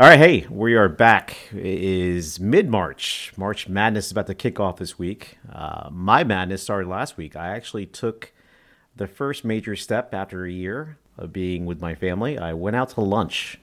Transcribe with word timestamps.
All 0.00 0.06
right, 0.06 0.18
hey, 0.18 0.46
we 0.48 0.76
are 0.76 0.88
back. 0.88 1.36
It 1.52 1.62
is 1.62 2.40
mid 2.40 2.70
March. 2.70 3.34
March 3.36 3.68
Madness 3.68 4.06
is 4.06 4.12
about 4.12 4.28
to 4.28 4.34
kick 4.34 4.58
off 4.58 4.78
this 4.78 4.98
week. 4.98 5.36
Uh, 5.52 5.90
my 5.92 6.24
madness 6.24 6.62
started 6.62 6.88
last 6.88 7.18
week. 7.18 7.36
I 7.36 7.48
actually 7.48 7.84
took 7.84 8.32
the 8.96 9.06
first 9.06 9.44
major 9.44 9.76
step 9.76 10.14
after 10.14 10.46
a 10.46 10.50
year 10.50 10.96
of 11.18 11.34
being 11.34 11.66
with 11.66 11.82
my 11.82 11.94
family. 11.94 12.38
I 12.38 12.54
went 12.54 12.76
out 12.76 12.88
to 12.94 13.02
lunch 13.02 13.60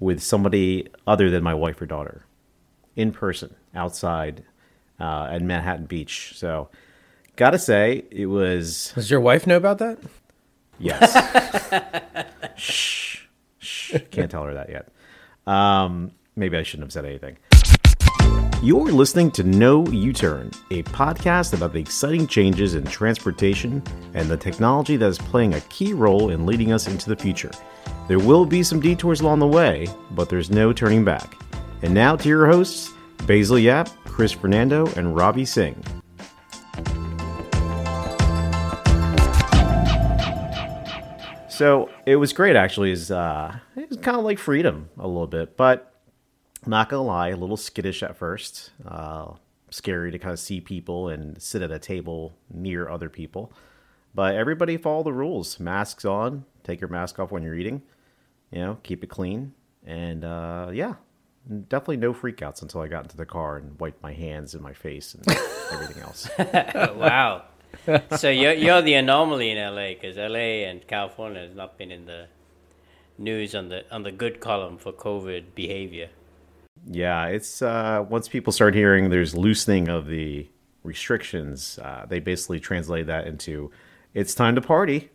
with 0.00 0.22
somebody 0.22 0.88
other 1.06 1.28
than 1.28 1.42
my 1.42 1.52
wife 1.52 1.82
or 1.82 1.84
daughter 1.84 2.24
in 2.96 3.12
person 3.12 3.54
outside 3.74 4.42
uh, 4.98 5.28
at 5.32 5.42
Manhattan 5.42 5.84
Beach. 5.84 6.32
So, 6.34 6.70
gotta 7.36 7.58
say, 7.58 8.06
it 8.10 8.24
was. 8.24 8.92
Does 8.94 9.10
your 9.10 9.20
wife 9.20 9.46
know 9.46 9.58
about 9.58 9.76
that? 9.80 9.98
Yes. 10.78 11.12
shh. 12.56 13.26
Shh. 13.58 13.96
Can't 14.10 14.30
tell 14.30 14.44
her 14.44 14.54
that 14.54 14.70
yet. 14.70 14.88
Um, 15.46 16.12
maybe 16.36 16.56
I 16.56 16.62
shouldn't 16.62 16.86
have 16.86 16.92
said 16.92 17.04
anything. 17.04 17.36
You're 18.62 18.92
listening 18.92 19.30
to 19.32 19.42
No 19.42 19.86
U 19.88 20.12
Turn, 20.14 20.50
a 20.70 20.82
podcast 20.84 21.52
about 21.52 21.74
the 21.74 21.80
exciting 21.80 22.26
changes 22.26 22.74
in 22.74 22.84
transportation 22.84 23.82
and 24.14 24.28
the 24.28 24.38
technology 24.38 24.96
that 24.96 25.06
is 25.06 25.18
playing 25.18 25.52
a 25.52 25.60
key 25.62 25.92
role 25.92 26.30
in 26.30 26.46
leading 26.46 26.72
us 26.72 26.86
into 26.86 27.10
the 27.10 27.16
future. 27.16 27.50
There 28.08 28.18
will 28.18 28.46
be 28.46 28.62
some 28.62 28.80
detours 28.80 29.20
along 29.20 29.40
the 29.40 29.46
way, 29.46 29.86
but 30.12 30.30
there's 30.30 30.50
no 30.50 30.72
turning 30.72 31.04
back. 31.04 31.36
And 31.82 31.92
now 31.92 32.16
to 32.16 32.28
your 32.28 32.46
hosts, 32.46 32.90
Basil 33.26 33.58
Yap, 33.58 33.90
Chris 34.06 34.32
Fernando, 34.32 34.86
and 34.96 35.14
Robbie 35.14 35.44
Singh. 35.44 35.82
So 41.54 41.88
it 42.04 42.16
was 42.16 42.32
great, 42.32 42.56
actually. 42.56 42.90
Is 42.90 43.10
uh, 43.10 43.58
it 43.76 43.88
was 43.88 43.98
kind 43.98 44.16
of 44.16 44.24
like 44.24 44.38
freedom 44.38 44.90
a 44.98 45.06
little 45.06 45.28
bit, 45.28 45.56
but 45.56 45.94
not 46.66 46.88
gonna 46.88 47.04
lie, 47.04 47.28
a 47.28 47.36
little 47.36 47.56
skittish 47.56 48.02
at 48.02 48.16
first. 48.16 48.72
Uh, 48.86 49.34
scary 49.70 50.10
to 50.10 50.18
kind 50.18 50.32
of 50.32 50.40
see 50.40 50.60
people 50.60 51.08
and 51.08 51.40
sit 51.40 51.62
at 51.62 51.70
a 51.70 51.78
table 51.78 52.34
near 52.52 52.88
other 52.88 53.08
people. 53.08 53.52
But 54.14 54.34
everybody 54.34 54.76
follow 54.76 55.04
the 55.04 55.12
rules: 55.12 55.60
masks 55.60 56.04
on, 56.04 56.44
take 56.64 56.80
your 56.80 56.90
mask 56.90 57.20
off 57.20 57.30
when 57.30 57.44
you're 57.44 57.54
eating. 57.54 57.82
You 58.50 58.58
know, 58.58 58.78
keep 58.82 59.04
it 59.04 59.08
clean, 59.08 59.52
and 59.86 60.24
uh, 60.24 60.70
yeah, 60.72 60.94
definitely 61.68 61.98
no 61.98 62.12
freakouts 62.12 62.62
until 62.62 62.80
I 62.80 62.88
got 62.88 63.04
into 63.04 63.16
the 63.16 63.26
car 63.26 63.58
and 63.58 63.78
wiped 63.78 64.02
my 64.02 64.12
hands 64.12 64.54
and 64.54 64.62
my 64.62 64.72
face 64.72 65.14
and 65.14 65.38
everything 65.72 66.02
else. 66.02 66.28
wow. 66.38 67.44
so 68.16 68.30
you're 68.30 68.52
you're 68.52 68.82
the 68.82 68.94
anomaly 68.94 69.50
in 69.50 69.58
LA 69.58 69.88
because 69.88 70.16
LA 70.16 70.66
and 70.68 70.86
California 70.86 71.42
has 71.42 71.54
not 71.54 71.78
been 71.78 71.90
in 71.90 72.06
the 72.06 72.26
news 73.18 73.54
on 73.54 73.68
the 73.68 73.84
on 73.92 74.02
the 74.02 74.12
good 74.12 74.40
column 74.40 74.78
for 74.78 74.92
COVID 74.92 75.54
behavior. 75.54 76.10
Yeah, 76.86 77.26
it's 77.26 77.62
uh, 77.62 78.04
once 78.08 78.28
people 78.28 78.52
start 78.52 78.74
hearing 78.74 79.10
there's 79.10 79.34
loosening 79.34 79.88
of 79.88 80.06
the 80.06 80.48
restrictions, 80.82 81.78
uh, 81.82 82.06
they 82.08 82.20
basically 82.20 82.60
translate 82.60 83.06
that 83.06 83.26
into 83.26 83.70
it's 84.12 84.34
time 84.34 84.54
to 84.54 84.60
party. 84.60 85.10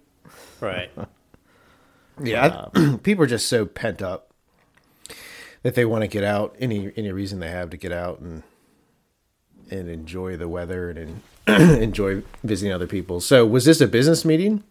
Right. 0.59 0.91
yeah, 2.23 2.67
I, 2.75 2.97
people 3.03 3.23
are 3.23 3.27
just 3.27 3.47
so 3.47 3.65
pent 3.65 4.01
up 4.01 4.33
that 5.63 5.75
they 5.75 5.85
want 5.85 6.03
to 6.03 6.07
get 6.07 6.23
out 6.23 6.55
any 6.59 6.91
any 6.95 7.11
reason 7.11 7.39
they 7.39 7.49
have 7.49 7.69
to 7.69 7.77
get 7.77 7.91
out 7.91 8.19
and 8.19 8.43
and 9.69 9.89
enjoy 9.89 10.35
the 10.35 10.47
weather 10.47 10.89
and 10.89 11.21
enjoy 11.81 12.23
visiting 12.43 12.73
other 12.73 12.87
people. 12.87 13.19
So, 13.19 13.45
was 13.45 13.65
this 13.65 13.81
a 13.81 13.87
business 13.87 14.25
meeting? 14.25 14.63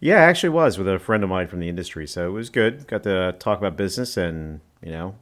Yeah, 0.00 0.16
actually 0.16 0.50
was 0.50 0.78
with 0.78 0.88
a 0.88 0.98
friend 0.98 1.24
of 1.24 1.30
mine 1.30 1.48
from 1.48 1.60
the 1.60 1.68
industry. 1.68 2.06
So 2.06 2.28
it 2.28 2.32
was 2.32 2.50
good. 2.50 2.86
Got 2.86 3.02
to 3.04 3.34
talk 3.38 3.58
about 3.58 3.76
business 3.76 4.16
and 4.16 4.60
you 4.82 4.92
know 4.92 5.14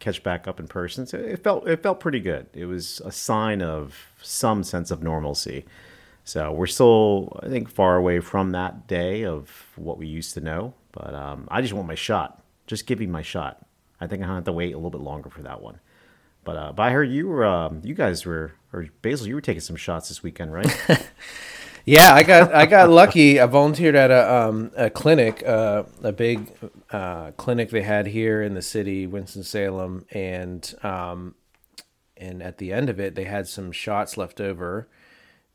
catch 0.00 0.22
back 0.22 0.46
up 0.48 0.60
in 0.60 0.66
person. 0.68 1.06
So 1.06 1.18
it 1.18 1.42
felt 1.42 1.68
it 1.68 1.82
felt 1.82 2.00
pretty 2.00 2.20
good. 2.20 2.46
It 2.52 2.66
was 2.66 3.00
a 3.04 3.12
sign 3.12 3.62
of 3.62 3.96
some 4.20 4.64
sense 4.64 4.90
of 4.90 5.02
normalcy. 5.02 5.64
So 6.24 6.52
we're 6.52 6.66
still, 6.66 7.36
I 7.42 7.48
think, 7.48 7.68
far 7.68 7.96
away 7.96 8.20
from 8.20 8.52
that 8.52 8.86
day 8.86 9.24
of 9.24 9.50
what 9.74 9.98
we 9.98 10.06
used 10.06 10.34
to 10.34 10.40
know. 10.40 10.74
But 10.92 11.14
um, 11.14 11.48
I 11.50 11.60
just 11.60 11.72
want 11.72 11.88
my 11.88 11.96
shot. 11.96 12.44
Just 12.68 12.86
give 12.86 13.00
me 13.00 13.06
my 13.06 13.22
shot. 13.22 13.66
I 14.00 14.06
think 14.06 14.22
I 14.22 14.26
have 14.26 14.44
to 14.44 14.52
wait 14.52 14.72
a 14.72 14.76
little 14.76 14.90
bit 14.90 15.00
longer 15.00 15.30
for 15.30 15.42
that 15.42 15.62
one. 15.62 15.80
But 16.44 16.56
uh, 16.56 16.72
but 16.72 16.82
I 16.82 16.90
heard 16.90 17.10
you 17.10 17.28
were 17.28 17.44
um, 17.44 17.80
you 17.84 17.94
guys 17.94 18.26
were 18.26 18.52
or 18.72 18.86
Basil, 19.02 19.26
you 19.26 19.34
were 19.34 19.40
taking 19.40 19.60
some 19.60 19.76
shots 19.76 20.08
this 20.08 20.22
weekend, 20.22 20.52
right? 20.52 20.74
yeah, 21.84 22.14
I 22.14 22.22
got 22.22 22.54
I 22.54 22.66
got 22.66 22.90
lucky. 22.90 23.40
I 23.40 23.46
volunteered 23.46 23.94
at 23.94 24.10
a 24.10 24.34
um, 24.34 24.70
a 24.76 24.90
clinic, 24.90 25.42
uh, 25.46 25.84
a 26.02 26.12
big 26.12 26.52
uh, 26.90 27.32
clinic 27.32 27.70
they 27.70 27.82
had 27.82 28.08
here 28.08 28.42
in 28.42 28.54
the 28.54 28.62
city, 28.62 29.06
Winston 29.06 29.42
Salem, 29.42 30.06
and 30.10 30.74
um, 30.82 31.34
and 32.16 32.42
at 32.42 32.58
the 32.58 32.72
end 32.72 32.88
of 32.88 32.98
it, 32.98 33.14
they 33.14 33.24
had 33.24 33.46
some 33.46 33.72
shots 33.72 34.16
left 34.16 34.40
over 34.40 34.88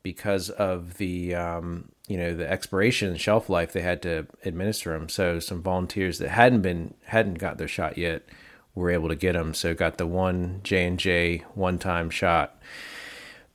because 0.02 0.48
of 0.48 0.98
the 0.98 1.34
um, 1.34 1.90
you 2.06 2.16
know 2.16 2.34
the 2.34 2.50
expiration 2.50 3.16
shelf 3.16 3.50
life. 3.50 3.72
They 3.72 3.82
had 3.82 4.00
to 4.02 4.26
administer 4.44 4.92
them. 4.92 5.08
So 5.08 5.40
some 5.40 5.62
volunteers 5.62 6.18
that 6.18 6.30
hadn't 6.30 6.62
been 6.62 6.94
hadn't 7.06 7.38
got 7.38 7.58
their 7.58 7.68
shot 7.68 7.98
yet 7.98 8.22
were 8.78 8.90
able 8.90 9.08
to 9.08 9.16
get 9.16 9.34
them. 9.34 9.54
So 9.54 9.74
got 9.74 9.98
the 9.98 10.06
one 10.06 10.60
J 10.62 10.86
and 10.86 10.98
J 10.98 11.44
one 11.54 11.78
time 11.78 12.10
shot. 12.10 12.60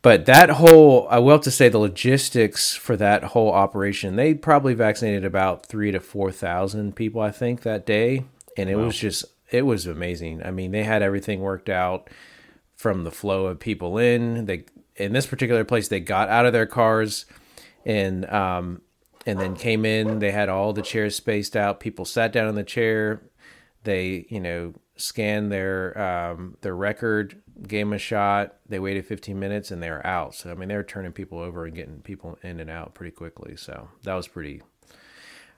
But 0.01 0.25
that 0.25 0.50
whole, 0.50 1.07
I 1.09 1.19
will 1.19 1.31
have 1.31 1.41
to 1.41 1.51
say, 1.51 1.69
the 1.69 1.78
logistics 1.78 2.75
for 2.75 2.97
that 2.97 3.23
whole 3.23 3.53
operation, 3.53 4.17
they 4.17 4.33
probably 4.33 4.73
vaccinated 4.73 5.23
about 5.23 5.66
three 5.66 5.91
to 5.91 6.01
four 6.01 6.29
thousand 6.29 6.95
people, 6.97 7.22
I 7.22 7.31
think, 7.31 7.62
that 7.62 7.85
day, 7.85 8.25
and 8.57 8.69
it 8.69 8.75
wow. 8.75 8.88
was 8.88 8.97
just, 8.97 9.23
it 9.50 9.62
was 9.62 9.88
amazing. 9.88 10.44
I 10.44 10.51
mean, 10.51 10.72
they 10.72 10.83
had 10.83 11.01
everything 11.01 11.39
worked 11.39 11.69
out 11.69 12.09
from 12.75 13.06
the 13.06 13.12
flow 13.12 13.45
of 13.45 13.62
people 13.62 13.97
in. 13.97 14.45
They 14.45 14.66
in 14.97 15.13
this 15.13 15.25
particular 15.25 15.63
place, 15.63 15.88
they 15.88 16.01
got 16.01 16.28
out 16.28 16.45
of 16.45 16.51
their 16.51 16.66
cars, 16.66 17.25
and 17.85 18.29
um, 18.29 18.81
and 19.25 19.39
then 19.39 19.56
came 19.56 19.85
in. 19.85 20.19
They 20.19 20.31
had 20.31 20.50
all 20.50 20.73
the 20.73 20.81
chairs 20.81 21.16
spaced 21.16 21.56
out. 21.56 21.79
People 21.79 22.03
sat 22.03 22.33
down 22.33 22.50
in 22.50 22.56
the 22.56 22.63
chair. 22.63 23.22
They, 23.85 24.25
you 24.29 24.41
know, 24.41 24.73
scanned 24.95 25.51
their 25.51 25.97
um, 25.99 26.57
their 26.61 26.75
record, 26.75 27.41
gave 27.67 27.85
them 27.85 27.93
a 27.93 27.97
shot. 27.97 28.55
They 28.67 28.79
waited 28.79 29.05
15 29.05 29.39
minutes 29.39 29.71
and 29.71 29.81
they 29.81 29.89
were 29.89 30.05
out. 30.05 30.35
So 30.35 30.51
I 30.51 30.55
mean, 30.55 30.69
they 30.69 30.75
were 30.75 30.83
turning 30.83 31.11
people 31.11 31.39
over 31.39 31.65
and 31.65 31.75
getting 31.75 32.01
people 32.01 32.37
in 32.43 32.59
and 32.59 32.69
out 32.69 32.93
pretty 32.93 33.11
quickly. 33.11 33.55
So 33.55 33.89
that 34.03 34.13
was 34.13 34.27
pretty. 34.27 34.61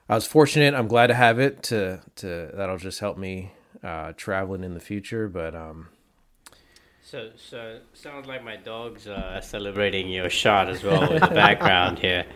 I 0.07 0.16
was 0.16 0.28
fortunate. 0.28 0.74
I'm 0.74 0.88
glad 0.88 1.07
to 1.07 1.16
have 1.16 1.40
it. 1.40 1.63
To 1.63 2.01
to 2.18 2.51
that'll 2.53 2.78
just 2.78 3.00
help 3.00 3.18
me 3.18 3.51
uh, 3.84 4.13
traveling 4.16 4.63
in 4.63 4.74
the 4.74 4.79
future. 4.79 5.28
But 5.28 5.56
um, 5.56 5.90
so 7.01 7.31
so 7.35 7.79
sounds 7.94 8.28
like 8.28 8.44
my 8.44 8.56
dog's 8.56 9.07
uh, 9.07 9.41
celebrating 9.41 10.09
your 10.09 10.29
shot 10.29 10.69
as 10.69 10.84
well 10.84 11.12
in 11.12 11.22
the 11.22 11.28
background 11.28 12.00
here. 12.00 12.25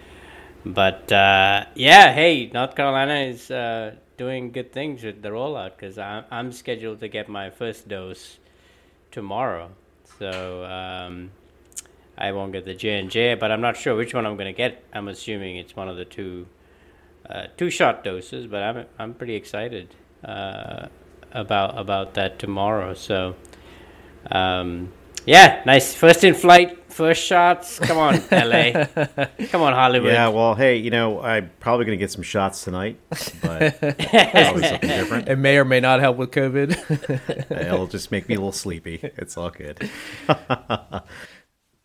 But 0.65 1.09
uh, 1.09 1.65
yeah, 1.75 2.13
hey, 2.13 2.51
North 2.53 2.75
Carolina 2.75 3.15
is 3.15 3.49
uh, 3.49 3.95
doing 4.19 4.51
good 4.51 4.71
things 4.73 5.03
with 5.03 5.21
the 5.21 5.29
rollout 5.29 5.71
because 5.77 5.97
I'm, 5.97 6.25
I'm 6.29 6.51
scheduled 6.51 6.99
to 6.99 7.07
get 7.07 7.29
my 7.29 7.49
first 7.49 7.87
dose 7.87 8.37
tomorrow. 9.11 9.71
So 10.19 10.65
um, 10.65 11.31
I 12.17 12.33
won't 12.33 12.51
get 12.51 12.65
the 12.65 12.75
J 12.75 12.99
and 12.99 13.09
J, 13.09 13.35
but 13.35 13.49
I'm 13.49 13.61
not 13.61 13.77
sure 13.77 13.95
which 13.95 14.13
one 14.13 14.25
I'm 14.25 14.35
going 14.35 14.53
to 14.53 14.57
get. 14.57 14.83
I'm 14.93 15.07
assuming 15.07 15.55
it's 15.55 15.75
one 15.75 15.87
of 15.87 15.95
the 15.95 16.05
two 16.05 16.45
uh, 17.29 17.47
two 17.57 17.69
shot 17.69 18.03
doses, 18.03 18.45
but 18.45 18.61
I'm 18.61 18.85
I'm 18.99 19.13
pretty 19.13 19.35
excited 19.35 19.95
uh, 20.25 20.87
about 21.31 21.77
about 21.77 22.13
that 22.15 22.39
tomorrow. 22.39 22.93
So 22.93 23.35
um, 24.29 24.91
yeah, 25.25 25.63
nice 25.65 25.95
first 25.95 26.23
in 26.23 26.33
flight 26.33 26.78
first 26.89 27.23
shots. 27.23 27.79
Come 27.79 27.97
on, 27.97 28.21
LA. 28.31 28.85
Come 29.49 29.61
on, 29.61 29.73
Hollywood. 29.73 30.11
Yeah, 30.11 30.29
well, 30.29 30.55
hey, 30.55 30.77
you 30.77 30.89
know, 30.89 31.21
I'm 31.21 31.51
probably 31.59 31.85
going 31.85 31.97
to 31.97 32.01
get 32.01 32.11
some 32.11 32.23
shots 32.23 32.63
tonight, 32.63 32.99
but 33.41 33.79
probably 33.79 34.63
something 34.63 34.79
different. 34.81 35.29
It 35.29 35.37
may 35.37 35.57
or 35.57 35.65
may 35.65 35.79
not 35.79 35.99
help 35.99 36.17
with 36.17 36.31
COVID. 36.31 37.51
It'll 37.51 37.87
just 37.87 38.11
make 38.11 38.27
me 38.27 38.35
a 38.35 38.37
little 38.37 38.51
sleepy. 38.51 38.99
It's 39.01 39.37
all 39.37 39.49
good. 39.49 39.89
well, 40.27 40.39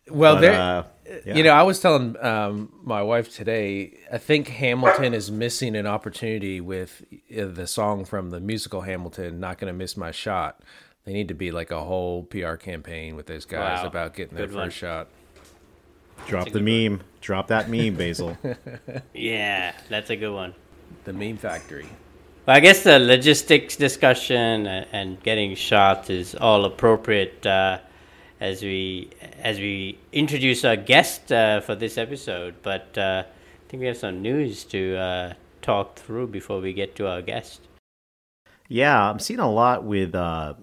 but, 0.07 0.41
there. 0.41 0.53
Uh, 0.53 0.83
yeah. 1.25 1.35
You 1.35 1.43
know, 1.43 1.51
I 1.51 1.63
was 1.63 1.79
telling 1.79 2.17
um, 2.23 2.71
my 2.83 3.03
wife 3.03 3.33
today. 3.33 3.97
I 4.11 4.17
think 4.17 4.47
Hamilton 4.47 5.13
is 5.13 5.31
missing 5.31 5.75
an 5.75 5.85
opportunity 5.85 6.59
with 6.61 7.03
uh, 7.31 7.45
the 7.45 7.67
song 7.67 8.05
from 8.05 8.31
the 8.31 8.39
musical 8.39 8.81
Hamilton. 8.81 9.39
Not 9.39 9.59
going 9.59 9.71
to 9.71 9.77
miss 9.77 9.95
my 9.95 10.11
shot. 10.11 10.61
They 11.05 11.13
need 11.13 11.27
to 11.27 11.35
be 11.35 11.51
like 11.51 11.69
a 11.69 11.83
whole 11.83 12.23
PR 12.23 12.55
campaign 12.55 13.15
with 13.15 13.27
those 13.27 13.45
guys 13.45 13.81
wow. 13.81 13.87
about 13.87 14.15
getting 14.15 14.35
their 14.35 14.47
Good 14.47 14.55
first 14.55 14.81
one. 14.81 15.05
shot. 15.05 15.07
Drop 16.27 16.51
the 16.51 16.59
meme. 16.59 16.97
One. 16.97 17.07
Drop 17.21 17.47
that 17.47 17.69
meme, 17.69 17.95
Basil. 17.95 18.37
yeah, 19.13 19.73
that's 19.89 20.09
a 20.09 20.15
good 20.15 20.33
one. 20.33 20.55
The 21.03 21.13
meme 21.13 21.37
factory. 21.37 21.87
Well, 22.45 22.55
I 22.55 22.59
guess 22.59 22.83
the 22.83 22.97
logistics 22.97 23.75
discussion 23.75 24.65
and 24.65 25.21
getting 25.21 25.55
shot 25.55 26.09
is 26.09 26.35
all 26.35 26.65
appropriate 26.65 27.45
uh, 27.45 27.79
as 28.39 28.63
we 28.63 29.09
as 29.39 29.59
we 29.59 29.99
introduce 30.11 30.65
our 30.65 30.75
guest 30.75 31.31
uh, 31.31 31.61
for 31.61 31.75
this 31.75 31.97
episode. 31.97 32.55
But 32.63 32.97
uh, 32.97 33.23
I 33.25 33.69
think 33.69 33.81
we 33.81 33.87
have 33.87 33.97
some 33.97 34.21
news 34.21 34.63
to 34.65 34.95
uh, 34.95 35.33
talk 35.61 35.95
through 35.95 36.27
before 36.27 36.61
we 36.61 36.73
get 36.73 36.95
to 36.95 37.07
our 37.07 37.21
guest. 37.21 37.61
Yeah, 38.67 39.09
I'm 39.09 39.19
seeing 39.19 39.39
a 39.39 39.51
lot 39.51 39.83
with 39.83 40.15
uh, 40.15 40.55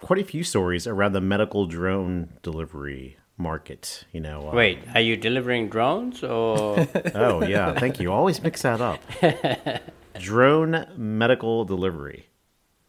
quite 0.00 0.20
a 0.20 0.24
few 0.24 0.42
stories 0.42 0.86
around 0.86 1.12
the 1.12 1.20
medical 1.20 1.66
drone 1.66 2.34
delivery 2.42 3.16
market. 3.36 4.04
You 4.12 4.20
know, 4.20 4.50
uh, 4.50 4.54
Wait, 4.54 4.78
are 4.94 5.00
you 5.00 5.16
delivering 5.16 5.68
drones 5.68 6.22
or? 6.22 6.86
Oh 7.14 7.42
yeah, 7.42 7.78
thank 7.78 8.00
you. 8.00 8.12
Always 8.12 8.42
mix 8.42 8.62
that 8.62 8.80
up. 8.80 9.00
Drone 10.18 10.86
medical 10.96 11.64
delivery. 11.64 12.26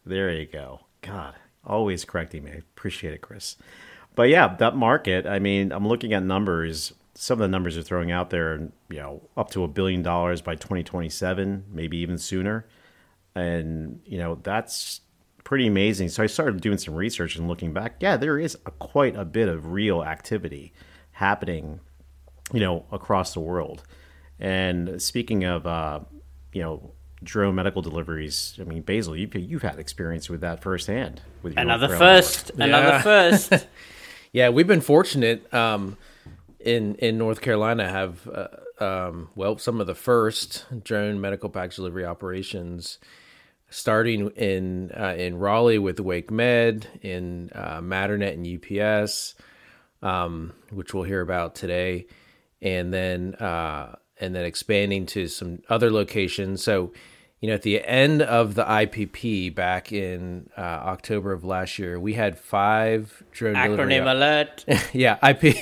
There 0.04 0.30
you 0.32 0.46
go. 0.46 0.80
God, 1.00 1.34
always 1.64 2.04
correcting 2.04 2.44
me. 2.44 2.50
I 2.52 2.54
Appreciate 2.56 3.14
it, 3.14 3.22
Chris. 3.22 3.56
But 4.14 4.28
yeah, 4.28 4.54
that 4.56 4.76
market. 4.76 5.26
I 5.26 5.38
mean, 5.38 5.72
I'm 5.72 5.86
looking 5.88 6.12
at 6.12 6.22
numbers. 6.22 6.92
Some 7.14 7.40
of 7.40 7.42
the 7.42 7.48
numbers 7.48 7.78
are 7.78 7.82
throwing 7.82 8.10
out 8.10 8.30
there, 8.30 8.68
you 8.90 8.98
know, 8.98 9.22
up 9.36 9.50
to 9.52 9.64
a 9.64 9.68
billion 9.68 10.02
dollars 10.02 10.40
by 10.40 10.56
2027, 10.56 11.64
maybe 11.70 11.98
even 11.98 12.18
sooner. 12.18 12.66
And 13.34 14.00
you 14.04 14.18
know, 14.18 14.38
that's 14.42 15.00
pretty 15.44 15.66
amazing. 15.66 16.08
So 16.08 16.22
I 16.22 16.26
started 16.26 16.60
doing 16.60 16.78
some 16.78 16.94
research 16.94 17.36
and 17.36 17.48
looking 17.48 17.72
back. 17.72 17.96
Yeah, 18.00 18.16
there 18.16 18.38
is 18.38 18.56
a, 18.66 18.70
quite 18.70 19.16
a 19.16 19.24
bit 19.24 19.48
of 19.48 19.72
real 19.72 20.02
activity 20.02 20.72
happening 21.12 21.80
you 22.52 22.60
know, 22.60 22.84
across 22.92 23.32
the 23.34 23.40
world. 23.40 23.82
And 24.38 25.00
speaking 25.00 25.44
of, 25.44 25.66
uh, 25.66 26.00
you 26.52 26.60
know, 26.62 26.90
drone 27.22 27.54
medical 27.54 27.80
deliveries, 27.80 28.58
I 28.60 28.64
mean, 28.64 28.82
Basil, 28.82 29.16
you've, 29.16 29.34
you've 29.34 29.62
had 29.62 29.78
experience 29.78 30.28
with 30.28 30.40
that 30.42 30.60
firsthand. 30.62 31.22
With 31.42 31.54
your 31.54 31.62
Another 31.62 31.88
first, 31.96 32.50
work. 32.56 32.60
another 32.66 32.88
Yeah. 32.88 33.02
first. 33.02 33.66
Yeah, 34.34 34.48
we've 34.48 34.66
been 34.66 34.80
fortunate 34.80 35.52
um, 35.52 35.98
in 36.58 36.94
in 36.94 37.18
North 37.18 37.42
Carolina 37.42 37.86
have 37.86 38.26
uh, 38.28 38.48
um, 38.82 39.28
well 39.34 39.58
some 39.58 39.78
of 39.78 39.86
the 39.86 39.94
first 39.94 40.64
drone 40.82 41.20
medical 41.20 41.50
package 41.50 41.76
delivery 41.76 42.06
operations, 42.06 42.98
starting 43.72 44.28
in 44.30 44.92
uh, 44.92 45.14
in 45.16 45.38
Raleigh 45.38 45.78
with 45.78 45.96
WakeMed, 45.96 46.84
in 47.00 47.50
uh, 47.54 47.80
Matternet 47.80 48.34
and 48.34 48.46
UPS, 48.46 49.34
um, 50.02 50.52
which 50.70 50.94
we'll 50.94 51.04
hear 51.04 51.22
about 51.22 51.54
today, 51.54 52.06
and 52.60 52.92
then 52.92 53.34
uh, 53.36 53.96
and 54.20 54.34
then 54.34 54.44
expanding 54.44 55.06
to 55.06 55.26
some 55.26 55.62
other 55.68 55.90
locations. 55.90 56.62
So, 56.62 56.92
you 57.42 57.48
know, 57.48 57.54
at 57.54 57.62
the 57.62 57.84
end 57.84 58.22
of 58.22 58.54
the 58.54 58.62
IPP 58.62 59.52
back 59.52 59.92
in 59.92 60.48
uh, 60.56 60.60
October 60.60 61.32
of 61.32 61.42
last 61.42 61.76
year, 61.76 61.98
we 61.98 62.14
had 62.14 62.38
five 62.38 63.20
drone 63.32 63.54
delivery 63.54 63.94
Acronym 63.94 64.10
alert. 64.12 64.64
yeah, 64.92 65.18
IP 65.28 65.56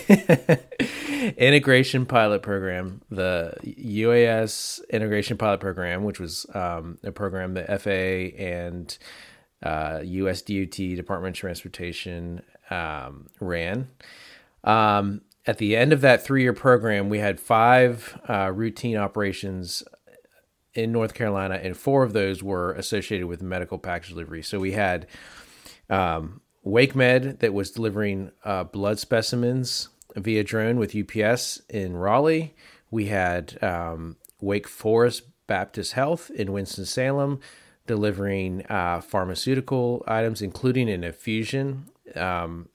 integration 1.38 2.04
pilot 2.04 2.42
program, 2.42 3.00
the 3.10 3.54
UAS 3.64 4.86
integration 4.90 5.38
pilot 5.38 5.60
program, 5.60 6.04
which 6.04 6.20
was 6.20 6.44
um, 6.52 6.98
a 7.02 7.12
program 7.12 7.54
that 7.54 7.80
FAA 7.80 8.36
and 8.38 8.98
uh, 9.62 10.00
US 10.04 10.42
DOT 10.42 10.76
Department 10.76 11.34
of 11.34 11.40
Transportation 11.40 12.42
um, 12.68 13.30
ran. 13.40 13.88
Um, 14.64 15.22
at 15.46 15.56
the 15.56 15.74
end 15.74 15.94
of 15.94 16.02
that 16.02 16.22
three 16.22 16.42
year 16.42 16.52
program, 16.52 17.08
we 17.08 17.20
had 17.20 17.40
five 17.40 18.20
uh, 18.28 18.52
routine 18.54 18.98
operations 18.98 19.82
in 20.74 20.92
North 20.92 21.14
Carolina, 21.14 21.58
and 21.62 21.76
four 21.76 22.02
of 22.02 22.12
those 22.12 22.42
were 22.42 22.72
associated 22.72 23.26
with 23.26 23.42
medical 23.42 23.78
package 23.78 24.10
delivery. 24.10 24.42
So 24.42 24.58
we 24.58 24.72
had 24.72 25.06
um, 25.88 26.40
WakeMed 26.64 27.40
that 27.40 27.54
was 27.54 27.70
delivering 27.70 28.30
uh, 28.44 28.64
blood 28.64 28.98
specimens 28.98 29.88
via 30.16 30.44
drone 30.44 30.78
with 30.78 30.96
UPS 30.96 31.62
in 31.68 31.96
Raleigh. 31.96 32.54
We 32.90 33.06
had 33.06 33.62
um, 33.62 34.16
Wake 34.40 34.68
Forest 34.68 35.22
Baptist 35.46 35.92
Health 35.92 36.30
in 36.30 36.52
Winston 36.52 36.84
Salem 36.84 37.40
delivering 37.86 38.64
uh, 38.68 39.00
pharmaceutical 39.00 40.04
items, 40.06 40.42
including 40.42 40.88
an 40.88 41.02
infusion 41.02 41.86
um, 42.14 42.68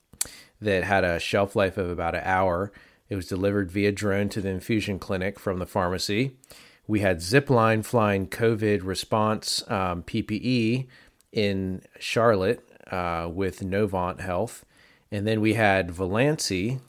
that 0.59 0.83
had 0.83 1.06
a 1.06 1.19
shelf 1.19 1.56
life 1.56 1.77
of 1.77 1.89
about 1.89 2.15
an 2.15 2.24
hour. 2.25 2.71
It 3.07 3.15
was 3.15 3.27
delivered 3.27 3.71
via 3.71 3.91
drone 3.91 4.30
to 4.30 4.41
the 4.41 4.50
infusion 4.50 5.00
clinic 5.00 5.39
from 5.39 5.59
the 5.59 5.65
pharmacy. 5.65 6.36
We 6.87 6.99
had 6.99 7.17
Zipline 7.17 7.83
flying 7.83 8.27
COVID 8.27 8.81
response 8.83 9.63
um, 9.69 10.03
PPE 10.03 10.87
in 11.31 11.81
Charlotte 11.99 12.67
uh, 12.91 13.27
with 13.31 13.61
Novant 13.61 14.19
Health. 14.19 14.65
And 15.11 15.25
then 15.25 15.41
we 15.41 15.53
had 15.53 15.89
Volansi 15.89 16.79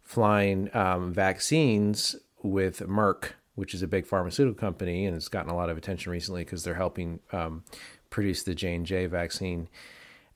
flying 0.00 0.74
um, 0.74 1.12
vaccines 1.12 2.16
with 2.42 2.80
Merck, 2.80 3.32
which 3.54 3.74
is 3.74 3.82
a 3.82 3.86
big 3.86 4.06
pharmaceutical 4.06 4.58
company, 4.58 5.06
and 5.06 5.16
it's 5.16 5.28
gotten 5.28 5.50
a 5.50 5.56
lot 5.56 5.70
of 5.70 5.76
attention 5.76 6.12
recently 6.12 6.44
because 6.44 6.64
they're 6.64 6.74
helping 6.74 7.20
um, 7.32 7.64
produce 8.10 8.42
the 8.42 8.54
J 8.54 8.74
and 8.74 8.86
J 8.86 9.06
vaccine. 9.06 9.68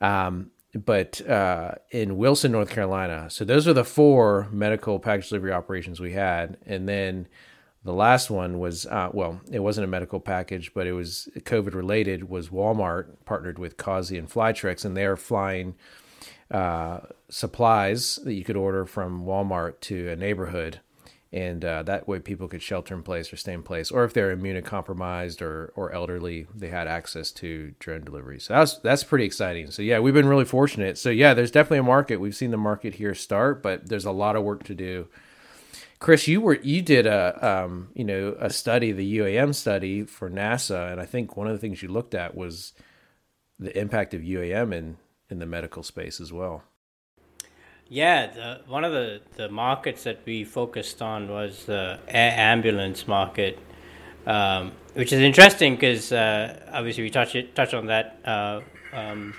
Um, 0.00 0.50
but 0.74 1.26
uh, 1.28 1.76
in 1.90 2.16
Wilson, 2.16 2.52
North 2.52 2.70
Carolina, 2.70 3.28
so 3.30 3.44
those 3.44 3.66
are 3.66 3.72
the 3.72 3.84
four 3.84 4.48
medical 4.50 4.98
package 4.98 5.28
delivery 5.28 5.52
operations 5.52 6.00
we 6.00 6.12
had, 6.12 6.58
and 6.66 6.88
then 6.88 7.28
the 7.86 7.94
last 7.94 8.30
one 8.30 8.58
was 8.58 8.84
uh, 8.86 9.10
well, 9.12 9.40
it 9.50 9.60
wasn't 9.60 9.84
a 9.84 9.88
medical 9.88 10.20
package, 10.20 10.74
but 10.74 10.86
it 10.86 10.92
was 10.92 11.28
COVID 11.38 11.74
related. 11.74 12.28
Was 12.28 12.48
Walmart 12.48 13.06
partnered 13.24 13.58
with 13.58 13.76
Causey 13.76 14.18
and 14.18 14.28
Flytrex, 14.28 14.84
and 14.84 14.96
they 14.96 15.06
are 15.06 15.16
flying 15.16 15.74
uh, 16.50 17.00
supplies 17.28 18.16
that 18.24 18.34
you 18.34 18.44
could 18.44 18.56
order 18.56 18.84
from 18.84 19.24
Walmart 19.24 19.80
to 19.82 20.08
a 20.08 20.16
neighborhood, 20.16 20.80
and 21.32 21.64
uh, 21.64 21.82
that 21.84 22.06
way 22.06 22.18
people 22.18 22.48
could 22.48 22.62
shelter 22.62 22.94
in 22.94 23.02
place 23.02 23.32
or 23.32 23.36
stay 23.36 23.52
in 23.52 23.62
place, 23.62 23.90
or 23.90 24.04
if 24.04 24.12
they're 24.12 24.36
immunocompromised 24.36 25.40
or 25.40 25.72
or 25.76 25.92
elderly, 25.92 26.46
they 26.54 26.68
had 26.68 26.88
access 26.88 27.30
to 27.32 27.72
drone 27.78 28.02
deliveries. 28.02 28.44
So 28.44 28.54
that's 28.54 28.78
that's 28.78 29.04
pretty 29.04 29.24
exciting. 29.24 29.70
So 29.70 29.82
yeah, 29.82 30.00
we've 30.00 30.14
been 30.14 30.28
really 30.28 30.44
fortunate. 30.44 30.98
So 30.98 31.10
yeah, 31.10 31.34
there's 31.34 31.52
definitely 31.52 31.78
a 31.78 31.84
market. 31.84 32.18
We've 32.18 32.36
seen 32.36 32.50
the 32.50 32.56
market 32.56 32.94
here 32.94 33.14
start, 33.14 33.62
but 33.62 33.88
there's 33.88 34.04
a 34.04 34.12
lot 34.12 34.34
of 34.34 34.42
work 34.42 34.64
to 34.64 34.74
do. 34.74 35.08
Chris, 35.98 36.28
you 36.28 36.40
were 36.40 36.58
you 36.62 36.82
did 36.82 37.06
a 37.06 37.64
um, 37.64 37.88
you 37.94 38.04
know 38.04 38.36
a 38.38 38.50
study, 38.50 38.92
the 38.92 39.18
UAM 39.18 39.54
study 39.54 40.04
for 40.04 40.28
NASA, 40.28 40.92
and 40.92 41.00
I 41.00 41.06
think 41.06 41.36
one 41.36 41.46
of 41.46 41.52
the 41.54 41.58
things 41.58 41.82
you 41.82 41.88
looked 41.88 42.14
at 42.14 42.34
was 42.34 42.72
the 43.58 43.76
impact 43.78 44.12
of 44.12 44.20
UAM 44.20 44.74
in 44.74 44.98
in 45.30 45.38
the 45.38 45.46
medical 45.46 45.82
space 45.82 46.20
as 46.20 46.32
well. 46.32 46.62
Yeah, 47.88 48.26
the, 48.26 48.60
one 48.66 48.84
of 48.84 48.92
the, 48.92 49.20
the 49.36 49.48
markets 49.48 50.02
that 50.04 50.20
we 50.26 50.44
focused 50.44 51.00
on 51.00 51.28
was 51.28 51.66
the 51.66 52.00
air 52.08 52.32
ambulance 52.36 53.06
market, 53.06 53.60
um, 54.26 54.72
which 54.94 55.12
is 55.12 55.20
interesting 55.20 55.76
because 55.76 56.10
uh, 56.10 56.68
obviously 56.72 57.04
we 57.04 57.10
touch 57.10 57.36
it, 57.36 57.54
touch 57.54 57.74
on 57.74 57.86
that. 57.86 58.18
Uh, 58.24 58.60
um, 58.92 59.34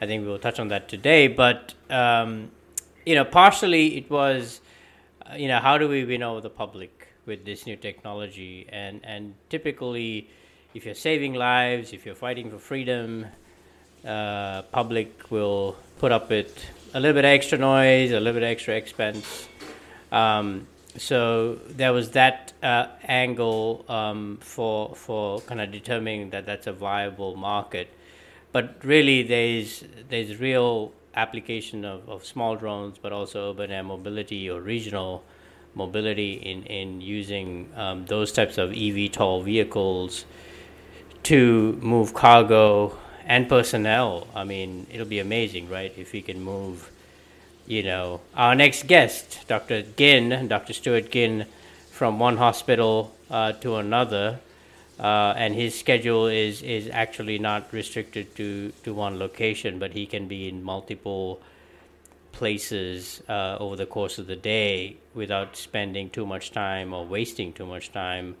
I 0.00 0.06
think 0.06 0.24
we'll 0.24 0.38
touch 0.38 0.58
on 0.58 0.68
that 0.68 0.88
today, 0.88 1.28
but 1.28 1.74
um, 1.90 2.50
you 3.04 3.14
know, 3.14 3.24
partially 3.24 3.98
it 3.98 4.10
was, 4.10 4.62
uh, 5.26 5.34
you 5.36 5.48
know, 5.48 5.58
how 5.58 5.78
do 5.78 5.88
we 5.88 6.04
win 6.04 6.22
over 6.22 6.40
the 6.40 6.50
public 6.50 7.08
with 7.26 7.44
this 7.44 7.66
new 7.66 7.76
technology, 7.76 8.66
and 8.70 9.00
and 9.04 9.34
typically, 9.48 10.28
if 10.74 10.84
you're 10.84 10.94
saving 10.94 11.34
lives, 11.34 11.92
if 11.92 12.06
you're 12.06 12.14
fighting 12.14 12.50
for 12.50 12.58
freedom, 12.58 13.26
uh, 14.06 14.62
public 14.62 15.30
will 15.30 15.76
put 15.98 16.12
up 16.12 16.30
with 16.30 16.64
a 16.94 17.00
little 17.00 17.14
bit 17.14 17.24
extra 17.24 17.58
noise, 17.58 18.10
a 18.12 18.20
little 18.20 18.40
bit 18.40 18.46
extra 18.46 18.74
expense. 18.74 19.48
Um, 20.10 20.66
so 20.96 21.54
there 21.68 21.92
was 21.92 22.10
that 22.10 22.52
uh, 22.62 22.86
angle 23.04 23.84
um, 23.88 24.38
for 24.40 24.94
for 24.94 25.40
kind 25.42 25.60
of 25.60 25.70
determining 25.70 26.30
that 26.30 26.46
that's 26.46 26.66
a 26.66 26.72
viable 26.72 27.36
market. 27.36 27.88
But 28.52 28.84
really, 28.84 29.22
there's 29.22 29.84
there's 30.08 30.40
real 30.40 30.92
application 31.14 31.84
of, 31.84 32.08
of 32.08 32.24
small 32.24 32.56
drones, 32.56 32.98
but 32.98 33.12
also 33.12 33.50
urban 33.50 33.70
air 33.70 33.82
mobility 33.82 34.48
or 34.48 34.60
regional 34.60 35.24
mobility 35.74 36.34
in 36.34 36.64
in 36.64 37.00
using 37.00 37.68
um, 37.76 38.04
those 38.06 38.32
types 38.32 38.58
of 38.58 38.70
eVTOL 38.70 39.44
vehicles 39.44 40.24
to 41.22 41.78
move 41.82 42.14
cargo 42.14 42.96
and 43.24 43.48
personnel. 43.48 44.26
I 44.34 44.44
mean, 44.44 44.86
it'll 44.90 45.06
be 45.06 45.20
amazing, 45.20 45.68
right? 45.68 45.92
If 45.96 46.12
we 46.12 46.22
can 46.22 46.42
move, 46.42 46.90
you 47.66 47.82
know, 47.82 48.20
our 48.34 48.54
next 48.54 48.86
guest, 48.86 49.46
Dr. 49.46 49.82
Ginn, 49.96 50.48
Dr. 50.48 50.72
Stuart 50.72 51.10
Ginn, 51.10 51.46
from 51.90 52.18
one 52.18 52.38
hospital 52.38 53.14
uh, 53.30 53.52
to 53.52 53.76
another, 53.76 54.40
uh, 55.00 55.32
and 55.36 55.54
his 55.54 55.78
schedule 55.78 56.26
is 56.26 56.62
is 56.62 56.88
actually 56.92 57.38
not 57.38 57.72
restricted 57.72 58.36
to 58.36 58.70
to 58.84 58.92
one 58.92 59.18
location, 59.18 59.78
but 59.78 59.92
he 59.92 60.06
can 60.06 60.28
be 60.28 60.48
in 60.48 60.62
multiple 60.62 61.40
places 62.32 63.22
uh, 63.28 63.56
over 63.58 63.76
the 63.76 63.86
course 63.86 64.18
of 64.18 64.26
the 64.26 64.36
day 64.36 64.96
without 65.14 65.56
spending 65.56 66.10
too 66.10 66.26
much 66.26 66.52
time 66.52 66.92
or 66.92 67.04
wasting 67.04 67.52
too 67.52 67.66
much 67.66 67.92
time 67.92 68.36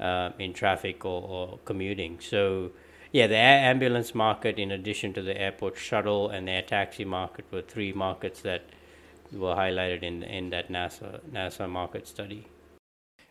uh, 0.00 0.30
in 0.38 0.52
traffic 0.52 1.04
or, 1.04 1.22
or 1.22 1.58
commuting. 1.64 2.18
So, 2.20 2.70
yeah, 3.12 3.26
the 3.26 3.36
air 3.36 3.58
ambulance 3.70 4.14
market, 4.14 4.58
in 4.58 4.70
addition 4.70 5.12
to 5.14 5.22
the 5.22 5.36
airport 5.36 5.76
shuttle 5.76 6.30
and 6.30 6.46
the 6.46 6.52
air 6.52 6.62
taxi 6.62 7.04
market, 7.04 7.44
were 7.50 7.62
three 7.62 7.92
markets 7.92 8.40
that 8.42 8.62
were 9.32 9.54
highlighted 9.54 10.02
in 10.02 10.22
in 10.22 10.50
that 10.50 10.70
NASA 10.70 11.20
NASA 11.32 11.68
market 11.68 12.06
study. 12.06 12.46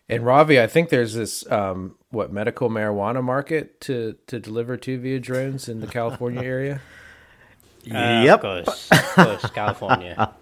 And 0.10 0.26
Ravi, 0.26 0.60
I 0.62 0.68
think 0.68 0.90
there's 0.90 1.16
this 1.16 1.50
um, 1.52 1.96
what 2.18 2.34
medical 2.34 2.70
marijuana 2.70 3.24
market 3.24 3.80
to 3.80 4.18
to 4.26 4.40
deliver 4.40 4.76
to 4.76 5.00
via 5.00 5.20
drones 5.20 5.70
in 5.70 5.80
the 5.80 5.88
California 5.88 6.42
area. 6.56 6.82
Uh, 7.90 8.24
yep. 8.26 8.44
Of 8.44 8.66
course, 8.66 8.92
of 8.92 9.06
course, 9.14 9.52
California. 9.52 10.34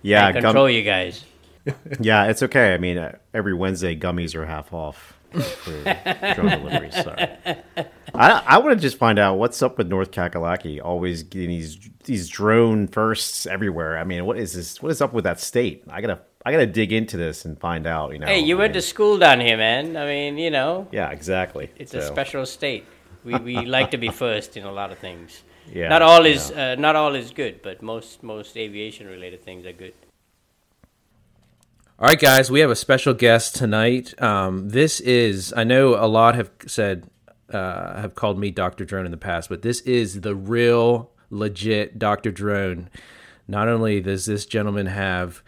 Yeah, 0.00 0.28
I 0.28 0.32
control 0.32 0.70
you 0.70 0.82
guys. 0.82 1.24
Yeah, 2.00 2.24
it's 2.24 2.42
okay. 2.44 2.72
I 2.72 2.78
mean, 2.78 2.96
uh, 2.96 3.18
every 3.34 3.52
Wednesday 3.52 3.94
gummies 3.94 4.34
are 4.34 4.46
half 4.46 4.72
off 4.72 5.18
for 5.30 5.82
drone 6.34 6.58
deliveries. 6.58 6.94
So. 6.94 7.14
I 8.14 8.42
I 8.46 8.58
want 8.58 8.70
to 8.70 8.80
just 8.80 8.96
find 8.96 9.18
out 9.18 9.36
what's 9.36 9.60
up 9.60 9.76
with 9.76 9.86
North 9.86 10.10
Kakalaki. 10.10 10.82
Always 10.82 11.22
getting 11.22 11.50
these 11.50 11.78
these 12.04 12.28
drone 12.28 12.88
firsts 12.88 13.44
everywhere. 13.44 13.98
I 13.98 14.04
mean, 14.04 14.24
what 14.24 14.38
is 14.38 14.54
this? 14.54 14.82
What 14.82 14.90
is 14.90 15.02
up 15.02 15.12
with 15.12 15.24
that 15.24 15.38
state? 15.38 15.84
I 15.90 16.00
gotta 16.00 16.20
I 16.44 16.52
gotta 16.52 16.66
dig 16.66 16.92
into 16.92 17.16
this 17.16 17.44
and 17.44 17.58
find 17.58 17.86
out. 17.86 18.12
You 18.12 18.18
know. 18.20 18.26
Hey, 18.26 18.40
you 18.40 18.56
I 18.56 18.60
went 18.60 18.74
to 18.74 18.82
school 18.82 19.18
down 19.18 19.40
here, 19.40 19.56
man. 19.56 19.96
I 19.96 20.06
mean, 20.06 20.38
you 20.38 20.50
know, 20.50 20.88
Yeah, 20.90 21.10
exactly. 21.10 21.70
it's 21.76 21.92
a 21.94 22.02
special 22.02 22.46
state. 22.46 22.86
We 23.24 23.34
we 23.36 23.56
like 23.76 23.90
to 23.90 23.98
be 23.98 24.08
first 24.08 24.56
in 24.56 24.64
a 24.64 24.72
lot 24.72 24.90
of 24.90 24.98
things. 24.98 25.42
Yeah, 25.70 25.88
not 25.88 26.02
all 26.02 26.26
yeah. 26.26 26.34
is 26.34 26.50
uh, 26.50 26.74
not 26.76 26.96
all 26.96 27.14
is 27.14 27.30
good, 27.30 27.62
but 27.62 27.82
most 27.82 28.22
most 28.22 28.56
aviation 28.56 29.06
related 29.06 29.44
things 29.44 29.66
are 29.66 29.72
good. 29.72 29.92
All 31.98 32.06
right, 32.06 32.18
guys, 32.18 32.50
we 32.50 32.60
have 32.60 32.70
a 32.70 32.76
special 32.76 33.12
guest 33.12 33.54
tonight. 33.54 34.14
Um, 34.22 34.70
this 34.70 35.00
is, 35.00 35.52
I 35.54 35.64
know 35.64 36.02
a 36.02 36.08
lot 36.08 36.34
have 36.34 36.50
said, 36.66 37.10
uh, 37.52 38.00
have 38.00 38.14
called 38.14 38.38
me 38.38 38.50
Dr. 38.50 38.86
Drone 38.86 39.04
in 39.04 39.10
the 39.10 39.18
past, 39.18 39.50
but 39.50 39.60
this 39.60 39.82
is 39.82 40.22
the 40.22 40.34
real, 40.34 41.10
legit 41.28 41.98
Dr. 41.98 42.30
Drone. 42.30 42.88
Not 43.46 43.68
only 43.68 44.00
does 44.00 44.24
this 44.24 44.46
gentleman 44.46 44.86
have 44.86 45.42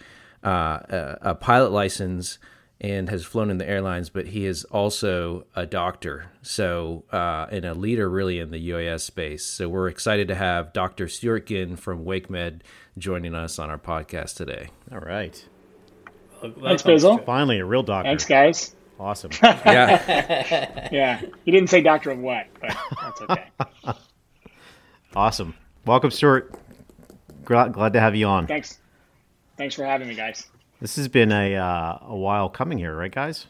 uh, 0.44 0.80
a, 0.88 1.18
a 1.22 1.34
pilot 1.34 1.72
license 1.72 2.38
and 2.80 3.08
has 3.08 3.24
flown 3.24 3.48
in 3.48 3.58
the 3.58 3.68
airlines, 3.68 4.10
but 4.10 4.26
he 4.28 4.44
is 4.44 4.64
also 4.64 5.46
a 5.54 5.64
doctor. 5.64 6.30
So, 6.42 7.04
uh, 7.12 7.46
and 7.50 7.64
a 7.64 7.74
leader 7.74 8.10
really 8.10 8.40
in 8.40 8.50
the 8.50 8.70
UAS 8.70 9.02
space. 9.02 9.44
So, 9.44 9.68
we're 9.68 9.88
excited 9.88 10.26
to 10.28 10.34
have 10.34 10.72
Dr. 10.72 11.06
Stuart 11.08 11.46
Ginn 11.46 11.76
from 11.76 12.04
WakeMed 12.04 12.62
joining 12.98 13.34
us 13.36 13.58
on 13.60 13.70
our 13.70 13.78
podcast 13.78 14.36
today. 14.36 14.68
All 14.90 14.98
right. 14.98 15.44
Thanks, 16.40 16.82
Bizzle. 16.82 17.24
Finally, 17.24 17.60
a 17.60 17.64
real 17.64 17.84
doctor. 17.84 18.08
Thanks, 18.08 18.24
guys. 18.24 18.74
Awesome. 18.98 19.30
Yeah. 19.42 20.88
Yeah, 20.92 21.20
you 21.44 21.52
didn't 21.52 21.70
say 21.70 21.80
doctor 21.80 22.10
of 22.10 22.18
what, 22.18 22.46
but 22.60 22.76
that's 23.00 23.20
okay. 23.22 23.44
awesome. 25.16 25.54
Welcome, 25.86 26.10
Stuart. 26.10 26.54
Glad, 27.44 27.72
glad 27.72 27.92
to 27.94 28.00
have 28.00 28.14
you 28.14 28.26
on. 28.26 28.46
Thanks, 28.46 28.78
thanks 29.62 29.76
for 29.76 29.84
having 29.84 30.08
me, 30.08 30.16
guys. 30.16 30.48
This 30.80 30.96
has 30.96 31.06
been 31.06 31.30
a 31.30 31.54
uh, 31.54 31.98
a 32.02 32.16
while 32.16 32.48
coming 32.48 32.78
here, 32.78 32.96
right, 32.96 33.12
guys? 33.12 33.46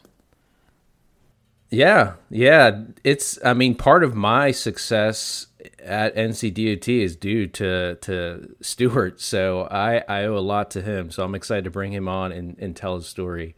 Yeah, 1.71 2.13
yeah. 2.29 2.83
It's 3.03 3.43
I 3.43 3.55
mean, 3.55 3.73
part 3.73 4.03
of 4.03 4.13
my 4.13 4.51
success 4.51 5.47
at 5.79 6.15
NCDOT 6.15 7.01
is 7.01 7.15
due 7.15 7.47
to 7.47 7.95
to 7.95 8.55
Stuart. 8.61 9.21
So 9.21 9.63
I, 9.71 10.03
I 10.07 10.25
owe 10.25 10.37
a 10.37 10.39
lot 10.39 10.69
to 10.71 10.83
him. 10.83 11.09
So 11.09 11.23
I'm 11.23 11.33
excited 11.33 11.63
to 11.63 11.71
bring 11.71 11.91
him 11.91 12.07
on 12.07 12.31
and, 12.31 12.59
and 12.59 12.75
tell 12.75 12.95
his 12.95 13.07
story. 13.07 13.55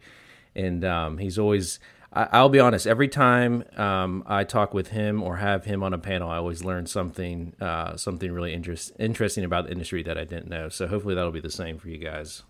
And 0.54 0.82
um, 0.82 1.18
he's 1.18 1.38
always 1.38 1.78
I, 2.16 2.28
I'll 2.32 2.48
be 2.48 2.58
honest, 2.58 2.86
every 2.86 3.08
time 3.08 3.62
um, 3.76 4.24
I 4.26 4.44
talk 4.44 4.72
with 4.72 4.88
him 4.88 5.22
or 5.22 5.36
have 5.36 5.66
him 5.66 5.82
on 5.82 5.92
a 5.92 5.98
panel, 5.98 6.30
I 6.30 6.38
always 6.38 6.64
learn 6.64 6.86
something 6.86 7.54
uh, 7.60 7.96
something 7.96 8.32
really 8.32 8.54
interest, 8.54 8.92
interesting 8.98 9.44
about 9.44 9.66
the 9.66 9.72
industry 9.72 10.02
that 10.02 10.16
I 10.16 10.24
didn't 10.24 10.48
know. 10.48 10.70
So 10.70 10.86
hopefully 10.86 11.14
that'll 11.14 11.30
be 11.30 11.40
the 11.40 11.50
same 11.50 11.78
for 11.78 11.90
you 11.90 11.98
guys. 11.98 12.42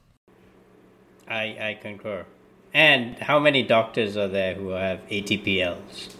I 1.28 1.42
I 1.60 1.78
concur. 1.82 2.24
And 2.72 3.16
how 3.18 3.40
many 3.40 3.62
doctors 3.62 4.16
are 4.16 4.28
there 4.28 4.54
who 4.54 4.68
have 4.70 5.00
ATPLs? 5.08 6.14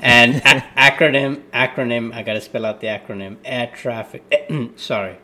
And 0.00 0.36
a- 0.36 0.66
acronym 0.76 1.42
acronym 1.52 2.14
I 2.14 2.22
gotta 2.22 2.40
spell 2.42 2.66
out 2.66 2.80
the 2.80 2.88
acronym 2.88 3.36
air 3.44 3.72
traffic 3.74 4.22
sorry 4.76 5.16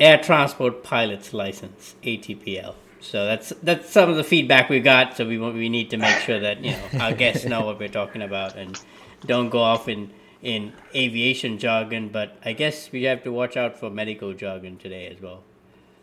air 0.00 0.16
transport 0.18 0.82
pilot's 0.82 1.34
license 1.34 1.96
ATPL. 2.02 2.74
So 3.00 3.26
that's 3.26 3.52
that's 3.62 3.90
some 3.90 4.10
of 4.10 4.16
the 4.16 4.24
feedback 4.24 4.68
we 4.68 4.80
got. 4.80 5.16
So 5.16 5.26
we 5.26 5.38
we 5.38 5.68
need 5.68 5.90
to 5.90 5.96
make 5.96 6.18
sure 6.20 6.40
that 6.40 6.64
you 6.64 6.72
know 6.72 7.00
our 7.00 7.12
guests 7.12 7.44
know 7.44 7.64
what 7.64 7.78
we're 7.78 7.88
talking 7.88 8.22
about 8.22 8.56
and 8.56 8.80
don't 9.26 9.50
go 9.50 9.60
off 9.60 9.88
in 9.88 10.10
in 10.42 10.72
aviation 10.94 11.58
jargon. 11.58 12.08
But 12.08 12.36
I 12.44 12.52
guess 12.52 12.90
we 12.92 13.04
have 13.04 13.22
to 13.24 13.32
watch 13.32 13.56
out 13.56 13.78
for 13.78 13.90
medical 13.90 14.34
jargon 14.34 14.78
today 14.78 15.06
as 15.08 15.20
well. 15.20 15.42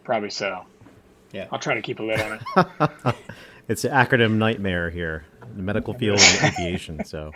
Probably 0.04 0.30
so. 0.30 0.66
Yeah. 1.32 1.48
I'll 1.52 1.60
try 1.60 1.74
to 1.74 1.82
keep 1.82 2.00
a 2.00 2.04
lid 2.04 2.22
on 2.22 2.40
it. 2.56 3.16
It's 3.68 3.84
an 3.84 3.92
acronym 3.92 4.34
nightmare 4.34 4.92
here, 4.92 5.26
the 5.56 5.64
medical 5.64 5.94
field 5.96 6.20
and 6.20 6.54
aviation. 6.54 7.04
So 7.04 7.32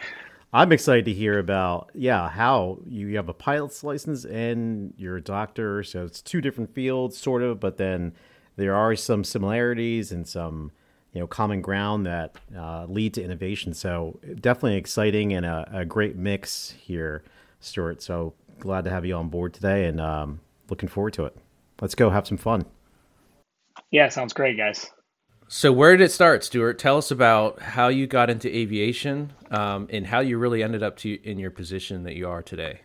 I'm 0.53 0.71
excited 0.71 1.05
to 1.05 1.13
hear 1.13 1.39
about, 1.39 1.89
yeah, 1.95 2.29
how 2.29 2.77
you, 2.85 3.07
you 3.07 3.15
have 3.15 3.29
a 3.29 3.33
pilot's 3.33 3.83
license 3.83 4.25
and 4.25 4.93
you're 4.95 5.17
a 5.17 5.21
doctor. 5.21 5.81
So 5.81 6.05
it's 6.05 6.21
two 6.21 6.39
different 6.39 6.75
fields, 6.75 7.17
sort 7.17 7.41
of, 7.41 7.59
but 7.59 7.77
then 7.77 8.13
there 8.59 8.75
are 8.75 8.95
some 8.95 9.23
similarities 9.23 10.11
and 10.11 10.27
some, 10.27 10.71
you 11.13 11.21
know, 11.21 11.27
common 11.27 11.61
ground 11.61 12.05
that 12.05 12.35
uh, 12.55 12.85
lead 12.85 13.13
to 13.13 13.23
innovation. 13.23 13.73
So 13.73 14.19
definitely 14.41 14.75
exciting 14.75 15.33
and 15.33 15.45
a, 15.45 15.69
a 15.71 15.85
great 15.85 16.17
mix 16.17 16.71
here, 16.71 17.23
Stuart. 17.61 18.01
So 18.01 18.33
glad 18.59 18.83
to 18.83 18.89
have 18.89 19.05
you 19.05 19.15
on 19.15 19.29
board 19.29 19.53
today 19.53 19.85
and 19.85 20.01
um, 20.01 20.41
looking 20.69 20.89
forward 20.89 21.13
to 21.13 21.25
it. 21.25 21.37
Let's 21.81 21.95
go 21.95 22.09
have 22.09 22.27
some 22.27 22.37
fun. 22.37 22.65
Yeah, 23.91 24.09
sounds 24.09 24.33
great, 24.33 24.57
guys. 24.57 24.91
So 25.47 25.71
where 25.71 25.95
did 25.95 26.03
it 26.03 26.11
start, 26.11 26.43
Stuart? 26.43 26.77
Tell 26.77 26.97
us 26.97 27.09
about 27.09 27.61
how 27.61 27.87
you 27.87 28.05
got 28.07 28.29
into 28.29 28.53
aviation 28.55 29.31
um, 29.49 29.87
and 29.89 30.05
how 30.05 30.19
you 30.19 30.37
really 30.37 30.61
ended 30.61 30.83
up 30.83 30.97
to 30.97 31.17
in 31.23 31.39
your 31.39 31.49
position 31.49 32.03
that 32.03 32.15
you 32.15 32.27
are 32.27 32.43
today. 32.43 32.81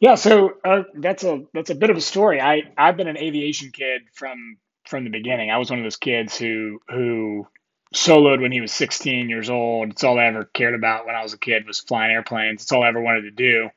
Yeah, 0.00 0.16
so 0.16 0.52
uh, 0.64 0.84
that's 0.94 1.24
a 1.24 1.44
that's 1.54 1.70
a 1.70 1.76
bit 1.76 1.90
of 1.90 1.98
a 1.98 2.02
story. 2.02 2.40
I 2.40 2.62
I've 2.78 2.98
been 2.98 3.08
an 3.08 3.18
aviation 3.18 3.72
kid 3.72 4.02
from 4.14 4.58
from 4.86 5.04
the 5.04 5.10
beginning. 5.10 5.50
I 5.50 5.58
was 5.58 5.70
one 5.70 5.80
of 5.80 5.84
those 5.84 5.98
kids 5.98 6.38
who 6.38 6.80
who 6.88 7.48
soloed 7.94 8.42
when 8.42 8.52
he 8.52 8.62
was 8.62 8.72
16 8.72 9.30
years 9.30 9.50
old. 9.50 9.90
It's 9.90 10.04
all 10.04 10.20
I 10.20 10.26
ever 10.26 10.44
cared 10.44 10.76
about 10.76 11.06
when 11.06 11.16
I 11.16 11.24
was 11.24 11.34
a 11.34 11.38
kid 11.38 11.66
was 11.66 11.80
flying 11.80 12.12
airplanes. 12.12 12.62
It's 12.62 12.72
all 12.72 12.84
I 12.84 12.88
ever 12.88 13.02
wanted 13.02 13.22
to 13.22 13.32
do. 13.32 13.70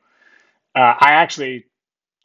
Uh, 0.76 0.96
I 1.00 1.14
actually, 1.14 1.66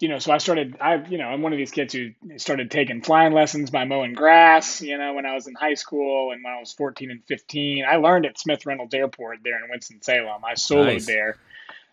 you 0.01 0.09
know, 0.09 0.19
so 0.21 0.33
I 0.33 0.39
started. 0.39 0.77
I 0.81 0.97
you 1.09 1.19
know 1.19 1.27
I'm 1.29 1.43
one 1.43 1.53
of 1.53 1.59
these 1.59 1.73
kids 1.73 1.95
who 1.95 2.11
started 2.39 2.71
taking 2.71 3.03
flying 3.03 3.33
lessons 3.35 3.71
by 3.71 3.85
mowing 3.85 4.15
grass. 4.15 4.83
You 4.83 4.99
know, 4.99 5.15
when 5.15 5.27
I 5.27 5.35
was 5.35 5.47
in 5.49 5.55
high 5.55 5.75
school 5.75 6.33
and 6.33 6.45
when 6.45 6.53
I 6.55 6.61
was 6.61 6.73
14 6.73 7.11
and 7.11 7.25
15, 7.29 7.85
I 7.89 7.97
learned 7.97 8.27
at 8.27 8.39
Smith 8.39 8.67
Reynolds 8.67 8.95
Airport 8.95 9.41
there 9.45 9.63
in 9.65 9.71
Winston 9.71 10.03
Salem. 10.03 10.45
I 10.45 10.55
soloed 10.55 11.05
Nice. 11.05 11.07
there. 11.07 11.39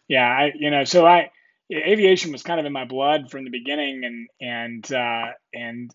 Yeah, 0.07 0.27
I 0.27 0.53
you 0.55 0.71
know 0.71 0.85
so 0.85 1.05
I 1.05 1.31
aviation 1.71 2.31
was 2.31 2.43
kind 2.43 2.59
of 2.59 2.65
in 2.65 2.73
my 2.73 2.85
blood 2.85 3.31
from 3.31 3.43
the 3.43 3.49
beginning 3.49 4.03
and 4.03 4.27
and 4.39 4.93
uh, 4.93 5.31
and 5.53 5.91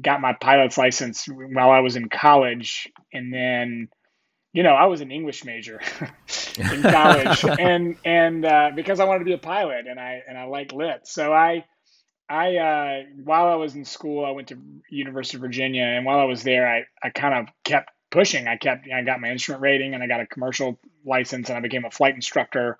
got 0.00 0.20
my 0.20 0.32
pilot's 0.32 0.78
license 0.78 1.26
while 1.26 1.70
I 1.70 1.80
was 1.80 1.96
in 1.96 2.08
college. 2.08 2.88
And 3.12 3.32
then 3.32 3.88
you 4.52 4.62
know 4.62 4.74
I 4.74 4.86
was 4.86 5.00
an 5.00 5.10
English 5.10 5.44
major 5.44 5.80
in 6.58 6.82
college. 6.82 7.44
And 7.58 7.96
and 8.04 8.44
uh, 8.44 8.70
because 8.74 9.00
I 9.00 9.04
wanted 9.04 9.20
to 9.20 9.24
be 9.24 9.32
a 9.32 9.38
pilot 9.38 9.86
and 9.88 9.98
I 9.98 10.22
and 10.28 10.36
I 10.36 10.44
like 10.44 10.72
lit. 10.72 11.06
So 11.06 11.32
I 11.32 11.64
I 12.28 12.56
uh, 12.56 13.02
while 13.22 13.46
I 13.46 13.56
was 13.56 13.74
in 13.74 13.84
school 13.84 14.24
I 14.24 14.30
went 14.30 14.48
to 14.48 14.58
University 14.90 15.38
of 15.38 15.42
Virginia. 15.42 15.84
And 15.84 16.04
while 16.04 16.18
I 16.18 16.24
was 16.24 16.42
there 16.42 16.68
I, 16.68 16.84
I 17.02 17.10
kind 17.10 17.34
of 17.34 17.54
kept 17.64 17.90
pushing. 18.10 18.46
I 18.46 18.56
kept 18.56 18.86
I 18.94 19.02
got 19.02 19.20
my 19.20 19.30
instrument 19.30 19.62
rating 19.62 19.94
and 19.94 20.02
I 20.02 20.06
got 20.06 20.20
a 20.20 20.26
commercial 20.26 20.78
license 21.04 21.48
and 21.48 21.56
I 21.56 21.60
became 21.60 21.84
a 21.84 21.90
flight 21.90 22.14
instructor 22.14 22.78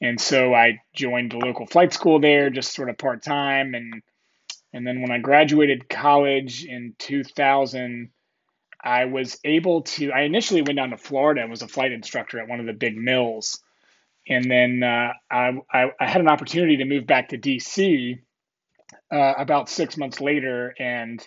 and 0.00 0.20
so 0.20 0.54
I 0.54 0.80
joined 0.94 1.32
the 1.32 1.38
local 1.38 1.66
flight 1.66 1.92
school 1.92 2.20
there, 2.20 2.50
just 2.50 2.74
sort 2.74 2.90
of 2.90 2.98
part 2.98 3.22
time, 3.22 3.74
and 3.74 4.02
and 4.72 4.86
then 4.86 5.00
when 5.00 5.10
I 5.10 5.18
graduated 5.18 5.88
college 5.88 6.64
in 6.64 6.94
2000, 6.98 8.10
I 8.82 9.06
was 9.06 9.38
able 9.44 9.82
to. 9.82 10.12
I 10.12 10.22
initially 10.22 10.62
went 10.62 10.76
down 10.76 10.90
to 10.90 10.98
Florida 10.98 11.40
and 11.40 11.50
was 11.50 11.62
a 11.62 11.68
flight 11.68 11.92
instructor 11.92 12.38
at 12.38 12.48
one 12.48 12.60
of 12.60 12.66
the 12.66 12.72
big 12.72 12.96
mills, 12.96 13.60
and 14.28 14.50
then 14.50 14.82
uh, 14.82 15.12
I, 15.30 15.52
I 15.72 15.90
I 15.98 16.08
had 16.08 16.20
an 16.20 16.28
opportunity 16.28 16.76
to 16.78 16.84
move 16.84 17.06
back 17.06 17.30
to 17.30 17.38
DC 17.38 18.18
uh, 19.10 19.34
about 19.38 19.68
six 19.68 19.96
months 19.96 20.20
later, 20.20 20.74
and 20.78 21.26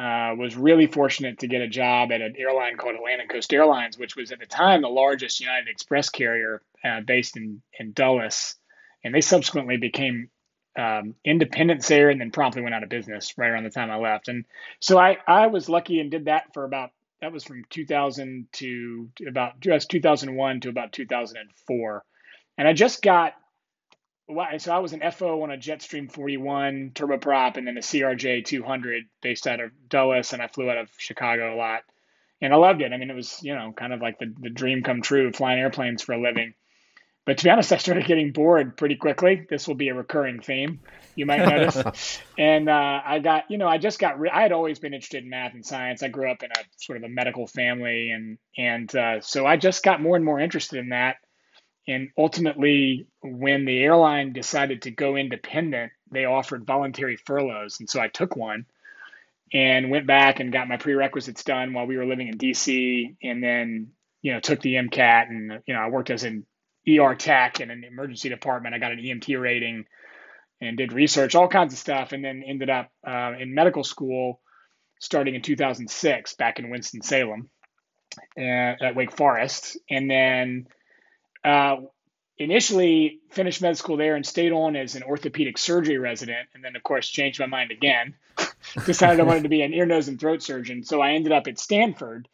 uh, 0.00 0.34
was 0.34 0.56
really 0.56 0.86
fortunate 0.86 1.40
to 1.40 1.46
get 1.46 1.60
a 1.60 1.68
job 1.68 2.10
at 2.10 2.22
an 2.22 2.34
airline 2.38 2.78
called 2.78 2.94
Atlantic 2.94 3.28
Coast 3.28 3.52
Airlines, 3.52 3.98
which 3.98 4.16
was 4.16 4.32
at 4.32 4.38
the 4.38 4.46
time 4.46 4.80
the 4.80 4.88
largest 4.88 5.40
United 5.40 5.68
Express 5.68 6.08
carrier 6.08 6.62
uh, 6.82 7.00
based 7.02 7.36
in, 7.36 7.60
in 7.78 7.92
Dulles. 7.92 8.56
And 9.04 9.14
they 9.14 9.20
subsequently 9.20 9.76
became 9.76 10.30
um, 10.78 11.16
independent 11.22 11.84
there 11.84 12.08
and 12.08 12.18
then 12.18 12.30
promptly 12.30 12.62
went 12.62 12.74
out 12.74 12.82
of 12.82 12.88
business 12.88 13.36
right 13.36 13.50
around 13.50 13.64
the 13.64 13.70
time 13.70 13.90
I 13.90 13.96
left. 13.96 14.28
And 14.28 14.46
so 14.80 14.98
I, 14.98 15.18
I 15.26 15.48
was 15.48 15.68
lucky 15.68 16.00
and 16.00 16.10
did 16.10 16.24
that 16.26 16.54
for 16.54 16.64
about, 16.64 16.92
that 17.20 17.32
was 17.32 17.44
from 17.44 17.64
2000 17.68 18.46
to 18.52 19.10
about 19.28 19.60
just 19.60 19.90
2001 19.90 20.60
to 20.60 20.70
about 20.70 20.92
2004. 20.92 22.04
And 22.56 22.66
I 22.66 22.72
just 22.72 23.02
got 23.02 23.34
so 24.58 24.72
I 24.72 24.78
was 24.78 24.92
an 24.92 25.02
FO 25.12 25.42
on 25.42 25.50
a 25.50 25.56
Jetstream 25.56 26.10
41 26.10 26.92
turboprop 26.94 27.56
and 27.56 27.66
then 27.66 27.76
a 27.76 27.80
CRJ 27.80 28.44
200 28.44 29.04
based 29.22 29.46
out 29.46 29.60
of 29.60 29.70
Dulles, 29.88 30.32
and 30.32 30.42
I 30.42 30.46
flew 30.48 30.70
out 30.70 30.78
of 30.78 30.90
Chicago 30.96 31.54
a 31.54 31.56
lot. 31.56 31.82
and 32.40 32.52
I 32.52 32.56
loved 32.56 32.80
it. 32.80 32.92
I 32.92 32.96
mean, 32.96 33.10
it 33.10 33.16
was 33.16 33.42
you 33.42 33.54
know 33.54 33.72
kind 33.72 33.92
of 33.92 34.00
like 34.00 34.18
the 34.18 34.32
the 34.40 34.50
dream 34.50 34.82
come 34.82 35.02
true, 35.02 35.28
of 35.28 35.36
flying 35.36 35.58
airplanes 35.58 36.02
for 36.02 36.12
a 36.12 36.20
living. 36.20 36.54
But 37.26 37.38
to 37.38 37.44
be 37.44 37.50
honest, 37.50 37.72
I 37.72 37.76
started 37.76 38.06
getting 38.06 38.32
bored 38.32 38.76
pretty 38.76 38.96
quickly. 38.96 39.46
This 39.48 39.68
will 39.68 39.74
be 39.74 39.88
a 39.88 39.94
recurring 39.94 40.40
theme, 40.40 40.80
you 41.14 41.26
might 41.26 41.44
notice. 41.46 42.20
and 42.38 42.68
uh, 42.68 43.00
I 43.04 43.18
got, 43.18 43.50
you 43.50 43.58
know, 43.58 43.68
I 43.68 43.78
just 43.78 43.98
got. 43.98 44.18
Re- 44.18 44.30
I 44.32 44.42
had 44.42 44.52
always 44.52 44.78
been 44.78 44.94
interested 44.94 45.22
in 45.22 45.30
math 45.30 45.54
and 45.54 45.64
science. 45.64 46.02
I 46.02 46.08
grew 46.08 46.30
up 46.30 46.42
in 46.42 46.50
a 46.50 46.64
sort 46.76 46.98
of 46.98 47.04
a 47.04 47.08
medical 47.08 47.46
family, 47.46 48.10
and 48.10 48.38
and 48.56 48.94
uh, 48.94 49.20
so 49.20 49.46
I 49.46 49.56
just 49.56 49.82
got 49.82 50.00
more 50.00 50.16
and 50.16 50.24
more 50.24 50.40
interested 50.40 50.78
in 50.78 50.90
that. 50.90 51.16
And 51.88 52.10
ultimately, 52.16 53.06
when 53.22 53.64
the 53.64 53.78
airline 53.78 54.32
decided 54.32 54.82
to 54.82 54.90
go 54.90 55.16
independent, 55.16 55.92
they 56.10 56.24
offered 56.24 56.66
voluntary 56.66 57.16
furloughs, 57.16 57.80
and 57.80 57.88
so 57.88 58.00
I 58.00 58.08
took 58.08 58.36
one 58.36 58.66
and 59.52 59.90
went 59.90 60.06
back 60.06 60.40
and 60.40 60.52
got 60.52 60.68
my 60.68 60.76
prerequisites 60.76 61.42
done 61.42 61.72
while 61.72 61.86
we 61.86 61.96
were 61.96 62.06
living 62.06 62.28
in 62.28 62.38
DC, 62.38 63.16
and 63.22 63.42
then 63.42 63.88
you 64.22 64.32
know 64.32 64.40
took 64.40 64.60
the 64.60 64.74
MCAT, 64.74 65.28
and 65.28 65.62
you 65.66 65.74
know 65.74 65.80
I 65.80 65.88
worked 65.88 66.10
as 66.10 66.24
an 66.24 66.46
ER 66.88 67.14
tech 67.14 67.60
in 67.60 67.70
an 67.70 67.84
emergency 67.84 68.28
department. 68.28 68.74
I 68.74 68.78
got 68.78 68.92
an 68.92 68.98
EMT 68.98 69.40
rating 69.40 69.86
and 70.60 70.76
did 70.76 70.92
research, 70.92 71.34
all 71.34 71.48
kinds 71.48 71.72
of 71.72 71.78
stuff, 71.78 72.12
and 72.12 72.24
then 72.24 72.42
ended 72.46 72.70
up 72.70 72.90
uh, 73.06 73.32
in 73.38 73.54
medical 73.54 73.82
school 73.82 74.40
starting 75.00 75.34
in 75.34 75.42
2006 75.42 76.34
back 76.34 76.58
in 76.58 76.68
Winston 76.68 77.00
Salem 77.02 77.48
uh, 78.36 78.40
at 78.40 78.94
Wake 78.94 79.16
Forest, 79.16 79.78
and 79.88 80.10
then 80.10 80.66
uh, 81.44 81.76
initially 82.38 83.20
finished 83.30 83.60
med 83.62 83.76
school 83.76 83.96
there 83.96 84.16
and 84.16 84.24
stayed 84.24 84.52
on 84.52 84.76
as 84.76 84.94
an 84.94 85.02
orthopedic 85.02 85.58
surgery 85.58 85.98
resident, 85.98 86.48
and 86.54 86.64
then 86.64 86.76
of 86.76 86.82
course 86.82 87.08
changed 87.08 87.40
my 87.40 87.46
mind 87.46 87.70
again. 87.70 88.14
Decided 88.86 89.20
I 89.20 89.24
wanted 89.24 89.42
to 89.44 89.48
be 89.48 89.62
an 89.62 89.74
ear, 89.74 89.86
nose, 89.86 90.08
and 90.08 90.18
throat 90.18 90.42
surgeon, 90.42 90.84
so 90.84 91.00
I 91.00 91.12
ended 91.12 91.32
up 91.32 91.46
at 91.46 91.58
Stanford 91.58 92.28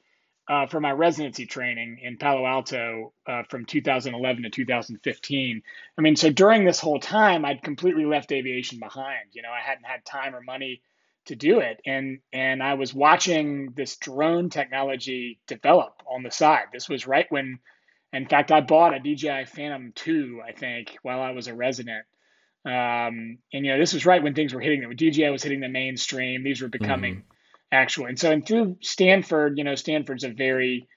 uh, 0.49 0.67
for 0.67 0.81
my 0.81 0.93
residency 0.93 1.47
training 1.47 1.99
in 2.03 2.17
Palo 2.17 2.47
Alto 2.47 3.13
uh, 3.27 3.43
from 3.49 3.65
2011 3.65 4.45
to 4.45 4.51
2015. 4.51 5.63
I 5.99 6.01
mean, 6.01 6.17
so 6.17 6.31
during 6.31 6.65
this 6.65 6.79
whole 6.79 7.01
time, 7.01 7.45
I'd 7.45 7.63
completely 7.63 8.05
left 8.05 8.33
aviation 8.33 8.79
behind. 8.79 9.31
You 9.33 9.43
know, 9.43 9.51
I 9.51 9.61
hadn't 9.61 9.85
had 9.85 10.05
time 10.05 10.35
or 10.35 10.41
money 10.41 10.83
to 11.27 11.35
do 11.35 11.59
it, 11.59 11.81
and 11.85 12.21
and 12.33 12.63
I 12.63 12.75
was 12.75 12.95
watching 12.95 13.73
this 13.73 13.97
drone 13.97 14.49
technology 14.49 15.41
develop 15.49 16.03
on 16.07 16.23
the 16.23 16.31
side. 16.31 16.67
This 16.73 16.89
was 16.89 17.09
right 17.09 17.27
when, 17.31 17.59
in 18.13 18.29
fact, 18.29 18.53
I 18.53 18.61
bought 18.61 18.95
a 18.95 19.01
DJI 19.01 19.47
Phantom 19.47 19.93
2, 19.95 20.43
I 20.47 20.53
think, 20.53 20.97
while 21.03 21.21
I 21.21 21.33
was 21.33 21.49
a 21.49 21.55
resident. 21.55 22.05
Um, 22.65 23.39
and 23.53 23.65
you 23.65 23.73
know, 23.73 23.79
this 23.79 23.93
was 23.93 24.07
right 24.07 24.23
when 24.23 24.35
things 24.35 24.55
were 24.55 24.61
hitting. 24.61 24.87
When 24.87 24.97
DJI 24.97 25.31
was 25.31 25.43
hitting 25.43 25.61
the 25.61 25.69
mainstream. 25.69 26.43
These 26.43 26.63
were 26.63 26.69
becoming 26.69 27.17
mm-hmm 27.17 27.33
actual. 27.73 28.07
And 28.07 28.19
so, 28.19 28.31
and 28.31 28.47
through 28.47 28.79
Stanford, 28.81 29.59
you 29.59 29.65
know, 29.65 29.75
Stanford's 29.75 30.25
a 30.25 30.31
very 30.31 30.89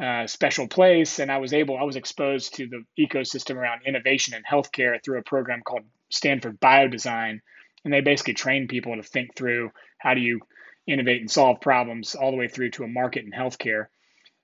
uh, 0.00 0.26
special 0.26 0.68
place, 0.68 1.18
and 1.18 1.30
I 1.30 1.38
was 1.38 1.52
able, 1.52 1.78
I 1.78 1.84
was 1.84 1.96
exposed 1.96 2.54
to 2.56 2.66
the 2.66 2.84
ecosystem 3.02 3.56
around 3.56 3.82
innovation 3.86 4.34
in 4.34 4.42
healthcare 4.42 5.02
through 5.02 5.18
a 5.18 5.22
program 5.22 5.62
called 5.64 5.84
Stanford 6.10 6.60
Biodesign, 6.60 7.40
and 7.84 7.92
they 7.92 8.00
basically 8.00 8.34
train 8.34 8.68
people 8.68 8.96
to 8.96 9.02
think 9.02 9.34
through 9.36 9.70
how 9.98 10.14
do 10.14 10.20
you 10.20 10.40
innovate 10.86 11.20
and 11.20 11.30
solve 11.30 11.60
problems 11.60 12.14
all 12.14 12.30
the 12.30 12.36
way 12.36 12.48
through 12.48 12.70
to 12.70 12.84
a 12.84 12.88
market 12.88 13.24
in 13.24 13.32
healthcare. 13.32 13.86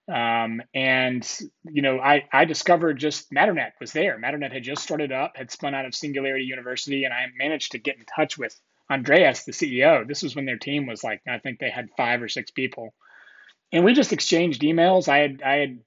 Um, 0.09 0.62
and 0.75 1.26
you 1.64 1.82
know, 1.82 2.00
I 2.00 2.25
I 2.32 2.44
discovered 2.44 2.99
just 2.99 3.30
Matternet 3.30 3.73
was 3.80 3.92
there. 3.92 4.18
Matternet 4.18 4.52
had 4.52 4.64
just 4.64 4.82
started 4.82 5.12
up, 5.12 5.32
had 5.37 5.50
spun 5.50 5.75
out 5.75 5.87
of 5.87 5.94
Singularity 5.94 6.44
University, 6.44 7.04
and 7.04 7.14
I 7.14 7.26
managed 7.37 7.73
to 7.73 7.78
get 7.78 7.99
in 7.99 8.04
touch 8.04 8.37
with 8.37 8.59
Andreas, 8.90 9.44
the 9.44 9.52
CEO. 9.52 10.06
This 10.06 10.23
was 10.23 10.35
when 10.35 10.44
their 10.44 10.59
team 10.59 10.87
was 10.87 11.04
like, 11.04 11.23
I 11.28 11.38
think 11.38 11.59
they 11.59 11.71
had 11.71 11.90
five 11.97 12.21
or 12.21 12.28
six 12.28 12.50
people, 12.50 12.94
and 13.73 13.85
we 13.85 13.94
just 13.94 14.12
exchanged 14.12 14.62
emails. 14.62 15.09
I 15.09 15.18
had 15.18 15.42
I 15.42 15.54
had 15.56 15.78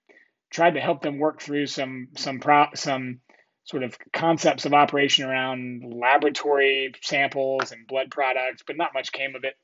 tried 0.49 0.75
to 0.75 0.81
help 0.81 1.01
them 1.01 1.19
work 1.19 1.41
through 1.41 1.67
some 1.67 2.09
some 2.15 2.39
pro, 2.39 2.67
some 2.73 3.19
sort 3.65 3.83
of 3.83 3.97
concepts 4.13 4.65
of 4.65 4.73
operation 4.73 5.25
around 5.29 5.83
laboratory 5.93 6.93
samples 7.01 7.71
and 7.71 7.87
blood 7.87 8.11
products, 8.11 8.63
but 8.65 8.77
not 8.77 8.93
much 8.93 9.11
came 9.11 9.35
of 9.35 9.43
it. 9.43 9.55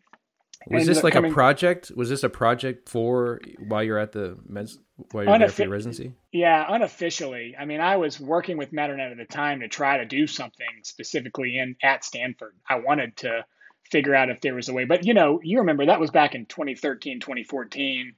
Was 0.68 0.86
this 0.86 1.04
like 1.04 1.14
coming, 1.14 1.32
a 1.32 1.34
project? 1.34 1.92
Was 1.96 2.10
this 2.10 2.24
a 2.24 2.30
project 2.30 2.88
for 2.88 3.42
while 3.68 3.84
you're 3.84 3.98
at 3.98 4.12
the 4.12 4.38
meds, 4.50 4.78
while 5.12 5.26
you're 5.26 5.40
there 5.40 5.50
for 5.50 5.64
your 5.64 5.72
residency? 5.72 6.14
Yeah, 6.32 6.64
unofficially. 6.68 7.56
I 7.60 7.66
mean, 7.66 7.82
I 7.82 7.98
was 7.98 8.20
working 8.20 8.58
with 8.58 8.72
Matternet 8.72 9.12
at 9.12 9.18
the 9.18 9.26
time 9.26 9.62
to 9.62 9.68
try 9.68 9.98
to 9.98 10.06
do 10.06 10.28
something 10.28 10.68
specifically 10.84 11.58
in 11.58 11.76
at 11.82 12.04
Stanford. 12.04 12.56
I 12.70 12.80
wanted 12.80 13.18
to 13.18 13.46
figure 13.92 14.16
out 14.16 14.30
if 14.30 14.42
there 14.42 14.54
was 14.54 14.70
a 14.70 14.74
way, 14.74 14.86
but 14.86 15.06
you 15.06 15.14
know, 15.14 15.40
you 15.44 15.60
remember 15.60 15.88
that 15.88 16.00
was 16.00 16.12
back 16.12 16.36
in 16.36 16.46
2013, 16.46 17.20
2014. 17.20 18.14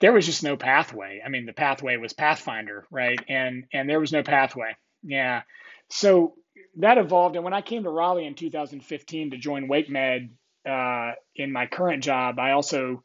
There 0.00 0.12
was 0.12 0.26
just 0.26 0.42
no 0.42 0.56
pathway. 0.56 1.22
I 1.24 1.28
mean, 1.28 1.46
the 1.46 1.52
pathway 1.52 1.96
was 1.96 2.12
Pathfinder, 2.12 2.86
right? 2.90 3.18
And 3.28 3.64
and 3.72 3.88
there 3.88 4.00
was 4.00 4.12
no 4.12 4.22
pathway. 4.22 4.76
Yeah. 5.02 5.42
So 5.88 6.34
that 6.78 6.98
evolved, 6.98 7.36
and 7.36 7.44
when 7.44 7.54
I 7.54 7.62
came 7.62 7.84
to 7.84 7.90
Raleigh 7.90 8.26
in 8.26 8.34
2015 8.34 9.30
to 9.30 9.38
join 9.38 9.68
Wake 9.68 9.88
WakeMed 9.88 10.30
uh, 10.66 11.12
in 11.34 11.52
my 11.52 11.66
current 11.66 12.02
job, 12.02 12.38
I 12.38 12.52
also 12.52 13.02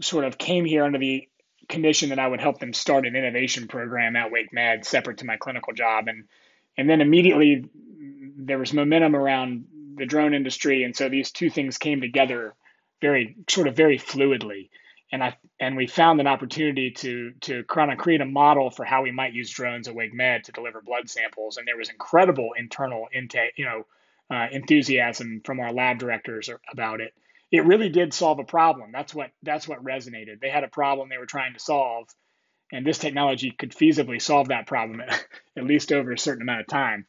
sort 0.00 0.24
of 0.24 0.38
came 0.38 0.64
here 0.64 0.84
under 0.84 0.98
the 0.98 1.28
condition 1.68 2.10
that 2.10 2.18
I 2.18 2.26
would 2.26 2.40
help 2.40 2.58
them 2.58 2.72
start 2.72 3.06
an 3.06 3.16
innovation 3.16 3.66
program 3.66 4.16
at 4.16 4.30
WakeMed 4.30 4.84
separate 4.84 5.18
to 5.18 5.26
my 5.26 5.36
clinical 5.36 5.72
job. 5.72 6.08
And, 6.08 6.24
and 6.76 6.88
then 6.88 7.00
immediately 7.00 7.64
there 8.36 8.58
was 8.58 8.72
momentum 8.72 9.16
around 9.16 9.66
the 9.96 10.06
drone 10.06 10.34
industry. 10.34 10.84
And 10.84 10.94
so 10.94 11.08
these 11.08 11.30
two 11.30 11.50
things 11.50 11.78
came 11.78 12.00
together 12.00 12.54
very 13.00 13.36
sort 13.48 13.68
of 13.68 13.76
very 13.76 13.98
fluidly. 13.98 14.70
And 15.12 15.22
I 15.22 15.36
and 15.60 15.76
we 15.76 15.86
found 15.86 16.20
an 16.20 16.26
opportunity 16.26 16.90
to 16.90 17.32
to 17.42 17.64
kind 17.64 17.92
of 17.92 17.98
create 17.98 18.20
a 18.20 18.26
model 18.26 18.70
for 18.70 18.84
how 18.84 19.02
we 19.02 19.12
might 19.12 19.32
use 19.32 19.50
drones 19.50 19.86
at 19.86 19.94
WakeMed 19.94 20.42
to 20.44 20.52
deliver 20.52 20.82
blood 20.82 21.08
samples. 21.08 21.56
And 21.56 21.66
there 21.66 21.76
was 21.76 21.88
incredible 21.88 22.50
internal 22.58 23.06
intake, 23.14 23.52
you 23.56 23.64
know, 23.64 23.86
uh, 24.30 24.46
enthusiasm 24.50 25.40
from 25.44 25.60
our 25.60 25.72
lab 25.72 25.98
directors 25.98 26.50
about 26.70 27.00
it. 27.00 27.12
It 27.52 27.64
really 27.64 27.88
did 27.88 28.12
solve 28.12 28.38
a 28.38 28.44
problem. 28.44 28.90
That's 28.92 29.14
what 29.14 29.30
that's 29.42 29.68
what 29.68 29.84
resonated. 29.84 30.40
They 30.40 30.50
had 30.50 30.64
a 30.64 30.68
problem 30.68 31.08
they 31.08 31.18
were 31.18 31.26
trying 31.26 31.54
to 31.54 31.60
solve, 31.60 32.08
and 32.72 32.84
this 32.84 32.98
technology 32.98 33.52
could 33.52 33.72
feasibly 33.72 34.20
solve 34.20 34.48
that 34.48 34.66
problem 34.66 35.00
at, 35.00 35.24
at 35.56 35.64
least 35.64 35.92
over 35.92 36.12
a 36.12 36.18
certain 36.18 36.42
amount 36.42 36.60
of 36.60 36.66
time. 36.66 37.06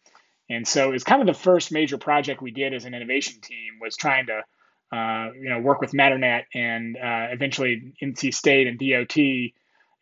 And 0.49 0.67
so 0.67 0.91
it's 0.91 1.03
kind 1.03 1.21
of 1.21 1.27
the 1.27 1.33
first 1.33 1.71
major 1.71 1.97
project 1.97 2.41
we 2.41 2.51
did 2.51 2.73
as 2.73 2.85
an 2.85 2.93
innovation 2.93 3.41
team 3.41 3.79
was 3.81 3.97
trying 3.97 4.27
to 4.27 4.43
uh, 4.95 5.31
you 5.33 5.49
know 5.49 5.59
work 5.59 5.81
with 5.81 5.91
Matternet 5.91 6.43
and 6.53 6.95
uh, 6.95 7.27
eventually 7.31 7.93
NC 8.01 8.33
State 8.33 8.67
and 8.67 8.79
DOT. 8.79 9.17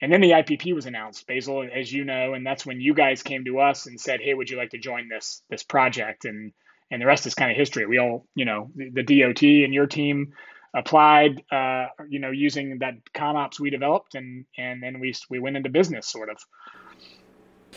And 0.02 0.12
then 0.12 0.20
the 0.22 0.32
IPP 0.32 0.76
was 0.76 0.86
announced, 0.86 1.26
Basil, 1.26 1.66
as 1.74 1.92
you 1.92 2.04
know, 2.04 2.34
and 2.34 2.46
that's 2.46 2.66
when 2.66 2.82
you 2.82 2.94
guys 2.94 3.24
came 3.24 3.46
to 3.46 3.60
us 3.60 3.88
and 3.88 4.00
said, 4.00 4.20
"Hey, 4.22 4.34
would 4.34 4.50
you 4.50 4.58
like 4.58 4.72
to 4.72 4.78
join 4.78 5.08
this 5.08 5.42
this 5.50 5.64
project?" 5.64 6.26
And 6.26 6.52
and 6.92 7.02
the 7.02 7.06
rest 7.06 7.26
is 7.26 7.34
kind 7.34 7.52
of 7.52 7.58
history. 7.58 7.86
We 7.86 8.00
all, 8.00 8.26
you 8.36 8.46
know, 8.46 8.70
the, 8.76 8.90
the 8.90 9.22
DOT 9.22 9.42
and 9.44 9.74
your 9.74 9.88
team 9.88 10.34
applied, 10.76 11.44
uh, 11.52 11.88
you 12.10 12.20
know, 12.20 12.32
using 12.32 12.80
that 12.80 12.96
ConOps 13.14 13.60
we 13.60 13.70
developed, 13.70 14.16
and 14.16 14.46
and 14.58 14.84
then 14.84 15.00
we 15.00 15.14
we 15.30 15.40
went 15.40 15.58
into 15.58 15.70
business, 15.70 16.08
sort 16.08 16.30
of. 16.30 16.38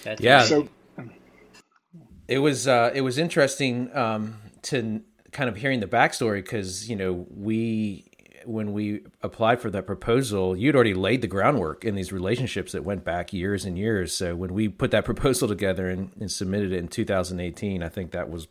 That's 0.03 0.21
yeah. 0.21 0.43
So 0.43 0.69
it 2.27 2.39
was 2.39 2.69
uh, 2.69 2.91
it 2.95 3.01
was 3.01 3.19
interesting 3.19 3.95
um, 3.97 4.37
to 4.63 5.03
kind 5.33 5.49
of 5.49 5.57
hearing 5.57 5.81
the 5.81 5.87
backstory 5.87 6.43
because 6.43 6.89
you 6.89 6.97
know 6.97 7.27
we 7.31 8.05
when 8.45 8.73
we 8.73 9.03
applied 9.23 9.61
for 9.61 9.71
that 9.71 9.87
proposal, 9.87 10.57
you'd 10.57 10.75
already 10.75 10.95
laid 10.95 11.21
the 11.21 11.27
groundwork 11.27 11.85
in 11.85 11.95
these 11.95 12.13
relationships 12.13 12.73
that 12.73 12.83
went 12.83 13.05
back 13.05 13.33
years 13.33 13.65
and 13.65 13.79
years. 13.79 14.15
So 14.15 14.35
when 14.35 14.55
we 14.55 14.69
put 14.69 14.91
that 14.93 15.05
proposal 15.05 15.49
together 15.49 15.89
and, 15.89 16.13
and 16.19 16.31
submitted 16.31 16.73
it 16.73 16.79
in 16.79 16.89
2018, 16.89 17.83
I 17.83 17.89
think 17.89 18.13
that 18.13 18.31
was 18.31 18.49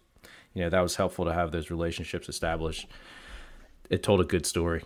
you 0.58 0.64
know 0.64 0.72
that 0.72 0.82
was 0.82 0.96
helpful 0.96 1.26
to 1.26 1.34
have 1.34 1.52
those 1.52 1.70
relationships 1.70 2.28
established. 2.28 2.88
It 3.92 4.02
told 4.02 4.22
a 4.22 4.24
good 4.24 4.44
story. 4.44 4.84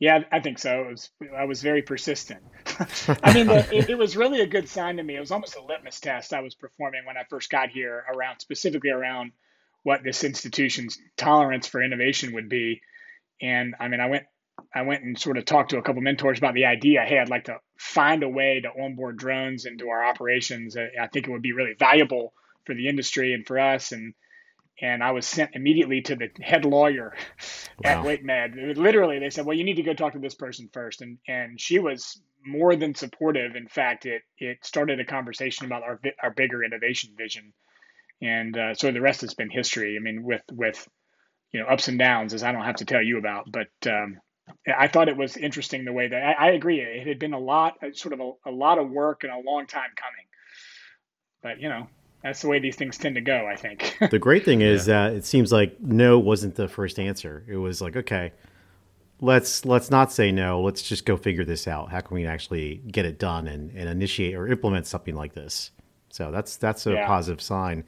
Yeah, 0.00 0.24
I 0.32 0.40
think 0.40 0.58
so. 0.58 0.88
Was, 0.90 1.10
I 1.38 1.44
was 1.44 1.62
very 1.62 1.82
persistent. 1.82 2.40
I 3.22 3.32
mean, 3.32 3.48
it, 3.48 3.90
it, 3.90 3.96
was 3.96 4.16
really 4.16 4.40
a 4.40 4.46
good 4.46 4.68
sign 4.68 4.96
to 4.96 5.04
me. 5.04 5.14
It 5.14 5.20
was 5.20 5.30
almost 5.30 5.54
a 5.54 5.62
litmus 5.64 6.00
test 6.00 6.32
I 6.32 6.40
was 6.40 6.56
performing 6.56 7.06
when 7.06 7.16
I 7.16 7.22
first 7.30 7.48
got 7.48 7.68
here, 7.68 8.04
around 8.12 8.40
specifically 8.40 8.90
around 8.90 9.30
what 9.84 10.02
this 10.02 10.24
institution's 10.24 10.98
tolerance 11.16 11.68
for 11.68 11.80
innovation 11.80 12.34
would 12.34 12.48
be. 12.48 12.80
And 13.40 13.76
I 13.78 13.86
mean, 13.86 14.00
I 14.00 14.06
went, 14.06 14.24
I 14.74 14.82
went 14.82 15.04
and 15.04 15.16
sort 15.16 15.38
of 15.38 15.44
talked 15.44 15.70
to 15.70 15.78
a 15.78 15.82
couple 15.82 16.02
mentors 16.02 16.38
about 16.38 16.54
the 16.54 16.64
idea. 16.64 17.02
Hey, 17.02 17.20
I'd 17.20 17.28
like 17.28 17.44
to 17.44 17.58
find 17.78 18.24
a 18.24 18.28
way 18.28 18.60
to 18.62 18.82
onboard 18.82 19.16
drones 19.16 19.64
into 19.64 19.90
our 19.90 20.04
operations. 20.04 20.76
I 20.76 21.06
think 21.06 21.28
it 21.28 21.30
would 21.30 21.40
be 21.40 21.52
really 21.52 21.74
valuable 21.78 22.32
for 22.64 22.74
the 22.74 22.88
industry 22.88 23.32
and 23.32 23.46
for 23.46 23.60
us. 23.60 23.92
And 23.92 24.14
and 24.82 25.02
I 25.02 25.12
was 25.12 25.26
sent 25.26 25.54
immediately 25.54 26.02
to 26.02 26.16
the 26.16 26.28
head 26.42 26.64
lawyer 26.64 27.14
wow. 27.82 27.90
at 27.90 28.04
WakeMed. 28.04 28.76
Literally, 28.76 29.20
they 29.20 29.30
said, 29.30 29.46
"Well, 29.46 29.56
you 29.56 29.64
need 29.64 29.76
to 29.76 29.82
go 29.82 29.94
talk 29.94 30.12
to 30.14 30.18
this 30.18 30.34
person 30.34 30.68
first. 30.72 31.00
and 31.00 31.18
and 31.26 31.58
she 31.58 31.78
was 31.78 32.20
more 32.44 32.74
than 32.74 32.94
supportive. 32.94 33.54
In 33.54 33.68
fact, 33.68 34.04
it 34.04 34.22
it 34.38 34.58
started 34.64 35.00
a 35.00 35.04
conversation 35.04 35.66
about 35.66 35.84
our 35.84 36.00
our 36.22 36.32
bigger 36.32 36.64
innovation 36.64 37.14
vision, 37.16 37.52
and 38.20 38.58
uh, 38.58 38.74
so 38.74 38.90
the 38.90 39.00
rest 39.00 39.22
has 39.22 39.34
been 39.34 39.50
history. 39.50 39.96
I 39.96 40.02
mean, 40.02 40.24
with 40.24 40.42
with 40.50 40.86
you 41.52 41.60
know 41.60 41.66
ups 41.66 41.88
and 41.88 41.98
downs, 41.98 42.34
as 42.34 42.42
I 42.42 42.52
don't 42.52 42.64
have 42.64 42.76
to 42.76 42.84
tell 42.84 43.02
you 43.02 43.18
about, 43.18 43.46
but 43.50 43.70
um, 43.86 44.20
I 44.66 44.88
thought 44.88 45.08
it 45.08 45.16
was 45.16 45.36
interesting 45.36 45.84
the 45.84 45.92
way 45.92 46.08
that 46.08 46.22
I, 46.22 46.48
I 46.48 46.50
agree. 46.50 46.80
It 46.80 47.06
had 47.06 47.20
been 47.20 47.34
a 47.34 47.38
lot, 47.38 47.74
sort 47.92 48.14
of 48.14 48.20
a, 48.20 48.50
a 48.50 48.50
lot 48.50 48.78
of 48.78 48.90
work 48.90 49.22
and 49.22 49.32
a 49.32 49.48
long 49.48 49.66
time 49.66 49.90
coming. 49.94 50.26
But 51.40 51.60
you 51.60 51.68
know, 51.68 51.86
that's 52.22 52.42
the 52.42 52.48
way 52.48 52.58
these 52.58 52.76
things 52.76 52.98
tend 52.98 53.14
to 53.16 53.20
go. 53.20 53.46
I 53.46 53.56
think. 53.56 53.96
the 54.10 54.18
great 54.18 54.44
thing 54.44 54.60
is 54.60 54.86
yeah. 54.86 55.08
that 55.08 55.16
it 55.16 55.24
seems 55.24 55.52
like 55.52 55.80
no 55.80 56.18
wasn't 56.18 56.54
the 56.54 56.68
first 56.68 56.98
answer. 56.98 57.44
It 57.48 57.56
was 57.56 57.80
like, 57.80 57.96
okay, 57.96 58.32
let's 59.20 59.64
let's 59.64 59.90
not 59.90 60.12
say 60.12 60.32
no. 60.32 60.60
Let's 60.60 60.82
just 60.82 61.06
go 61.06 61.16
figure 61.16 61.44
this 61.44 61.66
out. 61.66 61.90
How 61.90 62.00
can 62.00 62.14
we 62.14 62.26
actually 62.26 62.82
get 62.88 63.06
it 63.06 63.18
done 63.18 63.46
and, 63.46 63.70
and 63.70 63.88
initiate 63.88 64.34
or 64.34 64.46
implement 64.48 64.86
something 64.86 65.14
like 65.14 65.32
this? 65.32 65.70
So 66.10 66.30
that's 66.30 66.56
that's 66.56 66.86
a 66.86 66.92
yeah. 66.92 67.06
positive 67.06 67.40
sign 67.40 67.84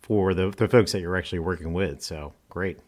for 0.00 0.34
the 0.34 0.50
the 0.50 0.68
folks 0.68 0.92
that 0.92 1.00
you're 1.00 1.16
actually 1.16 1.38
working 1.38 1.72
with. 1.72 2.02
So 2.02 2.34
great. 2.50 2.78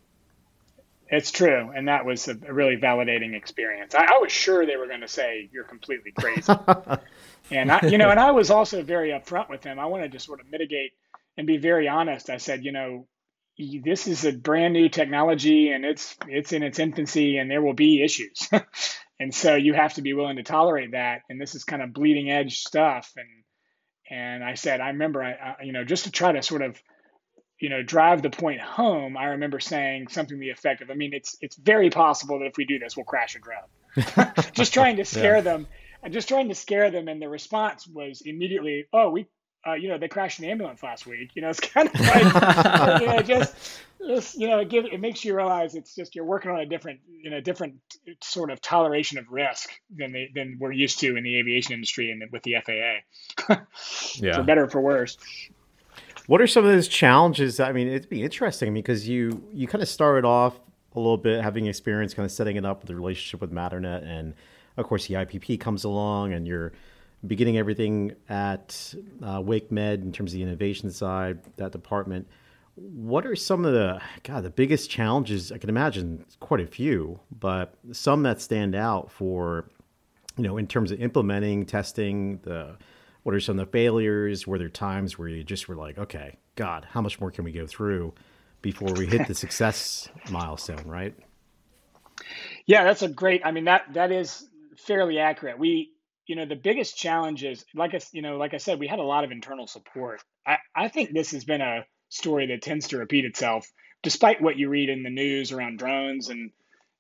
It's 1.09 1.31
true, 1.31 1.71
and 1.75 1.89
that 1.89 2.05
was 2.05 2.29
a, 2.29 2.35
really 2.35 2.77
validating 2.77 3.35
experience. 3.35 3.95
I, 3.95 4.05
I 4.05 4.19
was 4.21 4.33
sure 4.33 4.65
they 4.65 4.77
were 4.77 4.87
going 4.87 5.03
to 5.03 5.09
say 5.09 5.49
you're 5.53 5.65
completely 5.65 6.13
crazy, 6.13 6.53
and 7.51 7.71
I, 7.71 7.81
you 7.87 7.99
know, 7.99 8.11
and 8.11 8.19
I 8.19 8.31
was 8.31 8.51
also 8.51 8.83
very 8.83 9.11
upfront 9.11 9.51
with 9.51 9.61
them. 9.61 9.79
I 9.79 9.87
wanted 9.87 10.13
to 10.13 10.19
sort 10.19 10.41
of 10.41 10.51
mitigate 10.51 10.93
and 11.37 11.47
be 11.47 11.59
very 11.59 11.89
honest. 11.89 12.31
I 12.31 12.39
said, 12.39 12.65
you 12.65 12.73
know, 12.73 13.07
this 13.59 14.07
is 14.07 14.25
a 14.25 14.33
brand 14.33 14.73
new 14.73 14.89
technology, 14.89 15.71
and 15.71 15.85
it's 15.85 16.17
it's 16.27 16.53
in 16.53 16.63
its 16.63 16.79
infancy, 16.79 17.37
and 17.37 17.51
there 17.51 17.63
will 17.63 17.75
be 17.75 18.03
issues, 18.03 18.49
and 19.21 19.35
so 19.35 19.55
you 19.57 19.75
have 19.75 19.95
to 19.95 20.03
be 20.03 20.15
willing 20.15 20.37
to 20.37 20.43
tolerate 20.43 20.93
that. 20.93 21.21
And 21.29 21.41
this 21.41 21.55
is 21.55 21.65
kind 21.65 21.83
of 21.83 21.93
bleeding 21.93 22.31
edge 22.31 22.61
stuff, 22.61 23.13
and 23.17 23.29
and 24.11 24.45
I 24.45 24.55
said, 24.55 24.81
I 24.81 24.89
remember, 24.89 25.23
I, 25.23 25.33
I 25.33 25.63
you 25.63 25.73
know, 25.73 25.85
just 25.85 26.05
to 26.05 26.11
try 26.11 26.33
to 26.33 26.43
sort 26.43 26.63
of 26.63 26.81
you 27.61 27.69
know 27.69 27.83
drive 27.83 28.23
the 28.23 28.31
point 28.31 28.61
home 28.61 29.17
i 29.17 29.27
remember 29.27 29.61
saying 29.61 30.09
something 30.09 30.37
to 30.37 30.41
the 30.41 30.51
effect 30.51 30.83
of 30.83 30.91
i 30.91 30.95
mean 30.95 31.13
it's 31.13 31.37
it's 31.41 31.57
very 31.57 31.91
possible 31.91 32.39
that 32.39 32.47
if 32.47 32.57
we 32.57 32.65
do 32.65 32.79
this 32.79 32.97
we'll 32.97 33.05
crash 33.05 33.37
a 33.37 33.39
drone 33.39 34.35
just 34.53 34.75
trying 34.75 34.97
to 34.97 35.05
scare 35.05 35.37
yeah. 35.37 35.43
them 35.43 35.67
and 36.03 36.13
just 36.13 36.29
trying 36.29 36.49
to 36.49 36.55
scare 36.55 36.91
them 36.91 37.09
and 37.09 37.23
the 37.23 37.29
response 37.29 37.87
was 37.87 38.23
immediately 38.23 38.87
oh 38.93 39.11
we 39.11 39.27
uh, 39.67 39.75
you 39.75 39.89
know 39.89 39.99
they 39.99 40.09
crashed 40.09 40.39
an 40.39 40.45
ambulance 40.45 40.83
last 40.83 41.07
week. 41.07 41.31
You 41.35 41.43
know 41.43 41.51
it's 41.51 41.61
kind 41.75 41.89
of 41.89 42.01
like 42.01 43.01
you 43.01 43.07
know 43.07 43.21
just, 43.21 43.55
just 44.07 44.39
you 44.39 44.49
know 44.49 44.59
it, 44.61 44.69
give, 44.69 44.85
it 44.85 45.01
makes 45.01 45.25
you 45.25 45.35
realize 45.35 45.75
it's 45.75 45.95
just 45.95 46.15
you're 46.15 46.25
working 46.25 46.51
on 46.51 46.61
a 46.61 46.67
different 46.67 47.01
you 47.09 47.31
know 47.31 47.41
different 47.41 47.77
sort 48.23 48.51
of 48.51 48.61
toleration 48.61 49.19
of 49.19 49.31
risk 49.31 49.71
than 49.95 50.13
they 50.13 50.31
than 50.35 50.59
we're 50.61 50.73
used 50.73 51.01
to 51.01 51.17
in 51.17 51.25
the 51.25 51.39
aviation 51.39 51.73
industry 51.73 52.11
and 52.11 52.23
with 52.31 52.43
the 52.43 52.57
faa 52.65 53.57
yeah. 54.17 54.37
for 54.37 54.43
better 54.43 54.65
or 54.65 54.69
for 54.69 54.81
worse 54.81 55.17
what 56.27 56.41
are 56.41 56.47
some 56.47 56.65
of 56.65 56.71
those 56.71 56.89
challenges? 56.89 57.61
I 57.61 57.73
mean, 57.73 57.89
it'd 57.89 58.09
be 58.09 58.23
interesting 58.23 58.73
because 58.73 59.09
you 59.09 59.43
you 59.53 59.67
kind 59.67 59.83
of 59.83 59.89
started 59.89 60.25
off 60.25 60.59
a 60.95 60.99
little 60.99 61.17
bit 61.17 61.43
having 61.43 61.67
experience 61.67 62.15
kind 62.15 62.25
of 62.25 62.33
setting 62.33 62.57
it 62.57 62.65
up 62.65 62.81
with 62.81 62.89
the 62.89 62.95
relationship 62.97 63.41
with 63.41 63.53
Matternet, 63.53 64.05
and 64.05 64.35
of 64.77 64.87
course 64.87 65.07
the 65.07 65.15
IPP 65.15 65.61
comes 65.61 65.85
along, 65.85 66.33
and 66.33 66.47
you're 66.47 66.73
beginning 67.27 67.59
everything 67.59 68.15
at 68.29 68.95
uh, 69.23 69.41
WakeMed 69.41 70.03
in 70.03 70.13
terms 70.13 70.33
of 70.33 70.37
the 70.37 70.43
innovation 70.43 70.91
side, 70.91 71.41
that 71.57 71.73
department. 71.73 72.27
What 72.77 73.25
are 73.25 73.37
some 73.37 73.65
of 73.65 73.73
the 73.73 74.01
God 74.23 74.45
the 74.45 74.51
biggest 74.51 74.91
challenges? 74.91 75.53
I 75.53 75.59
can 75.59 75.69
imagine 75.69 76.25
quite 76.41 76.61
a 76.61 76.67
few, 76.67 77.21
but 77.39 77.75
some 77.93 78.23
that 78.23 78.41
stand 78.41 78.75
out 78.75 79.11
for 79.11 79.69
you 80.37 80.45
know 80.45 80.57
in 80.57 80.67
terms 80.67 80.91
of 80.91 81.01
implementing, 81.03 81.67
testing 81.67 82.39
the 82.45 82.77
what 83.25 83.35
are 83.35 83.41
some 83.41 83.59
of 83.59 83.67
the 83.67 83.73
failures? 83.73 84.47
Were 84.47 84.59
there 84.59 84.69
times 84.69 85.19
where 85.19 85.29
you 85.29 85.43
just 85.43 85.67
were 85.67 85.75
like, 85.75 85.99
okay, 85.99 86.39
God, 86.55 86.87
how 86.91 87.01
much 87.01 87.21
more 87.21 87.31
can 87.31 87.45
we 87.45 87.53
go 87.53 87.67
through 87.67 88.15
before 88.63 88.93
we 88.93 89.07
hit 89.07 89.27
the 89.27 89.35
success 89.35 90.09
milestone, 90.31 90.87
right? 90.87 91.15
Yeah, 92.67 92.85
that's 92.85 93.03
a 93.03 93.09
great. 93.09 93.43
I 93.45 93.51
mean 93.51 93.65
that 93.65 93.95
that 93.95 94.13
is 94.13 94.47
fairly 94.77 95.19
accurate. 95.19 95.59
We, 95.59 95.93
you 96.27 96.37
know, 96.37 96.47
the 96.47 96.57
biggest 96.57 96.97
challenges, 96.97 97.65
like 97.75 97.95
I, 97.95 98.01
you 98.13 98.23
know, 98.23 98.37
like 98.37 98.55
I 98.55 98.59
said, 98.59 98.79
we 98.79 98.87
had 98.87 98.99
a 98.99 99.05
lot 99.05 99.25
of 99.25 99.33
internal 99.33 99.67
support. 99.67 100.23
I, 100.47 100.59
I 100.75 100.89
think 100.89 101.13
this 101.13 101.33
has 101.33 101.45
been 101.45 101.61
a 101.61 101.85
story 102.11 102.47
that 102.49 102.63
tends 102.63 102.89
to 102.89 102.99
repeat 102.99 103.25
itself, 103.25 103.67
despite 104.03 104.43
what 104.43 104.57
you 104.57 104.69
read 104.69 104.91
in 104.91 105.03
the 105.03 105.11
news 105.11 105.51
around 105.51 105.79
drones 105.79 106.29
and 106.29 106.51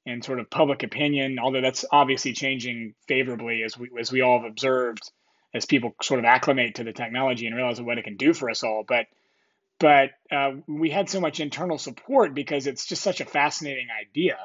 and 0.07 0.25
sort 0.25 0.41
of 0.41 0.51
public 0.51 0.83
opinion. 0.83 1.39
Although 1.39 1.61
that's 1.61 1.85
obviously 1.93 2.33
changing 2.33 2.95
favorably 3.09 3.63
as 3.63 3.77
we 3.77 3.91
as 4.01 4.11
we 4.11 4.23
all 4.23 4.41
have 4.41 4.51
observed 4.51 5.11
as 5.55 5.65
people 5.65 5.95
sort 6.03 6.19
of 6.19 6.27
acclimate 6.27 6.75
to 6.77 6.85
the 6.85 6.93
technology 6.93 7.47
and 7.47 7.55
realize 7.55 7.81
what 7.81 7.97
it 7.97 8.05
can 8.05 8.17
do 8.17 8.35
for 8.35 8.51
us 8.51 8.65
all. 8.65 8.85
But 8.87 9.07
but 9.79 10.11
uh, 10.31 10.53
we 10.67 10.91
had 10.91 11.09
so 11.09 11.21
much 11.21 11.41
internal 11.41 11.79
support 11.79 12.35
because 12.35 12.67
it's 12.67 12.87
just 12.87 13.03
such 13.03 13.21
a 13.21 13.25
fascinating 13.25 13.89
idea. 13.91 14.39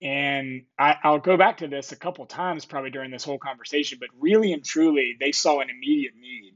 And 0.00 0.64
I, 0.78 0.96
will 1.04 1.18
go 1.18 1.36
back 1.36 1.58
to 1.58 1.68
this 1.68 1.92
a 1.92 1.96
couple 1.96 2.26
times 2.26 2.64
probably 2.64 2.90
during 2.90 3.10
this 3.10 3.24
whole 3.24 3.38
conversation, 3.38 3.98
but 4.00 4.08
really 4.18 4.52
and 4.52 4.64
truly, 4.64 5.16
they 5.18 5.32
saw 5.32 5.60
an 5.60 5.70
immediate 5.70 6.14
need. 6.18 6.54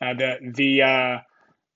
Uh, 0.00 0.14
the 0.14 0.52
the 0.54 0.82
uh, 0.82 1.18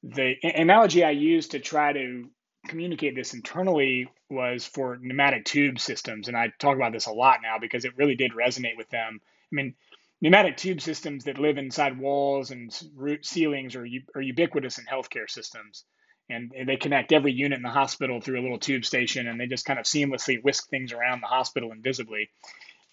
the 0.02 0.34
analogy 0.42 1.02
I 1.04 1.10
used 1.10 1.52
to 1.52 1.58
try 1.58 1.92
to 1.92 2.30
communicate 2.68 3.14
this 3.14 3.34
internally 3.34 4.08
was 4.28 4.66
for 4.66 4.98
pneumatic 5.00 5.44
tube 5.46 5.80
systems, 5.80 6.28
and 6.28 6.36
I 6.36 6.52
talk 6.58 6.76
about 6.76 6.92
this 6.92 7.06
a 7.06 7.12
lot 7.12 7.40
now 7.42 7.58
because 7.58 7.84
it 7.84 7.96
really 7.96 8.14
did 8.14 8.32
resonate 8.32 8.76
with 8.76 8.88
them. 8.90 9.20
I 9.22 9.54
mean, 9.54 9.74
pneumatic 10.20 10.56
tube 10.56 10.80
systems 10.80 11.24
that 11.24 11.38
live 11.38 11.58
inside 11.58 11.98
walls 11.98 12.50
and 12.50 12.76
root 12.94 13.24
ceilings 13.24 13.74
are, 13.74 13.86
are 14.14 14.20
ubiquitous 14.20 14.78
in 14.78 14.84
healthcare 14.84 15.28
systems. 15.28 15.84
And 16.28 16.52
they 16.64 16.76
connect 16.76 17.10
every 17.10 17.32
unit 17.32 17.56
in 17.56 17.64
the 17.64 17.70
hospital 17.70 18.20
through 18.20 18.40
a 18.40 18.42
little 18.42 18.60
tube 18.60 18.84
station, 18.84 19.26
and 19.26 19.40
they 19.40 19.46
just 19.46 19.64
kind 19.64 19.80
of 19.80 19.84
seamlessly 19.84 20.40
whisk 20.40 20.68
things 20.68 20.92
around 20.92 21.22
the 21.22 21.26
hospital 21.26 21.72
invisibly. 21.72 22.30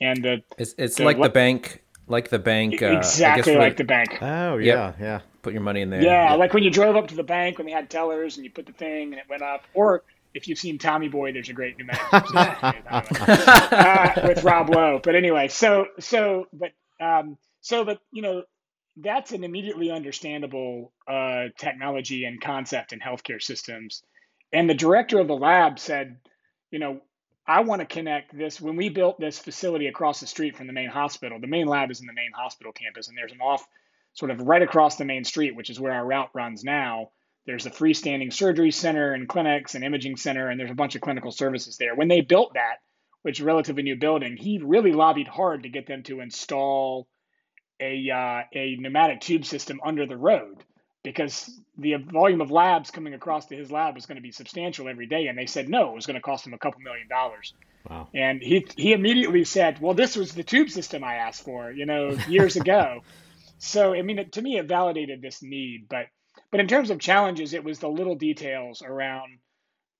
And 0.02 0.24
the, 0.24 0.44
it's, 0.58 0.74
it's 0.80 0.96
the, 0.96 1.06
like 1.06 1.22
the 1.22 1.30
bank, 1.30 1.84
like 2.08 2.30
the 2.30 2.40
bank, 2.40 2.82
uh, 2.82 2.98
exactly 2.98 3.56
like 3.56 3.78
the 3.78 3.84
bank. 3.84 4.18
Oh 4.24 4.58
yeah, 4.58 4.88
yep. 4.88 4.96
yeah. 5.00 5.20
Put 5.44 5.54
your 5.54 5.62
money 5.62 5.82
in 5.82 5.92
there. 5.92 6.02
Yeah, 6.02 6.34
like 6.34 6.56
when 6.56 6.63
you 6.63 6.72
drove 6.72 6.96
up 6.96 7.10
to 7.10 7.16
the 7.16 7.24
bank 7.24 7.60
when 7.60 7.68
they 7.68 7.74
had 7.74 7.92
tellers 7.92 8.38
and 8.38 8.44
you 8.44 8.50
put 8.50 8.66
the 8.66 8.74
thing 8.74 9.13
and 9.13 9.20
it 9.20 9.30
went 9.30 9.44
up, 9.44 9.66
or 9.76 10.04
if 10.34 10.48
you've 10.48 10.58
seen 10.58 10.80
Tommy 10.80 11.08
Boy, 11.08 11.32
there's 11.32 11.50
a 11.50 11.54
great 11.54 11.78
pneumatic 11.78 12.02
uh, 13.72 14.12
with 14.24 14.44
Rob 14.44 14.70
Lowe. 14.70 15.00
But 15.04 15.13
anyway, 15.13 15.48
so 15.48 15.86
so 16.00 16.48
but 16.52 16.72
um, 17.00 17.38
so, 17.62 17.86
but 17.86 18.00
you 18.12 18.22
know, 18.22 18.44
that's 18.98 19.32
an 19.32 19.44
immediately 19.44 19.92
understandable 19.92 20.92
uh, 21.08 21.46
technology 21.58 22.26
and 22.26 22.42
concept 22.42 22.94
in 22.94 23.00
healthcare 23.00 23.42
systems. 23.42 24.04
And 24.52 24.70
the 24.70 24.74
director 24.74 25.20
of 25.20 25.28
the 25.28 25.36
lab 25.36 25.78
said, 25.78 26.18
you 26.72 26.80
know, 26.80 27.02
I 27.48 27.62
want 27.62 27.80
to 27.82 27.86
connect 27.86 28.38
this. 28.38 28.60
When 28.60 28.76
we 28.76 28.90
built 28.90 29.20
this 29.20 29.40
facility 29.40 29.88
across 29.88 30.20
the 30.20 30.28
street 30.28 30.58
from 30.58 30.68
the 30.68 30.74
main 30.74 30.90
hospital, 30.90 31.40
the 31.40 31.48
main 31.48 31.68
lab 31.68 31.92
is 31.92 32.02
in 32.02 32.08
the 32.08 32.14
main 32.14 32.32
hospital 32.34 32.74
campus, 32.74 33.08
and 33.08 33.18
there's 33.18 33.32
an 33.32 33.40
off 33.42 33.66
sort 34.14 34.32
of 34.32 34.42
right 34.42 34.62
across 34.62 34.98
the 34.98 35.06
main 35.06 35.24
street, 35.24 35.56
which 35.56 35.70
is 35.70 35.80
where 35.80 35.94
our 35.94 36.06
route 36.06 36.30
runs 36.34 36.64
now. 36.64 37.12
There's 37.46 37.66
a 37.66 37.72
freestanding 37.72 38.34
surgery 38.34 38.72
center 38.72 39.14
and 39.14 39.30
clinics 39.30 39.76
and 39.76 39.84
imaging 39.84 40.18
center, 40.18 40.50
and 40.50 40.60
there's 40.60 40.72
a 40.72 40.76
bunch 40.76 40.96
of 40.96 41.02
clinical 41.02 41.32
services 41.32 41.78
there. 41.78 41.96
When 41.96 42.10
they 42.10 42.20
built 42.20 42.56
that, 42.56 42.78
which 43.28 43.40
is 43.40 43.44
a 43.44 43.46
relatively 43.46 43.84
new 43.84 43.98
building, 43.98 44.38
he 44.38 44.58
really 44.63 44.94
lobbied 44.94 45.28
hard 45.28 45.63
to 45.63 45.70
get 45.70 45.86
them 45.86 46.02
to 46.02 46.22
install 46.22 47.10
a 47.78 48.10
uh, 48.10 48.44
a 48.58 48.78
pneumatic 48.78 49.20
tube 49.20 49.44
system 49.44 49.82
under 49.86 50.06
the 50.06 50.16
road 50.16 50.63
because 51.04 51.52
the 51.78 51.96
volume 51.96 52.40
of 52.40 52.52
labs 52.52 52.90
coming 52.90 53.13
across 53.13 53.48
to 53.48 53.56
his 53.58 53.70
lab 53.70 53.96
was 53.96 54.06
going 54.06 54.16
to 54.16 54.22
be 54.22 54.32
substantial 54.32 54.88
every 54.88 55.08
day, 55.08 55.28
and 55.28 55.38
they 55.38 55.46
said 55.46 55.68
no, 55.68 55.90
it 55.90 55.96
was 55.96 56.06
going 56.06 56.16
to 56.16 56.22
cost 56.22 56.48
him 56.48 56.54
a 56.54 56.58
couple 56.58 56.80
million 56.80 57.10
dollars. 57.10 57.54
Wow. 57.90 58.08
And 58.16 58.42
he 58.42 58.66
he 58.78 58.94
immediately 58.94 59.44
said, 59.44 59.82
"Well, 59.82 59.94
this 59.94 60.16
was 60.16 60.34
the 60.34 60.44
tube 60.44 60.70
system 60.70 61.04
I 61.04 61.16
asked 61.16 61.44
for, 61.44 61.70
you 61.70 61.86
know, 61.86 62.18
years 62.30 62.56
ago." 62.63 63.02
so 63.58 63.94
I 63.94 64.04
mean, 64.04 64.30
to 64.30 64.42
me, 64.42 64.58
it 64.58 64.68
validated 64.68 65.22
this 65.22 65.44
need, 65.44 65.90
but 65.90 66.06
but 66.50 66.62
in 66.62 66.68
terms 66.70 66.92
of 66.92 67.00
challenges, 67.00 67.54
it 67.54 67.66
was 67.66 67.80
the 67.80 67.90
little 67.90 68.16
details 68.16 68.82
around 68.82 69.40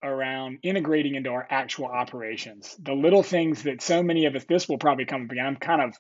around 0.08 0.60
integrating 0.64 1.16
into 1.16 1.30
our 1.30 1.46
actual 1.50 1.86
operations. 1.86 2.76
The 2.80 2.94
little 2.94 3.24
things 3.24 3.64
that 3.64 3.82
so 3.82 4.04
many 4.04 4.26
of 4.26 4.36
us, 4.36 4.46
this 4.46 4.68
will 4.68 4.78
probably 4.78 5.06
come 5.06 5.26
up 5.26 5.32
again. 5.32 5.46
I'm 5.46 5.56
kind 5.58 5.82
of 5.82 5.98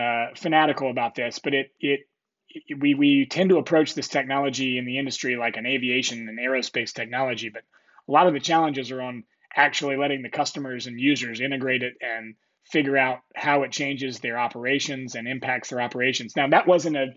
uh, 0.00 0.34
fanatical 0.36 0.90
about 0.90 1.14
this, 1.14 1.38
but 1.38 1.54
it, 1.54 1.72
it, 1.80 2.00
it 2.48 2.78
we 2.80 2.94
we 2.94 3.26
tend 3.26 3.50
to 3.50 3.58
approach 3.58 3.94
this 3.94 4.08
technology 4.08 4.78
in 4.78 4.84
the 4.84 4.98
industry 4.98 5.36
like 5.36 5.56
an 5.56 5.66
aviation 5.66 6.28
and 6.28 6.38
aerospace 6.38 6.92
technology, 6.92 7.48
but 7.48 7.62
a 8.08 8.12
lot 8.12 8.26
of 8.26 8.34
the 8.34 8.40
challenges 8.40 8.90
are 8.90 9.02
on 9.02 9.24
actually 9.54 9.96
letting 9.96 10.22
the 10.22 10.28
customers 10.28 10.86
and 10.86 11.00
users 11.00 11.40
integrate 11.40 11.82
it 11.82 11.94
and 12.00 12.34
figure 12.64 12.96
out 12.96 13.20
how 13.34 13.62
it 13.62 13.72
changes 13.72 14.18
their 14.18 14.38
operations 14.38 15.14
and 15.14 15.28
impacts 15.28 15.70
their 15.70 15.80
operations. 15.80 16.36
Now 16.36 16.48
that 16.48 16.66
wasn't 16.66 16.96
a 16.96 17.14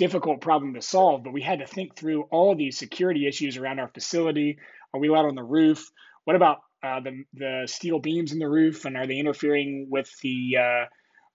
difficult 0.00 0.40
problem 0.40 0.74
to 0.74 0.82
solve, 0.82 1.24
but 1.24 1.32
we 1.32 1.42
had 1.42 1.58
to 1.58 1.66
think 1.66 1.94
through 1.94 2.22
all 2.30 2.54
these 2.54 2.78
security 2.78 3.26
issues 3.26 3.56
around 3.56 3.78
our 3.78 3.88
facility, 3.88 4.58
are 4.92 5.00
we 5.00 5.08
allowed 5.08 5.26
on 5.26 5.34
the 5.34 5.42
roof? 5.42 5.90
What 6.24 6.36
about 6.36 6.62
uh, 6.82 7.00
the 7.00 7.24
the 7.34 7.62
steel 7.66 7.98
beams 7.98 8.32
in 8.32 8.38
the 8.38 8.48
roof, 8.48 8.84
and 8.84 8.96
are 8.96 9.06
they 9.06 9.18
interfering 9.18 9.88
with 9.90 10.10
the 10.20 10.56
uh, 10.56 10.84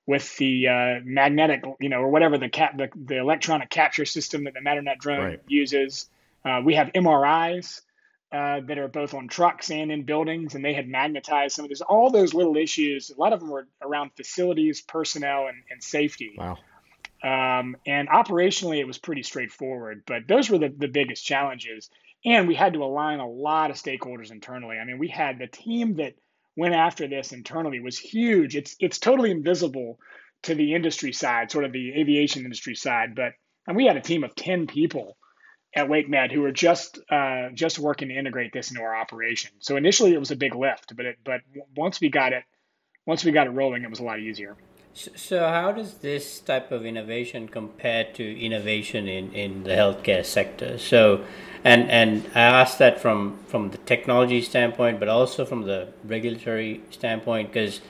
with 0.06 0.36
the 0.38 0.68
uh, 0.68 1.00
magnetic, 1.04 1.64
you 1.80 1.90
know, 1.90 1.98
or 1.98 2.10
whatever 2.10 2.38
the, 2.38 2.50
cap, 2.50 2.78
the 2.78 2.90
the 2.96 3.18
electronic 3.18 3.70
capture 3.70 4.06
system 4.06 4.44
that 4.46 4.54
the 4.54 4.60
Matternet 4.60 5.00
drone 5.00 5.24
right. 5.24 5.42
uses? 5.48 6.10
Uh, 6.44 6.62
we 6.64 6.76
have 6.76 6.92
MRIs 6.94 7.82
uh, 8.32 8.60
that 8.68 8.78
are 8.78 8.88
both 8.88 9.14
on 9.14 9.28
trucks 9.28 9.72
and 9.72 9.92
in 9.92 10.04
buildings, 10.04 10.56
and 10.56 10.64
they 10.64 10.74
had 10.74 10.88
magnetized 10.88 11.56
some 11.56 11.66
of 11.66 11.70
this. 11.70 11.82
All 11.82 12.12
those 12.12 12.34
little 12.34 12.58
issues, 12.58 13.10
a 13.10 13.20
lot 13.20 13.34
of 13.34 13.40
them 13.40 13.50
were 13.50 13.68
around 13.82 14.12
facilities, 14.16 14.82
personnel, 14.82 15.48
and, 15.48 15.58
and 15.72 15.82
safety. 15.82 16.36
Wow. 16.38 16.58
Um, 17.24 17.78
and 17.88 18.08
operationally, 18.10 18.80
it 18.80 18.86
was 18.86 18.98
pretty 18.98 19.24
straightforward, 19.24 20.04
but 20.06 20.28
those 20.28 20.50
were 20.50 20.60
the, 20.60 20.70
the 20.70 20.88
biggest 20.88 21.26
challenges. 21.26 21.90
And 22.26 22.48
we 22.48 22.56
had 22.56 22.74
to 22.74 22.84
align 22.84 23.20
a 23.20 23.30
lot 23.30 23.70
of 23.70 23.78
stakeholders 23.78 24.32
internally. 24.32 24.78
I 24.78 24.86
mean, 24.86 24.98
we 24.98 25.08
had 25.08 25.38
the 25.38 25.48
team 25.48 25.96
that 25.98 26.16
went 26.58 26.74
after 26.74 27.08
this 27.08 27.32
internally 27.32 27.80
was 27.80 27.98
huge. 27.98 28.56
It's 28.56 28.76
it's 28.80 28.98
totally 28.98 29.32
invisible 29.32 30.00
to 30.44 30.56
the 30.56 30.74
industry 30.74 31.12
side, 31.12 31.52
sort 31.52 31.66
of 31.66 31.72
the 31.72 31.94
aviation 32.00 32.44
industry 32.44 32.76
side, 32.76 33.16
but 33.16 33.34
and 33.68 33.76
we 33.76 33.86
had 33.86 33.98
a 33.98 34.02
team 34.02 34.24
of 34.24 34.36
10 34.36 34.68
people 34.68 35.18
at 35.76 35.88
WakeMed 35.88 36.32
who 36.32 36.42
were 36.42 36.52
just 36.52 37.00
uh, 37.12 37.50
just 37.54 37.80
working 37.80 38.10
to 38.10 38.16
integrate 38.16 38.54
this 38.54 38.72
into 38.72 38.82
our 38.82 38.96
operation. 38.96 39.52
So 39.60 39.76
initially 39.76 40.14
it 40.14 40.20
was 40.20 40.32
a 40.32 40.36
big 40.36 40.56
lift, 40.56 40.96
but 40.96 41.06
it, 41.06 41.18
but 41.24 41.42
once 41.76 42.00
we 42.00 42.10
got 42.10 42.34
it 42.34 42.44
once 43.06 43.24
we 43.24 43.32
got 43.32 43.48
it 43.48 43.52
rolling, 43.52 43.84
it 43.84 43.90
was 43.90 44.00
a 44.00 44.04
lot 44.04 44.20
easier. 44.20 44.56
So, 44.96 45.40
how 45.40 45.74
does 45.74 45.96
this 45.96 46.40
type 46.40 46.72
of 46.72 46.86
innovation 46.86 47.50
compare 47.50 48.06
to 48.14 48.40
innovation 48.40 49.10
in, 49.10 49.34
in 49.34 49.64
the 49.64 49.72
healthcare 49.72 50.24
sector? 50.24 50.78
So, 50.78 51.26
and 51.66 51.92
and 51.92 52.26
I 52.34 52.42
ask 52.42 52.78
that 52.78 53.02
from 53.02 53.38
from 53.46 53.72
the 53.72 53.78
technology 53.80 54.42
standpoint, 54.42 55.02
but 55.02 55.10
also 55.10 55.44
from 55.44 55.64
the 55.64 55.90
regulatory 56.06 56.82
standpoint, 56.92 57.52
because 57.52 57.82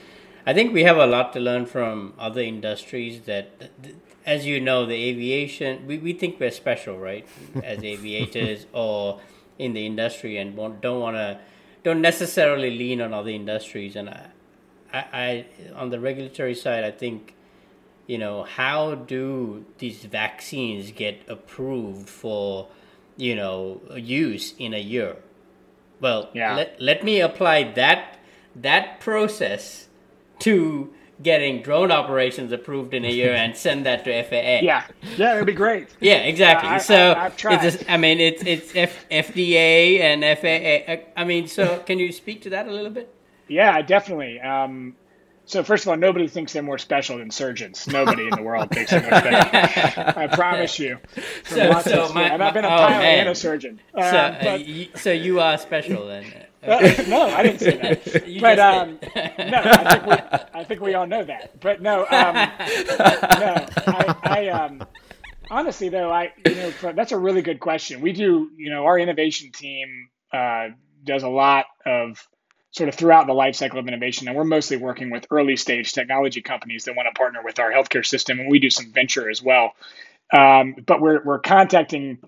I 0.47 0.53
think 0.55 0.73
we 0.73 0.83
have 0.83 0.97
a 0.97 1.05
lot 1.05 1.31
to 1.33 1.39
learn 1.39 1.67
from 1.67 2.13
other 2.17 2.41
industries 2.41 3.21
that 3.25 3.69
as 4.25 4.45
you 4.45 4.59
know, 4.59 4.85
the 4.85 4.95
aviation, 4.95 5.85
we, 5.85 5.97
we 5.97 6.13
think 6.13 6.39
we're 6.39 6.51
special, 6.51 6.97
right? 6.97 7.27
As 7.63 7.83
aviators 7.83 8.65
or 8.73 9.21
in 9.59 9.73
the 9.73 9.85
industry 9.85 10.37
and 10.37 10.55
don't 10.81 10.99
want 10.99 11.15
to, 11.15 11.39
don't 11.83 12.01
necessarily 12.01 12.71
lean 12.71 13.01
on 13.01 13.13
other 13.13 13.29
industries. 13.29 13.95
And 13.95 14.09
I, 14.09 14.29
I, 14.95 15.05
I, 15.13 15.45
on 15.75 15.89
the 15.89 15.99
regulatory 15.99 16.55
side, 16.55 16.83
I 16.83 16.91
think, 16.91 17.35
you 18.07 18.17
know, 18.17 18.43
how 18.43 18.95
do 18.95 19.65
these 19.79 20.05
vaccines 20.05 20.91
get 20.91 21.21
approved 21.27 22.07
for, 22.07 22.67
you 23.17 23.35
know, 23.35 23.81
use 23.95 24.53
in 24.57 24.73
a 24.73 24.79
year? 24.79 25.17
Well, 25.99 26.29
yeah. 26.33 26.55
let, 26.55 26.81
let 26.81 27.03
me 27.03 27.19
apply 27.19 27.73
that, 27.73 28.19
that 28.55 28.99
process 28.99 29.87
to 30.39 30.93
getting 31.21 31.61
drone 31.61 31.91
operations 31.91 32.51
approved 32.51 32.93
in 32.93 33.05
a 33.05 33.11
year 33.11 33.33
and 33.33 33.55
send 33.65 33.85
that 33.85 34.03
to 34.05 34.23
FAA. 34.23 34.65
Yeah, 34.65 34.85
yeah, 35.17 35.33
it'd 35.33 35.45
be 35.45 35.53
great. 35.53 35.87
Yeah, 35.99 36.17
exactly. 36.17 36.69
I, 36.69 36.77
so 36.77 37.13
I, 37.13 37.23
have 37.23 37.37
tried. 37.37 37.63
It's 37.63 37.83
I 37.87 37.97
mean, 37.97 38.19
it's 38.19 38.43
it's 38.43 38.75
F, 38.75 39.09
FDA 39.09 39.99
and 40.01 40.23
FAA. 40.37 41.09
I 41.19 41.23
mean, 41.23 41.47
so 41.47 41.79
can 41.85 41.99
you 41.99 42.11
speak 42.11 42.41
to 42.43 42.49
that 42.51 42.67
a 42.67 42.71
little 42.71 42.91
bit? 42.91 43.14
Yeah, 43.47 43.81
definitely. 43.81 44.39
Um, 44.39 44.95
so 45.45 45.63
first 45.63 45.83
of 45.83 45.89
all, 45.89 45.97
nobody 45.97 46.27
thinks 46.27 46.53
they're 46.53 46.63
more 46.63 46.79
special 46.79 47.19
than 47.19 47.29
surgeons. 47.29 47.87
Nobody 47.87 48.23
in 48.23 48.31
the 48.31 48.41
world 48.41 48.71
thinks 48.71 48.89
they're 48.89 49.01
more 49.01 49.19
special. 49.19 50.03
I 50.17 50.27
promise 50.27 50.79
you. 50.79 50.97
So, 51.45 51.79
so 51.81 52.13
my, 52.13 52.33
I've 52.33 52.53
been 52.53 52.65
a 52.65 52.67
oh, 52.67 52.77
pilot 52.77 53.03
man. 53.03 53.19
and 53.19 53.29
a 53.29 53.35
surgeon. 53.35 53.79
so, 53.93 53.99
uh, 53.99 54.39
but, 54.39 54.47
uh, 54.47 54.55
you, 54.55 54.87
so 54.95 55.11
you 55.11 55.39
are 55.39 55.57
special 55.59 56.07
then. 56.07 56.25
no, 57.07 57.29
I 57.29 57.43
didn't 57.43 57.59
say 57.59 57.77
that. 57.77 58.27
You 58.27 58.41
but 58.41 58.57
um, 58.57 58.97
no, 59.15 59.61
I 59.63 59.93
think, 59.93 60.05
we, 60.07 60.59
I 60.59 60.63
think 60.63 60.81
we 60.81 60.95
all 60.95 61.05
know 61.05 61.23
that. 61.23 61.59
But 61.59 61.79
no, 61.79 62.01
um, 62.01 62.33
no, 62.33 63.67
I, 63.85 64.15
I 64.23 64.47
um, 64.47 64.83
honestly 65.51 65.89
though, 65.89 66.09
I 66.09 66.33
you 66.43 66.55
know 66.55 66.93
that's 66.93 67.11
a 67.11 67.19
really 67.19 67.43
good 67.43 67.59
question. 67.59 68.01
We 68.01 68.13
do, 68.13 68.49
you 68.57 68.71
know, 68.71 68.85
our 68.85 68.97
innovation 68.97 69.51
team 69.51 70.09
uh, 70.33 70.69
does 71.03 71.21
a 71.21 71.29
lot 71.29 71.65
of 71.85 72.27
sort 72.75 72.89
of 72.89 72.95
throughout 72.95 73.27
the 73.27 73.33
life 73.33 73.55
cycle 73.55 73.79
of 73.79 73.87
innovation, 73.87 74.27
and 74.27 74.35
we're 74.35 74.43
mostly 74.43 74.77
working 74.77 75.09
with 75.09 75.25
early 75.31 75.55
stage 75.55 75.93
technology 75.93 76.41
companies 76.41 76.85
that 76.85 76.95
want 76.95 77.07
to 77.07 77.17
partner 77.17 77.41
with 77.43 77.59
our 77.59 77.71
healthcare 77.71 78.05
system, 78.05 78.39
and 78.39 78.49
we 78.49 78.59
do 78.59 78.69
some 78.69 78.91
venture 78.91 79.29
as 79.29 79.41
well. 79.41 79.73
Um, 80.33 80.75
but 80.85 80.99
we're 80.99 81.23
we're 81.23 81.39
contacting 81.39 82.19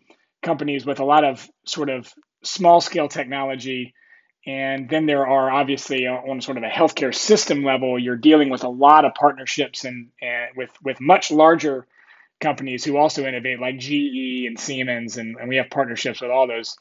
companies 0.42 0.86
with 0.86 1.00
a 1.00 1.06
lot 1.06 1.24
of 1.24 1.50
sort 1.66 1.90
of 1.90 2.14
small 2.44 2.80
scale 2.80 3.08
technology 3.08 3.94
and 4.48 4.90
then 4.90 5.06
there 5.06 5.28
are 5.28 5.52
obviously 5.52 6.08
uh, 6.08 6.14
on 6.14 6.40
sort 6.40 6.56
of 6.56 6.64
a 6.64 6.70
healthcare 6.70 7.14
system 7.14 7.66
level, 7.66 8.00
you're 8.00 8.16
dealing 8.16 8.50
with 8.50 8.64
a 8.64 8.70
lot 8.70 9.04
of 9.04 9.14
partnerships 9.14 9.84
and, 9.84 10.08
and 10.22 10.56
with 10.56 10.72
with 10.82 11.02
much 11.02 11.32
larger 11.32 11.86
companies 12.40 12.86
who 12.86 12.96
also 12.96 13.26
innovate, 13.26 13.60
like 13.60 13.78
GE 13.78 14.46
and 14.48 14.58
Siemens, 14.58 15.18
and, 15.18 15.36
and 15.36 15.50
we 15.50 15.58
have 15.58 15.70
partnerships 15.70 16.22
with 16.22 16.32
all 16.32 16.48
those 16.48 16.78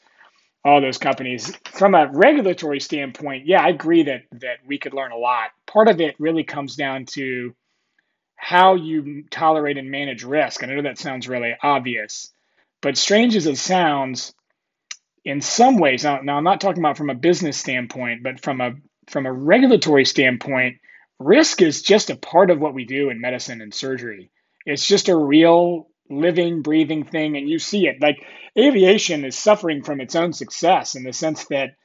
all 0.67 0.81
those 0.81 0.97
companies. 0.97 1.55
From 1.71 1.95
a 1.95 2.09
regulatory 2.11 2.81
standpoint, 2.81 3.47
yeah, 3.47 3.63
I 3.63 3.69
agree 3.69 4.03
that 4.03 4.23
that 4.33 4.57
we 4.67 4.77
could 4.77 4.93
learn 4.93 5.13
a 5.13 5.17
lot. 5.17 5.51
Part 5.65 5.87
of 5.87 6.01
it 6.01 6.15
really 6.19 6.43
comes 6.43 6.75
down 6.75 7.05
to 7.13 7.55
how 8.35 8.75
you 8.75 9.23
tolerate 9.31 9.77
and 9.77 9.89
manage 9.89 10.23
risk. 10.23 10.61
And 10.61 10.71
I 10.71 10.75
know 10.75 10.83
that 10.83 10.99
sounds 10.99 11.27
really 11.27 11.55
obvious, 11.63 12.31
but 12.81 12.97
strange 12.97 13.35
as 13.35 13.47
it 13.47 13.57
sounds, 13.57 14.33
in 15.23 15.41
some 15.41 15.77
ways, 15.79 16.03
now, 16.03 16.19
now 16.21 16.37
I'm 16.37 16.43
not 16.43 16.61
talking 16.61 16.83
about 16.83 16.97
from 16.97 17.09
a 17.09 17.15
business 17.15 17.57
standpoint, 17.57 18.21
but 18.21 18.41
from 18.41 18.59
a 18.61 18.73
from 19.07 19.25
a 19.25 19.31
regulatory 19.31 20.03
standpoint, 20.03 20.79
risk 21.17 21.61
is 21.61 21.81
just 21.81 22.09
a 22.09 22.17
part 22.17 22.51
of 22.51 22.59
what 22.59 22.73
we 22.73 22.83
do 22.83 23.09
in 23.09 23.21
medicine 23.21 23.61
and 23.61 23.73
surgery. 23.73 24.31
It's 24.65 24.85
just 24.85 25.07
a 25.07 25.15
real 25.15 25.87
living, 26.09 26.61
breathing 26.61 27.03
thing, 27.03 27.37
and 27.37 27.49
you 27.49 27.59
see 27.59 27.87
it. 27.87 28.01
Like 28.01 28.25
aviation 28.57 29.25
is 29.25 29.37
suffering 29.37 29.83
from 29.83 30.01
its 30.01 30.15
own 30.15 30.33
success 30.33 30.95
in 30.95 31.03
the 31.03 31.13
sense 31.13 31.45
that, 31.45 31.75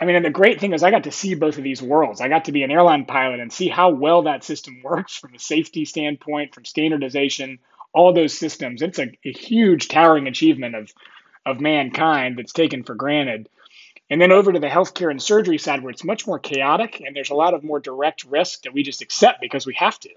I 0.00 0.04
mean, 0.04 0.16
and 0.16 0.24
the 0.24 0.30
great 0.30 0.60
thing 0.60 0.72
is 0.72 0.82
I 0.82 0.90
got 0.90 1.04
to 1.04 1.12
see 1.12 1.34
both 1.34 1.58
of 1.58 1.64
these 1.64 1.82
worlds. 1.82 2.20
I 2.20 2.28
got 2.28 2.46
to 2.46 2.52
be 2.52 2.62
an 2.62 2.70
airline 2.70 3.04
pilot 3.06 3.40
and 3.40 3.52
see 3.52 3.68
how 3.68 3.90
well 3.90 4.22
that 4.22 4.44
system 4.44 4.80
works 4.84 5.16
from 5.16 5.34
a 5.34 5.38
safety 5.38 5.84
standpoint, 5.84 6.54
from 6.54 6.64
standardization, 6.64 7.58
all 7.92 8.12
those 8.12 8.36
systems. 8.36 8.82
It's 8.82 8.98
a, 8.98 9.12
a 9.24 9.32
huge, 9.32 9.88
towering 9.88 10.26
achievement 10.26 10.74
of 10.74 10.92
of 11.46 11.60
mankind 11.60 12.38
that's 12.38 12.52
taken 12.52 12.82
for 12.82 12.94
granted. 12.94 13.48
And 14.10 14.20
then 14.20 14.32
over 14.32 14.52
to 14.52 14.60
the 14.60 14.68
healthcare 14.68 15.10
and 15.10 15.22
surgery 15.22 15.58
side, 15.58 15.82
where 15.82 15.90
it's 15.90 16.04
much 16.04 16.26
more 16.26 16.38
chaotic 16.38 17.00
and 17.00 17.14
there's 17.14 17.30
a 17.30 17.34
lot 17.34 17.54
of 17.54 17.64
more 17.64 17.80
direct 17.80 18.24
risk 18.24 18.62
that 18.62 18.74
we 18.74 18.82
just 18.82 19.02
accept 19.02 19.40
because 19.40 19.66
we 19.66 19.74
have 19.74 19.98
to. 20.00 20.10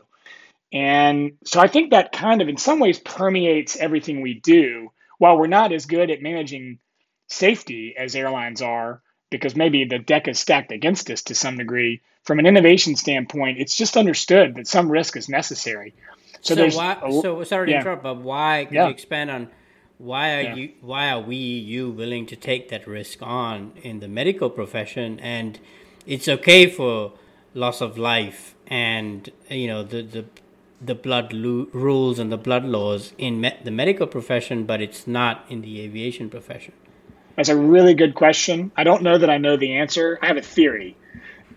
And 0.72 1.34
so 1.46 1.60
I 1.60 1.68
think 1.68 1.92
that 1.92 2.12
kind 2.12 2.42
of, 2.42 2.50
in 2.50 2.58
some 2.58 2.80
ways, 2.80 3.00
permeates 3.00 3.78
everything 3.78 4.22
we 4.22 4.36
do. 4.36 4.92
While 5.18 5.38
we're 5.38 5.48
not 5.48 5.72
as 5.72 5.86
good 5.86 6.12
at 6.12 6.22
managing 6.22 6.80
safety 7.28 7.96
as 7.98 8.16
airlines 8.16 8.62
are, 8.62 9.02
because 9.30 9.56
maybe 9.56 9.86
the 9.86 10.00
deck 10.00 10.28
is 10.28 10.40
stacked 10.40 10.72
against 10.72 11.10
us 11.10 11.24
to 11.24 11.36
some 11.36 11.58
degree, 11.58 12.02
from 12.24 12.40
an 12.40 12.46
innovation 12.46 12.96
standpoint, 12.96 13.58
it's 13.60 13.76
just 13.76 13.98
understood 13.98 14.56
that 14.56 14.68
some 14.68 14.92
risk 14.92 15.16
is 15.16 15.30
necessary. 15.30 15.96
So, 16.42 16.54
so 16.54 16.56
there's 16.56 16.76
why, 16.76 16.98
a, 17.02 17.12
so 17.22 17.44
sorry 17.44 17.68
to 17.68 17.72
yeah. 17.72 17.80
interrupt, 17.80 18.04
but 18.04 18.18
why 18.18 18.66
could 18.66 18.76
yeah. 18.76 18.86
you 18.86 18.92
expand 18.92 19.32
on 19.32 19.50
why 19.98 20.36
are 20.36 20.42
yeah. 20.42 20.56
you 20.56 20.74
why 20.82 21.10
are 21.10 21.22
we 21.22 21.36
you 21.36 21.90
willing 21.90 22.26
to 22.28 22.36
take 22.36 22.70
that 22.70 22.86
risk 22.86 23.20
on 23.22 23.74
in 23.82 24.00
the 24.00 24.08
medical 24.08 24.50
profession 24.50 25.20
and 25.22 25.60
it's 26.06 26.28
okay 26.28 26.70
for 26.70 27.14
loss 27.56 27.82
of 27.82 27.98
life 27.98 28.54
and 28.68 29.32
you 29.50 29.66
know 29.66 29.82
the 29.82 30.04
the 30.04 30.26
the 30.80 30.96
blood 30.96 31.34
lo- 31.34 31.68
rules 31.74 32.20
and 32.20 32.32
the 32.32 32.38
blood 32.38 32.66
laws 32.66 33.14
in 33.18 33.42
me- 33.42 33.58
the 33.64 33.72
medical 33.72 34.08
profession 34.08 34.66
but 34.66 34.82
it's 34.82 35.08
not 35.08 35.46
in 35.50 35.62
the 35.62 35.82
aviation 35.82 36.30
profession 36.30 36.74
that's 37.36 37.50
a 37.50 37.58
really 37.58 37.94
good 37.94 38.14
question 38.16 38.72
i 38.76 38.84
don't 38.84 39.02
know 39.02 39.18
that 39.18 39.30
i 39.30 39.38
know 39.38 39.58
the 39.58 39.78
answer 39.78 40.20
i 40.22 40.28
have 40.28 40.38
a 40.38 40.42
theory 40.42 40.96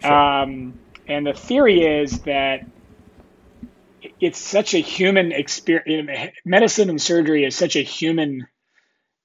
sure. 0.00 0.12
um, 0.12 0.78
and 1.06 1.26
the 1.26 1.35
theory 1.35 1.80
is 1.83 2.20
that 2.20 2.64
it's 4.20 4.38
such 4.38 4.74
a 4.74 4.78
human 4.78 5.33
experience. 5.33 6.33
Medicine 6.44 6.90
and 6.90 7.00
surgery 7.00 7.44
is 7.44 7.56
such 7.56 7.76
a 7.76 7.83
human 7.83 8.46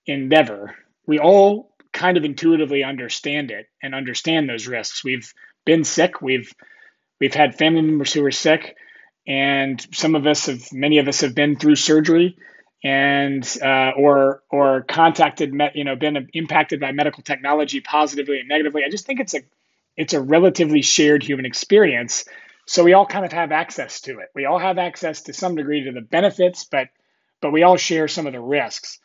endeavor. 0.06 0.76
We 1.06 1.20
all 1.20 1.72
kind 1.94 2.18
of 2.18 2.26
intuitively 2.26 2.84
understand 2.84 3.52
it 3.52 3.68
and 3.82 3.96
understand 3.96 4.50
those 4.50 4.68
risks. 4.68 5.04
We've 5.04 5.32
been 5.66 5.84
sick. 5.84 6.22
We've 6.22 6.52
we've 7.20 7.34
had 7.34 7.58
family 7.58 7.82
members 7.82 8.14
who 8.14 8.22
were 8.22 8.32
sick, 8.32 8.76
and 9.28 9.86
some 9.94 10.16
of 10.16 10.28
us 10.28 10.48
have, 10.48 10.72
many 10.72 11.00
of 11.00 11.08
us 11.08 11.22
have 11.22 11.36
been 11.36 11.56
through 11.56 11.76
surgery, 11.76 12.38
and 12.84 13.46
uh, 13.64 13.92
or 13.98 14.44
or 14.50 14.84
contacted, 14.84 15.54
you 15.74 15.84
know, 15.84 15.96
been 15.96 16.30
impacted 16.34 16.80
by 16.80 16.92
medical 16.92 17.24
technology 17.24 17.82
positively 17.82 18.40
and 18.40 18.48
negatively. 18.48 18.84
I 18.86 18.90
just 18.90 19.06
think 19.06 19.20
it's 19.20 19.34
a 19.34 19.42
it's 19.98 20.14
a 20.14 20.22
relatively 20.22 20.82
shared 20.82 21.24
human 21.24 21.46
experience 21.46 22.26
so 22.66 22.84
we 22.84 22.94
all 22.94 23.06
kind 23.06 23.26
of 23.26 23.32
have 23.32 23.52
access 23.52 24.02
to 24.02 24.20
it. 24.20 24.30
We 24.34 24.46
all 24.46 24.58
have 24.58 24.78
access 24.78 25.24
to 25.24 25.34
some 25.34 25.56
degree 25.56 25.84
to 25.84 25.92
the 25.92 26.02
benefits, 26.02 26.66
but 26.66 26.90
but 27.42 27.52
we 27.52 27.64
all 27.64 27.78
share 27.78 28.08
some 28.08 28.26
of 28.26 28.34
the 28.34 28.42
risks. 28.42 29.00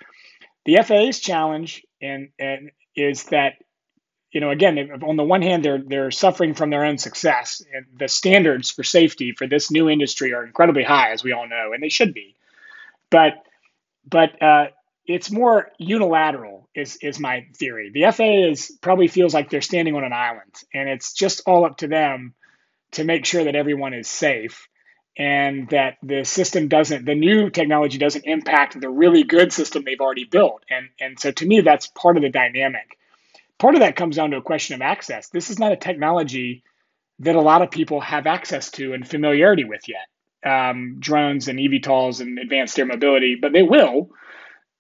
The 0.65 0.79
FAA's 0.83 1.21
challenge 1.21 1.85
and, 2.01 2.31
and 2.39 2.71
is 2.97 3.25
that 3.25 3.55
you 4.33 4.41
know 4.41 4.51
again 4.51 5.03
on 5.03 5.17
the 5.17 5.25
one 5.25 5.43
hand 5.43 5.65
they're 5.65 5.83
they're 5.85 6.11
suffering 6.11 6.55
from 6.55 6.71
their 6.71 6.85
own 6.85 6.99
success 6.99 7.63
and 7.75 7.87
the 7.99 8.09
standards 8.09 8.71
for 8.71 8.83
safety 8.85 9.33
for 9.33 9.47
this 9.47 9.71
new 9.71 9.89
industry 9.89 10.33
are 10.33 10.45
incredibly 10.45 10.85
high 10.85 11.11
as 11.11 11.25
we 11.25 11.33
all 11.33 11.49
know 11.49 11.73
and 11.73 11.83
they 11.83 11.89
should 11.89 12.15
be. 12.15 12.37
But 13.11 13.35
but 14.09 14.41
uh, 14.43 14.67
it's 15.07 15.31
more 15.31 15.71
unilateral 15.79 16.69
is 16.75 16.97
is 17.03 17.19
my 17.19 17.47
theory. 17.57 17.91
The 17.93 18.11
FAA 18.13 18.51
is 18.51 18.79
probably 18.81 19.09
feels 19.09 19.35
like 19.35 19.51
they're 19.51 19.61
standing 19.61 19.97
on 19.97 20.05
an 20.05 20.13
island, 20.13 20.55
and 20.73 20.89
it's 20.89 21.13
just 21.13 21.43
all 21.47 21.65
up 21.65 21.79
to 21.79 21.89
them 21.89 22.35
to 22.93 23.05
make 23.05 23.25
sure 23.25 23.45
that 23.45 23.55
everyone 23.57 23.95
is 23.95 24.09
safe 24.09 24.69
and 25.17 25.69
that 25.71 25.97
the 26.03 26.25
system 26.25 26.69
doesn't 26.69 27.05
the 27.05 27.15
new 27.15 27.51
technology 27.51 27.99
doesn't 27.99 28.25
impact 28.25 28.81
the 28.81 28.89
really 28.89 29.25
good 29.25 29.53
system 29.53 29.83
they've 29.85 30.01
already 30.01 30.25
built. 30.25 30.65
And 30.71 30.89
and 31.01 31.19
so 31.19 31.33
to 31.33 31.47
me 31.47 31.61
that's 31.61 31.89
part 31.89 32.17
of 32.17 32.23
the 32.23 32.31
dynamic 32.31 32.97
part 33.61 33.75
of 33.75 33.81
that 33.81 33.97
comes 33.97 34.17
down 34.17 34.33
to 34.33 34.39
a 34.39 34.43
question 34.43 34.75
of 34.75 34.83
access 34.83 35.29
this 35.29 35.51
is 35.51 35.59
not 35.59 35.73
a 35.73 35.77
technology 35.77 36.65
that 37.21 37.37
a 37.37 37.41
lot 37.41 37.63
of 37.63 37.71
people 37.71 38.01
have 38.01 38.27
access 38.27 38.71
to 38.71 38.93
and 38.95 39.07
familiarity 39.07 39.65
with 39.65 39.83
yet 39.89 40.07
um, 40.45 40.97
drones 40.99 41.49
and 41.49 41.59
evtols 41.59 42.21
and 42.21 42.39
advanced 42.39 42.79
air 42.79 42.87
mobility 42.87 43.37
but 43.41 43.53
they 43.53 43.63
will 43.63 44.11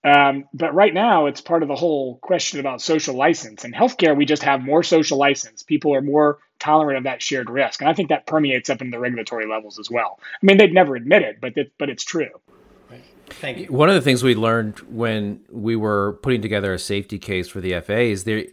um, 0.02 0.44
but 0.54 0.74
right 0.74 0.94
now, 0.94 1.26
it's 1.26 1.42
part 1.42 1.62
of 1.62 1.68
the 1.68 1.74
whole 1.74 2.16
question 2.22 2.58
about 2.58 2.80
social 2.80 3.14
license. 3.14 3.64
In 3.64 3.72
healthcare, 3.72 4.16
we 4.16 4.24
just 4.24 4.42
have 4.44 4.62
more 4.62 4.82
social 4.82 5.18
license. 5.18 5.62
People 5.62 5.94
are 5.94 6.00
more 6.00 6.38
tolerant 6.58 6.98
of 6.98 7.04
that 7.04 7.22
shared 7.22 7.50
risk, 7.50 7.80
and 7.80 7.90
I 7.90 7.94
think 7.94 8.08
that 8.08 8.26
permeates 8.26 8.70
up 8.70 8.80
into 8.80 8.92
the 8.92 8.98
regulatory 8.98 9.46
levels 9.46 9.78
as 9.78 9.90
well. 9.90 10.18
I 10.22 10.46
mean, 10.46 10.56
they'd 10.56 10.72
never 10.72 10.96
admit 10.96 11.22
it, 11.22 11.40
but 11.40 11.56
it, 11.56 11.72
but 11.78 11.90
it's 11.90 12.04
true. 12.04 12.30
Thank 13.30 13.58
you. 13.58 13.66
One 13.66 13.88
of 13.88 13.94
the 13.94 14.00
things 14.00 14.22
we 14.22 14.34
learned 14.34 14.78
when 14.80 15.40
we 15.50 15.76
were 15.76 16.18
putting 16.22 16.42
together 16.42 16.72
a 16.72 16.78
safety 16.78 17.18
case 17.18 17.48
for 17.48 17.60
the 17.60 17.80
FAA 17.80 17.94
is 17.94 18.24
there. 18.24 18.44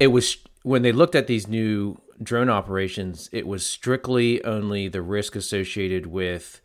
It 0.00 0.08
was 0.08 0.38
when 0.62 0.82
they 0.82 0.92
looked 0.92 1.14
at 1.14 1.26
these 1.26 1.48
new 1.48 2.00
drone 2.22 2.50
operations, 2.50 3.28
it 3.32 3.46
was 3.46 3.64
strictly 3.64 4.44
only 4.44 4.88
the 4.88 5.02
risk 5.02 5.36
associated 5.36 6.06
with 6.06 6.60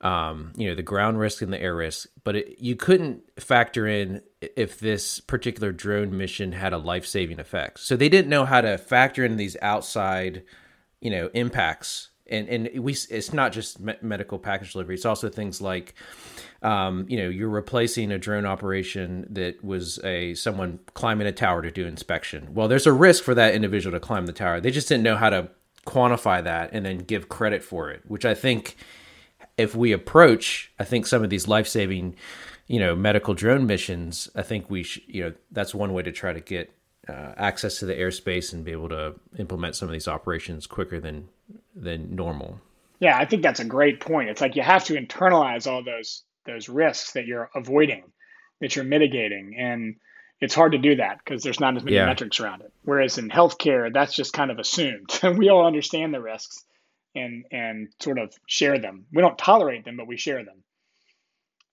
um, 0.00 0.52
you 0.56 0.68
know, 0.68 0.74
the 0.74 0.82
ground 0.82 1.18
risk 1.18 1.42
and 1.42 1.52
the 1.52 1.60
air 1.60 1.74
risk, 1.74 2.08
but 2.22 2.36
it, 2.36 2.58
you 2.58 2.76
couldn't 2.76 3.22
factor 3.40 3.86
in 3.86 4.20
if 4.40 4.78
this 4.78 5.20
particular 5.20 5.72
drone 5.72 6.16
mission 6.16 6.52
had 6.52 6.72
a 6.72 6.78
life 6.78 7.06
saving 7.06 7.40
effect. 7.40 7.80
So 7.80 7.96
they 7.96 8.08
didn't 8.08 8.28
know 8.28 8.44
how 8.44 8.60
to 8.60 8.76
factor 8.76 9.24
in 9.24 9.36
these 9.36 9.56
outside, 9.62 10.42
you 11.00 11.10
know, 11.10 11.30
impacts. 11.32 12.10
And 12.30 12.48
and 12.48 12.78
we 12.82 12.92
it's 12.92 13.32
not 13.32 13.52
just 13.52 13.80
me- 13.80 13.94
medical 14.02 14.38
package 14.38 14.72
delivery; 14.72 14.94
it's 14.94 15.04
also 15.04 15.28
things 15.28 15.60
like, 15.60 15.94
um, 16.62 17.06
you 17.08 17.16
know, 17.16 17.28
you're 17.28 17.48
replacing 17.48 18.10
a 18.12 18.18
drone 18.18 18.46
operation 18.46 19.26
that 19.30 19.62
was 19.64 19.98
a 20.04 20.34
someone 20.34 20.80
climbing 20.94 21.26
a 21.26 21.32
tower 21.32 21.62
to 21.62 21.70
do 21.70 21.86
inspection. 21.86 22.54
Well, 22.54 22.68
there's 22.68 22.86
a 22.86 22.92
risk 22.92 23.22
for 23.24 23.34
that 23.34 23.54
individual 23.54 23.96
to 23.96 24.00
climb 24.00 24.26
the 24.26 24.32
tower. 24.32 24.60
They 24.60 24.70
just 24.70 24.88
didn't 24.88 25.04
know 25.04 25.16
how 25.16 25.30
to 25.30 25.48
quantify 25.86 26.42
that 26.42 26.70
and 26.72 26.84
then 26.84 26.98
give 26.98 27.28
credit 27.28 27.62
for 27.62 27.90
it, 27.90 28.02
which 28.06 28.24
I 28.24 28.34
think 28.34 28.76
if 29.56 29.74
we 29.74 29.92
approach, 29.92 30.72
I 30.78 30.84
think 30.84 31.06
some 31.06 31.22
of 31.22 31.30
these 31.30 31.48
life 31.48 31.66
saving, 31.66 32.16
you 32.66 32.80
know, 32.80 32.94
medical 32.94 33.34
drone 33.34 33.66
missions, 33.66 34.28
I 34.34 34.42
think 34.42 34.68
we 34.68 34.82
should, 34.82 35.04
you 35.06 35.22
know, 35.22 35.32
that's 35.50 35.74
one 35.74 35.92
way 35.92 36.02
to 36.02 36.12
try 36.12 36.32
to 36.32 36.40
get 36.40 36.72
uh, 37.08 37.32
access 37.36 37.78
to 37.78 37.86
the 37.86 37.94
airspace 37.94 38.52
and 38.52 38.64
be 38.64 38.72
able 38.72 38.88
to 38.88 39.14
implement 39.38 39.76
some 39.76 39.88
of 39.88 39.92
these 39.92 40.08
operations 40.08 40.66
quicker 40.66 41.00
than 41.00 41.28
than 41.74 42.14
normal. 42.14 42.60
Yeah, 42.98 43.18
I 43.18 43.26
think 43.26 43.42
that's 43.42 43.60
a 43.60 43.64
great 43.64 44.00
point. 44.00 44.30
It's 44.30 44.40
like 44.40 44.56
you 44.56 44.62
have 44.62 44.84
to 44.86 44.94
internalize 44.94 45.70
all 45.70 45.84
those 45.84 46.22
those 46.46 46.68
risks 46.68 47.12
that 47.12 47.26
you're 47.26 47.50
avoiding, 47.54 48.04
that 48.60 48.76
you're 48.76 48.84
mitigating, 48.84 49.56
and 49.58 49.96
it's 50.40 50.54
hard 50.54 50.72
to 50.72 50.78
do 50.78 50.96
that 50.96 51.18
because 51.18 51.42
there's 51.42 51.60
not 51.60 51.76
as 51.76 51.82
many 51.82 51.96
yeah. 51.96 52.06
metrics 52.06 52.40
around 52.40 52.62
it. 52.62 52.72
Whereas 52.84 53.18
in 53.18 53.28
healthcare, 53.28 53.92
that's 53.92 54.14
just 54.14 54.32
kind 54.32 54.50
of 54.50 54.58
assumed. 54.58 55.10
And 55.22 55.38
we 55.38 55.48
all 55.48 55.66
understand 55.66 56.14
the 56.14 56.20
risks 56.20 56.64
and 57.14 57.44
and 57.50 57.88
sort 58.00 58.18
of 58.18 58.32
share 58.46 58.78
them. 58.78 59.06
We 59.12 59.22
don't 59.22 59.38
tolerate 59.38 59.84
them, 59.84 59.96
but 59.96 60.06
we 60.06 60.16
share 60.16 60.44
them. 60.44 60.62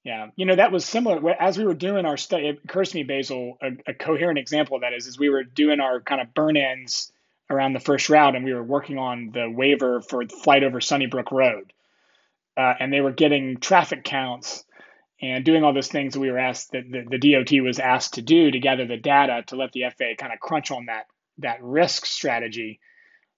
Yeah, 0.03 0.27
you 0.35 0.45
know 0.45 0.57
that 0.57 0.73
was 0.73 0.83
similar 0.83 1.31
as 1.39 1.57
we 1.57 1.63
were 1.63 1.73
doing 1.73 2.05
our 2.05 2.17
study. 2.17 2.49
It 2.49 2.59
occurs 2.65 2.89
to 2.89 2.97
me, 2.97 3.03
Basil, 3.03 3.57
a, 3.61 3.91
a 3.91 3.93
coherent 3.93 4.37
example 4.37 4.75
of 4.75 4.81
that 4.81 4.93
is 4.93 5.07
as 5.07 5.17
we 5.17 5.29
were 5.29 5.43
doing 5.43 5.79
our 5.79 6.01
kind 6.01 6.19
of 6.19 6.33
burn 6.33 6.57
ins 6.57 7.12
around 7.49 7.73
the 7.73 7.79
first 7.79 8.09
route, 8.09 8.35
and 8.35 8.45
we 8.45 8.53
were 8.53 8.63
working 8.63 8.97
on 8.97 9.31
the 9.33 9.49
waiver 9.49 10.01
for 10.01 10.25
flight 10.27 10.63
over 10.63 10.81
Sunnybrook 10.81 11.31
Road, 11.31 11.73
uh, 12.57 12.73
and 12.79 12.91
they 12.91 13.01
were 13.01 13.11
getting 13.11 13.57
traffic 13.57 14.03
counts 14.03 14.63
and 15.21 15.45
doing 15.45 15.63
all 15.63 15.73
those 15.73 15.87
things 15.87 16.13
that 16.13 16.19
we 16.19 16.31
were 16.31 16.39
asked 16.39 16.71
that 16.71 16.83
the, 16.89 17.17
the 17.17 17.33
DOT 17.33 17.63
was 17.63 17.79
asked 17.79 18.15
to 18.15 18.21
do 18.21 18.51
to 18.51 18.59
gather 18.59 18.85
the 18.85 18.97
data 18.97 19.43
to 19.47 19.55
let 19.55 19.71
the 19.71 19.83
FAA 19.83 20.15
kind 20.17 20.33
of 20.33 20.39
crunch 20.39 20.71
on 20.71 20.87
that 20.87 21.05
that 21.39 21.63
risk 21.63 22.05
strategy 22.05 22.79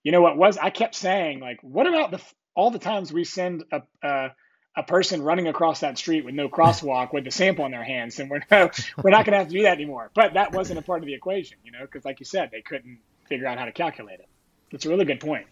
you 0.05 0.11
know 0.11 0.21
what 0.21 0.37
was 0.37 0.57
I 0.57 0.69
kept 0.69 0.95
saying 0.95 1.41
like, 1.41 1.57
what 1.61 1.87
about 1.87 2.11
the 2.11 2.21
all 2.55 2.71
the 2.71 2.79
times 2.79 3.11
we 3.11 3.25
send 3.25 3.65
a 3.71 3.81
a, 4.03 4.29
a 4.77 4.83
person 4.83 5.21
running 5.23 5.47
across 5.47 5.79
that 5.81 5.97
street 5.97 6.23
with 6.23 6.35
no 6.35 6.47
crosswalk 6.47 7.11
with 7.11 7.25
the 7.25 7.31
sample 7.31 7.65
in 7.65 7.71
their 7.71 7.83
hands, 7.83 8.19
and 8.19 8.29
we're 8.29 8.41
no, 8.51 8.69
we're 9.03 9.09
not 9.09 9.25
going 9.25 9.33
to 9.33 9.39
have 9.39 9.47
to 9.47 9.53
do 9.53 9.63
that 9.63 9.73
anymore. 9.73 10.11
But 10.13 10.35
that 10.35 10.53
wasn't 10.53 10.77
a 10.77 10.83
part 10.83 11.01
of 11.01 11.07
the 11.07 11.15
equation, 11.15 11.57
you 11.63 11.71
know, 11.71 11.81
because 11.81 12.05
like 12.05 12.19
you 12.19 12.25
said, 12.25 12.49
they 12.51 12.61
couldn't 12.61 12.99
figure 13.27 13.47
out 13.47 13.57
how 13.57 13.65
to 13.65 13.71
calculate 13.71 14.19
it. 14.19 14.27
It's 14.71 14.85
a 14.85 14.89
really 14.89 15.05
good 15.05 15.19
point. 15.19 15.45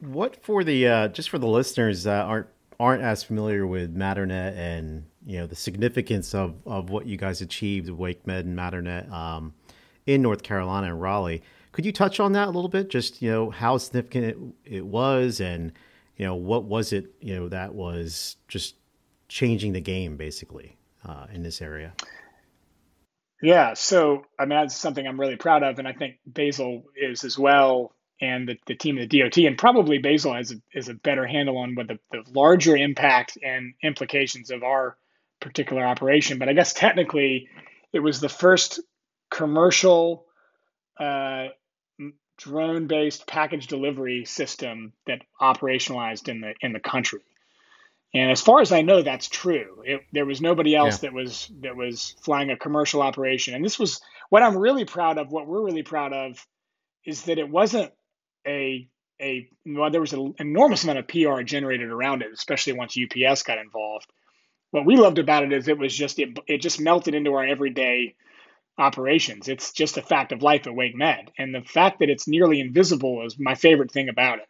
What 0.00 0.42
for 0.42 0.64
the 0.64 0.88
uh, 0.88 1.08
just 1.08 1.28
for 1.28 1.38
the 1.38 1.46
listeners 1.46 2.04
that 2.04 2.24
aren't 2.24 2.46
aren't 2.78 3.02
as 3.02 3.22
familiar 3.22 3.66
with 3.66 3.94
Matternet 3.94 4.56
and 4.56 5.04
you 5.26 5.38
know 5.38 5.46
the 5.46 5.54
significance 5.54 6.34
of, 6.34 6.54
of 6.66 6.88
what 6.90 7.06
you 7.06 7.16
guys 7.16 7.42
achieved 7.42 7.88
WakeMed 7.88 8.40
and 8.40 8.58
Matternet 8.58 9.10
um, 9.12 9.52
in 10.06 10.22
North 10.22 10.42
Carolina 10.42 10.88
and 10.88 11.00
Raleigh. 11.00 11.42
Could 11.72 11.84
you 11.84 11.92
touch 11.92 12.18
on 12.18 12.32
that 12.32 12.48
a 12.48 12.50
little 12.50 12.70
bit? 12.70 12.88
Just 12.88 13.20
you 13.20 13.30
know 13.30 13.50
how 13.50 13.76
significant 13.76 14.24
it, 14.64 14.76
it 14.76 14.86
was, 14.86 15.40
and 15.40 15.72
you 16.16 16.24
know 16.24 16.34
what 16.34 16.64
was 16.64 16.92
it 16.92 17.14
you 17.20 17.34
know 17.34 17.48
that 17.48 17.74
was 17.74 18.36
just 18.48 18.76
changing 19.28 19.72
the 19.72 19.80
game 19.80 20.16
basically 20.16 20.76
uh, 21.06 21.26
in 21.32 21.42
this 21.42 21.60
area. 21.60 21.92
Yeah, 23.42 23.74
so 23.74 24.24
I 24.38 24.44
mean 24.44 24.58
that's 24.58 24.76
something 24.76 25.06
I'm 25.06 25.20
really 25.20 25.36
proud 25.36 25.62
of, 25.62 25.78
and 25.78 25.88
I 25.88 25.92
think 25.92 26.16
Basil 26.26 26.84
is 26.96 27.24
as 27.24 27.38
well, 27.38 27.94
and 28.20 28.48
the, 28.48 28.56
the 28.66 28.74
team 28.74 28.98
at 28.98 29.08
the 29.08 29.20
DOT, 29.20 29.38
and 29.38 29.56
probably 29.58 29.98
Basil 29.98 30.34
has 30.34 30.52
a, 30.52 30.56
is 30.74 30.88
a 30.88 30.94
better 30.94 31.26
handle 31.26 31.58
on 31.58 31.74
what 31.74 31.88
the, 31.88 31.98
the 32.12 32.22
larger 32.32 32.76
impact 32.76 33.38
and 33.42 33.74
implications 33.82 34.50
of 34.50 34.62
our 34.62 34.96
particular 35.40 35.84
operation. 35.86 36.38
But 36.38 36.48
I 36.50 36.52
guess 36.52 36.74
technically, 36.74 37.48
it 37.92 38.00
was 38.00 38.20
the 38.20 38.28
first 38.28 38.80
commercial 39.30 40.26
uh, 40.98 41.48
drone 42.38 42.86
based 42.88 43.26
package 43.26 43.68
delivery 43.68 44.24
system 44.26 44.92
that 45.06 45.22
operationalized 45.40 46.28
in 46.28 46.40
the 46.40 46.54
in 46.60 46.72
the 46.72 46.80
country. 46.80 47.20
And 48.12 48.30
as 48.30 48.40
far 48.40 48.60
as 48.60 48.72
I 48.72 48.82
know, 48.82 49.02
that's 49.02 49.28
true. 49.28 49.82
It, 49.84 50.00
there 50.12 50.26
was 50.26 50.40
nobody 50.40 50.74
else 50.74 51.02
yeah. 51.02 51.10
that 51.10 51.12
was 51.14 51.50
that 51.60 51.76
was 51.76 52.16
flying 52.22 52.50
a 52.50 52.56
commercial 52.56 53.02
operation. 53.02 53.54
And 53.54 53.64
this 53.64 53.78
was 53.78 54.00
what 54.30 54.42
I'm 54.42 54.56
really 54.56 54.84
proud 54.84 55.18
of. 55.18 55.30
What 55.30 55.46
we're 55.46 55.64
really 55.64 55.84
proud 55.84 56.12
of 56.12 56.44
is 57.04 57.22
that 57.22 57.38
it 57.38 57.48
wasn't 57.48 57.92
a 58.46 58.88
a 59.20 59.48
well, 59.64 59.90
there 59.90 60.00
was 60.00 60.12
an 60.12 60.34
enormous 60.38 60.82
amount 60.82 60.98
of 60.98 61.08
PR 61.08 61.42
generated 61.42 61.90
around 61.90 62.22
it, 62.22 62.32
especially 62.32 62.72
once 62.72 62.98
UPS 62.98 63.42
got 63.42 63.58
involved. 63.58 64.06
What 64.72 64.86
we 64.86 64.96
loved 64.96 65.18
about 65.18 65.44
it 65.44 65.52
is 65.52 65.68
it 65.68 65.78
was 65.78 65.96
just 65.96 66.18
it, 66.18 66.38
it 66.48 66.58
just 66.58 66.80
melted 66.80 67.14
into 67.14 67.34
our 67.34 67.46
everyday 67.46 68.16
operations. 68.78 69.48
It's 69.48 69.72
just 69.72 69.98
a 69.98 70.02
fact 70.02 70.32
of 70.32 70.42
life 70.42 70.66
at 70.66 70.72
WakeMed. 70.72 71.28
And 71.38 71.54
the 71.54 71.62
fact 71.62 72.00
that 72.00 72.10
it's 72.10 72.26
nearly 72.26 72.60
invisible 72.60 73.24
is 73.26 73.38
my 73.38 73.54
favorite 73.54 73.90
thing 73.92 74.08
about 74.08 74.38
it. 74.38 74.48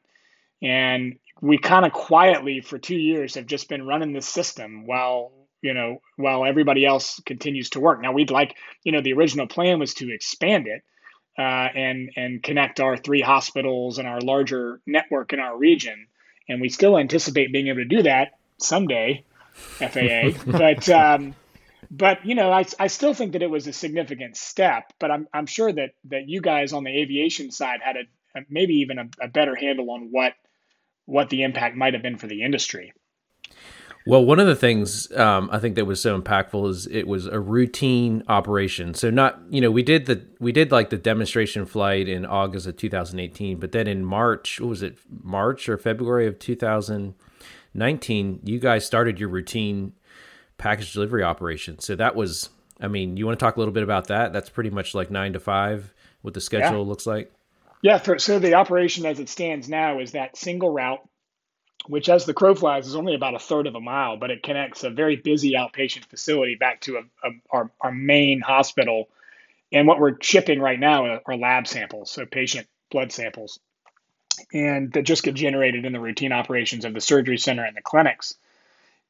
And 0.63 1.19
we 1.41 1.59
kind 1.59 1.85
of 1.85 1.93
quietly 1.93 2.61
for 2.61 2.79
two 2.79 2.97
years 2.97 3.35
have 3.35 3.47
just 3.47 3.69
been 3.69 3.87
running 3.87 4.13
this 4.13 4.29
system 4.29 4.87
while 4.87 5.33
you 5.63 5.75
know 5.75 6.01
while 6.17 6.45
everybody 6.45 6.85
else 6.85 7.21
continues 7.25 7.71
to 7.71 7.81
work. 7.81 8.01
Now 8.01 8.13
we'd 8.13 8.31
like 8.31 8.57
you 8.85 8.93
know 8.93 9.01
the 9.01 9.13
original 9.13 9.47
plan 9.47 9.79
was 9.79 9.95
to 9.95 10.13
expand 10.13 10.67
it 10.67 10.83
uh, 11.39 11.69
and 11.75 12.11
and 12.17 12.43
connect 12.43 12.81
our 12.81 12.97
three 12.97 13.23
hospitals 13.23 13.99
and 13.99 14.07
our 14.07 14.21
larger 14.21 14.81
network 14.87 15.33
in 15.33 15.41
our 15.41 15.57
region, 15.57 16.07
and 16.49 16.61
we 16.61 16.69
still 16.69 16.99
anticipate 16.99 17.53
being 17.53 17.69
able 17.69 17.79
to 17.79 17.85
do 17.85 18.03
that 18.03 18.39
someday, 18.59 19.25
FAA. 19.79 20.31
but 20.47 20.89
um, 20.89 21.35
but 21.91 22.25
you 22.27 22.35
know, 22.35 22.53
I, 22.53 22.65
I 22.79 22.87
still 22.89 23.15
think 23.15 23.33
that 23.33 23.43
it 23.43 23.51
was 23.51 23.67
a 23.67 23.73
significant 23.73 24.37
step. 24.37 24.93
But 24.99 25.11
I'm 25.11 25.29
I'm 25.33 25.47
sure 25.47 25.73
that 25.73 25.91
that 26.07 26.29
you 26.29 26.41
guys 26.41 26.73
on 26.73 26.85
the 26.85 26.91
aviation 26.91 27.51
side 27.51 27.81
had 27.83 27.97
a, 27.97 28.41
maybe 28.49 28.75
even 28.75 28.99
a, 28.99 29.09
a 29.23 29.29
better 29.29 29.55
handle 29.55 29.91
on 29.91 30.09
what 30.11 30.35
what 31.11 31.31
the 31.31 31.43
impact 31.43 31.77
might 31.77 31.95
have 31.95 32.03
been 32.03 32.17
for 32.17 32.27
the 32.27 32.43
industry. 32.43 32.93
Well, 34.07 34.25
one 34.25 34.41
of 34.41 34.47
the 34.47 34.57
things 34.57 35.13
um, 35.13 35.51
I 35.53 35.59
think 35.59 35.75
that 35.75 35.85
was 35.85 36.01
so 36.01 36.19
impactful 36.19 36.71
is 36.71 36.87
it 36.87 37.07
was 37.07 37.27
a 37.27 37.39
routine 37.39 38.23
operation. 38.29 38.95
So 38.95 39.11
not, 39.11 39.39
you 39.51 39.61
know, 39.61 39.71
we 39.71 39.83
did 39.83 40.07
the 40.07 40.25
we 40.39 40.53
did 40.53 40.73
like 40.73 40.89
the 40.89 40.97
demonstration 40.97 41.67
flight 41.67 42.09
in 42.09 42.25
August 42.25 42.67
of 42.67 42.79
2018, 42.79 43.59
but 43.59 43.73
then 43.73 43.87
in 43.87 44.05
March, 44.05 44.59
what 44.59 44.71
was 44.71 44.83
it, 44.83 44.99
March 45.11 45.69
or 45.69 45.77
February 45.77 46.27
of 46.27 46.39
2019, 46.39 48.41
you 48.43 48.59
guys 48.59 48.87
started 48.87 49.21
your 49.21 49.29
routine 49.29 49.93
package 50.57 50.95
delivery 50.95 51.23
operation. 51.23 51.79
So 51.79 51.95
that 51.97 52.17
was, 52.17 52.49
I 52.81 52.89
mean, 52.89 53.19
you 53.19 53.27
want 53.27 53.39
to 53.39 53.45
talk 53.45 53.57
a 53.57 53.59
little 53.59 53.75
bit 53.75 53.83
about 53.83 54.07
that? 54.07 54.33
That's 54.33 54.49
pretty 54.49 54.71
much 54.71 54.95
like 54.95 55.11
nine 55.11 55.35
to 55.35 55.41
five, 55.41 55.93
what 56.23 56.33
the 56.33 56.41
schedule 56.41 56.83
yeah. 56.83 56.89
looks 56.89 57.07
like. 57.07 57.31
Yeah. 57.83 57.99
For, 57.99 58.19
so 58.19 58.39
the 58.39 58.55
operation 58.55 59.07
as 59.07 59.21
it 59.21 59.29
stands 59.29 59.69
now 59.69 60.01
is 60.01 60.13
that 60.13 60.37
single 60.37 60.71
route 60.71 61.01
which 61.87 62.09
as 62.09 62.25
the 62.25 62.35
crow 62.35 62.55
flies 62.55 62.87
is 62.87 62.95
only 62.95 63.15
about 63.15 63.35
a 63.35 63.39
third 63.39 63.67
of 63.67 63.75
a 63.75 63.81
mile, 63.81 64.17
but 64.17 64.31
it 64.31 64.43
connects 64.43 64.85
a 64.85 64.91
very 64.91 65.17
busy 65.17 65.53
outpatient 65.53 66.05
facility 66.07 66.55
back 66.55 66.81
to 66.83 66.97
a, 66.97 67.29
a, 67.29 67.31
our, 67.51 67.71
our 67.81 67.93
main 67.93 68.41
hospital. 68.41 69.09
And 69.73 69.87
what 69.87 70.01
we're 70.01 70.17
shipping 70.21 70.61
right 70.61 70.79
now 70.79 71.21
are 71.25 71.37
lab 71.37 71.67
samples, 71.67 72.11
so 72.11 72.27
patient 72.27 72.67
blood 72.91 73.13
samples, 73.13 73.61
and 74.53 74.93
that 74.93 75.03
just 75.03 75.23
get 75.23 75.35
generated 75.35 75.85
in 75.85 75.93
the 75.93 76.01
routine 76.01 76.33
operations 76.33 76.85
of 76.85 76.93
the 76.93 77.01
surgery 77.01 77.39
center 77.39 77.65
and 77.65 77.77
the 77.77 77.83
clinics. 77.83 78.35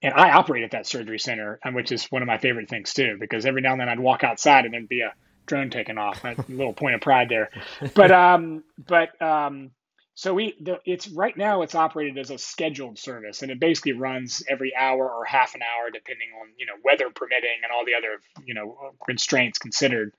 And 0.02 0.14
I 0.14 0.32
operate 0.32 0.64
at 0.64 0.70
that 0.72 0.86
surgery 0.86 1.18
center, 1.18 1.58
which 1.72 1.92
is 1.92 2.04
one 2.06 2.22
of 2.22 2.28
my 2.28 2.38
favorite 2.38 2.68
things 2.68 2.94
too, 2.94 3.16
because 3.18 3.46
every 3.46 3.62
now 3.62 3.72
and 3.72 3.80
then 3.80 3.88
I'd 3.88 4.00
walk 4.00 4.24
outside 4.24 4.64
and 4.64 4.74
there'd 4.74 4.88
be 4.88 5.02
a 5.02 5.12
drone 5.50 5.68
taken 5.68 5.98
off. 5.98 6.24
A 6.24 6.36
little 6.48 6.72
point 6.72 6.94
of 6.94 7.02
pride 7.02 7.28
there. 7.28 7.50
But 7.94 8.10
um, 8.10 8.64
but 8.78 9.20
um, 9.20 9.72
so 10.14 10.32
we 10.32 10.54
the, 10.60 10.78
it's 10.86 11.08
right 11.08 11.36
now 11.36 11.62
it's 11.62 11.74
operated 11.74 12.16
as 12.16 12.30
a 12.30 12.38
scheduled 12.38 12.98
service, 12.98 13.42
and 13.42 13.50
it 13.50 13.58
basically 13.60 13.92
runs 13.92 14.42
every 14.48 14.74
hour 14.74 15.10
or 15.10 15.24
half 15.24 15.54
an 15.54 15.60
hour, 15.62 15.90
depending 15.90 16.28
on 16.40 16.48
you 16.56 16.66
know 16.66 16.74
weather 16.84 17.10
permitting 17.10 17.60
and 17.62 17.72
all 17.72 17.84
the 17.84 17.94
other 17.94 18.20
you 18.46 18.54
know 18.54 18.92
constraints 19.04 19.58
considered. 19.58 20.14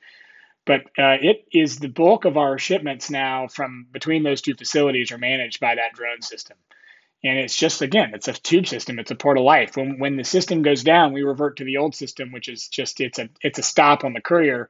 But 0.66 0.82
uh, 0.98 1.18
it 1.22 1.46
is 1.52 1.80
the 1.80 1.88
bulk 1.88 2.26
of 2.26 2.38
our 2.38 2.60
shipments 2.60 3.10
now 3.10 3.48
from 3.48 3.88
between 3.92 4.22
those 4.24 4.42
two 4.42 4.54
facilities 4.54 5.12
are 5.12 5.18
managed 5.18 5.60
by 5.60 5.74
that 5.74 5.94
drone 5.96 6.22
system. 6.22 6.58
And 7.24 7.40
it's 7.40 7.56
just 7.56 7.82
again, 7.82 8.12
it's 8.14 8.28
a 8.28 8.34
tube 8.34 8.68
system. 8.68 9.00
It's 9.00 9.12
a 9.12 9.16
port 9.16 9.38
of 9.38 9.44
life. 9.44 9.78
When 9.78 9.98
when 10.00 10.18
the 10.18 10.24
system 10.24 10.62
goes 10.62 10.84
down, 10.84 11.14
we 11.14 11.24
revert 11.24 11.58
to 11.58 11.64
the 11.64 11.78
old 11.78 11.96
system, 11.96 12.32
which 12.32 12.50
is 12.50 12.68
just 12.68 13.00
it's 13.00 13.20
a 13.20 13.30
it's 13.42 13.60
a 13.60 13.64
stop 13.64 14.04
on 14.04 14.14
the 14.14 14.22
courier 14.22 14.70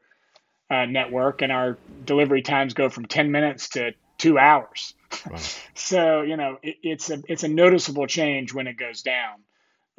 uh, 0.72 0.86
network, 0.86 1.42
and 1.42 1.52
our 1.52 1.78
delivery 2.06 2.42
times 2.42 2.74
go 2.74 2.90
from 2.90 3.06
ten 3.06 3.32
minutes 3.32 3.70
to 3.70 3.92
two 4.18 4.38
hours. 4.38 4.94
so 5.74 6.22
you 6.22 6.38
know 6.38 6.58
it, 6.64 6.78
it's 6.84 7.10
a 7.10 7.22
it's 7.28 7.44
a 7.44 7.48
noticeable 7.48 8.08
change 8.08 8.54
when 8.54 8.68
it 8.68 8.78
goes 8.78 9.02
down. 9.02 9.42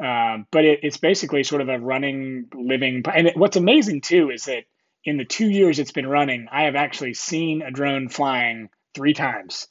Um, 0.02 0.46
but 0.50 0.64
it, 0.64 0.80
it's 0.82 0.96
basically 0.96 1.44
sort 1.44 1.60
of 1.60 1.68
a 1.68 1.78
running, 1.78 2.48
living. 2.54 3.02
And 3.12 3.28
it, 3.28 3.36
what's 3.36 3.56
amazing 3.56 4.00
too 4.00 4.30
is 4.30 4.46
that 4.46 4.64
in 5.04 5.16
the 5.16 5.24
two 5.24 5.48
years 5.48 5.78
it's 5.78 5.92
been 5.92 6.06
running, 6.06 6.48
I 6.50 6.64
have 6.64 6.74
actually 6.74 7.14
seen 7.14 7.62
a 7.62 7.70
drone 7.70 8.08
flying 8.08 8.68
three 8.94 9.14
times. 9.14 9.68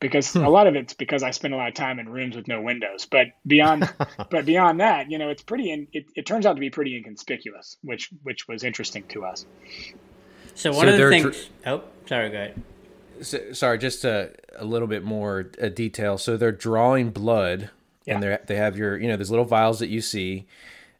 Because 0.00 0.32
hmm. 0.32 0.42
a 0.42 0.48
lot 0.48 0.66
of 0.66 0.74
it's 0.74 0.94
because 0.94 1.22
I 1.22 1.30
spend 1.30 1.54
a 1.54 1.56
lot 1.56 1.68
of 1.68 1.74
time 1.74 2.00
in 2.00 2.08
rooms 2.08 2.34
with 2.34 2.48
no 2.48 2.60
windows. 2.60 3.06
But 3.08 3.28
beyond, 3.46 3.92
but 4.30 4.44
beyond 4.44 4.80
that, 4.80 5.10
you 5.10 5.18
know, 5.18 5.28
it's 5.28 5.42
pretty. 5.42 5.70
In, 5.70 5.86
it, 5.92 6.06
it 6.16 6.26
turns 6.26 6.44
out 6.44 6.54
to 6.54 6.60
be 6.60 6.70
pretty 6.70 6.96
inconspicuous, 6.96 7.76
which 7.82 8.10
which 8.24 8.48
was 8.48 8.64
interesting 8.64 9.04
to 9.10 9.24
us. 9.24 9.46
So 10.54 10.72
one 10.72 10.86
so 10.86 10.92
of 10.92 10.98
the 10.98 11.08
things. 11.08 11.48
Tr- 11.62 11.68
oh, 11.68 11.82
sorry, 12.06 12.30
go 12.30 12.36
ahead 12.36 12.62
so, 13.22 13.52
sorry, 13.52 13.78
just 13.78 14.04
a, 14.04 14.32
a 14.56 14.64
little 14.64 14.88
bit 14.88 15.02
more 15.02 15.44
detail. 15.44 16.18
So 16.18 16.36
they're 16.36 16.52
drawing 16.52 17.10
blood, 17.10 17.70
yeah. 18.04 18.14
and 18.14 18.22
they 18.22 18.38
they 18.46 18.56
have 18.56 18.76
your 18.76 18.98
you 18.98 19.08
know 19.08 19.16
these 19.16 19.30
little 19.30 19.44
vials 19.44 19.78
that 19.78 19.88
you 19.88 20.00
see, 20.00 20.46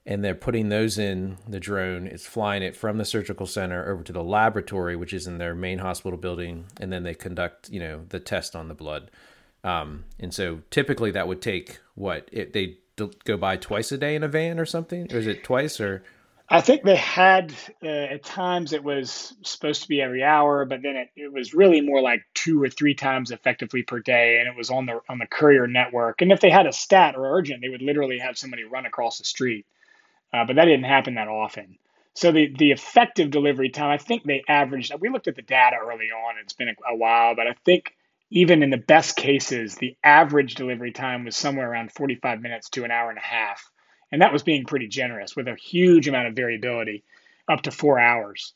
and 0.06 0.24
they're 0.24 0.34
putting 0.34 0.68
those 0.68 0.98
in 0.98 1.38
the 1.46 1.60
drone. 1.60 2.06
It's 2.06 2.26
flying 2.26 2.62
it 2.62 2.76
from 2.76 2.98
the 2.98 3.04
surgical 3.04 3.46
center 3.46 3.90
over 3.90 4.02
to 4.02 4.12
the 4.12 4.22
laboratory, 4.22 4.96
which 4.96 5.12
is 5.12 5.26
in 5.26 5.38
their 5.38 5.54
main 5.54 5.78
hospital 5.78 6.18
building, 6.18 6.66
and 6.80 6.92
then 6.92 7.02
they 7.02 7.14
conduct 7.14 7.68
you 7.70 7.80
know 7.80 8.04
the 8.08 8.20
test 8.20 8.56
on 8.56 8.68
the 8.68 8.74
blood. 8.74 9.10
Um, 9.64 10.04
and 10.18 10.34
so 10.34 10.60
typically 10.70 11.12
that 11.12 11.28
would 11.28 11.40
take 11.40 11.78
what 11.94 12.28
it, 12.32 12.52
they 12.52 12.78
go 13.24 13.36
by 13.36 13.56
twice 13.56 13.92
a 13.92 13.98
day 13.98 14.16
in 14.16 14.22
a 14.22 14.28
van 14.28 14.58
or 14.58 14.66
something, 14.66 15.12
or 15.12 15.18
is 15.18 15.26
it 15.26 15.44
twice 15.44 15.80
or? 15.80 16.02
I 16.48 16.60
think 16.60 16.82
they 16.82 16.96
had 16.96 17.54
uh, 17.82 17.88
at 17.88 18.24
times 18.24 18.72
it 18.72 18.84
was 18.84 19.34
supposed 19.42 19.82
to 19.82 19.88
be 19.88 20.02
every 20.02 20.22
hour, 20.22 20.64
but 20.64 20.82
then 20.82 20.96
it, 20.96 21.10
it 21.16 21.32
was 21.32 21.54
really 21.54 21.80
more 21.80 22.02
like 22.02 22.22
two 22.34 22.62
or 22.62 22.68
three 22.68 22.94
times 22.94 23.30
effectively 23.30 23.82
per 23.82 24.00
day, 24.00 24.38
and 24.38 24.48
it 24.48 24.56
was 24.56 24.70
on 24.70 24.86
the 24.86 25.00
on 25.08 25.18
the 25.18 25.26
courier 25.26 25.66
network. 25.66 26.22
And 26.22 26.32
if 26.32 26.40
they 26.40 26.50
had 26.50 26.66
a 26.66 26.72
stat 26.72 27.16
or 27.16 27.36
urgent, 27.38 27.62
they 27.62 27.70
would 27.70 27.82
literally 27.82 28.18
have 28.18 28.38
somebody 28.38 28.64
run 28.64 28.86
across 28.86 29.18
the 29.18 29.24
street. 29.24 29.66
Uh, 30.32 30.44
but 30.46 30.56
that 30.56 30.66
didn't 30.66 30.84
happen 30.84 31.16
that 31.16 31.28
often. 31.28 31.78
So 32.14 32.32
the 32.32 32.54
the 32.58 32.72
effective 32.72 33.30
delivery 33.30 33.70
time, 33.70 33.90
I 33.90 33.98
think 33.98 34.24
they 34.24 34.44
averaged. 34.48 34.92
We 35.00 35.10
looked 35.10 35.28
at 35.28 35.36
the 35.36 35.42
data 35.42 35.76
early 35.82 36.10
on. 36.12 36.36
It's 36.42 36.54
been 36.54 36.70
a, 36.70 36.94
a 36.94 36.96
while, 36.96 37.36
but 37.36 37.48
I 37.48 37.54
think 37.64 37.96
even 38.30 38.62
in 38.62 38.70
the 38.70 38.78
best 38.78 39.16
cases, 39.16 39.76
the 39.76 39.96
average 40.04 40.56
delivery 40.56 40.92
time 40.92 41.24
was 41.24 41.36
somewhere 41.36 41.70
around 41.70 41.92
45 41.92 42.42
minutes 42.42 42.70
to 42.70 42.84
an 42.84 42.92
hour 42.92 43.10
and 43.10 43.18
a 43.18 43.22
half 43.22 43.71
and 44.12 44.22
that 44.22 44.32
was 44.32 44.42
being 44.42 44.64
pretty 44.64 44.86
generous 44.86 45.34
with 45.34 45.48
a 45.48 45.56
huge 45.56 46.06
amount 46.06 46.28
of 46.28 46.36
variability, 46.36 47.02
up 47.48 47.62
to 47.62 47.70
four 47.70 47.98
hours, 47.98 48.52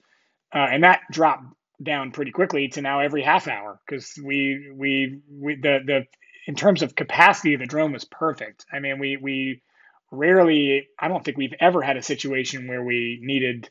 uh, 0.54 0.66
and 0.70 0.84
that 0.84 1.00
dropped 1.10 1.46
down 1.82 2.12
pretty 2.12 2.30
quickly 2.30 2.68
to 2.68 2.82
now 2.82 3.00
every 3.00 3.22
half 3.22 3.48
hour 3.48 3.80
because 3.86 4.18
we, 4.22 4.70
we 4.72 5.20
we 5.30 5.56
the 5.56 5.80
the 5.84 6.04
in 6.46 6.54
terms 6.54 6.82
of 6.82 6.94
capacity 6.94 7.56
the 7.56 7.66
drone 7.66 7.92
was 7.92 8.04
perfect. 8.04 8.64
I 8.72 8.78
mean 8.78 8.98
we 8.98 9.16
we 9.16 9.62
rarely 10.10 10.88
I 10.98 11.08
don't 11.08 11.24
think 11.24 11.36
we've 11.36 11.54
ever 11.60 11.82
had 11.82 11.96
a 11.96 12.02
situation 12.02 12.68
where 12.68 12.82
we 12.82 13.18
needed 13.22 13.68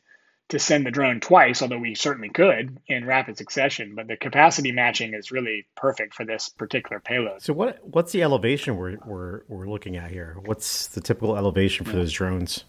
to 0.48 0.58
send 0.58 0.86
the 0.86 0.90
drone 0.90 1.20
twice, 1.20 1.60
although 1.60 1.78
we 1.78 1.94
certainly 1.94 2.28
could 2.28 2.78
in 2.86 3.04
rapid 3.04 3.36
succession. 3.36 3.94
But 3.94 4.06
the 4.06 4.16
capacity 4.16 4.72
matching 4.72 5.14
is 5.14 5.32
really 5.32 5.66
perfect 5.76 6.14
for 6.14 6.24
this 6.24 6.48
particular 6.48 7.00
payload. 7.00 7.42
So 7.42 7.52
what 7.52 7.80
what's 7.82 8.12
the 8.12 8.22
elevation 8.22 8.76
we're 8.76 8.98
we're, 9.04 9.42
we're 9.48 9.66
looking 9.66 9.96
at 9.96 10.10
here? 10.10 10.36
What's 10.44 10.88
the 10.88 11.00
typical 11.00 11.36
elevation 11.36 11.84
for 11.84 11.92
those 11.92 12.12
drones 12.12 12.64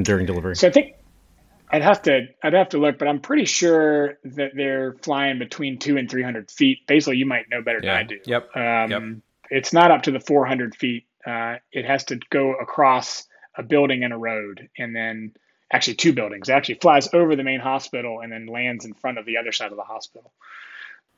during 0.00 0.26
delivery? 0.26 0.56
So 0.56 0.68
I 0.68 0.72
think 0.72 0.94
I'd 1.70 1.82
have 1.82 2.02
to 2.02 2.26
I'd 2.42 2.54
have 2.54 2.70
to 2.70 2.78
look, 2.78 2.98
but 2.98 3.06
I'm 3.06 3.20
pretty 3.20 3.44
sure 3.44 4.18
that 4.24 4.52
they're 4.54 4.94
flying 5.02 5.38
between 5.38 5.78
two 5.78 5.96
and 5.96 6.10
three 6.10 6.22
hundred 6.22 6.50
feet. 6.50 6.86
Basically, 6.86 7.16
you 7.16 7.26
might 7.26 7.48
know 7.48 7.62
better 7.62 7.80
yeah. 7.82 7.94
than 7.94 7.98
I 7.98 8.02
do. 8.02 8.18
Yep. 8.24 8.56
Um, 8.56 8.90
yep. 8.90 9.22
It's 9.48 9.72
not 9.72 9.92
up 9.92 10.02
to 10.02 10.10
the 10.10 10.18
400 10.18 10.74
feet. 10.74 11.06
Uh, 11.24 11.56
it 11.70 11.84
has 11.84 12.04
to 12.06 12.18
go 12.30 12.54
across 12.54 13.28
a 13.56 13.62
building 13.62 14.02
and 14.02 14.12
a 14.12 14.16
road, 14.16 14.68
and 14.76 14.94
then 14.94 15.32
actually 15.72 15.94
two 15.94 16.12
buildings. 16.12 16.48
It 16.48 16.52
actually 16.52 16.76
flies 16.76 17.12
over 17.12 17.36
the 17.36 17.44
main 17.44 17.60
hospital 17.60 18.20
and 18.20 18.32
then 18.32 18.46
lands 18.46 18.84
in 18.84 18.94
front 18.94 19.18
of 19.18 19.26
the 19.26 19.36
other 19.36 19.52
side 19.52 19.70
of 19.70 19.76
the 19.76 19.82
hospital. 19.82 20.32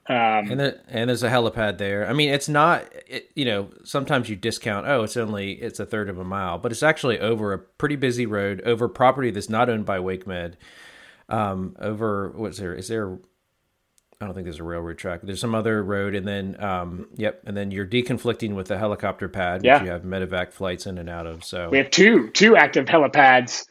Um, 0.08 0.50
and 0.50 0.60
there, 0.60 0.80
and 0.88 1.10
there's 1.10 1.22
a 1.22 1.28
helipad 1.28 1.76
there. 1.76 2.08
I 2.08 2.14
mean, 2.14 2.30
it's 2.30 2.48
not. 2.48 2.90
It, 3.06 3.30
you 3.34 3.44
know, 3.44 3.68
sometimes 3.84 4.30
you 4.30 4.36
discount. 4.36 4.86
Oh, 4.86 5.02
it's 5.02 5.18
only 5.18 5.52
it's 5.52 5.80
a 5.80 5.86
third 5.86 6.08
of 6.08 6.18
a 6.18 6.24
mile, 6.24 6.56
but 6.56 6.72
it's 6.72 6.82
actually 6.82 7.20
over 7.20 7.52
a 7.52 7.58
pretty 7.58 7.96
busy 7.96 8.24
road, 8.24 8.62
over 8.64 8.88
property 8.88 9.30
that's 9.30 9.50
not 9.50 9.68
owned 9.68 9.84
by 9.84 9.98
WakeMed. 9.98 10.54
Um, 11.28 11.76
over 11.78 12.32
what's 12.34 12.58
there? 12.58 12.74
Is 12.74 12.88
there? 12.88 13.18
I 14.18 14.24
don't 14.24 14.34
think 14.34 14.46
there's 14.46 14.60
a 14.60 14.64
railroad 14.64 14.96
track. 14.96 15.20
There's 15.22 15.40
some 15.40 15.54
other 15.54 15.84
road, 15.84 16.14
and 16.14 16.26
then 16.26 16.58
um, 16.58 17.08
yep, 17.14 17.42
and 17.44 17.54
then 17.54 17.70
you're 17.70 17.86
deconflicting 17.86 18.54
with 18.54 18.68
the 18.68 18.78
helicopter 18.78 19.28
pad, 19.28 19.60
which 19.60 19.66
yeah. 19.66 19.82
you 19.82 19.90
have 19.90 20.04
medevac 20.04 20.54
flights 20.54 20.86
in 20.86 20.96
and 20.96 21.10
out 21.10 21.26
of. 21.26 21.44
So 21.44 21.68
we 21.68 21.76
have 21.76 21.90
two 21.90 22.30
two 22.30 22.56
active 22.56 22.86
helipads 22.86 23.66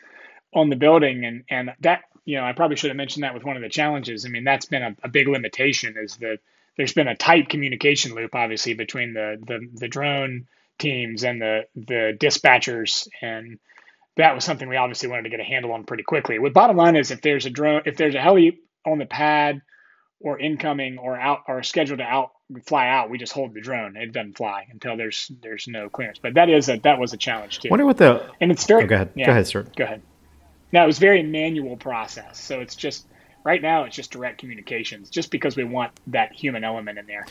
on 0.53 0.69
the 0.69 0.75
building 0.75 1.25
and 1.25 1.43
and 1.49 1.71
that 1.81 2.03
you 2.25 2.37
know 2.37 2.43
I 2.43 2.53
probably 2.53 2.77
should 2.77 2.89
have 2.89 2.97
mentioned 2.97 3.23
that 3.23 3.33
with 3.33 3.43
one 3.43 3.55
of 3.55 3.61
the 3.61 3.69
challenges. 3.69 4.25
I 4.25 4.29
mean 4.29 4.43
that's 4.43 4.65
been 4.65 4.83
a, 4.83 4.95
a 5.03 5.09
big 5.09 5.27
limitation 5.27 5.95
is 5.97 6.17
that 6.17 6.39
there's 6.77 6.93
been 6.93 7.07
a 7.07 7.15
tight 7.15 7.49
communication 7.49 8.13
loop 8.15 8.35
obviously 8.35 8.73
between 8.73 9.13
the 9.13 9.37
the, 9.45 9.67
the 9.73 9.87
drone 9.87 10.47
teams 10.79 11.23
and 11.23 11.41
the 11.41 11.67
the 11.75 12.17
dispatchers 12.19 13.07
and 13.21 13.59
that 14.15 14.33
was 14.33 14.43
something 14.43 14.67
we 14.67 14.77
obviously 14.77 15.09
wanted 15.09 15.23
to 15.23 15.29
get 15.29 15.39
a 15.39 15.43
handle 15.43 15.71
on 15.71 15.83
pretty 15.83 16.03
quickly. 16.03 16.39
What 16.39 16.53
bottom 16.53 16.75
line 16.75 16.95
is 16.95 17.11
if 17.11 17.21
there's 17.21 17.45
a 17.45 17.49
drone 17.49 17.83
if 17.85 17.97
there's 17.97 18.15
a 18.15 18.21
heli 18.21 18.59
on 18.85 18.97
the 18.97 19.05
pad 19.05 19.61
or 20.19 20.39
incoming 20.39 20.97
or 20.97 21.19
out 21.19 21.43
or 21.47 21.61
scheduled 21.61 21.99
to 21.99 22.05
out 22.05 22.31
fly 22.65 22.87
out, 22.87 23.09
we 23.09 23.17
just 23.17 23.33
hold 23.33 23.53
the 23.53 23.61
drone. 23.61 23.95
It 23.97 24.11
doesn't 24.11 24.37
fly 24.37 24.67
until 24.71 24.97
there's 24.97 25.29
there's 25.41 25.67
no 25.67 25.89
clearance. 25.89 26.19
But 26.19 26.35
that 26.35 26.49
is 26.49 26.69
a 26.69 26.77
that 26.79 26.99
was 26.99 27.13
a 27.13 27.17
challenge 27.17 27.59
too. 27.59 27.69
Wonder 27.69 27.85
what 27.85 27.97
the 27.97 28.25
and 28.39 28.51
it's 28.51 28.65
very. 28.65 28.83
Oh, 28.83 28.87
go 28.87 28.95
ahead. 28.95 29.11
Yeah, 29.15 29.25
go 29.25 29.31
ahead, 29.33 29.47
sir. 29.47 29.65
Go 29.75 29.83
ahead. 29.83 30.01
Now 30.71 30.83
it 30.83 30.87
was 30.87 30.99
very 30.99 31.23
manual 31.23 31.77
process, 31.77 32.39
so 32.39 32.59
it's 32.59 32.75
just 32.75 33.07
right 33.43 33.61
now 33.61 33.83
it's 33.83 33.95
just 33.95 34.11
direct 34.11 34.39
communications, 34.39 35.09
just 35.09 35.31
because 35.31 35.55
we 35.55 35.63
want 35.63 35.91
that 36.07 36.33
human 36.33 36.63
element 36.63 36.99
in 36.99 37.07
there. 37.07 37.25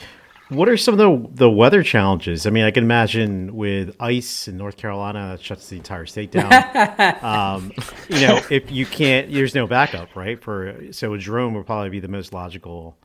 What 0.49 0.68
are 0.68 0.76
some 0.76 0.95
of 0.95 0.99
the 0.99 1.28
the 1.34 1.51
weather 1.51 1.82
challenges? 1.82 2.47
I 2.47 2.51
mean, 2.51 2.64
I 2.64 2.70
can 2.70 2.84
imagine 2.84 3.57
with 3.57 3.97
ice 3.99 4.47
in 4.47 4.57
North 4.57 4.76
Carolina 4.76 5.30
that 5.32 5.43
shuts 5.43 5.68
the 5.68 5.76
entire 5.76 6.07
state 6.07 6.30
down. 6.30 6.53
um, 7.22 7.72
you 8.09 8.20
know, 8.20 8.41
if 8.49 8.70
you 8.70 8.87
can't, 8.87 9.32
there's 9.32 9.57
no 9.57 9.66
backup, 9.66 10.14
right? 10.14 10.41
For 10.41 10.93
so 10.93 11.14
a 11.14 11.18
drone 11.18 11.55
would 11.55 11.66
probably 11.66 11.91
be 11.91 11.99
the 11.99 12.09
most 12.09 12.32
logical 12.32 12.97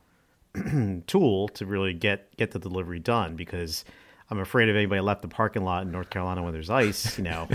tool 1.08 1.48
to 1.48 1.66
really 1.66 1.94
get 1.94 2.36
get 2.36 2.52
the 2.52 2.60
delivery 2.60 3.00
done 3.00 3.34
because 3.34 3.84
I'm 4.32 4.38
afraid 4.38 4.70
if 4.70 4.76
anybody 4.76 5.02
left 5.02 5.20
the 5.20 5.28
parking 5.28 5.62
lot 5.62 5.82
in 5.82 5.92
North 5.92 6.08
Carolina 6.08 6.42
when 6.42 6.54
there's 6.54 6.70
ice, 6.70 7.18
you 7.18 7.24
know. 7.24 7.46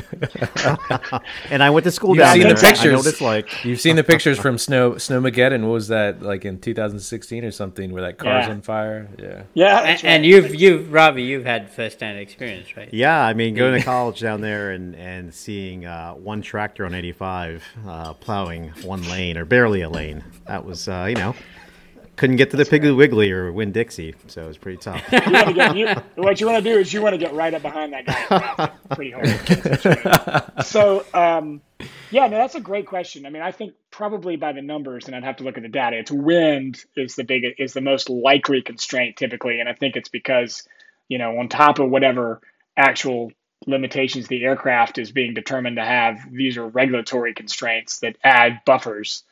and 1.49 1.63
I 1.63 1.71
went 1.71 1.85
to 1.85 1.91
school 1.91 2.11
You've 2.11 2.19
down 2.19 2.33
seen 2.33 2.43
there. 2.43 2.53
The 2.53 2.61
pictures. 2.61 2.85
I 2.85 2.89
know 2.89 2.97
what 2.97 3.07
it's 3.07 3.19
like. 3.19 3.65
You've 3.65 3.81
seen 3.81 3.95
the 3.95 4.03
pictures 4.03 4.37
from 4.37 4.59
Snow 4.59 4.91
Snowmageddon. 4.91 5.61
What 5.63 5.71
was 5.71 5.87
that 5.87 6.21
like 6.21 6.45
in 6.45 6.59
2016 6.59 7.43
or 7.43 7.49
something, 7.49 7.91
where 7.91 8.03
that 8.03 8.19
car's 8.19 8.45
yeah. 8.45 8.51
on 8.51 8.61
fire? 8.61 9.09
Yeah. 9.17 9.43
Yeah. 9.55 9.79
And, 9.79 9.87
right. 9.87 10.05
and, 10.05 10.23
you've 10.23 10.53
you've 10.53 10.93
Ravi, 10.93 11.23
you've 11.23 11.45
had 11.45 11.71
first 11.71 11.99
hand 11.99 12.19
experience, 12.19 12.77
right? 12.77 12.93
Yeah, 12.93 13.25
I 13.25 13.33
mean, 13.33 13.55
going 13.55 13.79
to 13.79 13.83
college 13.83 14.19
down 14.19 14.41
there 14.41 14.69
and 14.69 14.95
and 14.95 15.33
seeing 15.33 15.87
uh, 15.87 16.13
one 16.13 16.43
tractor 16.43 16.85
on 16.85 16.93
85 16.93 17.63
uh, 17.87 18.13
plowing 18.13 18.69
one 18.83 19.01
lane 19.09 19.35
or 19.35 19.45
barely 19.45 19.81
a 19.81 19.89
lane. 19.89 20.23
That 20.45 20.63
was 20.63 20.87
uh, 20.87 21.07
you 21.09 21.15
know 21.15 21.33
couldn't 22.17 22.35
get 22.35 22.51
to 22.51 22.57
the 22.57 22.63
Piggly 22.65 22.95
Wiggly 22.95 23.31
or 23.31 23.51
Winn 23.53 23.71
Dixie, 23.71 24.13
so 24.27 24.43
it 24.43 24.47
was 24.47 24.57
pretty 24.57 24.77
tough. 24.79 25.01
You 25.11 25.53
get- 25.53 25.75
you- 25.77 25.87
what 26.15 26.39
you 26.41 26.47
want 26.47 26.63
to 26.63 26.69
do 26.73 26.77
is 26.79 26.91
you 26.91 27.01
want 27.01 27.13
to 27.13 27.17
get 27.17 27.33
right 27.33 27.53
up 27.53 27.61
behind 27.61 27.93
that 27.93 28.05
guy. 28.05 28.71
Pretty 28.95 29.11
hard. 29.11 30.65
so, 30.65 31.05
um, 31.13 31.61
yeah, 32.11 32.27
no, 32.27 32.37
that's 32.37 32.55
a 32.55 32.59
great 32.61 32.87
question. 32.87 33.25
I 33.25 33.29
mean, 33.29 33.41
I 33.41 33.51
think 33.51 33.73
probably 33.91 34.35
by 34.35 34.51
the 34.53 34.61
numbers, 34.61 35.05
and 35.07 35.15
I'd 35.15 35.23
have 35.23 35.37
to 35.37 35.43
look 35.43 35.57
at 35.57 35.63
the 35.63 35.69
data. 35.69 35.97
It's 35.97 36.11
wind 36.11 36.83
is 36.95 37.15
the 37.15 37.23
big 37.23 37.43
is 37.59 37.73
the 37.73 37.81
most 37.81 38.09
likely 38.09 38.61
constraint 38.61 39.17
typically, 39.17 39.59
and 39.59 39.69
I 39.69 39.73
think 39.73 39.95
it's 39.95 40.09
because 40.09 40.63
you 41.07 41.17
know 41.17 41.37
on 41.39 41.49
top 41.49 41.79
of 41.79 41.89
whatever 41.89 42.41
actual 42.75 43.31
limitations 43.65 44.27
the 44.27 44.43
aircraft 44.43 44.97
is 44.97 45.11
being 45.11 45.33
determined 45.33 45.75
to 45.77 45.83
have, 45.85 46.19
these 46.31 46.57
are 46.57 46.67
regulatory 46.67 47.33
constraints 47.33 47.99
that 47.99 48.15
add 48.23 48.61
buffers. 48.65 49.23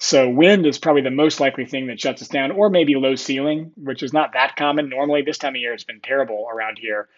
So 0.00 0.30
wind 0.30 0.66
is 0.66 0.78
probably 0.78 1.02
the 1.02 1.10
most 1.10 1.40
likely 1.40 1.66
thing 1.66 1.88
that 1.88 2.00
shuts 2.00 2.22
us 2.22 2.28
down, 2.28 2.52
or 2.52 2.70
maybe 2.70 2.96
low 2.96 3.16
ceiling, 3.16 3.72
which 3.76 4.02
is 4.02 4.14
not 4.14 4.32
that 4.32 4.56
common. 4.56 4.88
Normally, 4.88 5.22
this 5.22 5.38
time 5.38 5.54
of 5.54 5.60
year 5.60 5.74
it's 5.74 5.84
been 5.84 6.00
terrible 6.00 6.48
around 6.50 6.78
here. 6.78 7.08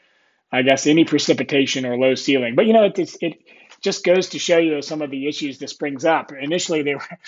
I 0.50 0.62
guess 0.62 0.86
any 0.86 1.04
precipitation 1.04 1.86
or 1.86 1.96
low 1.96 2.16
ceiling, 2.16 2.56
but 2.56 2.66
you 2.66 2.72
know 2.72 2.84
it 2.84 2.98
it's, 2.98 3.16
it 3.20 3.38
just 3.82 4.04
goes 4.04 4.30
to 4.30 4.40
show 4.40 4.58
you 4.58 4.82
some 4.82 5.00
of 5.00 5.10
the 5.10 5.28
issues 5.28 5.58
this 5.58 5.74
brings 5.74 6.04
up. 6.04 6.32
Initially, 6.32 6.82
they 6.82 6.94
were. 6.94 7.02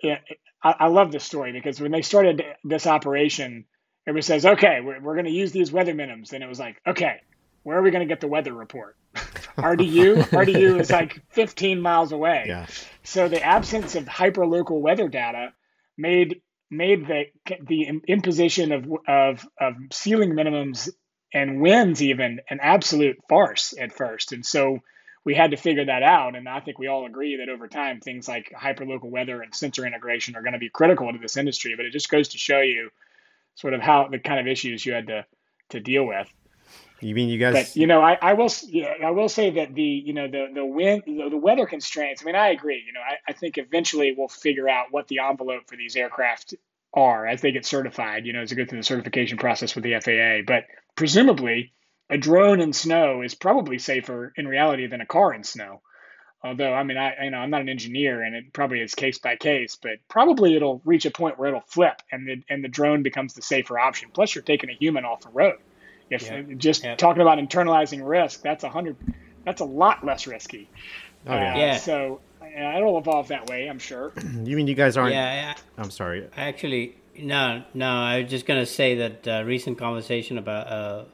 Yeah, 0.00 0.18
I, 0.62 0.74
I 0.80 0.86
love 0.88 1.10
this 1.10 1.24
story 1.24 1.50
because 1.50 1.80
when 1.80 1.90
they 1.90 2.02
started 2.02 2.44
this 2.62 2.86
operation, 2.86 3.64
everybody 4.06 4.22
says, 4.22 4.46
"Okay, 4.46 4.80
we're, 4.80 5.00
we're 5.00 5.14
going 5.14 5.24
to 5.26 5.32
use 5.32 5.50
these 5.50 5.72
weather 5.72 5.92
minims," 5.92 6.32
and 6.32 6.44
it 6.44 6.48
was 6.48 6.60
like, 6.60 6.80
"Okay, 6.86 7.20
where 7.68 7.78
are 7.78 7.82
we 7.82 7.90
going 7.90 8.06
to 8.06 8.12
get 8.12 8.20
the 8.20 8.28
weather 8.28 8.52
report?" 8.52 8.96
RDU, 9.14 10.22
RDU 10.24 10.80
is 10.80 10.90
like 10.90 11.20
15 11.30 11.80
miles 11.80 12.12
away. 12.12 12.44
Yeah. 12.46 12.66
So 13.02 13.28
the 13.28 13.42
absence 13.42 13.94
of 13.94 14.04
hyperlocal 14.04 14.80
weather 14.80 15.08
data 15.08 15.52
made 15.96 16.40
made 16.70 17.06
the 17.06 17.24
the 17.66 18.00
imposition 18.06 18.72
of 18.72 18.86
of 19.06 19.46
of 19.60 19.74
ceiling 19.92 20.30
minimums 20.30 20.88
and 21.32 21.60
winds 21.60 22.02
even 22.02 22.40
an 22.48 22.58
absolute 22.62 23.18
farce 23.28 23.74
at 23.78 23.92
first. 23.92 24.32
And 24.32 24.44
so 24.44 24.78
we 25.24 25.34
had 25.34 25.50
to 25.50 25.56
figure 25.56 25.84
that 25.84 26.02
out. 26.02 26.36
And 26.36 26.48
I 26.48 26.60
think 26.60 26.78
we 26.78 26.86
all 26.86 27.04
agree 27.04 27.36
that 27.36 27.50
over 27.50 27.68
time 27.68 28.00
things 28.00 28.26
like 28.26 28.50
hyperlocal 28.58 29.10
weather 29.10 29.42
and 29.42 29.54
sensor 29.54 29.86
integration 29.86 30.36
are 30.36 30.42
going 30.42 30.54
to 30.54 30.58
be 30.58 30.70
critical 30.70 31.12
to 31.12 31.18
this 31.18 31.36
industry. 31.36 31.74
But 31.76 31.84
it 31.84 31.92
just 31.92 32.10
goes 32.10 32.28
to 32.28 32.38
show 32.38 32.60
you 32.60 32.90
sort 33.54 33.74
of 33.74 33.80
how 33.80 34.08
the 34.08 34.18
kind 34.18 34.40
of 34.40 34.46
issues 34.46 34.86
you 34.86 34.94
had 34.94 35.08
to 35.08 35.26
to 35.70 35.80
deal 35.80 36.06
with. 36.06 36.32
You 37.00 37.14
mean 37.14 37.28
you 37.28 37.38
guys? 37.38 37.54
But 37.54 37.76
you 37.76 37.86
know, 37.86 38.02
I, 38.02 38.18
I 38.20 38.32
will 38.34 38.50
I 39.04 39.10
will 39.10 39.28
say 39.28 39.50
that 39.50 39.74
the 39.74 39.82
you 39.82 40.12
know 40.12 40.28
the 40.28 40.48
the 40.52 40.64
wind 40.64 41.04
the, 41.06 41.28
the 41.30 41.36
weather 41.36 41.66
constraints. 41.66 42.22
I 42.22 42.24
mean, 42.24 42.34
I 42.34 42.48
agree. 42.48 42.82
You 42.84 42.92
know, 42.92 43.00
I, 43.00 43.30
I 43.30 43.32
think 43.34 43.56
eventually 43.56 44.14
we'll 44.16 44.28
figure 44.28 44.68
out 44.68 44.86
what 44.90 45.06
the 45.08 45.20
envelope 45.20 45.68
for 45.68 45.76
these 45.76 45.94
aircraft 45.94 46.54
are 46.92 47.26
as 47.26 47.40
they 47.40 47.52
get 47.52 47.64
certified. 47.64 48.26
You 48.26 48.32
know, 48.32 48.40
as 48.40 48.50
they 48.50 48.56
go 48.56 48.64
through 48.64 48.80
the 48.80 48.84
certification 48.84 49.38
process 49.38 49.74
with 49.74 49.84
the 49.84 49.98
FAA. 50.00 50.44
But 50.46 50.64
presumably, 50.96 51.72
a 52.10 52.18
drone 52.18 52.60
in 52.60 52.72
snow 52.72 53.22
is 53.22 53.34
probably 53.34 53.78
safer 53.78 54.32
in 54.36 54.48
reality 54.48 54.86
than 54.86 55.00
a 55.00 55.06
car 55.06 55.32
in 55.32 55.44
snow. 55.44 55.82
Although, 56.42 56.72
I 56.72 56.82
mean, 56.82 56.96
I 56.96 57.24
you 57.24 57.30
know 57.30 57.38
I'm 57.38 57.50
not 57.50 57.60
an 57.60 57.68
engineer, 57.68 58.22
and 58.22 58.34
it 58.34 58.52
probably 58.52 58.80
is 58.80 58.96
case 58.96 59.18
by 59.18 59.36
case. 59.36 59.76
But 59.80 59.98
probably 60.08 60.56
it'll 60.56 60.82
reach 60.84 61.06
a 61.06 61.12
point 61.12 61.38
where 61.38 61.48
it'll 61.48 61.60
flip, 61.60 62.02
and 62.10 62.26
the 62.26 62.42
and 62.48 62.64
the 62.64 62.68
drone 62.68 63.04
becomes 63.04 63.34
the 63.34 63.42
safer 63.42 63.78
option. 63.78 64.10
Plus, 64.12 64.34
you're 64.34 64.42
taking 64.42 64.70
a 64.70 64.74
human 64.74 65.04
off 65.04 65.20
the 65.20 65.30
road. 65.30 65.58
If 66.10 66.22
Yeah. 66.26 66.42
just 66.56 66.84
Yeah. 66.84 66.94
talking 66.96 67.22
about 67.22 67.38
internalizing 67.38 68.06
risk, 68.06 68.42
that's 68.42 68.64
a 68.64 68.68
hundred. 68.68 68.96
That's 69.44 69.60
a 69.60 69.64
lot 69.64 70.04
less 70.04 70.26
risky. 70.26 70.68
Oh, 71.26 71.34
yeah. 71.34 71.54
Uh, 71.54 71.58
Yeah. 71.58 71.76
So 71.76 72.20
uh, 72.42 72.76
it'll 72.76 72.98
evolve 72.98 73.28
that 73.28 73.48
way, 73.48 73.68
I'm 73.68 73.78
sure. 73.78 74.12
You 74.44 74.56
mean 74.56 74.66
you 74.66 74.74
guys 74.74 74.96
aren't? 74.96 75.12
Yeah, 75.14 75.54
I'm 75.76 75.90
sorry. 75.90 76.26
Actually, 76.36 76.94
no, 77.18 77.62
no. 77.74 77.88
I 77.88 78.22
was 78.22 78.30
just 78.30 78.46
gonna 78.46 78.66
say 78.66 78.94
that 78.96 79.28
uh, 79.28 79.44
recent 79.44 79.78
conversation 79.78 80.38
about 80.38 80.66
uh, 80.68 81.04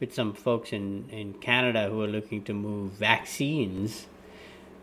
with 0.00 0.14
some 0.14 0.32
folks 0.32 0.72
in 0.72 1.06
in 1.10 1.34
Canada 1.34 1.88
who 1.90 2.02
are 2.02 2.06
looking 2.08 2.42
to 2.44 2.54
move 2.54 2.92
vaccines 2.92 4.06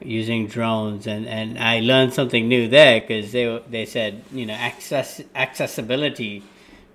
using 0.02 0.46
drones, 0.48 1.08
and 1.08 1.28
and 1.28 1.58
I 1.58 1.80
learned 1.80 2.14
something 2.14 2.48
new 2.48 2.68
there 2.68 3.02
because 3.02 3.32
they 3.32 3.62
they 3.70 3.86
said 3.86 4.24
you 4.32 4.46
know 4.46 4.54
access 4.54 5.22
accessibility 5.36 6.44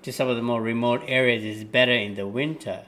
to 0.02 0.12
some 0.12 0.28
of 0.28 0.36
the 0.36 0.42
more 0.42 0.60
remote 0.60 1.02
areas 1.06 1.44
is 1.44 1.64
better 1.64 1.92
in 1.92 2.14
the 2.14 2.26
winter 2.26 2.84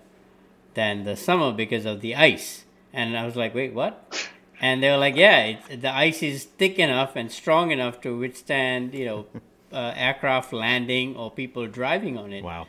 than 0.75 1.05
the 1.05 1.17
summer 1.17 1.53
because 1.53 1.85
of 1.87 2.01
the 2.01 2.15
ice. 2.15 2.65
And 2.93 3.17
I 3.17 3.25
was 3.25 3.37
like, 3.37 3.55
wait, 3.55 3.73
what? 3.73 4.29
And 4.61 4.83
they 4.83 4.91
were 4.91 4.97
like, 4.97 5.17
yeah, 5.17 5.59
the 5.69 5.93
ice 5.93 6.23
is 6.23 6.45
thick 6.45 6.79
enough 6.79 7.17
and 7.17 7.31
strong 7.31 7.71
enough 7.71 8.01
to 8.03 8.17
withstand, 8.17 8.95
you 8.95 9.05
know, 9.05 9.27
uh, 9.73 9.93
aircraft 9.97 10.53
landing 10.53 11.17
or 11.17 11.31
people 11.31 11.67
driving 11.67 12.17
on 12.17 12.33
it. 12.33 12.45
Wow. 12.45 12.67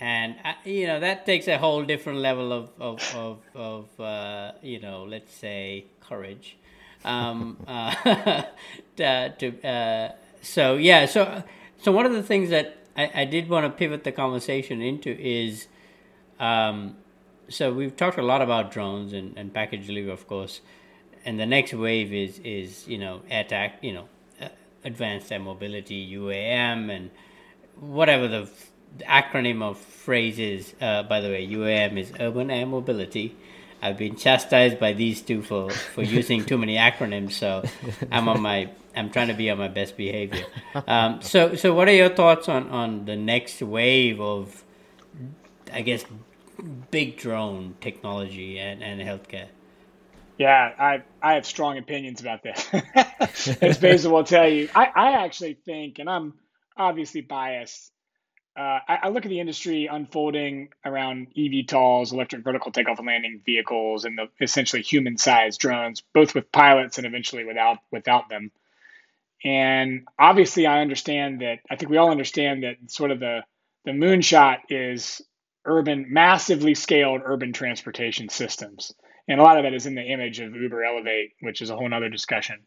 And 0.00 0.36
uh, 0.42 0.54
you 0.64 0.86
know 0.86 0.98
that 1.00 1.26
takes 1.26 1.46
a 1.46 1.58
whole 1.58 1.84
different 1.84 2.20
level 2.20 2.54
of 2.54 2.70
of 2.80 3.14
of, 3.14 3.38
of 3.54 4.00
uh, 4.00 4.52
you 4.62 4.80
know, 4.80 5.04
let's 5.04 5.34
say 5.34 5.84
courage. 6.00 6.56
Um, 7.04 7.58
uh, 7.66 7.94
to, 8.96 9.34
to 9.38 9.68
uh, 9.68 10.12
so 10.40 10.76
yeah, 10.76 11.04
so 11.04 11.42
so 11.82 11.92
one 11.92 12.06
of 12.06 12.12
the 12.12 12.22
things 12.22 12.48
that 12.48 12.78
I, 12.96 13.10
I 13.14 13.24
did 13.24 13.48
want 13.48 13.64
to 13.64 13.70
pivot 13.70 14.04
the 14.04 14.12
conversation 14.12 14.80
into 14.82 15.10
is 15.18 15.68
um, 16.38 16.96
so 17.50 17.72
we've 17.72 17.96
talked 17.96 18.18
a 18.18 18.22
lot 18.22 18.40
about 18.40 18.70
drones 18.70 19.12
and, 19.12 19.36
and 19.36 19.52
package 19.52 19.86
delivery, 19.86 20.12
of 20.12 20.26
course, 20.26 20.60
and 21.24 21.38
the 21.38 21.46
next 21.46 21.74
wave 21.74 22.12
is 22.12 22.38
is 22.40 22.86
you 22.88 22.98
know 22.98 23.22
attack, 23.30 23.78
you 23.82 23.92
know, 23.92 24.08
uh, 24.40 24.48
advanced 24.84 25.30
air 25.30 25.40
mobility, 25.40 26.14
UAM, 26.14 26.90
and 26.90 27.10
whatever 27.78 28.28
the, 28.28 28.48
the 28.98 29.04
acronym 29.04 29.62
of 29.62 29.78
phrase 29.78 30.38
is. 30.38 30.74
Uh, 30.80 31.02
by 31.02 31.20
the 31.20 31.28
way, 31.28 31.46
UAM 31.46 31.98
is 31.98 32.12
Urban 32.18 32.50
Air 32.50 32.66
Mobility. 32.66 33.36
I've 33.82 33.96
been 33.96 34.16
chastised 34.16 34.78
by 34.78 34.92
these 34.92 35.22
two 35.22 35.42
for, 35.42 35.70
for 35.70 36.02
using 36.02 36.44
too 36.44 36.58
many 36.58 36.76
acronyms, 36.76 37.32
so 37.32 37.62
I'm 38.10 38.28
on 38.28 38.40
my 38.42 38.70
I'm 38.94 39.10
trying 39.10 39.28
to 39.28 39.34
be 39.34 39.50
on 39.50 39.58
my 39.58 39.68
best 39.68 39.96
behavior. 39.96 40.44
Um, 40.86 41.22
so 41.22 41.54
so 41.54 41.74
what 41.74 41.88
are 41.88 41.94
your 41.94 42.10
thoughts 42.10 42.48
on, 42.48 42.68
on 42.70 43.04
the 43.06 43.16
next 43.16 43.62
wave 43.62 44.20
of 44.20 44.64
I 45.72 45.82
guess 45.82 46.04
big 46.90 47.16
drone 47.16 47.76
technology 47.80 48.58
and, 48.58 48.82
and 48.82 49.00
healthcare? 49.00 49.48
Yeah, 50.38 50.72
I 50.78 51.02
I 51.22 51.34
have 51.34 51.46
strong 51.46 51.78
opinions 51.78 52.20
about 52.20 52.42
this. 52.42 52.68
As 53.62 53.78
Basil 53.78 54.12
will 54.12 54.24
tell 54.24 54.48
you, 54.48 54.68
I, 54.74 54.86
I 54.94 55.24
actually 55.24 55.54
think, 55.54 55.98
and 55.98 56.08
I'm 56.08 56.34
obviously 56.76 57.20
biased. 57.20 57.92
Uh, 58.56 58.80
I, 58.88 58.98
I 59.04 59.08
look 59.08 59.24
at 59.24 59.28
the 59.28 59.40
industry 59.40 59.86
unfolding 59.86 60.70
around 60.84 61.28
eVTOLs, 61.36 62.12
electric 62.12 62.42
vertical 62.44 62.72
takeoff 62.72 62.98
and 62.98 63.06
landing 63.06 63.40
vehicles, 63.44 64.04
and 64.04 64.18
the 64.18 64.28
essentially 64.40 64.82
human-sized 64.82 65.60
drones, 65.60 66.02
both 66.12 66.34
with 66.34 66.52
pilots 66.52 66.98
and 66.98 67.06
eventually 67.06 67.44
without 67.44 67.78
without 67.90 68.28
them. 68.28 68.50
And 69.44 70.06
obviously, 70.18 70.66
I 70.66 70.80
understand 70.80 71.40
that. 71.40 71.60
I 71.70 71.76
think 71.76 71.90
we 71.90 71.96
all 71.96 72.10
understand 72.10 72.64
that 72.64 72.76
sort 72.88 73.10
of 73.10 73.20
the 73.20 73.44
the 73.84 73.92
moonshot 73.92 74.58
is 74.68 75.22
urban, 75.64 76.06
massively 76.08 76.74
scaled 76.74 77.22
urban 77.24 77.52
transportation 77.52 78.28
systems 78.28 78.92
and 79.30 79.40
a 79.40 79.44
lot 79.44 79.56
of 79.56 79.62
that 79.62 79.74
is 79.74 79.86
in 79.86 79.94
the 79.94 80.02
image 80.02 80.40
of 80.40 80.54
Uber 80.56 80.82
Elevate, 80.82 81.34
which 81.40 81.62
is 81.62 81.70
a 81.70 81.76
whole 81.76 81.92
other 81.94 82.08
discussion. 82.08 82.58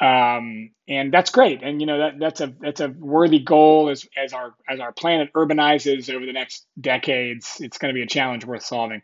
Um, 0.00 0.70
and 0.88 1.12
that's 1.12 1.30
great, 1.30 1.62
and 1.62 1.78
you 1.80 1.86
know 1.86 1.98
that 1.98 2.18
that's 2.18 2.40
a 2.40 2.54
that's 2.58 2.80
a 2.80 2.88
worthy 2.88 3.40
goal 3.40 3.90
as 3.90 4.06
as 4.16 4.32
our 4.32 4.54
as 4.66 4.80
our 4.80 4.92
planet 4.92 5.30
urbanizes 5.34 6.12
over 6.12 6.24
the 6.24 6.32
next 6.32 6.66
decades. 6.80 7.58
It's 7.60 7.76
going 7.76 7.92
to 7.92 7.98
be 7.98 8.02
a 8.02 8.06
challenge 8.06 8.46
worth 8.46 8.64
solving. 8.64 9.02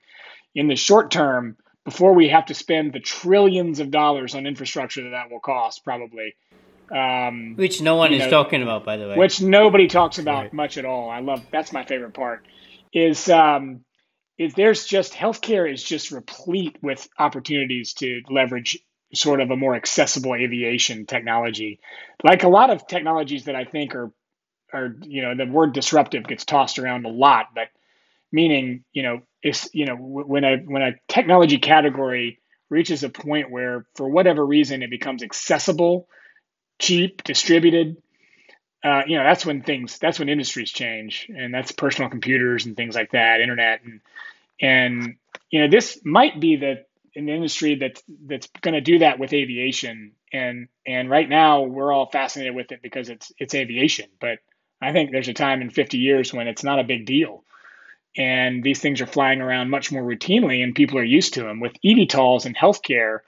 In 0.55 0.69
the 0.69 0.77
short 0.77 1.11
term, 1.11 1.59
before 1.85 2.15
we 2.15 2.31
have 2.31 2.47
to 2.47 2.55
spend 2.55 2.95
the 2.95 3.01
trillions 3.01 3.79
of 3.81 3.91
dollars 3.91 4.35
on 4.35 4.47
infrastructure 4.47 5.05
that 5.05 5.11
that 5.11 5.31
will 5.31 5.41
cost, 5.41 5.85
probably. 5.85 6.35
Um, 6.91 7.57
Which 7.57 7.81
no 7.83 7.97
one 7.97 8.13
is 8.13 8.21
know, 8.21 8.31
talking 8.31 8.63
about, 8.63 8.85
by 8.85 8.97
the 8.97 9.09
way. 9.09 9.17
which 9.17 9.43
nobody 9.43 9.89
talks 9.89 10.19
about 10.19 10.45
Right. 10.45 10.53
much 10.55 10.79
at 10.79 10.85
all. 10.85 11.11
I 11.11 11.21
love 11.21 11.45
that's 11.53 11.73
my 11.73 11.85
favorite 11.85 12.15
part. 12.15 12.47
Is 12.93 13.29
um, 13.29 13.85
is 14.39 14.55
there's 14.55 14.87
just 14.87 15.13
healthcare 15.13 15.71
is 15.71 15.83
just 15.83 16.11
replete 16.11 16.79
with 16.83 17.09
opportunities 17.19 17.95
to 17.95 18.23
leverage 18.31 18.79
sort 19.15 19.41
of 19.41 19.51
a 19.51 19.57
more 19.57 19.75
accessible 19.75 20.35
aviation 20.35 21.07
technology, 21.07 21.81
like 22.25 22.43
a 22.43 22.49
lot 22.49 22.71
of 22.71 22.87
technologies 22.87 23.45
that 23.45 23.57
I 23.57 23.65
think 23.65 23.95
are 23.95 24.13
are 24.73 24.97
you 25.03 25.23
know 25.23 25.35
the 25.35 25.51
word 25.51 25.73
disruptive 25.73 26.27
gets 26.27 26.45
tossed 26.45 26.79
around 26.79 27.07
a 27.07 27.11
lot, 27.11 27.47
but 27.55 27.69
meaning 28.33 28.85
you 28.93 29.03
know 29.03 29.21
is 29.43 29.69
you 29.73 29.87
know 29.87 29.97
when 29.97 30.45
a 30.45 30.57
when 30.59 30.83
a 30.83 30.93
technology 31.09 31.59
category 31.59 32.41
reaches 32.69 33.05
a 33.05 33.09
point 33.09 33.51
where 33.51 33.87
for 33.95 34.09
whatever 34.09 34.45
reason 34.45 34.83
it 34.83 34.91
becomes 34.91 35.23
accessible, 35.23 36.09
cheap, 36.81 37.23
distributed, 37.23 37.97
uh, 38.87 39.03
you 39.07 39.17
know 39.17 39.25
that's 39.25 39.45
when 39.45 39.63
things 39.63 39.99
that's 39.99 40.19
when 40.19 40.29
industries 40.29 40.71
change 40.71 41.29
and 41.35 41.53
that's 41.53 41.73
personal 41.73 42.11
computers 42.11 42.67
and 42.67 42.77
things 42.77 42.95
like 42.95 43.11
that 43.11 43.41
internet 43.41 43.81
and 43.85 44.01
and 44.61 45.17
you 45.51 45.61
know 45.61 45.69
this 45.69 45.99
might 46.05 46.41
be 46.41 46.57
the 46.57 46.85
an 47.17 47.29
industry 47.29 47.77
that's 47.77 48.03
that's 48.27 48.49
going 48.61 48.75
to 48.75 48.81
do 48.81 49.01
that 49.01 49.19
with 49.19 49.33
aviation 49.33 50.13
and 50.33 50.69
and 50.87 51.11
right 51.11 51.29
now 51.29 51.63
we're 51.63 51.93
all 51.93 52.11
fascinated 52.11 52.55
with 52.55 52.73
it 52.73 52.83
because 52.83 53.09
it's 53.09 53.33
it's 53.39 53.55
aviation 53.55 54.07
but 54.21 54.39
I 54.81 54.93
think 54.93 55.11
there's 55.11 55.29
a 55.29 55.35
time 55.35 55.63
in 55.63 55.71
50 55.71 55.99
years 55.99 56.33
when 56.33 56.49
it's 56.49 56.65
not 56.65 56.79
a 56.79 56.85
big 56.85 57.07
deal. 57.07 57.45
And 58.17 58.63
these 58.63 58.81
things 58.81 59.01
are 59.01 59.07
flying 59.07 59.41
around 59.41 59.71
much 59.71 59.93
more 59.93 60.03
routinely 60.03 60.63
and 60.63 60.75
people 60.75 60.99
are 60.99 61.05
used 61.05 61.35
to 61.35 61.43
them. 61.43 61.61
With 61.61 61.81
eVTOLs 61.85 62.47
in 62.47 62.55
healthcare, 62.55 63.21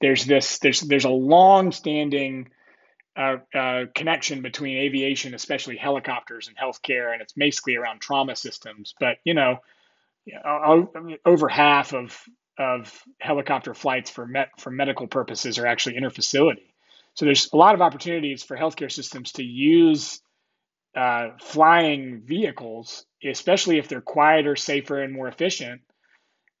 there's 0.00 0.24
this 0.24 0.58
there's 0.58 0.80
there's 0.80 1.04
a 1.04 1.10
long 1.10 1.70
standing 1.70 2.48
uh, 3.14 3.36
uh, 3.54 3.84
connection 3.94 4.40
between 4.40 4.78
aviation, 4.78 5.34
especially 5.34 5.76
helicopters 5.76 6.48
and 6.48 6.56
healthcare, 6.56 7.12
and 7.12 7.20
it's 7.20 7.34
basically 7.34 7.76
around 7.76 8.00
trauma 8.00 8.34
systems. 8.34 8.94
But 8.98 9.18
you 9.22 9.34
know, 9.34 9.58
over 11.26 11.48
half 11.48 11.92
of 11.92 12.18
of 12.58 13.02
helicopter 13.18 13.74
flights 13.74 14.10
for 14.10 14.26
met, 14.26 14.48
for 14.58 14.70
medical 14.70 15.06
purposes 15.06 15.58
are 15.58 15.66
actually 15.66 15.96
interfacility. 15.96 16.72
So 17.14 17.24
there's 17.24 17.50
a 17.52 17.56
lot 17.56 17.74
of 17.74 17.82
opportunities 17.82 18.42
for 18.42 18.56
healthcare 18.56 18.90
systems 18.90 19.32
to 19.32 19.42
use 19.42 20.20
uh, 20.96 21.30
flying 21.40 22.22
vehicles, 22.24 23.06
especially 23.24 23.78
if 23.78 23.88
they're 23.88 24.00
quieter, 24.00 24.56
safer, 24.56 25.02
and 25.02 25.12
more 25.12 25.28
efficient 25.28 25.82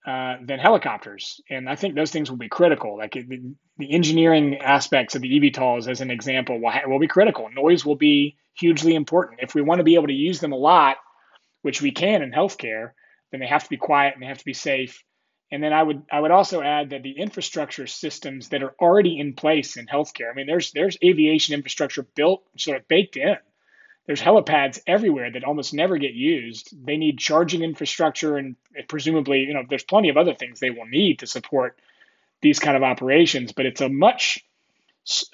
uh, 0.06 0.36
than 0.44 0.58
helicopters. 0.58 1.40
And 1.48 1.68
I 1.68 1.76
think 1.76 1.94
those 1.94 2.10
things 2.10 2.30
will 2.30 2.38
be 2.38 2.48
critical. 2.48 2.96
Like 2.96 3.12
the, 3.12 3.54
the 3.78 3.92
engineering 3.92 4.58
aspects 4.58 5.14
of 5.14 5.22
the 5.22 5.28
eVTOLs, 5.28 5.88
as 5.88 6.00
an 6.00 6.10
example, 6.10 6.60
will, 6.60 6.70
ha- 6.70 6.86
will 6.86 6.98
be 6.98 7.08
critical. 7.08 7.48
Noise 7.54 7.84
will 7.84 7.96
be 7.96 8.36
hugely 8.54 8.94
important. 8.94 9.40
If 9.42 9.54
we 9.54 9.62
want 9.62 9.78
to 9.78 9.84
be 9.84 9.94
able 9.94 10.08
to 10.08 10.12
use 10.12 10.40
them 10.40 10.52
a 10.52 10.56
lot, 10.56 10.96
which 11.62 11.80
we 11.80 11.92
can 11.92 12.22
in 12.22 12.32
healthcare, 12.32 12.90
then 13.30 13.40
they 13.40 13.46
have 13.46 13.64
to 13.64 13.70
be 13.70 13.76
quiet 13.76 14.14
and 14.14 14.22
they 14.22 14.26
have 14.26 14.38
to 14.38 14.44
be 14.44 14.54
safe. 14.54 15.02
And 15.52 15.62
then 15.62 15.74
I 15.74 15.82
would 15.82 16.02
I 16.10 16.18
would 16.18 16.30
also 16.30 16.62
add 16.62 16.90
that 16.90 17.02
the 17.02 17.12
infrastructure 17.12 17.86
systems 17.86 18.48
that 18.48 18.62
are 18.62 18.74
already 18.80 19.20
in 19.20 19.34
place 19.34 19.76
in 19.76 19.86
healthcare. 19.86 20.30
I 20.30 20.34
mean, 20.34 20.46
there's 20.46 20.72
there's 20.72 20.96
aviation 21.04 21.54
infrastructure 21.54 22.04
built 22.14 22.42
sort 22.56 22.78
of 22.78 22.88
baked 22.88 23.18
in. 23.18 23.36
There's 24.06 24.22
helipads 24.22 24.80
everywhere 24.86 25.30
that 25.30 25.44
almost 25.44 25.74
never 25.74 25.98
get 25.98 26.14
used. 26.14 26.74
They 26.84 26.96
need 26.96 27.18
charging 27.18 27.62
infrastructure 27.62 28.38
and 28.38 28.56
presumably, 28.88 29.40
you 29.40 29.52
know, 29.52 29.62
there's 29.68 29.84
plenty 29.84 30.08
of 30.08 30.16
other 30.16 30.34
things 30.34 30.58
they 30.58 30.70
will 30.70 30.86
need 30.86 31.18
to 31.18 31.26
support 31.26 31.78
these 32.40 32.58
kind 32.58 32.76
of 32.76 32.82
operations. 32.82 33.52
But 33.52 33.66
it's 33.66 33.82
a 33.82 33.90
much 33.90 34.42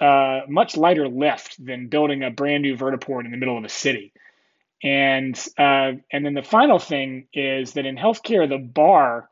uh, 0.01 0.41
much 0.49 0.77
lighter 0.77 1.09
lift 1.09 1.65
than 1.65 1.87
building 1.87 2.25
a 2.25 2.31
brand 2.31 2.65
new 2.65 2.77
vertiport 2.77 3.25
in 3.25 3.31
the 3.31 3.37
middle 3.37 3.57
of 3.57 3.63
a 3.63 3.69
city. 3.69 4.13
And 4.83 5.39
uh, 5.57 5.93
and 6.11 6.27
then 6.27 6.35
the 6.35 6.43
final 6.43 6.81
thing 6.81 7.29
is 7.33 7.75
that 7.75 7.87
in 7.87 7.97
healthcare, 7.97 8.49
the 8.49 8.59
bar 8.59 9.29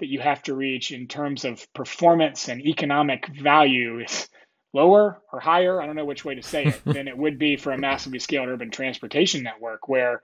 that 0.00 0.08
you 0.08 0.20
have 0.20 0.42
to 0.42 0.54
reach 0.54 0.90
in 0.90 1.06
terms 1.06 1.44
of 1.44 1.72
performance 1.72 2.48
and 2.48 2.60
economic 2.60 3.26
value 3.28 4.00
is 4.00 4.28
lower 4.72 5.20
or 5.32 5.40
higher. 5.40 5.80
I 5.80 5.86
don't 5.86 5.96
know 5.96 6.04
which 6.04 6.24
way 6.24 6.34
to 6.34 6.42
say 6.42 6.66
it 6.66 6.80
than 6.84 7.08
it 7.08 7.16
would 7.16 7.38
be 7.38 7.56
for 7.56 7.72
a 7.72 7.78
massively 7.78 8.18
scaled 8.18 8.48
urban 8.48 8.70
transportation 8.70 9.42
network 9.42 9.88
where 9.88 10.22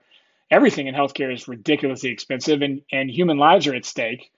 everything 0.49 0.87
in 0.87 0.95
healthcare 0.95 1.33
is 1.33 1.47
ridiculously 1.47 2.09
expensive 2.09 2.61
and, 2.61 2.81
and 2.91 3.09
human 3.09 3.37
lives 3.37 3.67
are 3.67 3.75
at 3.75 3.85
stake. 3.85 4.31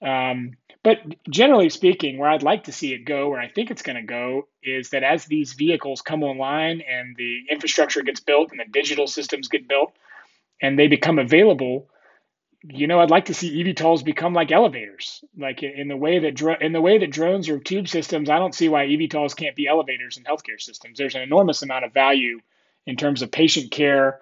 Um, 0.00 0.56
but 0.82 0.98
generally 1.30 1.68
speaking, 1.68 2.18
where 2.18 2.28
I'd 2.28 2.42
like 2.42 2.64
to 2.64 2.72
see 2.72 2.92
it 2.92 3.04
go, 3.04 3.28
where 3.28 3.40
I 3.40 3.48
think 3.48 3.70
it's 3.70 3.82
going 3.82 3.96
to 3.96 4.02
go, 4.02 4.48
is 4.64 4.90
that 4.90 5.04
as 5.04 5.26
these 5.26 5.52
vehicles 5.52 6.02
come 6.02 6.24
online 6.24 6.80
and 6.80 7.14
the 7.16 7.42
infrastructure 7.50 8.02
gets 8.02 8.18
built 8.18 8.50
and 8.50 8.58
the 8.58 8.64
digital 8.70 9.06
systems 9.06 9.46
get 9.46 9.68
built 9.68 9.92
and 10.60 10.76
they 10.76 10.88
become 10.88 11.20
available, 11.20 11.88
you 12.64 12.86
know, 12.86 13.00
I'd 13.00 13.10
like 13.10 13.26
to 13.26 13.34
see 13.34 13.62
eVTOLs 13.62 14.04
become 14.04 14.34
like 14.34 14.52
elevators, 14.52 15.24
like 15.36 15.62
in 15.62 15.88
the 15.88 15.96
way 15.96 16.20
that 16.20 16.34
dro- 16.34 16.56
in 16.60 16.72
the 16.72 16.80
way 16.80 16.98
that 16.98 17.10
drones 17.10 17.48
are 17.48 17.58
tube 17.58 17.88
systems. 17.88 18.30
I 18.30 18.38
don't 18.38 18.54
see 18.54 18.68
why 18.68 18.86
eVTOLs 18.86 19.36
can't 19.36 19.56
be 19.56 19.66
elevators 19.66 20.16
in 20.16 20.24
healthcare 20.24 20.60
systems. 20.60 20.98
There's 20.98 21.14
an 21.14 21.22
enormous 21.22 21.62
amount 21.62 21.84
of 21.84 21.92
value 21.92 22.40
in 22.86 22.96
terms 22.96 23.22
of 23.22 23.30
patient 23.30 23.70
care 23.70 24.20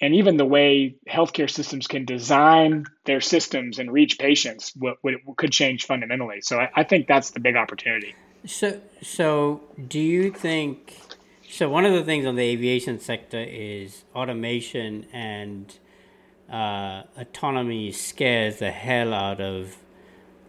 and 0.00 0.14
even 0.14 0.36
the 0.36 0.44
way 0.44 0.96
healthcare 1.08 1.50
systems 1.50 1.86
can 1.86 2.04
design 2.04 2.84
their 3.04 3.20
systems 3.20 3.78
and 3.78 3.90
reach 3.90 4.18
patients 4.18 4.72
what, 4.76 4.98
what 5.02 5.36
could 5.36 5.52
change 5.52 5.86
fundamentally. 5.86 6.40
So 6.42 6.58
I, 6.58 6.70
I, 6.74 6.84
think 6.84 7.06
that's 7.06 7.30
the 7.30 7.40
big 7.40 7.56
opportunity. 7.56 8.14
So, 8.44 8.80
so 9.02 9.62
do 9.88 9.98
you 9.98 10.30
think? 10.30 10.94
So 11.48 11.68
one 11.68 11.86
of 11.86 11.94
the 11.94 12.04
things 12.04 12.26
on 12.26 12.36
the 12.36 12.42
aviation 12.42 13.00
sector 13.00 13.40
is 13.40 14.04
automation 14.14 15.06
and 15.12 15.74
uh, 16.50 17.02
autonomy 17.16 17.92
scares 17.92 18.58
the 18.58 18.70
hell 18.70 19.12
out 19.12 19.40
of 19.40 19.76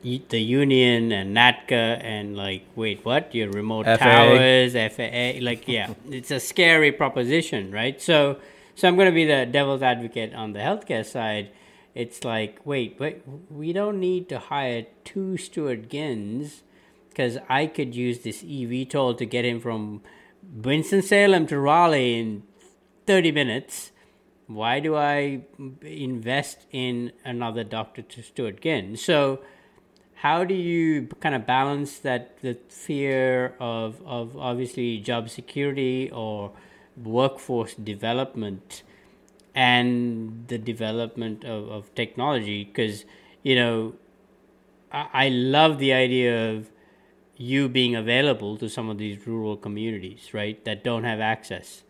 the 0.01 0.39
union 0.39 1.11
and 1.11 1.35
NATCA 1.35 2.03
and 2.03 2.37
like, 2.37 2.63
wait, 2.75 3.03
what? 3.03 3.33
Your 3.33 3.49
remote 3.49 3.85
FAA. 3.85 3.97
towers, 3.97 4.73
FAA, 4.73 5.43
like, 5.43 5.67
yeah, 5.67 5.93
it's 6.09 6.31
a 6.31 6.39
scary 6.39 6.91
proposition, 6.91 7.71
right? 7.71 8.01
So 8.01 8.37
so 8.77 8.87
I'm 8.87 8.95
going 8.95 9.07
to 9.07 9.11
be 9.11 9.25
the 9.25 9.47
devil's 9.47 9.81
advocate 9.81 10.35
on 10.35 10.53
the 10.53 10.59
healthcare 10.59 11.03
side. 11.03 11.49
It's 11.95 12.23
like, 12.23 12.59
wait, 12.63 12.99
but 12.99 13.21
we 13.49 13.73
don't 13.73 13.99
need 13.99 14.29
to 14.29 14.37
hire 14.37 14.85
two 15.03 15.35
Stuart 15.35 15.89
Ginns 15.89 16.61
because 17.09 17.39
I 17.49 17.65
could 17.65 17.95
use 17.95 18.19
this 18.19 18.43
eVTOL 18.43 19.17
to 19.17 19.25
get 19.25 19.45
him 19.45 19.59
from 19.59 20.03
Winston-Salem 20.43 21.47
to 21.47 21.57
Raleigh 21.57 22.19
in 22.19 22.43
30 23.07 23.31
minutes. 23.31 23.91
Why 24.47 24.79
do 24.79 24.95
I 24.95 25.41
invest 25.81 26.65
in 26.71 27.11
another 27.25 27.63
Dr. 27.63 28.01
To 28.01 28.23
Stuart 28.23 28.61
Ginn? 28.61 28.95
So, 28.95 29.41
how 30.15 30.43
do 30.43 30.55
you 30.55 31.09
kind 31.19 31.35
of 31.35 31.45
balance 31.45 31.99
that 31.99 32.41
the 32.41 32.57
fear 32.69 33.55
of, 33.59 34.01
of 34.05 34.35
obviously 34.37 34.97
job 34.97 35.29
security 35.29 36.09
or 36.11 36.51
workforce 37.03 37.75
development 37.75 38.83
and 39.53 40.45
the 40.47 40.57
development 40.57 41.43
of, 41.43 41.67
of 41.69 41.93
technology 41.95 42.63
because 42.63 43.05
you 43.43 43.55
know 43.55 43.93
I, 44.91 45.07
I 45.13 45.29
love 45.29 45.77
the 45.77 45.93
idea 45.93 46.51
of 46.51 46.69
you 47.35 47.69
being 47.69 47.95
available 47.95 48.57
to 48.57 48.69
some 48.69 48.89
of 48.89 48.97
these 48.97 49.27
rural 49.27 49.57
communities 49.57 50.33
right 50.33 50.63
that 50.65 50.83
don't 50.83 51.03
have 51.03 51.19
access 51.19 51.83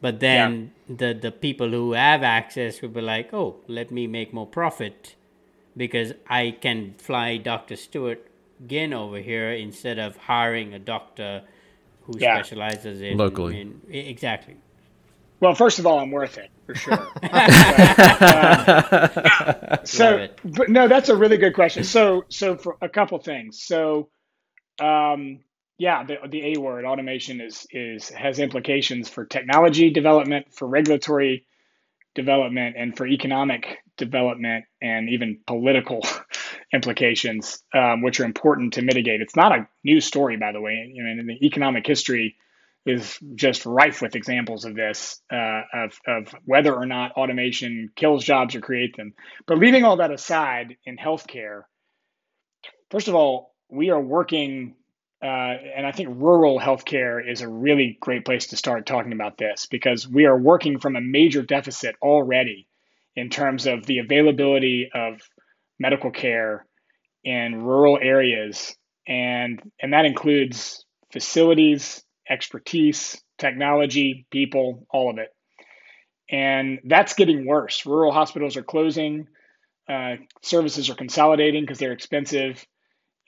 but 0.00 0.20
then 0.20 0.72
yeah. 0.88 0.96
the 0.96 1.18
the 1.20 1.30
people 1.30 1.70
who 1.70 1.92
have 1.92 2.22
access 2.22 2.82
will 2.82 2.88
be 2.88 3.00
like 3.00 3.32
oh 3.32 3.56
let 3.66 3.90
me 3.90 4.06
make 4.06 4.32
more 4.32 4.46
profit 4.46 5.14
because 5.76 6.12
i 6.28 6.50
can 6.50 6.94
fly 6.98 7.36
dr 7.36 7.76
Stuart 7.76 8.26
Ginn 8.66 8.92
over 8.92 9.18
here 9.18 9.50
instead 9.52 9.98
of 9.98 10.16
hiring 10.16 10.74
a 10.74 10.78
doctor 10.78 11.42
who 12.02 12.18
yeah. 12.18 12.36
specializes 12.36 13.00
in 13.00 13.16
locally. 13.16 13.60
In, 13.60 13.80
exactly. 13.88 14.56
Well, 15.40 15.54
first 15.54 15.78
of 15.78 15.86
all, 15.86 15.98
I'm 15.98 16.10
worth 16.10 16.36
it 16.36 16.50
for 16.66 16.74
sure. 16.74 16.92
uh, 17.22 18.18
so, 19.84 20.28
but 20.44 20.68
no, 20.68 20.86
that's 20.86 21.08
a 21.08 21.16
really 21.16 21.38
good 21.38 21.54
question. 21.54 21.82
So, 21.84 22.24
so 22.28 22.56
for 22.56 22.76
a 22.82 22.90
couple 22.90 23.18
things. 23.18 23.62
So, 23.62 24.10
um, 24.78 25.40
yeah, 25.80 26.04
the, 26.04 26.16
the 26.28 26.52
A 26.52 26.60
word, 26.60 26.84
automation, 26.84 27.40
is 27.40 27.66
is 27.70 28.10
has 28.10 28.38
implications 28.38 29.08
for 29.08 29.24
technology 29.24 29.90
development, 29.90 30.52
for 30.52 30.68
regulatory 30.68 31.46
development, 32.14 32.76
and 32.78 32.94
for 32.94 33.06
economic 33.06 33.78
development, 33.96 34.66
and 34.82 35.08
even 35.08 35.40
political 35.46 36.02
implications, 36.74 37.62
um, 37.74 38.02
which 38.02 38.20
are 38.20 38.26
important 38.26 38.74
to 38.74 38.82
mitigate. 38.82 39.22
It's 39.22 39.34
not 39.34 39.52
a 39.52 39.68
new 39.82 40.02
story, 40.02 40.36
by 40.36 40.52
the 40.52 40.60
way. 40.60 40.92
You 40.92 41.02
know, 41.02 41.10
in 41.18 41.26
the 41.26 41.46
economic 41.46 41.86
history 41.86 42.36
is 42.84 43.18
just 43.34 43.64
rife 43.64 44.02
with 44.02 44.16
examples 44.16 44.66
of 44.66 44.74
this, 44.74 45.18
uh, 45.32 45.62
of, 45.72 45.98
of 46.06 46.34
whether 46.44 46.74
or 46.74 46.84
not 46.84 47.12
automation 47.12 47.88
kills 47.96 48.22
jobs 48.22 48.54
or 48.54 48.60
creates 48.60 48.98
them. 48.98 49.14
But 49.46 49.56
leaving 49.56 49.84
all 49.84 49.96
that 49.96 50.12
aside 50.12 50.76
in 50.84 50.98
healthcare, 50.98 51.62
first 52.90 53.08
of 53.08 53.14
all, 53.14 53.54
we 53.70 53.88
are 53.88 54.00
working, 54.00 54.74
uh, 55.22 55.26
and 55.76 55.86
I 55.86 55.92
think 55.92 56.08
rural 56.12 56.58
healthcare 56.58 57.20
is 57.26 57.42
a 57.42 57.48
really 57.48 57.98
great 58.00 58.24
place 58.24 58.48
to 58.48 58.56
start 58.56 58.86
talking 58.86 59.12
about 59.12 59.36
this 59.36 59.66
because 59.70 60.08
we 60.08 60.24
are 60.24 60.38
working 60.38 60.78
from 60.78 60.96
a 60.96 61.00
major 61.00 61.42
deficit 61.42 61.94
already 62.02 62.66
in 63.16 63.28
terms 63.28 63.66
of 63.66 63.84
the 63.84 63.98
availability 63.98 64.90
of 64.94 65.20
medical 65.78 66.10
care 66.10 66.66
in 67.22 67.62
rural 67.62 67.98
areas, 68.00 68.74
and 69.06 69.60
and 69.80 69.92
that 69.92 70.06
includes 70.06 70.84
facilities, 71.12 72.02
expertise, 72.28 73.20
technology, 73.38 74.26
people, 74.30 74.86
all 74.90 75.10
of 75.10 75.18
it. 75.18 75.28
And 76.30 76.78
that's 76.84 77.14
getting 77.14 77.44
worse. 77.44 77.84
Rural 77.84 78.12
hospitals 78.12 78.56
are 78.56 78.62
closing, 78.62 79.26
uh, 79.88 80.16
services 80.42 80.88
are 80.88 80.94
consolidating 80.94 81.64
because 81.64 81.78
they're 81.78 81.92
expensive, 81.92 82.64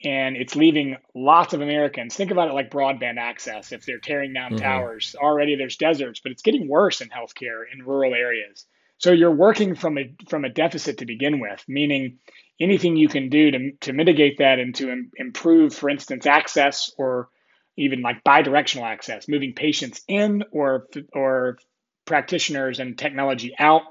and 0.03 0.35
it's 0.35 0.55
leaving 0.55 0.97
lots 1.15 1.53
of 1.53 1.61
Americans. 1.61 2.15
Think 2.15 2.31
about 2.31 2.49
it 2.49 2.53
like 2.53 2.69
broadband 2.69 3.17
access. 3.17 3.71
If 3.71 3.85
they're 3.85 3.99
tearing 3.99 4.33
down 4.33 4.51
mm-hmm. 4.51 4.63
towers, 4.63 5.15
already 5.17 5.55
there's 5.55 5.77
deserts, 5.77 6.19
but 6.19 6.31
it's 6.31 6.41
getting 6.41 6.67
worse 6.67 7.01
in 7.01 7.09
healthcare 7.09 7.63
in 7.71 7.85
rural 7.85 8.13
areas. 8.13 8.65
So 8.97 9.11
you're 9.11 9.31
working 9.31 9.75
from 9.75 9.97
a 9.97 10.13
from 10.29 10.45
a 10.45 10.49
deficit 10.49 10.99
to 10.99 11.05
begin 11.05 11.39
with, 11.39 11.63
meaning 11.67 12.19
anything 12.59 12.95
you 12.95 13.09
can 13.09 13.29
do 13.29 13.51
to, 13.51 13.71
to 13.81 13.93
mitigate 13.93 14.37
that 14.37 14.59
and 14.59 14.73
to 14.75 14.91
Im- 14.91 15.11
improve, 15.17 15.73
for 15.73 15.89
instance, 15.89 16.25
access 16.25 16.91
or 16.97 17.29
even 17.75 18.01
like 18.01 18.23
bidirectional 18.23 18.83
access, 18.83 19.27
moving 19.27 19.53
patients 19.53 20.01
in 20.07 20.43
or 20.51 20.87
or 21.13 21.57
practitioners 22.05 22.79
and 22.79 22.97
technology 22.97 23.53
out. 23.57 23.83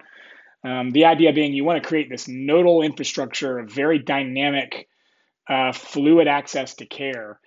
Um, 0.65 0.91
the 0.91 1.07
idea 1.07 1.33
being 1.33 1.53
you 1.53 1.65
want 1.65 1.83
to 1.83 1.89
create 1.89 2.09
this 2.09 2.29
nodal 2.29 2.83
infrastructure 2.83 3.59
of 3.59 3.71
very 3.71 3.99
dynamic, 3.99 4.89
uh, 5.49 5.73
fluid 5.73 6.29
access 6.29 6.75
to 6.77 6.87
care. 6.87 7.39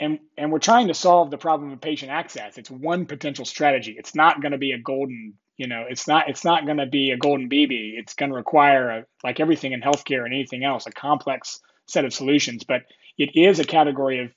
And, 0.00 0.20
and 0.36 0.52
we're 0.52 0.58
trying 0.60 0.88
to 0.88 0.94
solve 0.94 1.30
the 1.30 1.38
problem 1.38 1.72
of 1.72 1.80
patient 1.80 2.10
access. 2.12 2.56
It's 2.56 2.70
one 2.70 3.06
potential 3.06 3.44
strategy. 3.44 3.96
It's 3.98 4.14
not 4.14 4.40
going 4.40 4.52
to 4.52 4.58
be 4.58 4.72
a 4.72 4.78
golden, 4.78 5.34
you 5.56 5.66
know, 5.66 5.84
it's 5.88 6.06
not 6.06 6.28
it's 6.28 6.44
not 6.44 6.66
going 6.66 6.76
to 6.76 6.86
be 6.86 7.10
a 7.10 7.16
golden 7.16 7.48
BB. 7.48 7.98
It's 7.98 8.14
going 8.14 8.30
to 8.30 8.36
require, 8.36 8.90
a, 8.90 9.04
like 9.24 9.40
everything 9.40 9.72
in 9.72 9.80
healthcare 9.80 10.24
and 10.24 10.32
anything 10.32 10.62
else, 10.62 10.86
a 10.86 10.92
complex 10.92 11.60
set 11.86 12.04
of 12.04 12.14
solutions. 12.14 12.62
But 12.62 12.82
it 13.16 13.30
is 13.34 13.58
a 13.58 13.64
category 13.64 14.24
of 14.24 14.30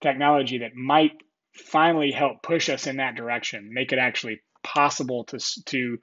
technology 0.00 0.58
that 0.58 0.74
might 0.74 1.12
finally 1.54 2.10
help 2.10 2.42
push 2.42 2.68
us 2.68 2.86
in 2.88 2.96
that 2.96 3.14
direction, 3.14 3.72
make 3.72 3.92
it 3.92 3.98
actually 3.98 4.42
possible 4.64 5.24
to 5.24 5.38
to 5.66 5.98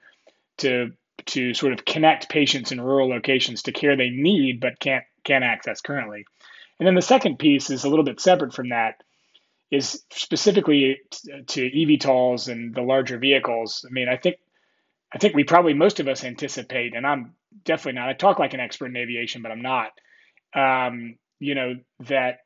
to 0.58 0.90
to 1.26 1.54
sort 1.54 1.72
of 1.72 1.84
connect 1.84 2.28
patients 2.28 2.72
in 2.72 2.80
rural 2.80 3.08
locations 3.08 3.62
to 3.62 3.72
care 3.72 3.96
they 3.96 4.10
need 4.10 4.60
but 4.60 4.78
can't 4.80 5.04
can't 5.24 5.44
access 5.44 5.80
currently. 5.80 6.24
And 6.82 6.86
then 6.88 6.94
the 6.96 7.00
second 7.00 7.38
piece 7.38 7.70
is 7.70 7.84
a 7.84 7.88
little 7.88 8.04
bit 8.04 8.18
separate 8.18 8.52
from 8.52 8.70
that 8.70 9.04
is 9.70 10.02
specifically 10.10 10.98
to 11.46 11.70
eVTOLs 11.70 12.48
and 12.48 12.74
the 12.74 12.82
larger 12.82 13.18
vehicles. 13.18 13.86
I 13.88 13.92
mean, 13.92 14.08
I 14.08 14.16
think 14.16 14.38
I 15.14 15.18
think 15.18 15.36
we 15.36 15.44
probably 15.44 15.74
most 15.74 16.00
of 16.00 16.08
us 16.08 16.24
anticipate, 16.24 16.96
and 16.96 17.06
I'm 17.06 17.36
definitely 17.64 18.00
not. 18.00 18.08
I 18.08 18.14
talk 18.14 18.40
like 18.40 18.54
an 18.54 18.58
expert 18.58 18.86
in 18.86 18.96
aviation, 18.96 19.42
but 19.42 19.52
I'm 19.52 19.62
not. 19.62 19.92
Um, 20.56 21.18
you 21.38 21.54
know 21.54 21.76
that 22.08 22.38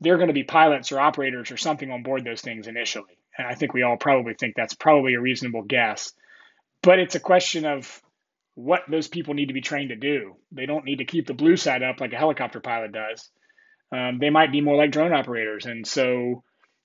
there 0.00 0.12
are 0.12 0.18
going 0.18 0.28
to 0.28 0.34
be 0.34 0.44
pilots 0.44 0.92
or 0.92 1.00
operators 1.00 1.50
or 1.50 1.56
something 1.56 1.90
on 1.90 2.02
board 2.02 2.26
those 2.26 2.42
things 2.42 2.66
initially. 2.66 3.16
And 3.38 3.48
I 3.48 3.54
think 3.54 3.72
we 3.72 3.84
all 3.84 3.96
probably 3.96 4.34
think 4.34 4.52
that's 4.54 4.74
probably 4.74 5.14
a 5.14 5.20
reasonable 5.22 5.62
guess. 5.62 6.12
But 6.82 6.98
it's 6.98 7.14
a 7.14 7.20
question 7.20 7.64
of 7.64 8.02
what 8.54 8.82
those 8.86 9.08
people 9.08 9.32
need 9.32 9.46
to 9.46 9.54
be 9.54 9.62
trained 9.62 9.88
to 9.88 9.96
do. 9.96 10.36
They 10.50 10.66
don't 10.66 10.84
need 10.84 10.98
to 10.98 11.06
keep 11.06 11.26
the 11.26 11.32
blue 11.32 11.56
side 11.56 11.82
up 11.82 12.02
like 12.02 12.12
a 12.12 12.18
helicopter 12.18 12.60
pilot 12.60 12.92
does. 12.92 13.30
Um, 13.92 14.18
they 14.18 14.30
might 14.30 14.50
be 14.50 14.62
more 14.62 14.76
like 14.76 14.90
drone 14.90 15.12
operators. 15.12 15.66
And 15.66 15.86
so, 15.86 16.42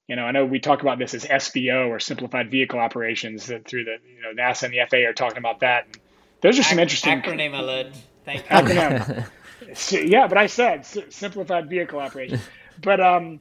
you 0.08 0.16
know, 0.16 0.24
I 0.24 0.32
know 0.32 0.46
we 0.46 0.60
talk 0.60 0.82
about 0.82 1.00
this 1.00 1.14
as 1.14 1.24
SVO 1.24 1.88
or 1.88 2.00
simplified 2.00 2.52
vehicle 2.52 2.80
operations 2.80 3.48
that 3.48 3.68
through 3.68 3.86
the, 3.86 3.96
you 4.14 4.22
know, 4.22 4.34
NASA 4.40 4.64
and 4.64 4.74
the 4.74 4.80
FAA 4.90 5.10
are 5.10 5.14
talking 5.14 5.38
about 5.38 5.62
that. 5.62 5.86
And 5.86 5.98
those 6.42 6.60
are 6.60 6.64
some 6.64 6.80
interesting 6.80 7.22
acronym 7.22 7.58
alert. 7.58 7.88
Thank 8.26 8.42
you. 8.42 8.50
Acronym. 8.50 9.28
so, 9.74 9.98
yeah, 9.98 10.28
but 10.28 10.38
I 10.38 10.48
said 10.48 10.86
simplified 10.86 11.70
vehicle 11.70 12.00
operations. 12.00 12.42
but 12.82 13.00
um, 13.00 13.40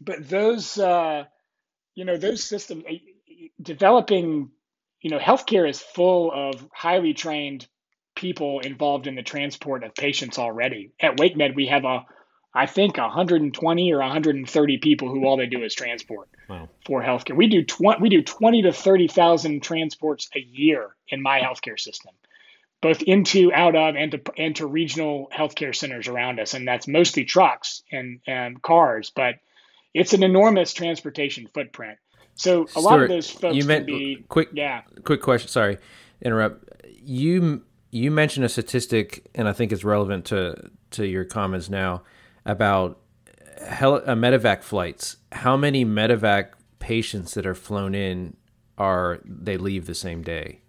but 0.00 0.28
those 0.28 0.78
uh, 0.78 1.24
you 1.94 2.04
know 2.04 2.16
those 2.16 2.42
systems 2.44 2.84
eh, 2.88 2.98
developing 3.60 4.50
you 5.00 5.10
know 5.10 5.18
healthcare 5.18 5.68
is 5.68 5.80
full 5.80 6.32
of 6.32 6.66
highly 6.72 7.14
trained 7.14 7.66
people 8.14 8.60
involved 8.60 9.06
in 9.06 9.14
the 9.14 9.22
transport 9.22 9.84
of 9.84 9.94
patients 9.94 10.38
already. 10.38 10.92
At 11.00 11.18
WakeMed, 11.18 11.54
we 11.54 11.66
have 11.66 11.84
a 11.84 12.06
I 12.56 12.66
think 12.66 12.96
120 12.96 13.92
or 13.92 13.98
130 13.98 14.78
people 14.78 15.08
who 15.08 15.26
all 15.26 15.36
they 15.36 15.46
do 15.46 15.62
is 15.62 15.74
transport 15.74 16.28
wow. 16.48 16.68
for 16.86 17.02
healthcare. 17.02 17.36
We 17.36 17.48
do 17.48 17.62
20, 17.62 18.00
we 18.00 18.08
do 18.08 18.22
20 18.22 18.62
to 18.62 18.72
30,000 18.72 19.62
transports 19.62 20.30
a 20.34 20.40
year 20.40 20.96
in 21.08 21.22
my 21.22 21.40
healthcare 21.40 21.78
system 21.78 22.14
both 22.82 23.02
into, 23.02 23.52
out 23.52 23.74
of, 23.74 23.96
and 23.96 24.12
to, 24.12 24.20
and 24.36 24.54
to 24.56 24.66
regional 24.66 25.28
healthcare 25.34 25.74
centers 25.74 26.08
around 26.08 26.38
us. 26.38 26.54
And 26.54 26.68
that's 26.68 26.86
mostly 26.86 27.24
trucks 27.24 27.82
and, 27.90 28.20
and 28.26 28.60
cars, 28.60 29.10
but 29.14 29.36
it's 29.94 30.12
an 30.12 30.22
enormous 30.22 30.72
transportation 30.72 31.48
footprint. 31.52 31.98
So 32.34 32.64
a 32.64 32.68
Stuart, 32.68 32.82
lot 32.82 33.02
of 33.02 33.08
those 33.08 33.30
folks 33.30 33.56
you 33.56 33.64
meant, 33.64 33.86
be 33.86 34.24
quick, 34.28 34.50
yeah. 34.52 34.82
Quick 35.04 35.22
question. 35.22 35.48
Sorry, 35.48 35.78
interrupt. 36.20 36.68
You 37.02 37.64
you 37.90 38.10
mentioned 38.10 38.44
a 38.44 38.50
statistic, 38.50 39.26
and 39.34 39.48
I 39.48 39.54
think 39.54 39.72
it's 39.72 39.84
relevant 39.84 40.26
to 40.26 40.70
to 40.92 41.06
your 41.06 41.24
comments 41.24 41.70
now 41.70 42.02
about 42.46 42.98
hel- 43.60 43.96
uh, 43.96 44.14
medevac 44.14 44.62
flights. 44.62 45.16
How 45.32 45.56
many 45.56 45.84
medevac 45.84 46.52
patients 46.78 47.34
that 47.34 47.46
are 47.46 47.54
flown 47.54 47.94
in 47.94 48.36
are 48.78 49.20
they 49.24 49.56
leave 49.58 49.86
the 49.86 49.94
same 49.94 50.22
day? 50.22 50.60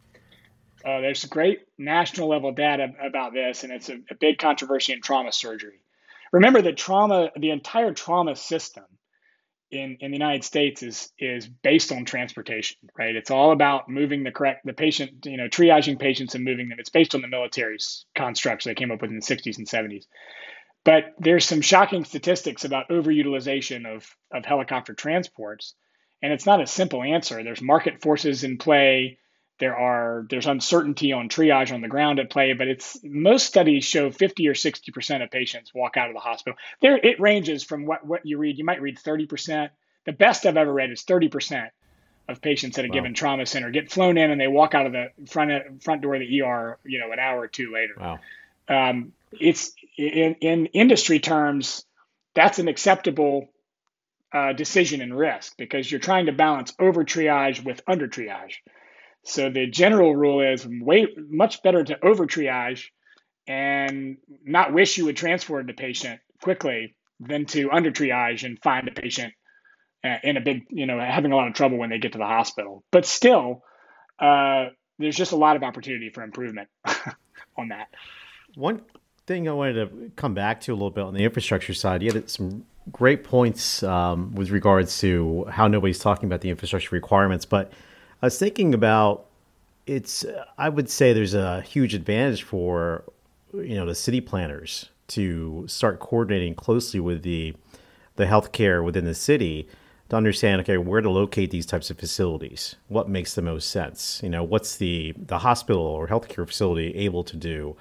Uh, 0.83 1.01
there's 1.01 1.25
great 1.25 1.59
national 1.77 2.29
level 2.29 2.51
data 2.51 2.87
about 3.05 3.33
this, 3.33 3.63
and 3.63 3.71
it's 3.71 3.89
a, 3.89 3.95
a 4.09 4.15
big 4.19 4.37
controversy 4.37 4.93
in 4.93 5.01
trauma 5.01 5.31
surgery. 5.31 5.81
Remember 6.31 6.61
that 6.61 6.77
trauma, 6.77 7.31
the 7.37 7.51
entire 7.51 7.93
trauma 7.93 8.35
system 8.35 8.85
in, 9.69 9.97
in 9.99 10.11
the 10.11 10.17
United 10.17 10.43
States 10.43 10.81
is 10.81 11.11
is 11.19 11.47
based 11.47 11.91
on 11.91 12.05
transportation, 12.05 12.77
right? 12.97 13.15
It's 13.15 13.31
all 13.31 13.51
about 13.51 13.89
moving 13.89 14.23
the 14.23 14.31
correct 14.31 14.65
the 14.65 14.73
patient, 14.73 15.25
you 15.25 15.37
know, 15.37 15.47
triaging 15.47 15.99
patients 15.99 16.35
and 16.35 16.45
moving 16.45 16.69
them. 16.69 16.79
It's 16.79 16.89
based 16.89 17.15
on 17.15 17.21
the 17.21 17.27
military's 17.27 18.05
constructs 18.15 18.65
they 18.65 18.75
came 18.75 18.91
up 18.91 19.01
with 19.01 19.11
in 19.11 19.19
the 19.19 19.25
60s 19.25 19.57
and 19.57 19.67
70s. 19.67 20.05
But 20.87 21.15
there's 21.19 21.43
some 21.43 21.59
shocking 21.59 22.05
statistics 22.05 22.63
about 22.63 22.87
overutilization 22.87 23.85
of, 23.93 24.09
of 24.31 24.45
helicopter 24.45 24.93
transports. 24.93 25.75
And 26.23 26.31
it's 26.31 26.45
not 26.45 26.61
a 26.61 26.65
simple 26.65 27.03
answer. 27.03 27.43
There's 27.43 27.61
market 27.61 28.01
forces 28.01 28.45
in 28.45 28.57
play. 28.57 29.17
There 29.59 29.75
are 29.75 30.25
there's 30.29 30.47
uncertainty 30.47 31.11
on 31.11 31.27
triage 31.27 31.73
on 31.73 31.81
the 31.81 31.89
ground 31.89 32.19
at 32.19 32.29
play, 32.29 32.53
but 32.53 32.69
it's 32.69 32.97
most 33.03 33.47
studies 33.47 33.83
show 33.83 34.11
50 34.11 34.47
or 34.47 34.55
60 34.55 34.93
percent 34.93 35.23
of 35.23 35.29
patients 35.29 35.73
walk 35.73 35.97
out 35.97 36.07
of 36.07 36.13
the 36.13 36.21
hospital. 36.21 36.57
There 36.81 36.95
it 36.95 37.19
ranges 37.19 37.65
from 37.65 37.85
what 37.85 38.05
what 38.05 38.25
you 38.25 38.37
read. 38.37 38.57
You 38.57 38.63
might 38.63 38.81
read 38.81 38.97
30 38.97 39.25
percent. 39.25 39.71
The 40.05 40.13
best 40.13 40.45
I've 40.45 40.55
ever 40.55 40.71
read 40.71 40.89
is 40.89 41.01
30 41.01 41.27
percent 41.27 41.69
of 42.29 42.41
patients 42.41 42.79
at 42.79 42.85
a 42.85 42.87
wow. 42.87 42.93
given 42.93 43.13
trauma 43.13 43.45
center 43.45 43.71
get 43.71 43.91
flown 43.91 44.17
in 44.17 44.31
and 44.31 44.39
they 44.39 44.47
walk 44.47 44.73
out 44.73 44.85
of 44.85 44.93
the 44.93 45.07
front 45.27 45.83
front 45.83 46.01
door 46.01 46.15
of 46.15 46.21
the 46.21 46.41
ER, 46.43 46.79
you 46.85 46.99
know, 46.99 47.11
an 47.11 47.19
hour 47.19 47.41
or 47.41 47.47
two 47.47 47.73
later. 47.73 47.95
Wow. 47.99 48.19
Um, 48.69 49.11
it's 49.31 49.73
in 49.97 50.35
in 50.41 50.65
industry 50.67 51.19
terms, 51.19 51.85
that's 52.35 52.59
an 52.59 52.67
acceptable 52.67 53.47
uh, 54.33 54.53
decision 54.53 55.01
and 55.01 55.17
risk 55.17 55.53
because 55.57 55.89
you're 55.89 55.99
trying 55.99 56.27
to 56.27 56.31
balance 56.31 56.73
over 56.79 57.03
triage 57.03 57.63
with 57.63 57.81
under 57.87 58.07
triage. 58.07 58.55
So 59.23 59.49
the 59.49 59.67
general 59.67 60.15
rule 60.15 60.41
is 60.41 60.65
way 60.65 61.07
much 61.17 61.63
better 61.63 61.83
to 61.83 62.05
over 62.05 62.25
triage 62.25 62.85
and 63.47 64.17
not 64.45 64.73
wish 64.73 64.97
you 64.97 65.05
would 65.05 65.17
transport 65.17 65.67
the 65.67 65.73
patient 65.73 66.19
quickly 66.41 66.95
than 67.19 67.45
to 67.45 67.71
under 67.71 67.91
triage 67.91 68.43
and 68.43 68.61
find 68.61 68.87
a 68.87 68.91
patient 68.91 69.33
uh, 70.03 70.17
in 70.23 70.37
a 70.37 70.41
big, 70.41 70.67
you 70.69 70.85
know, 70.85 70.99
having 70.99 71.31
a 71.31 71.35
lot 71.35 71.47
of 71.47 71.53
trouble 71.53 71.77
when 71.77 71.89
they 71.89 71.97
get 71.97 72.11
to 72.11 72.17
the 72.17 72.25
hospital. 72.25 72.83
But 72.91 73.05
still, 73.05 73.63
uh, 74.19 74.67
there's 74.99 75.15
just 75.15 75.31
a 75.31 75.37
lot 75.37 75.55
of 75.55 75.63
opportunity 75.63 76.09
for 76.09 76.23
improvement 76.23 76.69
on 77.57 77.69
that. 77.69 77.87
One 78.55 78.81
thing 79.27 79.47
I 79.47 79.51
wanted 79.51 79.73
to 79.73 80.11
come 80.15 80.33
back 80.33 80.61
to 80.61 80.71
a 80.71 80.75
little 80.75 80.89
bit 80.89 81.03
on 81.03 81.13
the 81.13 81.23
infrastructure 81.23 81.73
side, 81.73 82.01
you 82.01 82.11
had 82.11 82.29
some 82.29 82.65
great 82.91 83.25
points 83.25 83.83
um, 83.83 84.33
with 84.33 84.49
regards 84.49 84.99
to 85.01 85.45
how 85.51 85.67
nobody's 85.67 85.99
talking 85.99 86.27
about 86.27 86.41
the 86.41 86.49
infrastructure 86.49 86.95
requirements, 86.95 87.45
but 87.45 87.71
I 88.21 88.25
was 88.25 88.39
thinking 88.39 88.73
about 88.73 89.25
it's. 89.85 90.25
I 90.57 90.69
would 90.69 90.89
say 90.89 91.13
there's 91.13 91.33
a 91.33 91.61
huge 91.61 91.93
advantage 91.93 92.43
for 92.43 93.03
you 93.53 93.75
know 93.75 93.85
the 93.85 93.95
city 93.95 94.21
planners 94.21 94.89
to 95.09 95.65
start 95.67 95.99
coordinating 95.99 96.55
closely 96.55 96.99
with 96.99 97.23
the 97.23 97.53
the 98.15 98.25
healthcare 98.25 98.83
within 98.83 99.05
the 99.05 99.13
city 99.13 99.67
to 100.09 100.15
understand 100.15 100.61
okay 100.61 100.77
where 100.77 101.01
to 101.01 101.09
locate 101.09 101.51
these 101.51 101.65
types 101.65 101.91
of 101.91 101.99
facilities. 101.99 102.75
What 102.87 103.07
makes 103.07 103.35
the 103.35 103.41
most 103.41 103.69
sense? 103.69 104.19
You 104.23 104.29
know 104.29 104.43
what's 104.43 104.77
the 104.77 105.13
the 105.17 105.39
hospital 105.39 105.83
or 105.83 106.07
healthcare 106.07 106.47
facility 106.47 106.95
able 106.95 107.23
to 107.25 107.37
do 107.37 107.75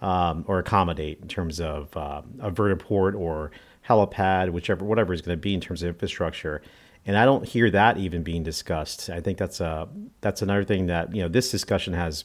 um, 0.00 0.44
or 0.46 0.58
accommodate 0.58 1.20
in 1.20 1.28
terms 1.28 1.60
of 1.60 1.96
uh, 1.96 2.22
a 2.40 2.50
vertiport 2.50 3.18
or 3.18 3.50
helipad 3.88 4.50
whichever 4.50 4.84
whatever 4.84 5.12
is 5.12 5.22
going 5.22 5.36
to 5.36 5.40
be 5.40 5.54
in 5.54 5.60
terms 5.60 5.82
of 5.82 5.88
infrastructure 5.88 6.60
and 7.06 7.16
I 7.16 7.24
don't 7.24 7.46
hear 7.46 7.70
that 7.70 7.98
even 7.98 8.24
being 8.24 8.42
discussed. 8.42 9.08
I 9.10 9.20
think 9.20 9.38
that's 9.38 9.60
a 9.60 9.88
that's 10.20 10.42
another 10.42 10.64
thing 10.64 10.86
that 10.86 11.14
you 11.14 11.22
know 11.22 11.28
this 11.28 11.50
discussion 11.50 11.94
has 11.94 12.24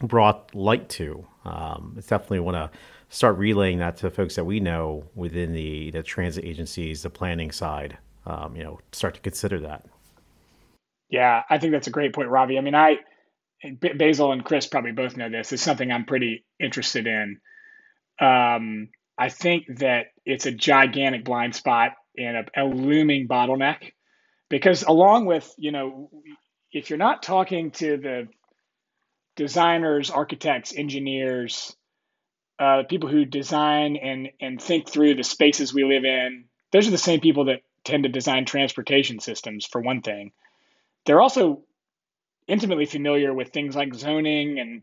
brought 0.00 0.54
light 0.54 0.88
to. 0.90 1.26
Um, 1.44 1.94
it's 1.98 2.06
definitely 2.06 2.40
want 2.40 2.56
to 2.56 2.70
start 3.10 3.36
relaying 3.36 3.78
that 3.78 3.98
to 3.98 4.10
folks 4.10 4.36
that 4.36 4.44
we 4.44 4.60
know 4.60 5.04
within 5.14 5.52
the 5.52 5.90
the 5.90 6.02
transit 6.02 6.44
agencies, 6.44 7.02
the 7.02 7.10
planning 7.10 7.50
side. 7.50 7.98
Um, 8.24 8.56
you 8.56 8.64
know, 8.64 8.80
start 8.92 9.14
to 9.14 9.20
consider 9.20 9.60
that. 9.60 9.84
Yeah, 11.10 11.42
I 11.48 11.58
think 11.58 11.72
that's 11.72 11.86
a 11.86 11.90
great 11.90 12.14
point, 12.14 12.28
Ravi. 12.28 12.56
I 12.58 12.60
mean, 12.62 12.74
I 12.74 12.98
Basil 13.96 14.32
and 14.32 14.44
Chris 14.44 14.66
probably 14.66 14.92
both 14.92 15.16
know 15.16 15.30
this. 15.30 15.52
It's 15.52 15.62
something 15.62 15.90
I'm 15.90 16.04
pretty 16.04 16.44
interested 16.60 17.06
in. 17.06 17.40
Um, 18.20 18.88
I 19.16 19.28
think 19.30 19.78
that 19.78 20.06
it's 20.24 20.46
a 20.46 20.52
gigantic 20.52 21.24
blind 21.24 21.54
spot 21.54 21.92
and 22.16 22.36
a, 22.36 22.62
a 22.62 22.64
looming 22.64 23.26
bottleneck 23.28 23.92
because 24.48 24.82
along 24.82 25.26
with 25.26 25.52
you 25.58 25.72
know 25.72 26.10
if 26.72 26.90
you're 26.90 26.98
not 26.98 27.22
talking 27.22 27.70
to 27.72 27.96
the 27.96 28.28
designers 29.36 30.10
architects 30.10 30.74
engineers 30.76 31.74
uh, 32.58 32.82
people 32.88 33.08
who 33.08 33.24
design 33.24 33.96
and 33.96 34.30
and 34.40 34.60
think 34.60 34.88
through 34.88 35.14
the 35.14 35.22
spaces 35.22 35.72
we 35.72 35.84
live 35.84 36.04
in 36.04 36.44
those 36.72 36.88
are 36.88 36.92
the 36.92 36.98
same 36.98 37.20
people 37.20 37.46
that 37.46 37.62
tend 37.84 38.02
to 38.02 38.08
design 38.08 38.44
transportation 38.44 39.20
systems 39.20 39.64
for 39.64 39.80
one 39.80 40.02
thing 40.02 40.32
they're 41.06 41.20
also 41.20 41.62
intimately 42.48 42.86
familiar 42.86 43.32
with 43.32 43.50
things 43.50 43.76
like 43.76 43.94
zoning 43.94 44.58
and 44.58 44.82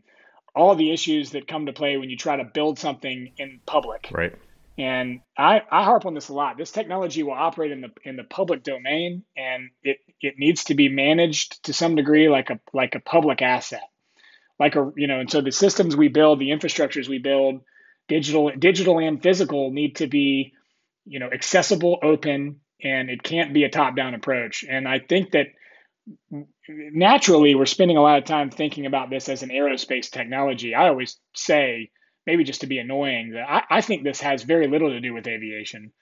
all 0.54 0.74
the 0.74 0.92
issues 0.92 1.32
that 1.32 1.46
come 1.46 1.66
to 1.66 1.72
play 1.72 1.98
when 1.98 2.08
you 2.08 2.16
try 2.16 2.36
to 2.36 2.44
build 2.44 2.78
something 2.78 3.32
in 3.36 3.60
public. 3.66 4.08
Right. 4.10 4.32
And 4.78 5.20
I, 5.36 5.62
I 5.70 5.84
harp 5.84 6.06
on 6.06 6.14
this 6.14 6.28
a 6.28 6.34
lot. 6.34 6.56
This 6.56 6.70
technology 6.70 7.22
will 7.22 7.32
operate 7.32 7.72
in 7.72 7.80
the 7.80 7.90
in 8.04 8.16
the 8.16 8.24
public 8.24 8.62
domain, 8.62 9.24
and 9.36 9.70
it 9.82 9.98
it 10.20 10.34
needs 10.38 10.64
to 10.64 10.74
be 10.74 10.88
managed 10.88 11.64
to 11.64 11.72
some 11.72 11.94
degree 11.94 12.28
like 12.28 12.50
a 12.50 12.60
like 12.74 12.94
a 12.94 13.00
public 13.00 13.40
asset, 13.40 13.88
like 14.58 14.76
a 14.76 14.92
you 14.96 15.06
know. 15.06 15.20
And 15.20 15.30
so 15.30 15.40
the 15.40 15.50
systems 15.50 15.96
we 15.96 16.08
build, 16.08 16.40
the 16.40 16.50
infrastructures 16.50 17.08
we 17.08 17.18
build, 17.18 17.62
digital 18.06 18.50
digital 18.58 18.98
and 18.98 19.22
physical, 19.22 19.70
need 19.70 19.96
to 19.96 20.08
be 20.08 20.52
you 21.06 21.20
know 21.20 21.30
accessible, 21.32 21.98
open, 22.02 22.60
and 22.82 23.08
it 23.08 23.22
can't 23.22 23.54
be 23.54 23.64
a 23.64 23.70
top 23.70 23.96
down 23.96 24.14
approach. 24.14 24.62
And 24.68 24.86
I 24.86 24.98
think 24.98 25.30
that 25.30 25.46
naturally 26.70 27.54
we're 27.54 27.66
spending 27.66 27.96
a 27.96 28.02
lot 28.02 28.18
of 28.18 28.24
time 28.24 28.50
thinking 28.50 28.86
about 28.86 29.10
this 29.10 29.28
as 29.28 29.42
an 29.42 29.50
aerospace 29.50 30.10
technology. 30.10 30.74
I 30.74 30.88
always 30.88 31.18
say 31.34 31.90
maybe 32.26 32.44
just 32.44 32.62
to 32.62 32.66
be 32.66 32.78
annoying, 32.78 33.32
that 33.32 33.48
I, 33.48 33.78
I 33.78 33.80
think 33.80 34.02
this 34.02 34.20
has 34.20 34.42
very 34.42 34.66
little 34.66 34.90
to 34.90 35.00
do 35.00 35.14
with 35.14 35.28
aviation. 35.28 35.92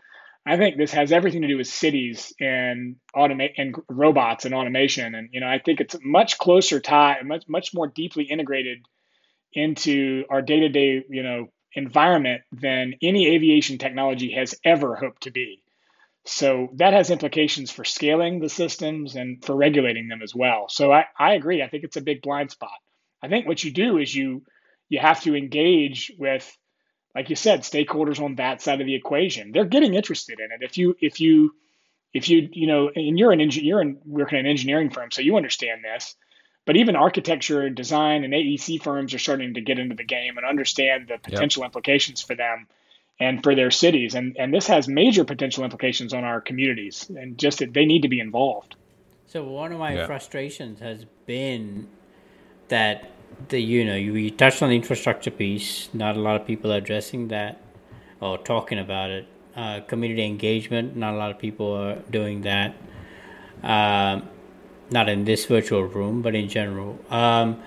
I 0.47 0.57
think 0.57 0.77
this 0.77 0.93
has 0.93 1.13
everything 1.13 1.43
to 1.43 1.49
do 1.49 1.57
with 1.57 1.67
cities 1.67 2.35
and 2.41 2.97
automate 3.17 3.53
and 3.57 3.75
robots 3.89 4.45
and 4.45 4.55
automation. 4.55 5.15
And 5.15 5.31
you 5.33 5.41
know, 5.41 5.49
I 5.49 5.59
think 5.59 5.81
it's 5.81 5.97
much 6.03 6.39
closer 6.39 6.81
tie, 6.81 7.17
much 7.25 7.45
much 7.49 7.75
more 7.75 7.87
deeply 7.89 8.25
integrated 8.25 8.79
into 9.55 10.25
our 10.31 10.43
day 10.43 10.61
to 10.61 10.69
day, 10.69 11.05
you 11.09 11.23
know, 11.23 11.49
environment 11.75 12.43
than 12.53 12.95
any 13.03 13.35
aviation 13.35 13.79
technology 13.79 14.33
has 14.33 14.55
ever 14.65 14.97
hoped 14.97 15.23
to 15.25 15.31
be. 15.31 15.64
So 16.27 16.71
that 16.77 16.95
has 16.95 17.11
implications 17.11 17.71
for 17.71 17.85
scaling 17.85 18.41
the 18.41 18.49
systems 18.49 19.15
and 19.15 19.45
for 19.45 19.55
regulating 19.55 20.09
them 20.09 20.23
as 20.23 20.35
well. 20.35 20.69
So 20.69 20.91
I, 20.91 21.05
I 21.19 21.35
agree. 21.35 21.63
I 21.63 21.69
think 21.69 21.85
it's 21.85 21.97
a 21.97 22.03
big 22.03 22.23
blind 22.23 22.51
spot. 22.51 22.71
I 23.23 23.29
think 23.29 23.47
what 23.47 23.63
you 23.63 23.71
do 23.71 23.99
is 23.99 24.15
you 24.15 24.43
you 24.89 24.99
have 25.01 25.23
to 25.23 25.35
engage 25.35 26.13
with 26.19 26.57
like 27.15 27.31
you 27.31 27.37
said 27.37 27.61
stakeholders 27.61 28.23
on 28.23 28.37
that 28.37 28.61
side 28.61 28.81
of 28.81 28.87
the 28.87 28.95
equation 28.95 29.51
they're 29.53 29.65
getting 29.65 29.95
interested 29.95 30.39
in 30.41 30.53
it 30.53 30.63
if 30.63 30.77
you 30.77 30.95
if 31.01 31.21
you 31.21 31.55
if 32.13 32.29
you 32.29 32.49
you 32.53 32.67
know 32.67 32.91
and 32.95 33.19
you're 33.19 33.33
an 33.33 33.41
engineer 33.41 33.81
and 33.81 33.99
working 34.05 34.39
in 34.39 34.47
an 34.47 34.51
engineering 34.51 34.91
firm 34.91 35.11
so 35.11 35.23
you 35.23 35.37
understand 35.37 35.83
this 35.83 36.15
but 36.67 36.77
even 36.77 36.97
architecture 36.97 37.63
and 37.63 37.77
design 37.77 38.25
and 38.25 38.35
aec 38.35 38.83
firms 38.83 39.15
are 39.15 39.19
starting 39.19 39.55
to 39.55 39.61
get 39.61 39.79
into 39.79 39.95
the 39.95 40.05
game 40.05 40.37
and 40.37 40.47
understand 40.47 41.09
the 41.09 41.19
potential 41.19 41.63
yep. 41.63 41.69
implications 41.69 42.21
for 42.21 42.35
them 42.35 42.67
and 43.21 43.43
for 43.43 43.55
their 43.55 43.71
cities 43.71 44.15
and 44.15 44.37
and 44.39 44.53
this 44.53 44.67
has 44.67 44.89
major 44.89 45.25
potential 45.25 45.65
implications 45.65 46.13
on 46.13 46.25
our 46.25 46.41
communities 46.41 47.11
and 47.17 47.39
just 47.39 47.59
that 47.59 47.73
they 47.73 47.85
need 47.85 48.03
to 48.03 48.09
be 48.09 48.21
involved 48.21 48.77
so 49.27 49.43
one 49.43 49.73
of 49.73 49.81
my 49.81 49.95
yeah. 49.95 50.07
frustrations 50.07 50.79
has 50.81 51.05
been 51.27 51.89
that 52.69 53.11
the 53.49 53.59
you 53.61 53.85
know 53.85 53.97
you, 53.97 54.15
you 54.15 54.31
touched 54.31 54.63
on 54.63 54.69
the 54.69 54.77
infrastructure 54.77 55.31
piece. 55.31 55.89
Not 55.93 56.17
a 56.17 56.21
lot 56.21 56.41
of 56.41 56.47
people 56.47 56.73
are 56.73 56.77
addressing 56.77 57.29
that 57.29 57.61
or 58.21 58.39
talking 58.39 58.79
about 58.79 59.11
it. 59.11 59.27
Uh, 59.57 59.81
community 59.81 60.25
engagement. 60.25 60.97
Not 60.97 61.15
a 61.15 61.17
lot 61.17 61.33
of 61.33 61.39
people 61.41 61.73
are 61.73 61.97
doing 62.11 62.43
that. 62.43 62.77
Um, 63.65 64.29
not 64.91 65.09
in 65.09 65.25
this 65.25 65.47
virtual 65.47 65.83
room, 65.83 66.23
but 66.23 66.37
in 66.37 66.49
general. 66.49 66.99
Um, 67.11 67.61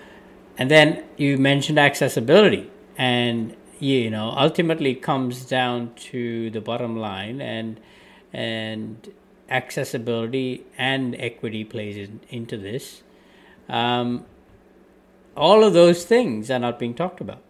and 0.58 0.72
then 0.72 1.04
you 1.18 1.38
mentioned 1.38 1.80
accessibility, 1.80 2.72
and 2.98 3.57
you 3.80 4.10
know 4.10 4.34
ultimately 4.36 4.96
comes 4.96 5.46
down 5.46 5.94
to 5.96 6.50
the 6.50 6.62
bottom 6.62 6.98
line, 6.98 7.42
and 7.42 7.80
and 8.34 9.12
accessibility 9.50 10.66
and 10.78 11.16
equity 11.20 11.64
plays 11.64 11.98
in, 11.98 12.20
into 12.30 12.58
this. 12.58 13.04
Um, 13.70 14.26
all 15.36 15.64
of 15.64 15.74
those 15.74 16.04
things 16.06 16.50
are 16.50 16.60
not 16.60 16.80
being 16.80 16.94
talked 16.94 17.22
about 17.22 17.42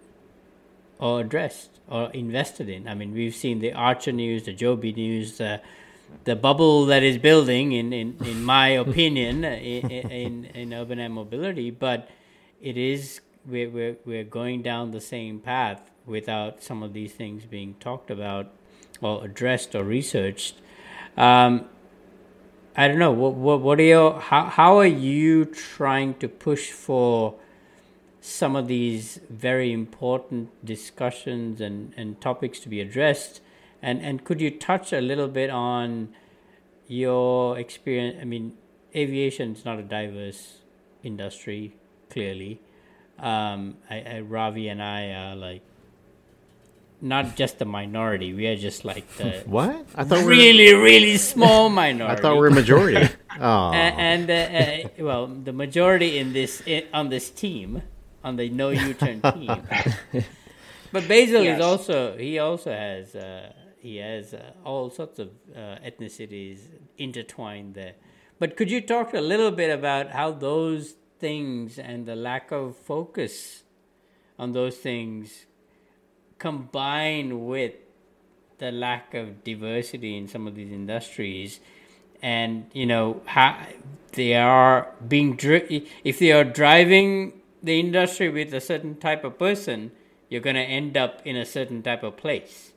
or 0.99 1.21
addressed 1.21 1.79
or 1.87 2.11
invested 2.11 2.69
in. 2.69 2.87
I 2.87 2.93
mean, 2.95 3.13
we've 3.13 3.35
seen 3.35 3.59
the 3.59 3.73
Archer 3.73 4.11
news, 4.11 4.43
the 4.43 4.53
Joby 4.53 4.93
news, 4.93 5.37
the 5.37 5.61
the 6.23 6.35
bubble 6.35 6.85
that 6.85 7.03
is 7.03 7.17
building, 7.17 7.73
in 7.73 7.93
in, 7.93 8.17
in 8.23 8.43
my 8.43 8.69
opinion, 8.69 9.43
in, 9.43 9.89
in, 9.89 10.45
in 10.45 10.73
urban 10.73 10.99
air 10.99 11.09
mobility. 11.09 11.71
But 11.71 12.09
it 12.61 12.77
is 12.77 13.21
we're, 13.47 13.69
we're 13.69 13.97
we're 14.05 14.23
going 14.23 14.61
down 14.61 14.91
the 14.91 15.01
same 15.01 15.39
path 15.39 15.89
without 16.05 16.61
some 16.61 16.83
of 16.83 16.93
these 16.93 17.13
things 17.13 17.45
being 17.45 17.75
talked 17.79 18.11
about 18.11 18.51
or 19.01 19.23
addressed 19.23 19.75
or 19.75 19.83
researched. 19.83 20.55
Um, 21.15 21.65
I 22.75 22.87
don't 22.87 22.99
know. 22.99 23.11
What, 23.11 23.33
what 23.33 23.61
what 23.61 23.79
are 23.79 23.83
your 23.83 24.19
how 24.19 24.45
how 24.45 24.77
are 24.77 24.85
you 24.85 25.45
trying 25.45 26.15
to 26.15 26.27
push 26.27 26.71
for 26.71 27.35
some 28.27 28.57
of 28.57 28.67
these 28.67 29.21
very 29.29 29.71
important 29.71 30.49
discussions 30.65 31.61
and, 31.61 31.93
and 31.95 32.19
topics 32.19 32.59
to 32.59 32.67
be 32.67 32.81
addressed. 32.81 33.39
And, 33.81 34.01
and 34.01 34.23
could 34.25 34.41
you 34.41 34.51
touch 34.51 34.91
a 34.91 34.99
little 34.99 35.29
bit 35.29 35.49
on 35.49 36.09
your 36.87 37.57
experience? 37.57 38.17
I 38.21 38.25
mean, 38.25 38.53
aviation 38.93 39.53
is 39.53 39.63
not 39.63 39.79
a 39.79 39.83
diverse 39.83 40.57
industry, 41.03 41.75
clearly. 42.09 42.59
Um, 43.19 43.77
I, 43.89 44.01
I, 44.01 44.19
Ravi 44.21 44.67
and 44.67 44.81
I 44.81 45.11
are 45.11 45.35
like 45.35 45.61
not 47.01 47.35
just 47.35 47.59
the 47.59 47.65
minority. 47.65 48.33
We 48.33 48.47
are 48.47 48.55
just 48.55 48.85
like 48.85 49.07
the 49.17 49.43
what? 49.45 49.85
I 49.95 50.03
thought 50.03 50.25
really, 50.25 50.71
we 50.71 50.73
were... 50.73 50.83
really 50.83 51.17
small 51.17 51.69
minority. 51.69 52.19
I 52.19 52.21
thought 52.21 52.33
we 52.33 52.41
were 52.41 52.51
majority. 52.51 53.09
oh. 53.39 53.71
And, 53.71 54.29
and 54.29 54.85
uh, 54.85 54.87
uh, 54.87 55.03
well, 55.03 55.27
the 55.27 55.53
majority 55.53 56.17
in 56.17 56.33
this 56.33 56.61
in, 56.65 56.83
on 56.93 57.09
this 57.09 57.29
team 57.29 57.81
on 58.23 58.35
the 58.35 58.49
no 58.49 58.69
U-turn 58.69 59.21
team. 59.33 59.63
but 60.91 61.07
Basil 61.07 61.43
yes. 61.43 61.57
is 61.57 61.65
also 61.65 62.17
he 62.17 62.39
also 62.39 62.71
has 62.71 63.15
uh, 63.15 63.53
he 63.79 63.97
has 63.97 64.33
uh, 64.33 64.51
all 64.65 64.89
sorts 64.89 65.19
of 65.19 65.29
uh, 65.55 65.77
ethnicities 65.85 66.59
intertwined 66.97 67.75
there. 67.75 67.93
But 68.39 68.55
could 68.55 68.69
you 68.69 68.81
talk 68.81 69.13
a 69.13 69.21
little 69.21 69.51
bit 69.51 69.71
about 69.71 70.11
how 70.11 70.31
those 70.31 70.95
things 71.19 71.79
and 71.79 72.05
the 72.05 72.15
lack 72.15 72.51
of 72.51 72.75
focus 72.75 73.63
on 74.37 74.53
those 74.53 74.77
things 74.77 75.45
combine 76.37 77.45
with 77.45 77.73
the 78.59 78.71
lack 78.71 79.13
of 79.13 79.43
diversity 79.43 80.17
in 80.17 80.27
some 80.27 80.47
of 80.47 80.55
these 80.55 80.71
industries 80.71 81.59
and 82.21 82.69
you 82.73 82.85
know 82.85 83.21
how 83.25 83.57
they 84.13 84.35
are 84.35 84.91
being 85.07 85.35
dri- 85.35 85.87
if 86.03 86.19
they 86.19 86.31
are 86.31 86.43
driving 86.43 87.33
the 87.61 87.79
industry 87.79 88.29
with 88.29 88.53
a 88.53 88.61
certain 88.61 88.95
type 88.95 89.23
of 89.23 89.37
person, 89.37 89.91
you're 90.29 90.41
going 90.41 90.55
to 90.55 90.61
end 90.61 90.97
up 90.97 91.21
in 91.25 91.35
a 91.35 91.45
certain 91.45 91.81
type 91.81 92.03
of 92.03 92.17
place. 92.17 92.73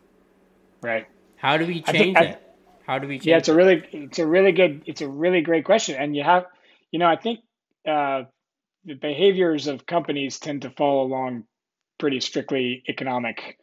Right. 0.82 1.06
How 1.36 1.56
do 1.56 1.66
we 1.66 1.82
change 1.82 2.16
I, 2.16 2.24
that? 2.24 2.56
How 2.86 2.98
do 2.98 3.08
we 3.08 3.18
change? 3.18 3.26
Yeah, 3.26 3.38
it's 3.38 3.48
a 3.48 3.54
really, 3.54 3.82
it's 3.92 4.18
a 4.18 4.26
really 4.26 4.52
good, 4.52 4.82
it's 4.86 5.00
a 5.00 5.08
really 5.08 5.40
great 5.42 5.64
question, 5.64 5.96
and 5.96 6.14
you 6.14 6.22
have, 6.22 6.46
you 6.90 6.98
know, 6.98 7.06
I 7.06 7.16
think 7.16 7.40
uh, 7.86 8.24
the 8.84 8.94
behaviors 8.94 9.66
of 9.66 9.86
companies 9.86 10.38
tend 10.38 10.62
to 10.62 10.70
fall 10.70 11.06
along 11.06 11.44
pretty 11.98 12.20
strictly 12.20 12.82
economic 12.88 13.58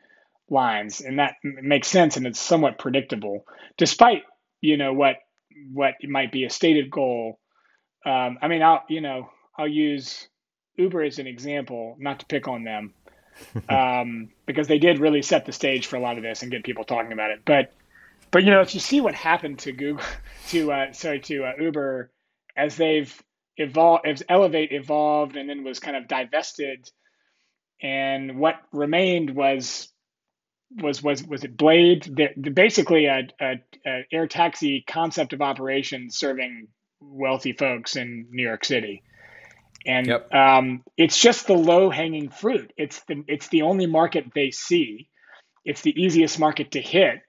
lines, 0.49 1.01
and 1.01 1.19
that 1.19 1.35
makes 1.43 1.87
sense, 1.87 2.17
and 2.17 2.27
it's 2.27 2.39
somewhat 2.39 2.77
predictable, 2.77 3.45
despite 3.77 4.23
you 4.61 4.77
know 4.77 4.93
what 4.93 5.15
what 5.73 5.95
might 6.03 6.31
be 6.31 6.43
a 6.45 6.49
stated 6.49 6.91
goal. 6.91 7.39
Um, 8.05 8.37
I 8.41 8.47
mean, 8.47 8.61
I'll 8.61 8.83
you 8.87 9.01
know 9.01 9.29
I'll 9.57 9.67
use 9.67 10.27
Uber 10.77 11.03
is 11.03 11.19
an 11.19 11.27
example, 11.27 11.95
not 11.99 12.19
to 12.19 12.25
pick 12.25 12.47
on 12.47 12.63
them, 12.63 12.93
um, 13.69 14.29
because 14.45 14.67
they 14.67 14.79
did 14.79 14.99
really 14.99 15.21
set 15.21 15.45
the 15.45 15.51
stage 15.51 15.87
for 15.87 15.95
a 15.97 15.99
lot 15.99 16.17
of 16.17 16.23
this 16.23 16.41
and 16.41 16.51
get 16.51 16.63
people 16.63 16.83
talking 16.83 17.11
about 17.11 17.31
it. 17.31 17.41
But, 17.45 17.73
but 18.31 18.43
you 18.43 18.51
know, 18.51 18.61
if 18.61 18.73
you 18.73 18.79
see 18.79 19.01
what 19.01 19.15
happened 19.15 19.59
to 19.59 19.71
Google, 19.71 20.05
to 20.49 20.71
uh, 20.71 20.93
sorry 20.93 21.19
to 21.21 21.45
uh, 21.45 21.53
Uber, 21.59 22.11
as 22.55 22.77
they've 22.77 23.21
evolved, 23.57 24.05
as 24.07 24.23
Elevate 24.29 24.71
evolved 24.71 25.35
and 25.35 25.49
then 25.49 25.63
was 25.63 25.79
kind 25.79 25.97
of 25.97 26.07
divested, 26.07 26.89
and 27.81 28.39
what 28.39 28.55
remained 28.71 29.35
was 29.35 29.91
was 30.81 31.01
was 31.01 31.23
was 31.23 31.43
it 31.43 31.57
Blade? 31.57 32.03
The, 32.03 32.29
the 32.37 32.49
basically 32.49 33.05
a, 33.05 33.27
a, 33.39 33.55
a 33.85 34.05
air 34.11 34.27
taxi 34.27 34.83
concept 34.87 35.33
of 35.33 35.41
operation 35.41 36.09
serving 36.09 36.67
wealthy 36.99 37.53
folks 37.53 37.95
in 37.95 38.27
New 38.31 38.43
York 38.43 38.65
City 38.65 39.03
and 39.87 40.05
yep. 40.05 40.33
um, 40.33 40.83
it's 40.97 41.19
just 41.19 41.47
the 41.47 41.53
low 41.53 41.89
hanging 41.89 42.29
fruit. 42.29 42.71
It's 42.77 43.01
the 43.07 43.23
it's 43.27 43.47
the 43.47 43.61
only 43.63 43.85
market 43.85 44.25
they 44.35 44.51
see. 44.51 45.07
It's 45.63 45.81
the 45.81 45.99
easiest 45.99 46.39
market 46.39 46.71
to 46.71 46.81
hit, 46.81 47.21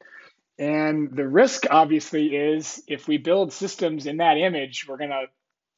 and 0.59 1.15
the 1.15 1.27
risk 1.27 1.65
obviously 1.71 2.35
is 2.35 2.83
if 2.89 3.07
we 3.07 3.17
build 3.17 3.53
systems 3.53 4.07
in 4.07 4.19
that 4.19 4.37
image, 4.37 4.87
we're 4.89 4.97
gonna 4.97 5.27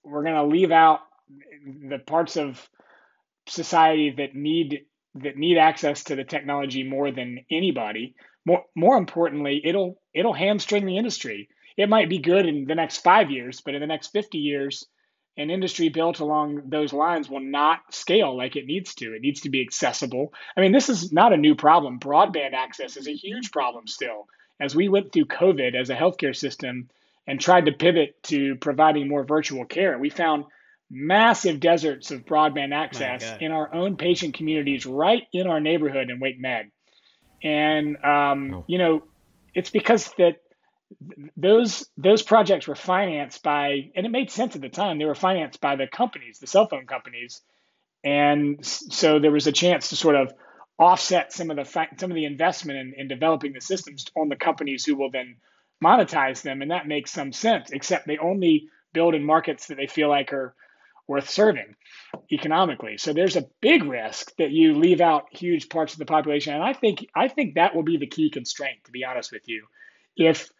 we're 0.04 0.24
gonna 0.24 0.46
leave 0.46 0.70
out 0.70 1.00
the 1.88 1.98
parts 1.98 2.36
of 2.36 2.68
society 3.46 4.14
that 4.16 4.34
need 4.34 4.86
that 5.16 5.36
need 5.36 5.58
access 5.58 6.04
to 6.04 6.16
the 6.16 6.24
technology 6.24 6.82
more 6.84 7.10
than 7.10 7.44
anybody. 7.50 8.14
More 8.44 8.64
more 8.74 8.96
importantly, 8.96 9.60
it'll 9.64 10.00
it'll 10.14 10.32
hamstring 10.32 10.86
the 10.86 10.96
industry. 10.96 11.48
It 11.76 11.88
might 11.88 12.08
be 12.08 12.18
good 12.18 12.46
in 12.46 12.66
the 12.66 12.74
next 12.74 12.98
five 12.98 13.30
years, 13.30 13.60
but 13.60 13.74
in 13.74 13.80
the 13.80 13.86
next 13.86 14.08
fifty 14.08 14.38
years 14.38 14.86
an 15.36 15.50
industry 15.50 15.88
built 15.88 16.20
along 16.20 16.62
those 16.68 16.92
lines 16.92 17.30
will 17.30 17.40
not 17.40 17.78
scale 17.94 18.36
like 18.36 18.56
it 18.56 18.66
needs 18.66 18.94
to. 18.96 19.14
It 19.14 19.22
needs 19.22 19.40
to 19.42 19.48
be 19.48 19.62
accessible. 19.62 20.34
I 20.56 20.60
mean, 20.60 20.72
this 20.72 20.88
is 20.88 21.12
not 21.12 21.32
a 21.32 21.38
new 21.38 21.54
problem. 21.54 21.98
Broadband 21.98 22.52
access 22.52 22.96
is 22.96 23.08
a 23.08 23.14
huge 23.14 23.50
problem 23.50 23.86
still. 23.86 24.26
As 24.60 24.74
we 24.74 24.88
went 24.88 25.12
through 25.12 25.26
COVID 25.26 25.74
as 25.74 25.88
a 25.88 25.96
healthcare 25.96 26.36
system 26.36 26.90
and 27.30 27.40
tried 27.40 27.66
to 27.66 27.72
pivot 27.72 28.20
to 28.24 28.56
providing 28.56 29.06
more 29.06 29.22
virtual 29.22 29.64
care, 29.64 29.96
we 29.96 30.10
found 30.10 30.46
massive 30.90 31.60
deserts 31.60 32.10
of 32.10 32.26
broadband 32.26 32.74
access 32.74 33.24
in 33.40 33.52
our 33.52 33.72
own 33.72 33.96
patient 33.96 34.34
communities 34.34 34.84
right 34.84 35.22
in 35.32 35.46
our 35.46 35.60
neighborhood 35.60 36.10
in 36.10 36.18
WakeMed. 36.18 36.72
And, 37.40 38.04
um, 38.04 38.54
oh. 38.54 38.64
you 38.66 38.78
know, 38.78 39.04
it's 39.54 39.70
because 39.70 40.10
that 40.18 40.38
those 41.36 41.86
those 41.96 42.20
projects 42.20 42.66
were 42.66 42.74
financed 42.74 43.44
by 43.44 43.92
and 43.94 44.04
it 44.06 44.08
made 44.08 44.28
sense 44.32 44.56
at 44.56 44.60
the 44.60 44.68
time 44.68 44.98
they 44.98 45.04
were 45.04 45.14
financed 45.14 45.60
by 45.60 45.76
the 45.76 45.86
companies 45.86 46.40
the 46.40 46.48
cell 46.48 46.66
phone 46.66 46.84
companies 46.84 47.42
and 48.02 48.66
so 48.66 49.20
there 49.20 49.30
was 49.30 49.46
a 49.46 49.52
chance 49.52 49.90
to 49.90 49.96
sort 49.96 50.16
of 50.16 50.32
offset 50.80 51.32
some 51.32 51.48
of 51.48 51.56
the 51.56 51.64
some 51.64 52.10
of 52.10 52.16
the 52.16 52.24
investment 52.24 52.76
in, 52.80 52.94
in 52.96 53.06
developing 53.06 53.52
the 53.52 53.60
systems 53.60 54.04
on 54.16 54.28
the 54.28 54.34
companies 54.34 54.84
who 54.84 54.96
will 54.96 55.12
then 55.12 55.36
monetize 55.82 56.42
them 56.42 56.62
and 56.62 56.70
that 56.70 56.86
makes 56.86 57.10
some 57.10 57.32
sense 57.32 57.70
except 57.70 58.06
they 58.06 58.18
only 58.18 58.68
build 58.92 59.14
in 59.14 59.24
markets 59.24 59.66
that 59.66 59.76
they 59.76 59.86
feel 59.86 60.08
like 60.08 60.32
are 60.32 60.54
worth 61.06 61.28
serving 61.28 61.74
economically. 62.30 62.96
So 62.96 63.12
there's 63.12 63.36
a 63.36 63.48
big 63.60 63.82
risk 63.84 64.32
that 64.36 64.52
you 64.52 64.74
leave 64.74 65.00
out 65.00 65.26
huge 65.32 65.68
parts 65.68 65.92
of 65.92 65.98
the 65.98 66.06
population 66.06 66.54
and 66.54 66.62
i 66.62 66.72
think 66.72 67.06
i 67.16 67.26
think 67.26 67.54
that 67.54 67.74
will 67.74 67.82
be 67.82 67.96
the 67.96 68.06
key 68.06 68.30
constraint 68.30 68.78
to 68.84 68.92
be 68.92 69.04
honest 69.04 69.32
with 69.32 69.48
you. 69.48 69.66
If 70.16 70.50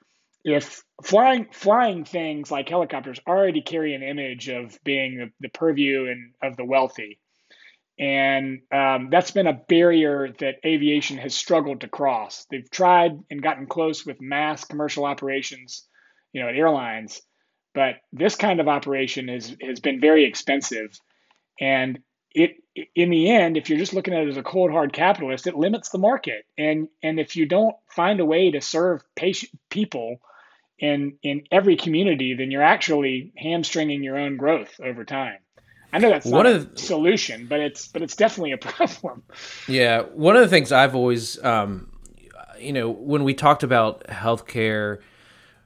if 0.44 0.82
flying 1.04 1.46
flying 1.52 2.04
things 2.04 2.50
like 2.50 2.68
helicopters 2.68 3.20
already 3.28 3.60
carry 3.60 3.94
an 3.94 4.02
image 4.02 4.48
of 4.48 4.82
being 4.82 5.18
the, 5.18 5.30
the 5.40 5.48
purview 5.50 6.08
and 6.08 6.32
of 6.42 6.56
the 6.56 6.64
wealthy 6.64 7.19
and 8.00 8.62
um, 8.72 9.10
that's 9.10 9.30
been 9.30 9.46
a 9.46 9.60
barrier 9.68 10.32
that 10.40 10.56
aviation 10.64 11.18
has 11.18 11.34
struggled 11.34 11.82
to 11.82 11.88
cross. 11.88 12.46
They've 12.50 12.70
tried 12.70 13.12
and 13.30 13.42
gotten 13.42 13.66
close 13.66 14.04
with 14.04 14.20
mass 14.20 14.64
commercial 14.64 15.04
operations 15.04 15.86
you 16.32 16.42
know 16.42 16.48
at 16.48 16.56
airlines 16.56 17.20
but 17.74 17.96
this 18.12 18.34
kind 18.34 18.60
of 18.60 18.68
operation 18.68 19.28
has 19.28 19.56
has 19.60 19.80
been 19.80 20.00
very 20.00 20.24
expensive. 20.24 20.98
And 21.60 22.00
it 22.32 22.56
in 22.94 23.10
the 23.10 23.30
end 23.30 23.56
if 23.56 23.68
you're 23.68 23.78
just 23.78 23.92
looking 23.92 24.14
at 24.14 24.22
it 24.22 24.28
as 24.28 24.36
a 24.36 24.42
cold 24.42 24.70
hard 24.70 24.92
capitalist 24.92 25.46
it 25.46 25.56
limits 25.56 25.90
the 25.90 25.98
market. 25.98 26.44
And 26.58 26.88
and 27.02 27.20
if 27.20 27.36
you 27.36 27.46
don't 27.46 27.76
find 27.88 28.20
a 28.20 28.24
way 28.24 28.50
to 28.50 28.60
serve 28.60 29.02
patient 29.14 29.52
people 29.68 30.20
in 30.78 31.18
in 31.22 31.44
every 31.50 31.76
community, 31.76 32.34
then 32.34 32.50
you're 32.50 32.62
actually 32.62 33.32
hamstringing 33.36 34.02
your 34.02 34.18
own 34.18 34.36
growth 34.36 34.80
over 34.82 35.04
time. 35.04 35.38
I 35.92 35.98
know 35.98 36.10
that's 36.10 36.26
not 36.26 36.46
a 36.46 36.68
solution, 36.76 37.46
but 37.46 37.60
it's 37.60 37.88
but 37.88 38.02
it's 38.02 38.16
definitely 38.16 38.52
a 38.52 38.58
problem. 38.58 39.22
Yeah, 39.68 40.02
one 40.02 40.36
of 40.36 40.42
the 40.42 40.48
things 40.48 40.72
I've 40.72 40.94
always, 40.94 41.42
um, 41.44 41.90
you 42.58 42.72
know, 42.72 42.90
when 42.90 43.24
we 43.24 43.34
talked 43.34 43.62
about 43.62 44.04
healthcare 44.04 44.98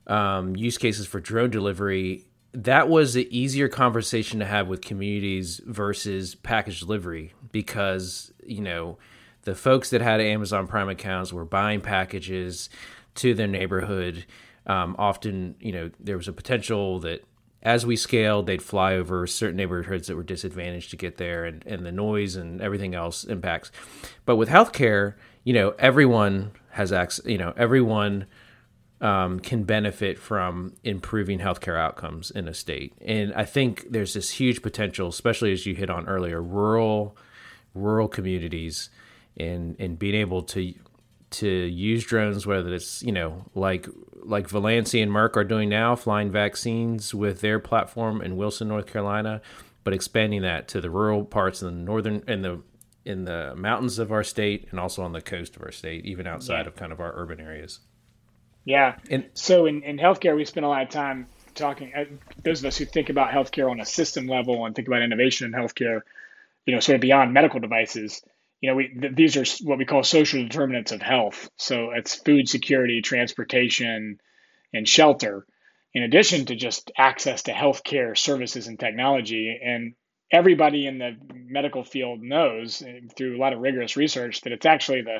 um, 0.07 0.57
use 0.57 0.79
cases 0.79 1.07
for 1.07 1.21
drone 1.21 1.51
delivery, 1.51 2.27
that 2.53 2.89
was 2.89 3.17
an 3.17 3.27
easier 3.31 3.69
conversation 3.69 4.39
to 4.41 4.47
have 4.47 4.69
with 4.69 4.81
communities 4.81 5.61
versus 5.67 6.35
package 6.35 6.81
delivery 6.81 7.33
because 7.53 8.33
you 8.45 8.61
know 8.61 8.99
the 9.43 9.55
folks 9.55 9.91
that 9.91 10.01
had 10.01 10.21
Amazon 10.21 10.67
Prime 10.67 10.89
accounts 10.89 11.33
were 11.33 11.45
buying 11.45 11.81
packages 11.81 12.71
to 13.17 13.35
their 13.35 13.47
neighborhood 13.47 14.25
um, 14.67 14.97
often, 14.99 15.57
you 15.61 15.73
know, 15.73 15.91
there 16.01 16.17
was 16.17 16.29
a 16.29 16.33
potential 16.33 17.01
that 17.01 17.25
as 17.65 17.87
we 17.87 17.97
scaled, 17.97 18.47
they'd 18.47 18.63
fly 18.63 18.95
over 18.95 19.27
certain 19.27 19.57
neighborhoods 19.57 20.07
that 20.09 20.17
were 20.17 20.23
disadvantaged 20.23 20.91
to 20.91 20.97
get 20.97 21.17
there, 21.17 21.45
and, 21.45 21.65
and 21.67 21.87
the 21.87 21.93
noise 21.93 22.37
and 22.37 22.61
everything 22.61 22.95
else 22.95 23.25
impacts. 23.25 23.73
But 24.27 24.37
with 24.37 24.51
healthcare, 24.51 25.15
you 25.45 25.55
know, 25.55 25.75
everyone 25.79 26.53
has 26.71 26.93
access. 26.93 27.25
You 27.25 27.39
know, 27.39 27.55
everyone 27.57 28.27
um, 29.01 29.41
can 29.41 29.65
benefit 29.65 30.19
from 30.19 30.75
improving 30.85 31.39
healthcare 31.39 31.79
outcomes 31.79 32.31
in 32.31 32.49
a 32.49 32.55
state, 32.55 32.95
and 33.01 33.33
I 33.35 33.45
think 33.45 33.87
there's 33.91 34.13
this 34.13 34.31
huge 34.31 34.61
potential, 34.61 35.09
especially 35.09 35.53
as 35.53 35.65
you 35.65 35.75
hit 35.75 35.89
on 35.89 36.07
earlier, 36.07 36.43
rural 36.43 37.17
rural 37.75 38.09
communities, 38.09 38.91
and 39.37 39.75
and 39.79 39.99
being 39.99 40.15
able 40.15 40.43
to 40.43 40.75
to 41.35 41.49
use 41.49 42.05
drones, 42.05 42.47
whether 42.47 42.75
it's 42.75 43.03
you 43.03 43.13
know 43.13 43.45
like 43.55 43.87
like 44.23 44.49
Volansi 44.49 45.03
and 45.03 45.13
Merck 45.13 45.37
are 45.37 45.45
doing 45.45 45.69
now, 45.69 45.95
flying 45.97 46.31
vaccines 46.31 47.15
with 47.15 47.41
their 47.41 47.59
platform 47.59 48.23
in 48.23 48.37
Wilson, 48.37 48.69
North 48.69 48.87
Carolina, 48.87 49.41
but 49.85 49.93
expanding 49.93 50.43
that 50.43 50.69
to 50.69 50.81
the 50.81 50.91
rural 50.91 51.25
parts 51.25 51.63
in 51.63 51.69
the 51.69 51.85
northern 51.85 52.23
in 52.27 52.43
the 52.43 52.63
in 53.05 53.25
the 53.25 53.55
mountains 53.57 53.99
of 53.99 54.11
our 54.11 54.25
state 54.25 54.67
and 54.71 54.81
also 54.81 55.03
on 55.03 55.13
the 55.13 55.21
coast 55.21 55.57
of 55.57 55.63
our 55.63 55.73
state, 55.73 56.07
even 56.07 56.27
outside 56.27 56.63
yeah. 56.63 56.69
of 56.69 56.77
kind 56.77 56.93
of 56.93 57.01
our 57.01 57.13
urban 57.17 57.39
areas. 57.39 57.81
Yeah. 58.65 58.97
And 59.11 59.27
so 59.35 59.67
in, 59.67 59.83
in 59.83 59.99
healthcare, 59.99 60.35
we 60.35 60.47
spend 60.47 60.65
a 60.65 60.69
lot 60.71 60.83
of 60.83 60.89
time 60.89 61.27
talking. 61.55 61.93
Uh, 61.95 62.05
those 62.43 62.61
of 62.61 62.67
us 62.67 62.79
who 62.79 62.87
think 62.87 63.11
about 63.11 63.31
healthcare 63.31 63.71
on 63.71 63.79
a 63.79 63.85
system 63.85 64.27
level 64.27 64.65
and 64.65 64.75
think 64.75 64.89
about 64.89 65.03
innovation 65.03 65.47
in 65.47 65.53
healthcare, 65.53 66.01
you 66.65 66.75
know, 66.75 66.81
sort 66.81 66.95
of 66.95 67.03
beyond 67.03 67.35
medical 67.35 67.61
devices 67.61 68.23
you 68.65 68.71
know, 68.71 68.77
we 68.77 68.89
th- 68.89 69.15
these 69.15 69.37
are 69.37 69.45
what 69.67 69.77
we 69.77 69.85
call 69.85 70.03
social 70.03 70.43
determinants 70.43 70.91
of 70.91 71.03
health. 71.03 71.51
So 71.59 71.91
it's 71.91 72.15
food 72.15 72.49
security, 72.49 73.03
transportation, 73.03 74.19
and 74.73 74.89
shelter, 74.89 75.45
in 75.93 76.03
addition 76.03 76.47
to 76.47 76.57
just 76.57 76.91
access 76.97 77.43
to 77.43 77.53
healthcare 77.53 78.17
services 78.17 78.67
and 78.67 78.81
technology. 78.81 79.61
And 79.63 79.93
everybody 80.33 80.87
in 80.87 80.97
the 80.97 81.11
medical 81.31 81.85
field 81.85 82.23
knows 82.23 82.81
eh, 82.81 83.01
through 83.15 83.37
a 83.37 83.39
lot 83.39 83.53
of 83.53 83.61
rigorous 83.61 83.99
research 83.99 84.41
that 84.41 84.53
it's 84.55 84.65
actually 84.65 85.03
the 85.03 85.19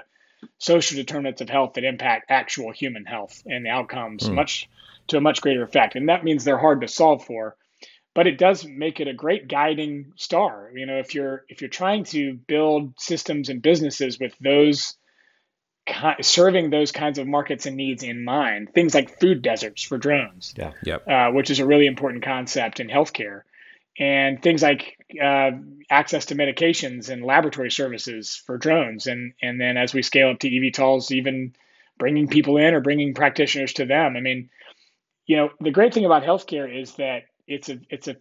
social 0.57 0.97
determinants 0.97 1.43
of 1.43 1.51
health 1.51 1.75
that 1.75 1.85
impact 1.85 2.31
actual 2.31 2.73
human 2.73 3.05
health 3.05 3.43
and 3.45 3.67
the 3.67 3.69
outcomes 3.69 4.27
mm. 4.27 4.33
much 4.33 4.71
to 5.09 5.19
a 5.19 5.21
much 5.21 5.43
greater 5.43 5.63
effect. 5.63 5.97
And 5.97 6.09
that 6.09 6.25
means 6.25 6.45
they're 6.45 6.57
hard 6.57 6.81
to 6.81 6.89
solve 6.89 7.27
for 7.27 7.57
but 8.15 8.29
it 8.29 8.39
does 8.39 8.65
make 8.65 9.01
it 9.01 9.09
a 9.09 9.13
great 9.13 9.49
guiding 9.49 10.13
star. 10.17 10.71
You 10.75 10.87
know, 10.87 10.99
if 10.99 11.15
you're 11.15 11.45
if 11.49 11.61
you're 11.61 11.69
trying 11.69 12.05
to 12.05 12.35
build 12.35 12.99
systems 12.99 13.49
and 13.49 13.61
businesses 13.61 14.19
with 14.19 14.35
those 14.41 14.97
serving 16.23 16.71
those 16.71 16.93
kinds 16.93 17.19
of 17.19 17.27
markets 17.27 17.67
and 17.67 17.77
needs 17.77 18.03
in 18.03 18.25
mind, 18.25 18.73
things 18.73 18.95
like 18.95 19.21
food 19.21 19.43
deserts 19.43 19.83
for 19.83 19.99
drones, 19.99 20.55
yeah, 20.57 20.73
yep. 20.83 21.07
Uh, 21.07 21.31
which 21.31 21.51
is 21.51 21.59
a 21.59 21.67
really 21.67 21.87
important 21.87 22.25
concept 22.25 22.81
in 22.81 22.89
healthcare, 22.89 23.43
and 23.99 24.43
things 24.43 24.63
like 24.63 24.97
uh, 25.23 25.51
access 25.91 26.27
to 26.27 26.37
medications 26.37 27.11
and 27.11 27.25
laboratory 27.25 27.71
services 27.71 28.41
for 28.47 28.57
drones, 28.57 29.07
and 29.09 29.35
and 29.43 29.61
then 29.61 29.77
as 29.77 29.93
we 29.93 30.03
scale 30.03 30.31
up 30.31 30.39
to 30.39 30.49
eVTOLs, 30.49 31.11
even 31.11 31.55
bringing 31.99 32.29
people 32.29 32.57
in 32.57 32.75
or 32.75 32.81
bringing 32.81 33.15
practitioners 33.15 33.73
to 33.75 33.85
them. 33.85 34.17
I 34.17 34.21
mean, 34.21 34.51
you 35.27 35.37
know, 35.37 35.51
the 35.61 35.71
great 35.71 35.95
thing 35.95 36.05
about 36.05 36.25
healthcare 36.25 36.83
is 36.83 36.95
that 36.95 37.25
it's 37.47 37.69
a 37.69 37.79
it's 37.91 38.09
a 38.09 38.17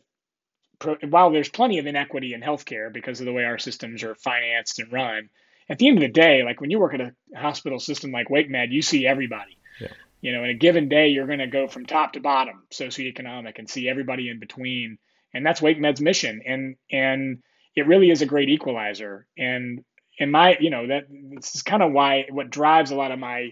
while 1.07 1.31
there's 1.31 1.49
plenty 1.49 1.79
of 1.79 1.85
inequity 1.85 2.33
in 2.33 2.41
healthcare 2.41 2.91
because 2.91 3.19
of 3.19 3.25
the 3.25 3.33
way 3.33 3.45
our 3.45 3.57
systems 3.57 4.03
are 4.03 4.15
financed 4.15 4.79
and 4.79 4.91
run, 4.91 5.29
at 5.69 5.77
the 5.77 5.87
end 5.87 5.97
of 5.97 6.01
the 6.01 6.09
day, 6.09 6.43
like 6.43 6.59
when 6.61 6.69
you 6.69 6.79
work 6.79 6.93
at 6.93 7.01
a 7.01 7.13
hospital 7.35 7.79
system 7.79 8.11
like 8.11 8.27
WakeMed, 8.27 8.71
you 8.71 8.81
see 8.81 9.07
everybody. 9.07 9.57
Yeah. 9.79 9.87
You 10.21 10.31
know, 10.33 10.43
in 10.43 10.49
a 10.49 10.55
given 10.55 10.89
day, 10.89 11.09
you're 11.09 11.27
going 11.27 11.39
to 11.39 11.47
go 11.47 11.67
from 11.67 11.85
top 11.85 12.13
to 12.13 12.21
bottom, 12.21 12.63
socioeconomic, 12.71 13.59
and 13.59 13.69
see 13.69 13.89
everybody 13.89 14.29
in 14.29 14.39
between, 14.39 14.97
and 15.33 15.45
that's 15.45 15.61
WakeMed's 15.61 16.01
mission. 16.01 16.41
And 16.45 16.75
and 16.91 17.43
it 17.75 17.87
really 17.87 18.09
is 18.09 18.21
a 18.21 18.25
great 18.25 18.49
equalizer. 18.49 19.25
And 19.37 19.83
in 20.17 20.31
my, 20.31 20.57
you 20.59 20.69
know, 20.69 20.87
that 20.87 21.07
this 21.09 21.55
is 21.55 21.61
kind 21.61 21.83
of 21.83 21.91
why 21.91 22.25
what 22.29 22.49
drives 22.49 22.91
a 22.91 22.95
lot 22.95 23.11
of 23.11 23.19
my 23.19 23.51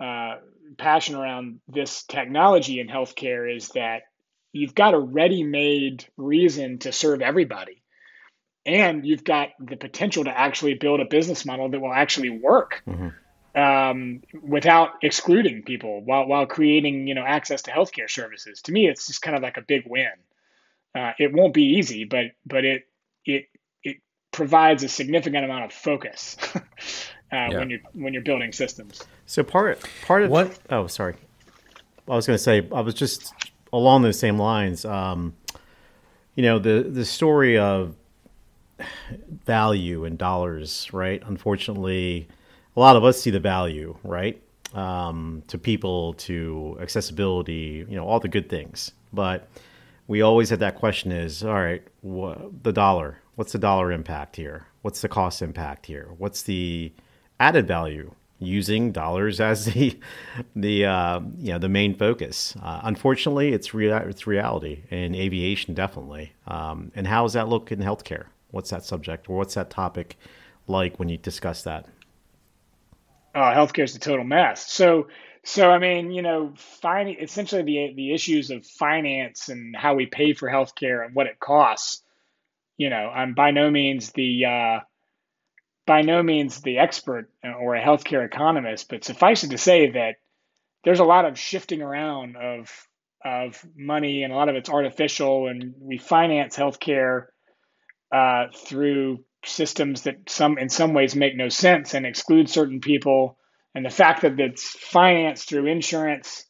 uh, 0.00 0.36
passion 0.76 1.14
around 1.14 1.60
this 1.66 2.04
technology 2.04 2.78
in 2.78 2.88
healthcare 2.88 3.54
is 3.54 3.70
that 3.70 4.02
you've 4.52 4.74
got 4.74 4.94
a 4.94 4.98
ready-made 4.98 6.06
reason 6.16 6.78
to 6.80 6.92
serve 6.92 7.20
everybody. 7.20 7.82
And 8.66 9.06
you've 9.06 9.24
got 9.24 9.50
the 9.58 9.76
potential 9.76 10.24
to 10.24 10.30
actually 10.30 10.74
build 10.74 11.00
a 11.00 11.06
business 11.06 11.46
model 11.46 11.70
that 11.70 11.80
will 11.80 11.92
actually 11.92 12.30
work 12.30 12.82
mm-hmm. 12.86 13.58
um, 13.58 14.22
without 14.42 14.90
excluding 15.02 15.62
people 15.62 16.02
while, 16.04 16.26
while 16.26 16.44
creating 16.44 17.06
you 17.06 17.14
know 17.14 17.24
access 17.24 17.62
to 17.62 17.70
healthcare 17.70 18.10
services. 18.10 18.60
To 18.62 18.72
me 18.72 18.86
it's 18.86 19.06
just 19.06 19.22
kind 19.22 19.36
of 19.36 19.42
like 19.42 19.56
a 19.56 19.62
big 19.62 19.84
win. 19.86 20.10
Uh, 20.94 21.12
it 21.18 21.32
won't 21.32 21.54
be 21.54 21.76
easy 21.78 22.04
but 22.04 22.26
but 22.44 22.64
it 22.64 22.82
it 23.24 23.46
it 23.82 23.98
provides 24.32 24.82
a 24.82 24.88
significant 24.88 25.44
amount 25.46 25.64
of 25.64 25.72
focus 25.72 26.36
uh, 26.54 26.60
yeah. 27.32 27.58
when 27.58 27.70
you're 27.70 27.80
when 27.94 28.12
you're 28.12 28.22
building 28.22 28.52
systems. 28.52 29.02
So 29.24 29.42
part 29.44 29.82
part 30.04 30.24
of 30.24 30.30
what 30.30 30.58
oh 30.68 30.88
sorry. 30.88 31.14
I 32.06 32.16
was 32.16 32.26
going 32.26 32.36
to 32.36 32.42
say 32.42 32.66
I 32.72 32.80
was 32.80 32.94
just 32.94 33.32
along 33.72 34.02
those 34.02 34.18
same 34.18 34.38
lines, 34.38 34.84
um, 34.84 35.34
you 36.34 36.42
know, 36.42 36.58
the 36.58 36.82
the 36.82 37.04
story 37.04 37.58
of 37.58 37.96
value 39.44 40.04
and 40.04 40.18
dollars, 40.18 40.88
right? 40.92 41.22
Unfortunately, 41.26 42.28
a 42.76 42.80
lot 42.80 42.96
of 42.96 43.04
us 43.04 43.20
see 43.20 43.30
the 43.30 43.40
value, 43.40 43.96
right? 44.04 44.40
Um, 44.74 45.42
to 45.48 45.58
people, 45.58 46.14
to 46.14 46.76
accessibility, 46.80 47.86
you 47.88 47.96
know, 47.96 48.06
all 48.06 48.20
the 48.20 48.28
good 48.28 48.48
things. 48.48 48.92
But 49.12 49.48
we 50.06 50.22
always 50.22 50.50
had 50.50 50.60
that 50.60 50.76
question: 50.76 51.10
is 51.12 51.42
all 51.42 51.54
right, 51.54 51.82
the 52.02 52.72
dollar? 52.72 53.18
What's 53.34 53.52
the 53.52 53.58
dollar 53.58 53.92
impact 53.92 54.36
here? 54.36 54.66
What's 54.82 55.00
the 55.00 55.08
cost 55.08 55.42
impact 55.42 55.86
here? 55.86 56.08
What's 56.18 56.42
the 56.42 56.92
added 57.40 57.66
value 57.66 58.14
using 58.38 58.92
dollars 58.92 59.40
as 59.50 59.66
the 59.66 59.98
the 60.54 60.86
uh, 60.86 61.20
you 61.38 61.52
know 61.52 61.58
the 61.58 61.68
main 61.68 61.94
focus. 61.94 62.56
Uh, 62.62 62.80
unfortunately, 62.84 63.52
it's 63.52 63.74
rea- 63.74 64.04
it's 64.08 64.26
reality 64.26 64.82
in 64.90 65.14
aviation 65.14 65.74
definitely. 65.74 66.32
Um, 66.46 66.92
and 66.94 67.06
how 67.06 67.22
does 67.22 67.32
that 67.34 67.48
look 67.48 67.72
in 67.72 67.80
healthcare? 67.80 68.26
What's 68.50 68.70
that 68.70 68.84
subject 68.84 69.28
or 69.28 69.36
what's 69.36 69.54
that 69.54 69.70
topic 69.70 70.16
like 70.66 70.98
when 70.98 71.08
you 71.08 71.18
discuss 71.18 71.62
that? 71.64 71.86
Oh, 73.34 73.40
healthcare 73.40 73.84
is 73.84 73.94
a 73.94 74.00
total 74.00 74.24
mess. 74.24 74.70
So 74.70 75.08
so 75.44 75.70
I 75.70 75.78
mean, 75.78 76.10
you 76.10 76.22
know, 76.22 76.52
finding 76.56 77.18
essentially 77.20 77.62
the 77.62 77.94
the 77.94 78.14
issues 78.14 78.50
of 78.50 78.66
finance 78.66 79.48
and 79.48 79.74
how 79.76 79.94
we 79.94 80.06
pay 80.06 80.32
for 80.32 80.48
healthcare 80.48 81.04
and 81.04 81.14
what 81.14 81.26
it 81.26 81.38
costs. 81.40 82.02
You 82.76 82.90
know, 82.90 83.10
I'm 83.10 83.34
by 83.34 83.50
no 83.50 83.70
means 83.70 84.12
the 84.12 84.44
uh, 84.44 84.80
by 85.88 86.02
no 86.02 86.22
means 86.22 86.60
the 86.60 86.78
expert 86.78 87.30
or 87.42 87.74
a 87.74 87.82
healthcare 87.82 88.24
economist, 88.24 88.90
but 88.90 89.04
suffice 89.04 89.42
it 89.42 89.50
to 89.50 89.58
say 89.58 89.90
that 89.92 90.16
there's 90.84 91.00
a 91.00 91.04
lot 91.04 91.24
of 91.24 91.38
shifting 91.38 91.80
around 91.80 92.36
of 92.36 92.70
of 93.24 93.60
money 93.74 94.22
and 94.22 94.32
a 94.32 94.36
lot 94.36 94.50
of 94.50 94.54
it's 94.54 94.68
artificial, 94.68 95.48
and 95.48 95.74
we 95.80 95.96
finance 95.96 96.56
healthcare 96.56 97.28
uh, 98.12 98.44
through 98.54 99.24
systems 99.46 100.02
that 100.02 100.28
some 100.28 100.58
in 100.58 100.68
some 100.68 100.92
ways 100.92 101.16
make 101.16 101.34
no 101.34 101.48
sense 101.48 101.94
and 101.94 102.04
exclude 102.04 102.50
certain 102.50 102.80
people. 102.80 103.38
And 103.74 103.84
the 103.84 103.90
fact 103.90 104.22
that 104.22 104.38
it's 104.38 104.68
financed 104.68 105.48
through 105.48 105.66
insurance 105.66 106.44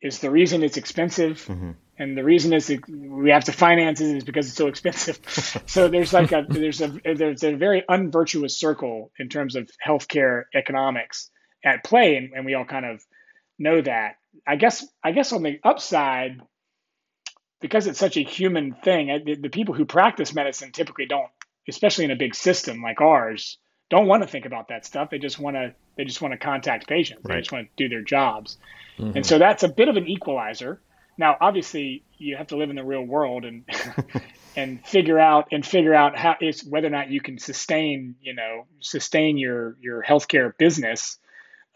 is 0.00 0.20
the 0.20 0.30
reason 0.30 0.62
it's 0.62 0.78
expensive. 0.78 1.44
Mm-hmm 1.46 1.72
and 1.98 2.16
the 2.16 2.24
reason 2.24 2.52
is 2.52 2.72
we 2.88 3.30
have 3.30 3.44
to 3.44 3.52
finance 3.52 4.00
it 4.00 4.16
is 4.16 4.24
because 4.24 4.48
it's 4.48 4.56
so 4.56 4.66
expensive. 4.66 5.20
so 5.66 5.88
there's 5.88 6.12
like 6.12 6.32
a 6.32 6.44
there's 6.48 6.80
a 6.80 7.00
there's 7.04 7.44
a 7.44 7.54
very 7.54 7.84
unvirtuous 7.88 8.56
circle 8.56 9.12
in 9.18 9.28
terms 9.28 9.54
of 9.54 9.70
healthcare 9.84 10.44
economics 10.54 11.30
at 11.64 11.84
play, 11.84 12.16
and, 12.16 12.32
and 12.34 12.44
we 12.44 12.54
all 12.54 12.64
kind 12.64 12.84
of 12.84 13.04
know 13.58 13.80
that. 13.80 14.16
I 14.46 14.56
guess 14.56 14.84
I 15.04 15.12
guess 15.12 15.32
on 15.32 15.44
the 15.44 15.60
upside, 15.62 16.40
because 17.60 17.86
it's 17.86 17.98
such 17.98 18.16
a 18.16 18.22
human 18.22 18.74
thing, 18.74 19.22
the, 19.24 19.36
the 19.36 19.48
people 19.48 19.74
who 19.74 19.84
practice 19.84 20.34
medicine 20.34 20.72
typically 20.72 21.06
don't, 21.06 21.30
especially 21.68 22.06
in 22.06 22.10
a 22.10 22.16
big 22.16 22.34
system 22.34 22.82
like 22.82 23.00
ours, 23.00 23.58
don't 23.88 24.08
want 24.08 24.24
to 24.24 24.28
think 24.28 24.46
about 24.46 24.68
that 24.68 24.84
stuff. 24.84 25.10
They 25.10 25.18
just 25.18 25.38
want 25.38 25.54
to 25.54 25.74
they 25.96 26.04
just 26.04 26.20
want 26.20 26.32
to 26.32 26.38
contact 26.38 26.88
patients. 26.88 27.24
Right. 27.24 27.36
They 27.36 27.40
just 27.42 27.52
want 27.52 27.68
to 27.68 27.84
do 27.84 27.88
their 27.88 28.02
jobs, 28.02 28.58
mm-hmm. 28.98 29.18
and 29.18 29.24
so 29.24 29.38
that's 29.38 29.62
a 29.62 29.68
bit 29.68 29.88
of 29.88 29.96
an 29.96 30.08
equalizer 30.08 30.80
now, 31.16 31.36
obviously, 31.40 32.04
you 32.18 32.36
have 32.36 32.48
to 32.48 32.56
live 32.56 32.70
in 32.70 32.76
the 32.76 32.84
real 32.84 33.02
world 33.02 33.44
and 33.44 33.64
and 34.56 34.84
figure 34.84 35.18
out 35.18 35.48
and 35.52 35.64
figure 35.64 35.94
out 35.94 36.16
how 36.16 36.36
is 36.40 36.64
whether 36.64 36.86
or 36.86 36.90
not 36.90 37.10
you 37.10 37.20
can 37.20 37.38
sustain 37.38 38.14
you 38.20 38.34
know 38.34 38.66
sustain 38.80 39.36
your 39.36 39.76
your 39.80 40.02
healthcare 40.02 40.52
business. 40.56 41.18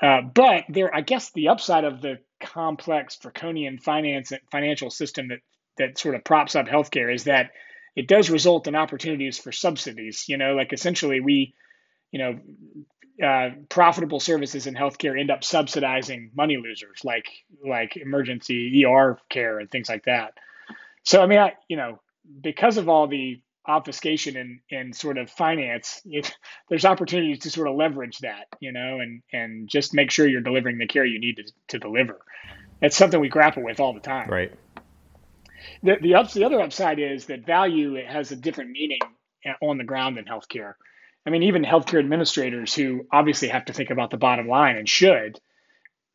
Uh, 0.00 0.20
but 0.22 0.64
there, 0.68 0.94
I 0.94 1.00
guess, 1.00 1.32
the 1.32 1.48
upside 1.48 1.84
of 1.84 2.00
the 2.00 2.18
complex 2.40 3.16
draconian 3.16 3.78
finance 3.78 4.32
financial 4.50 4.90
system 4.90 5.28
that 5.28 5.40
that 5.76 5.98
sort 5.98 6.14
of 6.14 6.24
props 6.24 6.54
up 6.54 6.66
healthcare 6.66 7.12
is 7.12 7.24
that 7.24 7.50
it 7.96 8.06
does 8.06 8.30
result 8.30 8.68
in 8.68 8.76
opportunities 8.76 9.38
for 9.38 9.50
subsidies. 9.52 10.28
You 10.28 10.36
know, 10.36 10.54
like 10.54 10.72
essentially 10.72 11.20
we, 11.20 11.54
you 12.12 12.18
know, 12.18 12.38
uh, 13.24 13.50
profitable 13.68 14.20
services 14.20 14.66
in 14.66 14.74
healthcare 14.74 15.18
end 15.18 15.30
up 15.30 15.42
subsidizing 15.42 16.30
money 16.36 16.56
losers 16.56 17.04
like 17.04 17.26
like 17.66 17.96
emergency 17.96 18.84
ER 18.84 19.18
care 19.28 19.58
and 19.58 19.70
things 19.70 19.88
like 19.88 20.04
that. 20.04 20.34
So 21.02 21.22
I 21.22 21.26
mean, 21.26 21.38
I, 21.38 21.54
you 21.68 21.76
know, 21.76 22.00
because 22.40 22.76
of 22.76 22.88
all 22.88 23.06
the 23.06 23.40
obfuscation 23.66 24.36
in, 24.36 24.60
in 24.70 24.92
sort 24.92 25.18
of 25.18 25.30
finance, 25.30 26.00
it, 26.06 26.34
there's 26.68 26.84
opportunities 26.84 27.40
to 27.40 27.50
sort 27.50 27.68
of 27.68 27.76
leverage 27.76 28.18
that, 28.18 28.46
you 28.60 28.72
know, 28.72 29.00
and 29.00 29.22
and 29.32 29.68
just 29.68 29.94
make 29.94 30.10
sure 30.10 30.26
you're 30.26 30.40
delivering 30.40 30.78
the 30.78 30.86
care 30.86 31.04
you 31.04 31.20
need 31.20 31.36
to, 31.36 31.44
to 31.68 31.78
deliver. 31.78 32.20
That's 32.80 32.96
something 32.96 33.18
we 33.18 33.28
grapple 33.28 33.64
with 33.64 33.80
all 33.80 33.92
the 33.92 34.00
time. 34.00 34.30
Right. 34.30 34.52
The 35.82 35.96
the 36.00 36.14
ups 36.14 36.34
the 36.34 36.44
other 36.44 36.60
upside 36.60 36.98
is 36.98 37.26
that 37.26 37.44
value 37.44 37.94
has 38.06 38.30
a 38.30 38.36
different 38.36 38.70
meaning 38.70 39.00
on 39.60 39.78
the 39.78 39.84
ground 39.84 40.18
in 40.18 40.24
healthcare. 40.24 40.74
I 41.28 41.30
mean, 41.30 41.42
even 41.42 41.62
healthcare 41.62 41.98
administrators 41.98 42.72
who 42.72 43.06
obviously 43.12 43.48
have 43.48 43.66
to 43.66 43.74
think 43.74 43.90
about 43.90 44.10
the 44.10 44.16
bottom 44.16 44.48
line 44.48 44.78
and 44.78 44.88
should, 44.88 45.38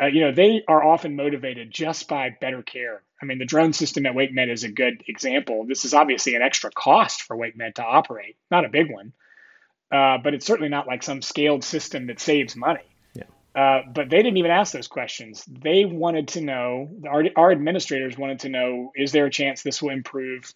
uh, 0.01 0.07
you 0.07 0.21
know, 0.21 0.31
they 0.31 0.63
are 0.67 0.83
often 0.83 1.15
motivated 1.15 1.69
just 1.69 2.07
by 2.07 2.31
better 2.41 2.63
care. 2.63 3.03
I 3.21 3.25
mean, 3.25 3.37
the 3.37 3.45
drone 3.45 3.73
system 3.73 4.07
at 4.07 4.15
WakeMed 4.15 4.51
is 4.51 4.63
a 4.63 4.71
good 4.71 5.03
example. 5.07 5.67
This 5.67 5.85
is 5.85 5.93
obviously 5.93 6.33
an 6.33 6.41
extra 6.41 6.71
cost 6.71 7.21
for 7.21 7.37
WakeMed 7.37 7.75
to 7.75 7.83
operate, 7.83 8.37
not 8.49 8.65
a 8.65 8.69
big 8.69 8.91
one, 8.91 9.13
uh, 9.91 10.17
but 10.17 10.33
it's 10.33 10.47
certainly 10.47 10.69
not 10.69 10.87
like 10.87 11.03
some 11.03 11.21
scaled 11.21 11.63
system 11.63 12.07
that 12.07 12.19
saves 12.19 12.55
money. 12.55 12.81
Yeah. 13.13 13.25
Uh, 13.55 13.81
but 13.93 14.09
they 14.09 14.17
didn't 14.17 14.37
even 14.37 14.49
ask 14.49 14.73
those 14.73 14.87
questions. 14.87 15.45
They 15.47 15.85
wanted 15.85 16.29
to 16.29 16.41
know, 16.41 16.89
our, 17.07 17.23
our 17.35 17.51
administrators 17.51 18.17
wanted 18.17 18.39
to 18.39 18.49
know, 18.49 18.91
is 18.95 19.11
there 19.11 19.27
a 19.27 19.31
chance 19.31 19.61
this 19.61 19.79
will 19.79 19.91
improve 19.91 20.51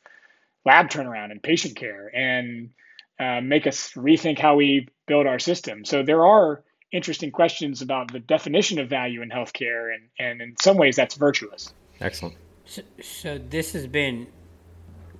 lab 0.65 0.89
turnaround 0.89 1.29
and 1.29 1.43
patient 1.43 1.75
care? 1.75 2.09
And 2.11 2.71
uh, 3.19 3.41
make 3.41 3.67
us 3.67 3.93
rethink 3.93 4.39
how 4.39 4.55
we 4.55 4.87
build 5.07 5.25
our 5.25 5.39
system. 5.39 5.85
So 5.85 6.03
there 6.03 6.25
are 6.25 6.63
interesting 6.91 7.31
questions 7.31 7.81
about 7.81 8.11
the 8.11 8.19
definition 8.19 8.79
of 8.79 8.89
value 8.89 9.21
in 9.21 9.29
healthcare, 9.29 9.93
and, 9.93 10.03
and 10.19 10.41
in 10.41 10.55
some 10.61 10.77
ways 10.77 10.95
that's 10.95 11.15
virtuous. 11.15 11.73
Excellent. 11.99 12.35
So, 12.65 12.81
so 13.01 13.37
this 13.37 13.73
has 13.73 13.87
been 13.87 14.27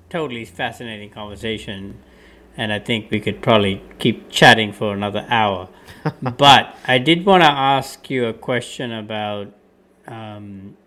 totally 0.10 0.46
fascinating 0.46 1.10
conversation, 1.10 2.00
and 2.56 2.72
I 2.72 2.80
think 2.80 3.12
we 3.12 3.20
could 3.20 3.42
probably 3.42 3.82
keep 4.00 4.30
chatting 4.30 4.72
for 4.74 4.94
another 4.94 5.26
hour. 5.30 5.70
but 6.22 6.76
I 6.86 6.98
did 6.98 7.26
want 7.26 7.44
to 7.44 7.50
ask 7.50 8.10
you 8.10 8.26
a 8.26 8.34
question 8.34 8.92
about, 8.92 9.54
um, 10.08 10.78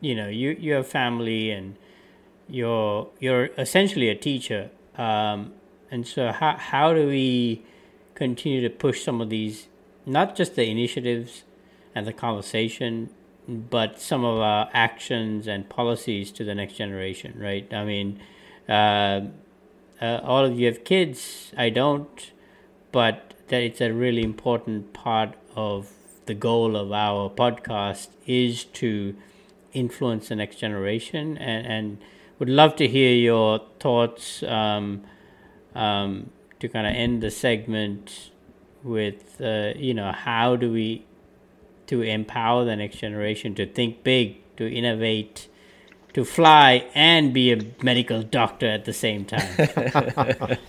you 0.00 0.14
know, 0.14 0.28
you 0.28 0.56
you 0.58 0.74
have 0.74 0.86
family 0.86 1.50
and 1.50 1.76
you're 2.48 3.08
you're 3.20 3.46
essentially 3.58 4.08
a 4.08 4.14
teacher. 4.14 4.70
Um, 4.96 5.54
and 5.92 6.06
so, 6.06 6.32
how, 6.32 6.56
how 6.56 6.94
do 6.94 7.06
we 7.06 7.62
continue 8.14 8.62
to 8.62 8.70
push 8.70 9.04
some 9.04 9.20
of 9.20 9.28
these, 9.28 9.68
not 10.06 10.34
just 10.34 10.56
the 10.56 10.64
initiatives 10.64 11.44
and 11.94 12.06
the 12.06 12.14
conversation, 12.14 13.10
but 13.46 14.00
some 14.00 14.24
of 14.24 14.38
our 14.38 14.70
actions 14.72 15.46
and 15.46 15.68
policies 15.68 16.32
to 16.32 16.44
the 16.44 16.54
next 16.54 16.76
generation, 16.76 17.34
right? 17.38 17.70
I 17.74 17.84
mean, 17.84 18.20
uh, 18.66 19.20
uh, 20.00 20.20
all 20.24 20.46
of 20.46 20.58
you 20.58 20.66
have 20.66 20.82
kids, 20.82 21.52
I 21.58 21.68
don't, 21.68 22.32
but 22.90 23.34
that 23.48 23.62
it's 23.62 23.82
a 23.82 23.92
really 23.92 24.22
important 24.22 24.94
part 24.94 25.34
of 25.54 25.92
the 26.24 26.34
goal 26.34 26.74
of 26.74 26.90
our 26.90 27.28
podcast 27.28 28.08
is 28.26 28.64
to 28.64 29.14
influence 29.74 30.28
the 30.28 30.36
next 30.36 30.56
generation 30.56 31.36
and, 31.36 31.66
and 31.66 31.98
would 32.38 32.48
love 32.48 32.76
to 32.76 32.88
hear 32.88 33.14
your 33.14 33.60
thoughts 33.78 34.42
um, 34.44 35.04
um, 35.74 36.30
to 36.60 36.68
kind 36.68 36.86
of 36.86 36.94
end 36.94 37.22
the 37.22 37.30
segment 37.30 38.30
with 38.82 39.40
uh, 39.40 39.72
you 39.76 39.94
know 39.94 40.12
how 40.12 40.56
do 40.56 40.72
we 40.72 41.04
to 41.86 42.02
empower 42.02 42.64
the 42.64 42.76
next 42.76 42.96
generation 42.96 43.54
to 43.54 43.66
think 43.66 44.02
big 44.02 44.38
to 44.56 44.70
innovate 44.70 45.48
to 46.12 46.24
fly 46.24 46.86
and 46.94 47.32
be 47.32 47.52
a 47.52 47.58
medical 47.82 48.22
doctor 48.22 48.66
at 48.66 48.84
the 48.84 48.92
same 48.92 49.24
time? 49.24 50.58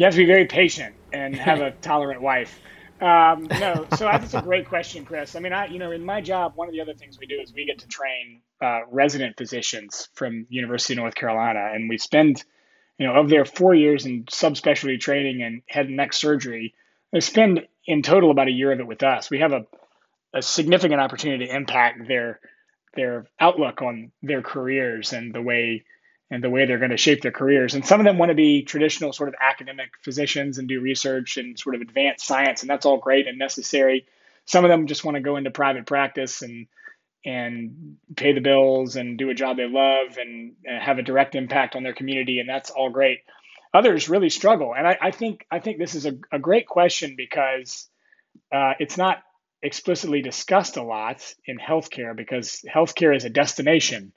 You 0.00 0.04
have 0.06 0.14
to 0.14 0.20
be 0.20 0.24
very 0.24 0.46
patient 0.46 0.94
and 1.12 1.36
have 1.36 1.60
a 1.60 1.72
tolerant 1.72 2.22
wife. 2.22 2.58
Um, 3.02 3.48
no 3.50 3.86
so 3.98 4.04
that's 4.04 4.32
a 4.32 4.40
great 4.40 4.66
question 4.66 5.04
chris. 5.04 5.36
I 5.36 5.40
mean 5.40 5.52
i 5.52 5.66
you 5.66 5.78
know 5.78 5.90
in 5.90 6.02
my 6.02 6.22
job 6.22 6.52
one 6.54 6.68
of 6.68 6.72
the 6.72 6.80
other 6.80 6.94
things 6.94 7.18
we 7.18 7.26
do 7.26 7.38
is 7.38 7.52
we 7.52 7.66
get 7.66 7.80
to 7.80 7.88
train 7.88 8.40
uh, 8.62 8.80
resident 8.90 9.36
physicians 9.36 10.08
from 10.14 10.46
university 10.48 10.94
of 10.94 10.98
north 10.98 11.14
carolina 11.14 11.70
and 11.74 11.88
we 11.88 11.98
spend 11.98 12.44
you 13.00 13.06
know, 13.06 13.14
of 13.14 13.30
their 13.30 13.46
four 13.46 13.74
years 13.74 14.04
in 14.04 14.24
subspecialty 14.24 15.00
training 15.00 15.42
and 15.42 15.62
head 15.66 15.86
and 15.86 15.96
neck 15.96 16.12
surgery, 16.12 16.74
they 17.12 17.20
spend 17.20 17.66
in 17.86 18.02
total 18.02 18.30
about 18.30 18.48
a 18.48 18.52
year 18.52 18.72
of 18.72 18.78
it 18.78 18.86
with 18.86 19.02
us. 19.02 19.30
We 19.30 19.38
have 19.40 19.52
a, 19.52 19.66
a 20.34 20.42
significant 20.42 21.00
opportunity 21.00 21.46
to 21.46 21.56
impact 21.56 22.06
their 22.06 22.40
their 22.94 23.26
outlook 23.38 23.80
on 23.80 24.12
their 24.22 24.42
careers 24.42 25.14
and 25.14 25.32
the 25.32 25.40
way 25.40 25.84
and 26.30 26.44
the 26.44 26.50
way 26.50 26.66
they're 26.66 26.78
going 26.78 26.90
to 26.90 26.98
shape 26.98 27.22
their 27.22 27.32
careers. 27.32 27.74
And 27.74 27.86
some 27.86 28.00
of 28.00 28.04
them 28.04 28.18
want 28.18 28.30
to 28.30 28.34
be 28.34 28.64
traditional 28.64 29.14
sort 29.14 29.30
of 29.30 29.34
academic 29.40 29.92
physicians 30.02 30.58
and 30.58 30.68
do 30.68 30.80
research 30.80 31.38
and 31.38 31.58
sort 31.58 31.76
of 31.76 31.80
advanced 31.80 32.26
science, 32.26 32.60
and 32.60 32.68
that's 32.68 32.84
all 32.84 32.98
great 32.98 33.26
and 33.26 33.38
necessary. 33.38 34.04
Some 34.44 34.62
of 34.64 34.68
them 34.68 34.86
just 34.86 35.06
want 35.06 35.14
to 35.14 35.22
go 35.22 35.36
into 35.36 35.50
private 35.50 35.86
practice 35.86 36.42
and 36.42 36.66
and 37.24 37.96
pay 38.16 38.32
the 38.32 38.40
bills 38.40 38.96
and 38.96 39.18
do 39.18 39.30
a 39.30 39.34
job 39.34 39.56
they 39.56 39.68
love 39.68 40.16
and, 40.18 40.54
have 40.66 40.98
a 40.98 41.02
direct 41.02 41.34
impact 41.34 41.76
on 41.76 41.82
their 41.82 41.92
community 41.92 42.38
and 42.38 42.48
that's 42.48 42.70
all 42.70 42.90
great 42.90 43.18
others 43.74 44.08
really 44.08 44.30
struggle 44.30 44.74
and 44.74 44.86
i, 44.86 44.96
I 45.00 45.10
think 45.10 45.44
i 45.50 45.58
think 45.58 45.78
this 45.78 45.94
is 45.94 46.06
a, 46.06 46.16
a 46.32 46.38
great 46.38 46.66
question 46.66 47.14
because 47.16 47.88
uh, 48.52 48.72
it's 48.78 48.96
not 48.96 49.22
explicitly 49.62 50.22
discussed 50.22 50.76
a 50.76 50.82
lot 50.82 51.34
in 51.44 51.58
healthcare 51.58 52.16
because 52.16 52.64
healthcare 52.72 53.14
is 53.14 53.24
a 53.24 53.30
destination 53.30 54.12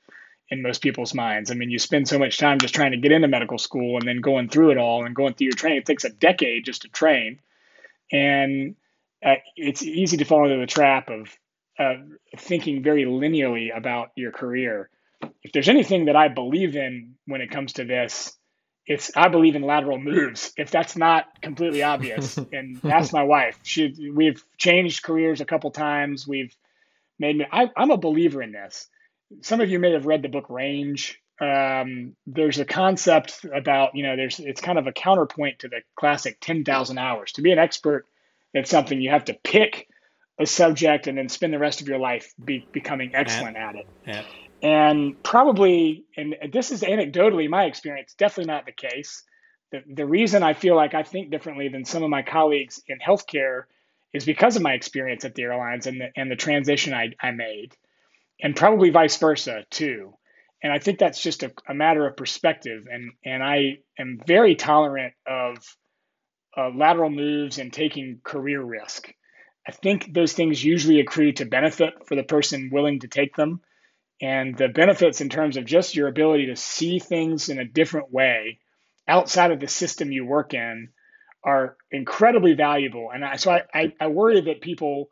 in 0.49 0.61
most 0.61 0.81
people's 0.81 1.13
minds. 1.13 1.51
I 1.51 1.55
mean, 1.55 1.69
you 1.69 1.79
spend 1.79 2.07
so 2.07 2.19
much 2.19 2.37
time 2.37 2.59
just 2.59 2.75
trying 2.75 2.91
to 2.91 2.97
get 2.97 3.11
into 3.11 3.27
medical 3.27 3.57
school 3.57 3.97
and 3.97 4.07
then 4.07 4.21
going 4.21 4.49
through 4.49 4.71
it 4.71 4.77
all 4.77 5.05
and 5.05 5.15
going 5.15 5.33
through 5.33 5.45
your 5.45 5.55
training. 5.55 5.79
It 5.79 5.85
takes 5.85 6.05
a 6.05 6.09
decade 6.09 6.65
just 6.65 6.83
to 6.83 6.89
train. 6.89 7.39
And 8.11 8.75
uh, 9.25 9.35
it's 9.55 9.81
easy 9.83 10.17
to 10.17 10.25
fall 10.25 10.45
into 10.45 10.59
the 10.59 10.67
trap 10.67 11.09
of 11.09 11.35
uh, 11.79 11.95
thinking 12.37 12.83
very 12.83 13.05
linearly 13.05 13.75
about 13.75 14.09
your 14.15 14.31
career. 14.31 14.89
If 15.41 15.51
there's 15.51 15.69
anything 15.69 16.05
that 16.05 16.15
I 16.15 16.27
believe 16.27 16.75
in 16.75 17.15
when 17.25 17.41
it 17.41 17.51
comes 17.51 17.73
to 17.73 17.85
this, 17.85 18.37
it's 18.85 19.11
I 19.15 19.29
believe 19.29 19.55
in 19.55 19.61
lateral 19.61 19.97
moves. 19.97 20.53
If 20.57 20.71
that's 20.71 20.95
not 20.97 21.41
completely 21.41 21.83
obvious, 21.83 22.37
and 22.51 22.77
that's 22.81 23.13
my 23.13 23.23
wife. 23.23 23.57
She 23.63 24.11
we've 24.13 24.43
changed 24.57 25.03
careers 25.03 25.41
a 25.41 25.45
couple 25.45 25.71
times. 25.71 26.27
We've 26.27 26.55
made 27.17 27.37
me. 27.37 27.45
I, 27.51 27.69
I'm 27.75 27.91
a 27.91 27.97
believer 27.97 28.41
in 28.41 28.51
this. 28.51 28.87
Some 29.41 29.61
of 29.61 29.69
you 29.69 29.79
may 29.79 29.93
have 29.93 30.05
read 30.05 30.21
the 30.21 30.29
book 30.29 30.49
Range. 30.49 31.19
Um, 31.41 32.15
there's 32.27 32.59
a 32.59 32.65
concept 32.65 33.45
about 33.51 33.95
you 33.95 34.03
know 34.03 34.15
there's 34.15 34.39
it's 34.39 34.61
kind 34.61 34.77
of 34.77 34.87
a 34.87 34.91
counterpoint 34.91 35.59
to 35.59 35.69
the 35.69 35.81
classic 35.95 36.37
10,000 36.41 36.97
hours. 36.97 37.31
To 37.33 37.41
be 37.41 37.51
an 37.51 37.59
expert 37.59 38.05
at 38.55 38.67
something, 38.67 39.01
you 39.01 39.09
have 39.09 39.25
to 39.25 39.33
pick 39.33 39.87
a 40.39 40.45
subject 40.45 41.07
and 41.07 41.17
then 41.17 41.29
spend 41.29 41.53
the 41.53 41.59
rest 41.59 41.81
of 41.81 41.87
your 41.87 41.99
life 41.99 42.33
be, 42.43 42.67
becoming 42.71 43.11
excellent 43.13 43.55
yeah. 43.55 43.69
at 43.69 43.75
it. 43.75 43.87
Yeah. 44.07 44.23
And 44.63 45.21
probably, 45.21 46.05
and 46.15 46.35
this 46.51 46.71
is 46.71 46.81
anecdotally 46.81 47.49
my 47.49 47.65
experience, 47.65 48.15
definitely 48.17 48.51
not 48.51 48.65
the 48.65 48.71
case. 48.71 49.23
The, 49.71 49.81
the 49.93 50.05
reason 50.05 50.41
I 50.41 50.53
feel 50.53 50.75
like 50.75 50.93
I 50.93 51.03
think 51.03 51.31
differently 51.31 51.67
than 51.67 51.85
some 51.85 52.03
of 52.03 52.09
my 52.09 52.21
colleagues 52.21 52.81
in 52.87 52.99
healthcare 52.99 53.63
is 54.13 54.25
because 54.25 54.55
of 54.55 54.61
my 54.61 54.73
experience 54.73 55.25
at 55.25 55.35
the 55.35 55.43
airlines 55.43 55.87
and 55.87 55.99
the, 55.99 56.09
and 56.15 56.31
the 56.31 56.35
transition 56.35 56.93
I, 56.93 57.09
I 57.19 57.31
made, 57.31 57.75
and 58.41 58.55
probably 58.55 58.89
vice 58.89 59.17
versa 59.17 59.65
too. 59.69 60.13
And 60.61 60.71
I 60.71 60.79
think 60.79 60.97
that's 60.97 61.21
just 61.21 61.43
a, 61.43 61.51
a 61.67 61.73
matter 61.73 62.07
of 62.07 62.15
perspective. 62.15 62.87
And, 62.89 63.11
and 63.25 63.43
I 63.43 63.79
am 63.99 64.21
very 64.25 64.55
tolerant 64.55 65.13
of 65.27 65.57
uh, 66.55 66.69
lateral 66.69 67.09
moves 67.09 67.57
and 67.57 67.73
taking 67.73 68.21
career 68.23 68.61
risk. 68.61 69.11
I 69.67 69.71
think 69.71 70.13
those 70.13 70.33
things 70.33 70.63
usually 70.63 70.99
accrue 70.99 71.31
to 71.33 71.45
benefit 71.45 72.05
for 72.05 72.15
the 72.15 72.23
person 72.23 72.69
willing 72.71 72.99
to 72.99 73.07
take 73.07 73.35
them 73.35 73.61
and 74.21 74.57
the 74.57 74.67
benefits 74.67 75.21
in 75.21 75.29
terms 75.29 75.57
of 75.57 75.65
just 75.65 75.95
your 75.95 76.07
ability 76.07 76.47
to 76.47 76.55
see 76.55 76.99
things 76.99 77.49
in 77.49 77.59
a 77.59 77.65
different 77.65 78.11
way 78.11 78.59
outside 79.07 79.51
of 79.51 79.59
the 79.59 79.67
system 79.67 80.11
you 80.11 80.25
work 80.25 80.53
in 80.53 80.89
are 81.43 81.75
incredibly 81.91 82.53
valuable. 82.53 83.09
And 83.13 83.25
I, 83.25 83.35
so 83.35 83.51
I, 83.51 83.63
I, 83.73 83.93
I 83.99 84.07
worry 84.07 84.39
that 84.39 84.61
people 84.61 85.09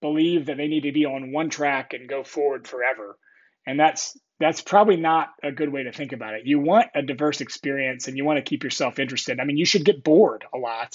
believe 0.00 0.46
that 0.46 0.56
they 0.56 0.68
need 0.68 0.82
to 0.82 0.92
be 0.92 1.04
on 1.04 1.32
one 1.32 1.50
track 1.50 1.94
and 1.94 2.08
go 2.08 2.22
forward 2.22 2.68
forever. 2.68 3.18
And 3.66 3.80
that's 3.80 4.16
that's 4.40 4.60
probably 4.60 4.96
not 4.96 5.28
a 5.42 5.52
good 5.52 5.70
way 5.70 5.84
to 5.84 5.92
think 5.92 6.12
about 6.12 6.34
it. 6.34 6.42
You 6.44 6.60
want 6.60 6.88
a 6.94 7.02
diverse 7.02 7.40
experience 7.40 8.08
and 8.08 8.16
you 8.16 8.24
want 8.24 8.36
to 8.36 8.48
keep 8.48 8.64
yourself 8.64 8.98
interested. 8.98 9.40
I 9.40 9.44
mean, 9.44 9.56
you 9.56 9.64
should 9.64 9.84
get 9.84 10.04
bored 10.04 10.44
a 10.52 10.58
lot 10.58 10.94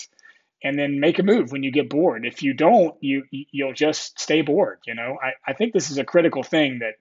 and 0.64 0.78
then 0.78 1.00
make 1.00 1.20
a 1.20 1.24
move 1.24 1.52
when 1.52 1.64
you 1.64 1.72
get 1.72 1.90
bored. 1.90 2.26
If 2.26 2.44
you 2.44 2.54
don't, 2.54 2.96
you 3.02 3.24
you'll 3.32 3.74
just 3.74 4.20
stay 4.20 4.42
bored, 4.42 4.80
you 4.86 4.96
know. 4.96 5.18
I, 5.22 5.52
I 5.52 5.54
think 5.54 5.74
this 5.74 5.90
is 5.90 5.98
a 5.98 6.04
critical 6.04 6.44
thing 6.44 6.80
that 6.80 6.96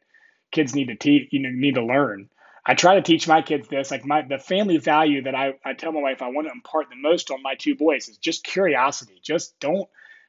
kids 0.51 0.75
need 0.75 0.89
to 0.89 0.97
teach 0.97 1.29
you 1.33 1.41
know 1.41 1.51
need 1.53 1.75
to 1.75 1.85
learn. 1.85 2.29
I 2.65 2.75
try 2.75 2.97
to 2.97 3.03
teach 3.03 3.27
my 3.27 3.43
kids 3.43 3.69
this 3.69 3.91
like 3.91 4.05
my 4.05 4.23
the 4.23 4.39
family 4.39 4.77
value 4.77 5.23
that 5.23 5.35
i, 5.35 5.55
I 5.65 5.73
tell 5.73 5.91
my 5.91 6.03
wife 6.03 6.21
i 6.21 6.29
want 6.29 6.49
to 6.49 6.53
impart 6.53 6.89
the 6.91 6.97
most 6.97 7.31
on 7.31 7.43
my 7.43 7.55
two 7.55 7.75
boys 7.75 8.09
is 8.09 8.19
just 8.19 8.45
curiosity. 8.45 9.21
Just 9.23 9.59
don't 9.59 9.89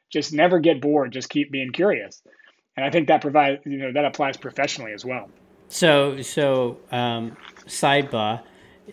just 0.10 0.34
never 0.34 0.60
get 0.60 0.82
bored. 0.82 1.12
Just 1.12 1.30
keep 1.30 1.52
being 1.52 1.72
curious. 1.72 2.22
And 2.76 2.86
i 2.86 2.90
think 2.90 3.08
that 3.08 3.22
provides 3.22 3.62
you 3.66 3.78
know 3.78 3.94
that 3.94 4.06
applies 4.06 4.38
professionally 4.38 4.94
as 4.94 5.06
well. 5.06 5.30
So 5.68 6.22
so 6.22 6.78
um 6.92 7.38
sidebar 7.66 8.42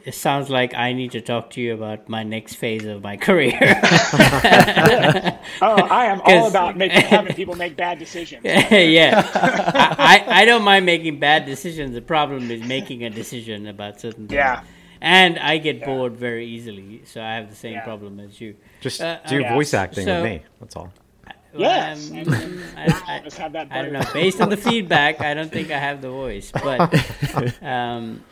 it 0.05 0.15
sounds 0.15 0.51
like 0.51 0.75
I 0.75 0.93
need 0.93 1.13
to 1.13 1.21
talk 1.21 1.51
to 1.51 1.61
you 1.61 1.75
about 1.75 2.09
my 2.09 2.23
next 2.23 2.55
phase 2.55 2.85
of 2.85 3.03
my 3.03 3.17
career. 3.17 3.59
oh, 3.63 5.39
I 5.63 6.07
am 6.07 6.21
all 6.25 6.47
about 6.49 6.77
making 6.77 7.03
having 7.03 7.35
people 7.35 7.55
make 7.55 7.77
bad 7.77 7.99
decisions. 7.99 8.43
yeah, 8.45 9.31
I, 9.35 10.25
I, 10.27 10.43
I 10.43 10.45
don't 10.45 10.63
mind 10.63 10.87
making 10.87 11.19
bad 11.19 11.47
decisions. 11.47 11.95
The 11.95 12.03
problem 12.03 12.51
is 12.51 12.63
making 12.63 13.05
a 13.05 13.11
decision 13.11 13.67
about 13.67 14.01
certain 14.01 14.29
things. 14.29 14.37
Yeah. 14.37 14.63
And 15.01 15.39
I 15.39 15.59
get 15.59 15.79
yeah. 15.79 15.87
bored 15.87 16.17
very 16.17 16.47
easily, 16.47 17.03
so 17.05 17.23
I 17.23 17.35
have 17.35 17.51
the 17.51 17.57
same 17.57 17.75
yeah. 17.75 17.85
problem 17.85 18.19
as 18.19 18.41
you. 18.41 18.57
Just 18.81 19.01
uh, 19.01 19.19
do 19.29 19.45
uh, 19.45 19.53
voice 19.53 19.75
acting 19.75 20.07
so, 20.07 20.23
with 20.23 20.25
me. 20.25 20.43
That's 20.61 20.77
all. 20.77 20.93
Yes, 21.55 22.11
um, 22.11 22.63
I, 22.77 23.03
I, 23.07 23.67
I, 23.71 23.83
don't 23.83 23.93
know. 23.93 24.03
Based 24.13 24.43
on 24.43 24.51
the 24.51 24.59
feedback, 24.59 25.23
I 25.23 25.33
don't 25.33 25.51
think 25.51 25.71
I 25.71 25.79
have 25.79 26.03
the 26.03 26.11
voice, 26.11 26.53
but 26.53 27.63
um, 27.63 28.23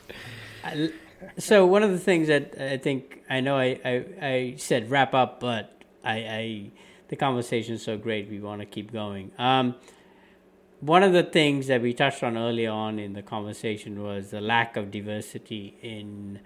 so 1.38 1.66
one 1.66 1.82
of 1.82 1.90
the 1.90 1.98
things 1.98 2.28
that 2.28 2.55
I 2.60 2.76
think 2.78 3.22
I 3.28 3.40
know 3.40 3.56
I, 3.56 3.80
I, 3.84 4.05
I 4.20 4.55
said 4.56 4.90
wrap 4.90 5.14
up, 5.14 5.40
but 5.40 5.82
I, 6.05 6.14
I 6.14 6.70
the 7.09 7.16
conversation 7.16 7.74
is 7.74 7.82
so 7.82 7.96
great. 7.96 8.28
We 8.28 8.40
want 8.40 8.60
to 8.60 8.66
keep 8.66 8.92
going. 8.92 9.30
Um, 9.38 9.76
one 10.80 11.02
of 11.02 11.12
the 11.12 11.22
things 11.22 11.66
that 11.68 11.80
we 11.80 11.94
touched 11.94 12.22
on 12.22 12.36
early 12.36 12.66
on 12.66 12.98
in 12.98 13.14
the 13.14 13.22
conversation 13.22 14.02
was 14.02 14.30
the 14.30 14.40
lack 14.40 14.76
of 14.76 14.90
diversity 14.90 15.76
in 15.82 16.40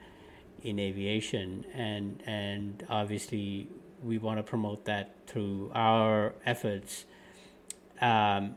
in 0.62 0.78
aviation, 0.78 1.64
and 1.74 2.22
and 2.26 2.84
obviously 2.88 3.68
we 4.02 4.18
want 4.18 4.38
to 4.38 4.42
promote 4.42 4.84
that 4.84 5.14
through 5.26 5.70
our 5.74 6.34
efforts. 6.46 7.04
Um, 8.00 8.56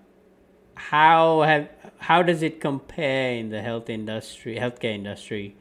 how 0.75 1.41
have 1.41 1.69
how 1.99 2.23
does 2.23 2.41
it 2.41 2.59
compare 2.61 3.33
in 3.33 3.49
the 3.49 3.61
health 3.61 3.89
industry, 3.89 4.57
healthcare 4.57 4.95
industry? 4.95 5.55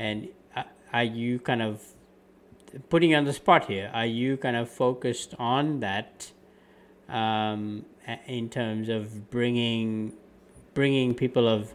And 0.00 0.28
are 0.94 1.04
you 1.04 1.38
kind 1.40 1.60
of 1.60 1.82
putting 2.88 3.14
on 3.14 3.24
the 3.24 3.34
spot 3.34 3.66
here? 3.66 3.90
Are 3.92 4.06
you 4.06 4.38
kind 4.38 4.56
of 4.56 4.70
focused 4.70 5.34
on 5.38 5.80
that 5.80 6.32
um, 7.06 7.84
in 8.26 8.48
terms 8.48 8.88
of 8.88 9.30
bringing 9.30 10.14
bringing 10.72 11.14
people 11.14 11.46
of 11.46 11.74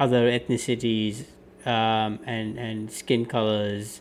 other 0.00 0.28
ethnicities 0.28 1.26
um, 1.64 2.18
and 2.26 2.58
and 2.58 2.90
skin 2.90 3.24
colors 3.24 4.00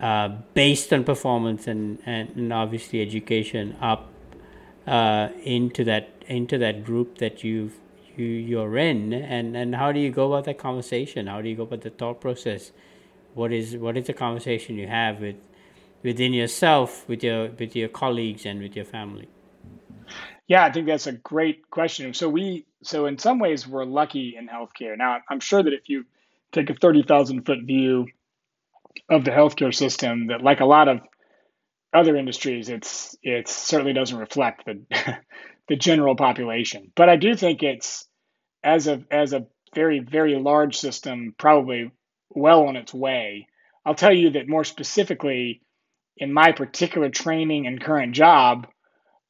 uh, 0.00 0.28
based 0.52 0.92
on 0.92 1.04
performance 1.04 1.66
and, 1.66 1.98
and, 2.04 2.28
and 2.36 2.52
obviously 2.52 3.00
education 3.00 3.74
up 3.80 4.12
uh, 4.86 5.28
into 5.42 5.82
that 5.84 6.10
into 6.26 6.58
that 6.58 6.84
group 6.84 7.16
that 7.18 7.42
you've 7.42 7.78
you 8.18 8.26
you're 8.26 8.76
in 8.76 9.12
and 9.12 9.56
and 9.56 9.74
how 9.74 9.92
do 9.92 10.00
you 10.00 10.10
go 10.10 10.32
about 10.32 10.44
that 10.44 10.58
conversation? 10.58 11.26
How 11.26 11.40
do 11.42 11.48
you 11.48 11.56
go 11.56 11.62
about 11.64 11.82
the 11.82 11.90
thought 11.90 12.20
process? 12.20 12.72
What 13.34 13.52
is 13.52 13.76
what 13.76 13.96
is 13.96 14.06
the 14.06 14.12
conversation 14.12 14.76
you 14.76 14.88
have 14.88 15.20
with 15.20 15.36
within 16.02 16.32
yourself 16.32 17.08
with 17.08 17.22
your 17.22 17.50
with 17.50 17.76
your 17.76 17.88
colleagues 17.88 18.46
and 18.46 18.60
with 18.60 18.76
your 18.76 18.84
family? 18.84 19.28
Yeah 20.46 20.64
i 20.64 20.72
think 20.72 20.86
that's 20.86 21.06
a 21.06 21.12
great 21.12 21.70
question. 21.70 22.14
So 22.14 22.28
we 22.28 22.66
so 22.82 23.06
in 23.06 23.18
some 23.18 23.38
ways 23.38 23.66
we're 23.66 23.84
lucky 23.84 24.34
in 24.36 24.48
healthcare. 24.48 24.96
Now 24.96 25.18
i'm 25.28 25.40
sure 25.40 25.62
that 25.62 25.72
if 25.72 25.88
you 25.88 26.04
take 26.52 26.70
a 26.70 26.74
30,000 26.74 27.44
foot 27.44 27.58
view 27.64 28.06
of 29.10 29.24
the 29.24 29.30
healthcare 29.30 29.74
system 29.74 30.28
that 30.28 30.42
like 30.42 30.60
a 30.60 30.64
lot 30.64 30.88
of 30.88 31.00
other 31.92 32.16
industries 32.16 32.68
it's 32.68 33.16
it 33.22 33.48
certainly 33.48 33.92
doesn't 33.92 34.18
reflect 34.18 34.64
the 34.64 34.82
the 35.68 35.76
general 35.76 36.16
population. 36.16 36.92
But 36.94 37.08
I 37.08 37.16
do 37.16 37.34
think 37.34 37.62
it's 37.62 38.05
as 38.66 38.88
a 38.88 39.02
as 39.10 39.32
a 39.32 39.46
very 39.74 40.00
very 40.00 40.34
large 40.36 40.76
system, 40.76 41.34
probably 41.38 41.92
well 42.30 42.66
on 42.66 42.76
its 42.76 42.92
way. 42.92 43.46
I'll 43.86 43.94
tell 43.94 44.12
you 44.12 44.30
that 44.30 44.48
more 44.48 44.64
specifically, 44.64 45.62
in 46.16 46.32
my 46.32 46.52
particular 46.52 47.08
training 47.08 47.68
and 47.68 47.80
current 47.80 48.12
job, 48.12 48.66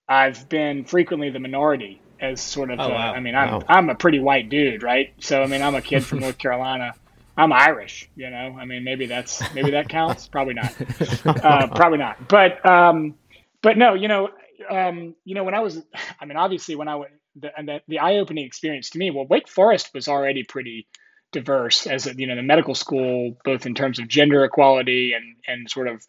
I've 0.08 0.48
been 0.48 0.86
frequently 0.86 1.28
the 1.28 1.38
minority 1.38 2.00
as 2.18 2.40
sort 2.40 2.70
of. 2.70 2.80
Oh, 2.80 2.88
wow. 2.88 3.12
I 3.12 3.20
mean, 3.20 3.34
I'm 3.34 3.50
wow. 3.50 3.62
I'm 3.68 3.90
a 3.90 3.94
pretty 3.94 4.18
white 4.18 4.48
dude, 4.48 4.82
right? 4.82 5.12
So 5.20 5.42
I 5.42 5.46
mean, 5.46 5.62
I'm 5.62 5.74
a 5.74 5.82
kid 5.82 6.04
from 6.04 6.18
North 6.26 6.38
Carolina. 6.38 6.94
I'm 7.36 7.52
Irish, 7.52 8.08
you 8.16 8.30
know. 8.30 8.56
I 8.58 8.64
mean, 8.64 8.82
maybe 8.82 9.04
that's 9.04 9.42
maybe 9.52 9.72
that 9.72 9.90
counts. 9.90 10.26
Probably 10.26 10.54
not. 10.54 10.74
Uh, 11.26 11.66
probably 11.68 11.98
not. 11.98 12.28
But 12.28 12.64
um, 12.64 13.14
but 13.62 13.76
no, 13.76 13.94
you 13.94 14.08
know, 14.08 14.30
um, 14.70 15.14
you 15.24 15.34
know, 15.34 15.44
when 15.44 15.54
I 15.54 15.60
was, 15.60 15.82
I 16.20 16.24
mean, 16.24 16.36
obviously, 16.36 16.76
when 16.76 16.88
I 16.88 16.96
went, 16.96 17.12
the, 17.38 17.50
the, 17.64 17.80
the 17.88 17.98
eye 17.98 18.16
opening 18.16 18.46
experience 18.46 18.90
to 18.90 18.98
me, 18.98 19.10
well, 19.10 19.26
Wake 19.26 19.48
Forest 19.48 19.90
was 19.94 20.08
already 20.08 20.44
pretty 20.44 20.86
diverse 21.32 21.86
as 21.86 22.06
a, 22.06 22.14
you 22.16 22.26
know, 22.26 22.36
the 22.36 22.42
medical 22.42 22.74
school, 22.74 23.36
both 23.44 23.66
in 23.66 23.74
terms 23.74 23.98
of 23.98 24.08
gender 24.08 24.44
equality 24.44 25.12
and, 25.12 25.36
and 25.46 25.70
sort 25.70 25.88
of 25.88 26.02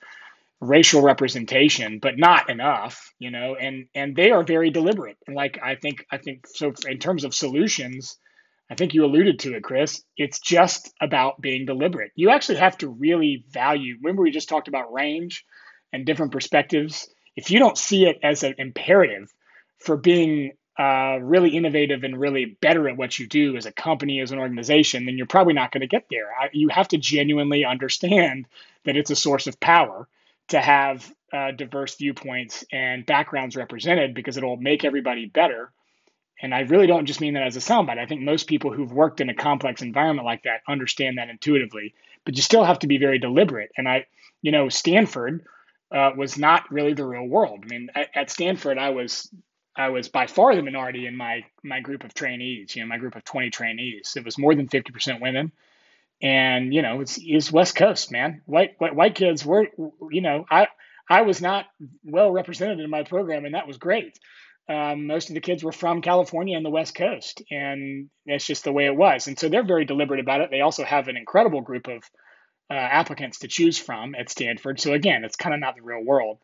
racial 0.59 1.01
representation, 1.01 1.99
but 1.99 2.17
not 2.17 2.49
enough, 2.49 3.13
you 3.19 3.29
know, 3.29 3.55
and, 3.55 3.87
and 3.93 4.15
they 4.15 4.31
are 4.31 4.43
very 4.43 4.69
deliberate. 4.69 5.17
And 5.27 5.35
like, 5.35 5.59
I 5.63 5.75
think, 5.75 6.05
I 6.11 6.17
think, 6.17 6.47
so 6.47 6.73
in 6.87 6.99
terms 6.99 7.23
of 7.23 7.35
solutions, 7.35 8.17
I 8.69 8.75
think 8.75 8.93
you 8.93 9.05
alluded 9.05 9.39
to 9.39 9.55
it, 9.55 9.63
Chris. 9.63 10.01
It's 10.17 10.39
just 10.39 10.91
about 10.99 11.39
being 11.41 11.65
deliberate. 11.65 12.11
You 12.15 12.31
actually 12.31 12.57
have 12.57 12.77
to 12.79 12.89
really 12.89 13.45
value. 13.49 13.97
Remember, 14.01 14.23
we 14.23 14.31
just 14.31 14.49
talked 14.49 14.67
about 14.67 14.91
range 14.91 15.45
and 15.93 16.05
different 16.05 16.31
perspectives 16.31 17.07
if 17.37 17.51
you 17.51 17.59
don't 17.59 17.77
see 17.77 18.07
it 18.07 18.17
as 18.23 18.43
an 18.43 18.55
imperative 18.57 19.31
for 19.79 19.95
being 19.95 20.53
uh, 20.77 21.17
really 21.21 21.49
innovative 21.49 22.03
and 22.03 22.19
really 22.19 22.45
better 22.45 22.87
at 22.87 22.97
what 22.97 23.17
you 23.17 23.27
do 23.27 23.55
as 23.57 23.65
a 23.65 23.71
company, 23.71 24.21
as 24.21 24.31
an 24.31 24.37
organization, 24.37 25.05
then 25.05 25.17
you're 25.17 25.25
probably 25.25 25.53
not 25.53 25.71
going 25.71 25.81
to 25.81 25.87
get 25.87 26.05
there. 26.11 26.27
I, 26.39 26.49
you 26.53 26.69
have 26.69 26.87
to 26.89 26.97
genuinely 26.97 27.65
understand 27.65 28.45
that 28.85 28.95
it's 28.95 29.09
a 29.09 29.15
source 29.15 29.47
of 29.47 29.59
power 29.59 30.07
to 30.49 30.61
have 30.61 31.11
uh, 31.33 31.51
diverse 31.51 31.95
viewpoints 31.95 32.63
and 32.71 33.05
backgrounds 33.05 33.55
represented 33.55 34.13
because 34.13 34.37
it'll 34.37 34.57
make 34.57 34.85
everybody 34.85 35.25
better. 35.25 35.71
And 36.39 36.53
I 36.53 36.59
really 36.61 36.85
don't 36.85 37.07
just 37.07 37.21
mean 37.21 37.33
that 37.33 37.47
as 37.47 37.57
a 37.57 37.59
soundbite. 37.59 37.97
I 37.97 38.05
think 38.05 38.21
most 38.21 38.47
people 38.47 38.71
who've 38.71 38.91
worked 38.91 39.19
in 39.19 39.29
a 39.29 39.33
complex 39.33 39.81
environment 39.81 40.25
like 40.25 40.43
that 40.43 40.61
understand 40.67 41.17
that 41.17 41.29
intuitively, 41.29 41.95
but 42.23 42.35
you 42.35 42.43
still 42.43 42.63
have 42.63 42.79
to 42.79 42.87
be 42.87 42.99
very 42.99 43.17
deliberate. 43.17 43.71
And 43.75 43.89
I, 43.89 44.05
you 44.43 44.51
know, 44.51 44.69
Stanford 44.69 45.43
uh, 45.91 46.11
was 46.15 46.37
not 46.37 46.71
really 46.71 46.93
the 46.93 47.05
real 47.05 47.25
world. 47.25 47.61
I 47.63 47.67
mean, 47.67 47.89
at, 47.95 48.09
at 48.13 48.29
Stanford, 48.29 48.77
I 48.77 48.91
was 48.91 49.27
I 49.77 49.89
was 49.89 50.09
by 50.09 50.27
far 50.27 50.55
the 50.55 50.63
minority 50.63 51.05
in 51.05 51.15
my 51.15 51.45
my 51.63 51.79
group 51.79 52.03
of 52.03 52.13
trainees. 52.13 52.75
You 52.75 52.81
know, 52.81 52.87
my 52.87 52.97
group 52.97 53.15
of 53.15 53.23
twenty 53.23 53.51
trainees. 53.51 54.13
It 54.17 54.25
was 54.25 54.37
more 54.37 54.55
than 54.55 54.67
fifty 54.67 54.91
percent 54.91 55.21
women, 55.21 55.51
and 56.21 56.73
you 56.73 56.81
know, 56.81 57.01
it's 57.01 57.51
West 57.51 57.75
Coast, 57.75 58.11
man. 58.11 58.41
White 58.45 58.75
white, 58.79 58.95
white 58.95 59.15
kids 59.15 59.45
were, 59.45 59.67
you 60.11 60.21
know, 60.21 60.45
I 60.49 60.67
I 61.09 61.21
was 61.21 61.41
not 61.41 61.65
well 62.03 62.31
represented 62.31 62.79
in 62.79 62.89
my 62.89 63.03
program, 63.03 63.45
and 63.45 63.55
that 63.55 63.67
was 63.67 63.77
great. 63.77 64.17
Um, 64.69 65.07
most 65.07 65.29
of 65.29 65.35
the 65.35 65.41
kids 65.41 65.63
were 65.63 65.71
from 65.71 66.01
California 66.01 66.57
and 66.57 66.65
the 66.65 66.69
West 66.69 66.93
Coast, 66.93 67.41
and 67.49 68.09
that's 68.25 68.45
just 68.45 68.65
the 68.65 68.73
way 68.73 68.85
it 68.85 68.95
was. 68.95 69.27
And 69.27 69.39
so 69.39 69.47
they're 69.47 69.63
very 69.63 69.85
deliberate 69.85 70.19
about 70.19 70.41
it. 70.41 70.51
They 70.51 70.61
also 70.61 70.83
have 70.83 71.07
an 71.07 71.15
incredible 71.15 71.61
group 71.61 71.87
of 71.87 72.03
uh, 72.69 72.73
applicants 72.73 73.39
to 73.39 73.47
choose 73.47 73.77
from 73.77 74.13
at 74.13 74.29
Stanford. 74.29 74.81
So 74.81 74.91
again, 74.91 75.23
it's 75.23 75.37
kind 75.37 75.55
of 75.55 75.61
not 75.61 75.75
the 75.77 75.83
real 75.83 76.03
world. 76.03 76.39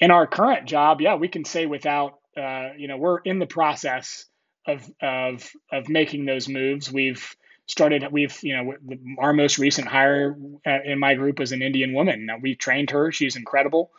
In 0.00 0.10
our 0.10 0.26
current 0.26 0.66
job, 0.66 1.02
yeah, 1.02 1.16
we 1.16 1.28
can 1.28 1.44
say 1.44 1.66
without 1.66 2.18
uh, 2.38 2.70
you 2.76 2.88
know, 2.88 2.96
we're 2.96 3.18
in 3.18 3.38
the 3.38 3.46
process 3.46 4.26
of 4.66 4.88
of 5.02 5.50
of 5.72 5.88
making 5.88 6.24
those 6.24 6.48
moves. 6.48 6.92
We've 6.92 7.36
started. 7.66 8.04
We've 8.10 8.36
you 8.42 8.56
know, 8.56 8.74
our 9.18 9.32
most 9.32 9.58
recent 9.58 9.88
hire 9.88 10.36
uh, 10.66 10.78
in 10.84 10.98
my 10.98 11.14
group 11.14 11.38
was 11.38 11.52
an 11.52 11.62
Indian 11.62 11.92
woman. 11.92 12.26
Now, 12.26 12.38
we 12.40 12.54
trained 12.54 12.90
her. 12.90 13.12
She's 13.12 13.36
incredible. 13.36 13.90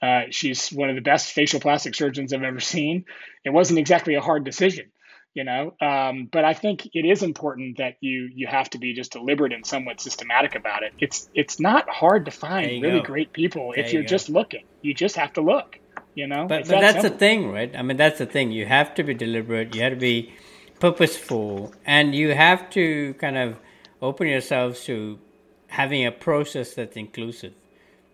Uh, 0.00 0.22
she's 0.30 0.68
one 0.68 0.88
of 0.88 0.94
the 0.94 1.02
best 1.02 1.32
facial 1.32 1.60
plastic 1.60 1.94
surgeons 1.94 2.32
I've 2.32 2.42
ever 2.42 2.60
seen. 2.60 3.04
It 3.44 3.50
wasn't 3.50 3.80
exactly 3.80 4.14
a 4.14 4.20
hard 4.20 4.44
decision, 4.44 4.92
you 5.34 5.42
know, 5.42 5.74
um, 5.80 6.28
but 6.30 6.44
I 6.44 6.54
think 6.54 6.86
it 6.94 7.04
is 7.04 7.22
important 7.22 7.78
that 7.78 7.96
you 8.00 8.30
you 8.32 8.46
have 8.46 8.70
to 8.70 8.78
be 8.78 8.94
just 8.94 9.12
deliberate 9.12 9.52
and 9.52 9.66
somewhat 9.66 10.00
systematic 10.00 10.54
about 10.54 10.84
it. 10.84 10.92
It's 11.00 11.28
it's 11.34 11.58
not 11.58 11.88
hard 11.88 12.26
to 12.26 12.30
find 12.30 12.80
really 12.80 13.00
go. 13.00 13.06
great 13.06 13.32
people 13.32 13.72
there 13.74 13.84
if 13.84 13.92
you're 13.92 14.02
you 14.02 14.08
just 14.08 14.28
looking. 14.28 14.64
You 14.82 14.94
just 14.94 15.16
have 15.16 15.32
to 15.32 15.40
look. 15.40 15.80
You 16.18 16.26
know, 16.26 16.48
but, 16.48 16.62
but 16.62 16.68
that 16.68 16.80
that's 16.80 16.92
simple. 16.94 17.10
the 17.10 17.16
thing, 17.16 17.52
right? 17.52 17.76
I 17.76 17.82
mean, 17.82 17.96
that's 17.96 18.18
the 18.18 18.26
thing. 18.26 18.50
You 18.50 18.66
have 18.66 18.92
to 18.96 19.04
be 19.04 19.14
deliberate. 19.14 19.76
You 19.76 19.82
have 19.82 19.92
to 19.92 19.96
be 20.00 20.34
purposeful, 20.80 21.72
and 21.86 22.12
you 22.12 22.34
have 22.34 22.68
to 22.70 23.14
kind 23.20 23.38
of 23.38 23.60
open 24.02 24.26
yourselves 24.26 24.82
to 24.86 25.20
having 25.68 26.04
a 26.04 26.10
process 26.10 26.74
that's 26.74 26.96
inclusive. 26.96 27.54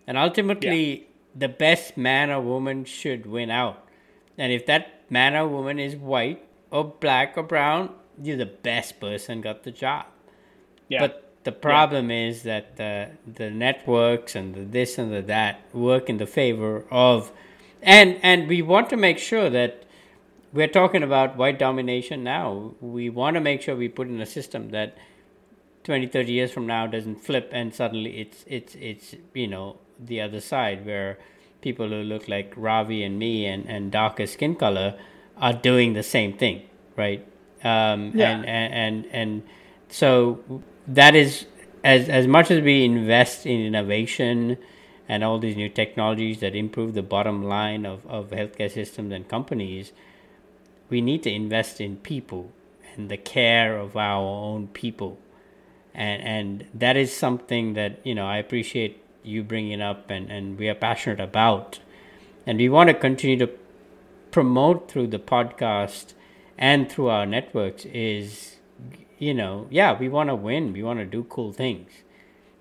And 0.05 0.19
ultimately, 0.19 0.83
yeah. 0.85 1.05
the 1.35 1.49
best 1.49 1.97
man 1.97 2.29
or 2.29 2.41
woman 2.41 2.85
should 2.85 3.25
win 3.25 3.49
out. 3.49 3.83
And 4.37 4.53
if 4.53 4.67
that 4.67 5.09
man 5.09 5.35
or 5.35 5.47
woman 5.47 5.79
is 5.79 5.95
white 5.95 6.47
or 6.69 6.83
black 6.83 7.35
or 7.35 7.41
brown, 7.41 7.89
you're 8.21 8.37
the 8.37 8.45
best 8.45 8.99
person 8.99 9.41
got 9.41 9.63
the 9.63 9.71
job. 9.71 10.05
Yeah. 10.89 10.99
But 10.99 11.33
the 11.43 11.51
problem 11.51 12.11
yeah. 12.11 12.27
is 12.27 12.43
that 12.43 12.77
the 12.77 13.09
the 13.25 13.49
networks 13.49 14.35
and 14.35 14.53
the 14.53 14.63
this 14.63 14.99
and 14.99 15.11
the 15.11 15.23
that 15.23 15.73
work 15.73 16.07
in 16.07 16.17
the 16.17 16.27
favor 16.27 16.85
of 16.91 17.31
and 17.85 18.19
and 18.23 18.47
we 18.47 18.61
want 18.61 18.89
to 18.89 18.97
make 18.97 19.17
sure 19.19 19.49
that 19.49 19.83
we're 20.51 20.67
talking 20.67 21.03
about 21.03 21.35
white 21.37 21.59
domination 21.59 22.23
now. 22.23 22.73
We 22.81 23.09
want 23.09 23.35
to 23.35 23.41
make 23.41 23.61
sure 23.61 23.75
we 23.75 23.89
put 23.89 24.07
in 24.07 24.19
a 24.21 24.25
system 24.25 24.69
that 24.69 24.97
20, 25.83 26.07
30 26.07 26.31
years 26.31 26.51
from 26.51 26.65
now 26.65 26.87
doesn't 26.87 27.23
flip 27.23 27.49
and 27.53 27.73
suddenly 27.73 28.17
it's 28.19 28.43
it's 28.47 28.75
it's 28.75 29.15
you 29.33 29.47
know 29.47 29.77
the 29.99 30.19
other 30.19 30.41
side 30.41 30.85
where 30.85 31.17
people 31.61 31.87
who 31.89 32.01
look 32.01 32.27
like 32.27 32.53
Ravi 32.55 33.03
and 33.03 33.19
me 33.19 33.45
and, 33.45 33.69
and 33.69 33.91
darker 33.91 34.25
skin 34.27 34.55
color 34.55 34.97
are 35.37 35.53
doing 35.53 35.93
the 35.93 36.03
same 36.03 36.33
thing, 36.33 36.63
right? 36.95 37.25
Um, 37.63 38.11
yeah. 38.15 38.31
and, 38.31 38.45
and 38.45 38.73
and 38.73 39.05
and 39.11 39.43
so 39.89 40.39
that 40.87 41.15
is 41.15 41.45
as 41.83 42.09
as 42.09 42.27
much 42.27 42.49
as 42.49 42.61
we 42.61 42.83
invest 42.83 43.45
in 43.45 43.61
innovation 43.61 44.57
and 45.07 45.23
all 45.23 45.39
these 45.39 45.55
new 45.55 45.69
technologies 45.69 46.39
that 46.39 46.55
improve 46.55 46.93
the 46.93 47.03
bottom 47.03 47.43
line 47.43 47.85
of, 47.85 48.05
of 48.07 48.31
healthcare 48.31 48.71
systems 48.71 49.13
and 49.13 49.27
companies, 49.27 49.91
we 50.89 51.01
need 51.01 51.23
to 51.23 51.31
invest 51.31 51.79
in 51.79 51.97
people 51.97 52.51
and 52.95 53.09
the 53.09 53.17
care 53.17 53.77
of 53.77 53.95
our 53.95 54.23
own 54.23 54.67
people. 54.67 55.17
And, 55.93 56.21
and 56.23 56.67
that 56.73 56.97
is 56.97 57.15
something 57.15 57.73
that, 57.73 57.99
you 58.03 58.15
know, 58.15 58.25
I 58.25 58.37
appreciate 58.37 59.01
you 59.23 59.43
bringing 59.43 59.81
up 59.81 60.09
and, 60.09 60.31
and 60.31 60.57
we 60.57 60.67
are 60.69 60.75
passionate 60.75 61.19
about. 61.19 61.79
And 62.45 62.57
we 62.57 62.69
want 62.69 62.89
to 62.89 62.93
continue 62.93 63.37
to 63.39 63.51
promote 64.31 64.89
through 64.89 65.07
the 65.07 65.19
podcast 65.19 66.13
and 66.57 66.89
through 66.91 67.09
our 67.09 67.25
networks 67.25 67.85
is, 67.85 68.57
you 69.19 69.33
know, 69.33 69.67
yeah, 69.69 69.97
we 69.97 70.09
want 70.09 70.29
to 70.29 70.35
win. 70.35 70.73
We 70.73 70.83
want 70.83 70.99
to 70.99 71.05
do 71.05 71.23
cool 71.25 71.53
things 71.53 71.91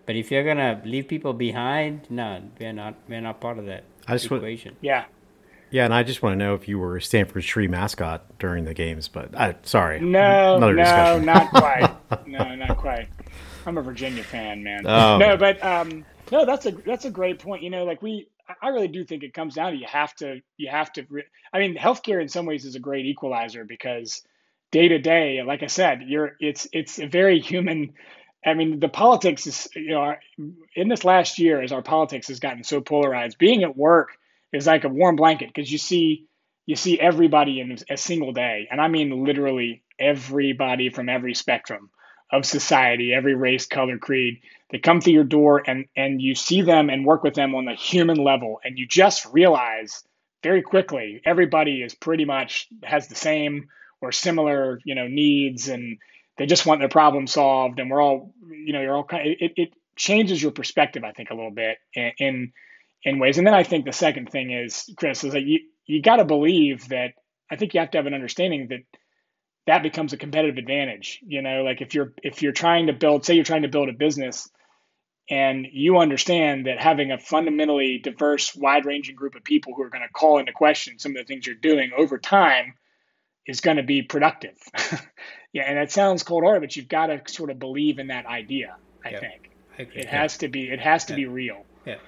but 0.06 0.16
if 0.16 0.30
you're 0.30 0.44
gonna 0.44 0.82
leave 0.84 1.08
people 1.08 1.32
behind, 1.32 2.10
no, 2.10 2.42
we're 2.58 2.72
not. 2.72 2.94
We're 3.08 3.20
not 3.20 3.40
part 3.40 3.58
of 3.58 3.66
that 3.66 3.84
I 4.06 4.14
just 4.14 4.26
equation. 4.26 4.72
Want, 4.72 4.84
yeah. 4.84 5.04
Yeah, 5.70 5.86
and 5.86 5.94
I 5.94 6.04
just 6.04 6.22
want 6.22 6.34
to 6.34 6.36
know 6.36 6.54
if 6.54 6.68
you 6.68 6.78
were 6.78 6.96
a 6.96 7.02
Stanford 7.02 7.42
Tree 7.42 7.66
mascot 7.66 8.38
during 8.38 8.64
the 8.64 8.74
games, 8.74 9.08
but 9.08 9.36
I, 9.36 9.56
sorry. 9.64 9.98
No, 10.00 10.58
no, 10.58 10.72
discussion. 10.72 11.24
not 11.24 11.50
quite. 11.50 12.26
no, 12.28 12.54
not 12.54 12.76
quite. 12.76 13.08
I'm 13.66 13.76
a 13.76 13.82
Virginia 13.82 14.22
fan, 14.22 14.62
man. 14.62 14.86
Oh. 14.86 15.18
No, 15.18 15.36
but 15.36 15.64
um, 15.64 16.04
no, 16.30 16.44
that's 16.44 16.66
a 16.66 16.70
that's 16.70 17.06
a 17.06 17.10
great 17.10 17.40
point. 17.40 17.62
You 17.62 17.70
know, 17.70 17.84
like 17.84 18.02
we, 18.02 18.28
I 18.62 18.68
really 18.68 18.88
do 18.88 19.04
think 19.04 19.22
it 19.22 19.34
comes 19.34 19.54
down 19.54 19.72
to 19.72 19.78
you 19.78 19.86
have 19.86 20.14
to 20.16 20.40
you 20.56 20.70
have 20.70 20.92
to. 20.92 21.06
I 21.52 21.58
mean, 21.58 21.76
healthcare 21.76 22.20
in 22.20 22.28
some 22.28 22.46
ways 22.46 22.64
is 22.64 22.76
a 22.76 22.80
great 22.80 23.06
equalizer 23.06 23.64
because 23.64 24.22
day 24.70 24.88
to 24.88 24.98
day, 24.98 25.42
like 25.42 25.62
I 25.62 25.68
said, 25.68 26.02
you're 26.06 26.36
it's 26.40 26.68
it's 26.72 26.98
a 26.98 27.06
very 27.06 27.40
human 27.40 27.94
I 28.44 28.54
mean, 28.54 28.80
the 28.80 28.88
politics 28.88 29.46
is, 29.46 29.68
you 29.74 29.90
know, 29.90 30.14
in 30.76 30.88
this 30.88 31.04
last 31.04 31.38
year, 31.38 31.62
as 31.62 31.72
our 31.72 31.82
politics 31.82 32.28
has 32.28 32.40
gotten 32.40 32.64
so 32.64 32.80
polarized, 32.80 33.38
being 33.38 33.62
at 33.62 33.76
work 33.76 34.10
is 34.52 34.66
like 34.66 34.84
a 34.84 34.88
warm 34.88 35.16
blanket 35.16 35.50
because 35.54 35.70
you 35.70 35.78
see, 35.78 36.26
you 36.66 36.76
see 36.76 37.00
everybody 37.00 37.60
in 37.60 37.78
a 37.90 37.96
single 37.96 38.32
day, 38.32 38.68
and 38.70 38.80
I 38.80 38.88
mean 38.88 39.24
literally 39.24 39.82
everybody 39.98 40.90
from 40.90 41.08
every 41.08 41.34
spectrum 41.34 41.90
of 42.32 42.44
society, 42.44 43.12
every 43.12 43.34
race, 43.34 43.66
color, 43.66 43.98
creed. 43.98 44.40
They 44.70 44.78
come 44.78 45.00
through 45.00 45.12
your 45.12 45.24
door, 45.24 45.62
and 45.66 45.86
and 45.96 46.20
you 46.20 46.34
see 46.34 46.62
them 46.62 46.90
and 46.90 47.04
work 47.04 47.22
with 47.22 47.34
them 47.34 47.54
on 47.54 47.64
the 47.64 47.74
human 47.74 48.16
level, 48.16 48.60
and 48.64 48.78
you 48.78 48.86
just 48.86 49.26
realize 49.26 50.02
very 50.42 50.62
quickly 50.62 51.22
everybody 51.24 51.82
is 51.82 51.94
pretty 51.94 52.24
much 52.24 52.68
has 52.82 53.08
the 53.08 53.14
same 53.14 53.68
or 54.00 54.12
similar, 54.12 54.80
you 54.84 54.94
know, 54.94 55.06
needs 55.06 55.68
and 55.68 55.98
they 56.36 56.46
just 56.46 56.66
want 56.66 56.80
their 56.80 56.88
problem 56.88 57.26
solved 57.26 57.78
and 57.78 57.90
we're 57.90 58.02
all 58.02 58.34
you 58.50 58.72
know 58.72 58.80
you're 58.80 58.96
all 58.96 59.04
kind 59.04 59.28
of, 59.28 59.36
it, 59.40 59.52
it 59.56 59.74
changes 59.96 60.42
your 60.42 60.52
perspective 60.52 61.04
i 61.04 61.12
think 61.12 61.30
a 61.30 61.34
little 61.34 61.50
bit 61.50 61.78
in, 61.94 62.12
in 62.18 62.52
in 63.04 63.18
ways. 63.18 63.38
And 63.38 63.46
then 63.46 63.54
i 63.54 63.62
think 63.62 63.84
the 63.84 63.92
second 63.92 64.30
thing 64.30 64.50
is 64.50 64.90
chris 64.96 65.24
is 65.24 65.32
that 65.32 65.42
you 65.42 65.60
you 65.86 66.02
got 66.02 66.16
to 66.16 66.24
believe 66.24 66.88
that 66.88 67.12
i 67.50 67.56
think 67.56 67.74
you 67.74 67.80
have 67.80 67.90
to 67.92 67.98
have 67.98 68.06
an 68.06 68.14
understanding 68.14 68.68
that 68.68 68.80
that 69.66 69.82
becomes 69.82 70.12
a 70.12 70.16
competitive 70.16 70.58
advantage 70.58 71.20
you 71.26 71.42
know? 71.42 71.62
Like 71.62 71.80
if 71.80 71.94
you're 71.94 72.14
if 72.22 72.42
you're 72.42 72.52
trying 72.52 72.88
to 72.88 72.92
build 72.92 73.24
say 73.24 73.34
you're 73.34 73.44
trying 73.44 73.62
to 73.62 73.68
build 73.68 73.88
a 73.88 73.92
business 73.92 74.48
and 75.30 75.66
you 75.72 75.96
understand 75.98 76.66
that 76.66 76.78
having 76.80 77.10
a 77.10 77.18
fundamentally 77.18 77.98
diverse 77.98 78.54
wide 78.54 78.84
ranging 78.84 79.14
group 79.14 79.34
of 79.34 79.42
people 79.42 79.72
who 79.74 79.82
are 79.82 79.88
going 79.88 80.06
to 80.06 80.12
call 80.12 80.38
into 80.38 80.52
question 80.52 80.98
some 80.98 81.12
of 81.12 81.16
the 81.16 81.24
things 81.24 81.46
you're 81.46 81.56
doing 81.56 81.92
over 81.96 82.18
time 82.18 82.74
is 83.46 83.60
going 83.60 83.76
to 83.76 83.82
be 83.82 84.02
productive 84.02 84.56
Yeah, 85.54 85.62
and 85.62 85.78
it 85.78 85.92
sounds 85.92 86.24
cold 86.24 86.42
hearted, 86.42 86.60
but 86.62 86.74
you've 86.74 86.88
got 86.88 87.06
to 87.06 87.22
sort 87.26 87.48
of 87.48 87.60
believe 87.60 88.00
in 88.00 88.08
that 88.08 88.26
idea. 88.26 88.74
I 89.04 89.10
think 89.10 89.50
I 89.78 89.82
it 89.82 90.06
has 90.06 90.36
to 90.38 90.48
be. 90.48 90.68
It 90.68 90.80
has 90.80 91.04
to 91.06 91.14
be 91.14 91.26
real. 91.26 91.64
Yeah, 91.86 91.98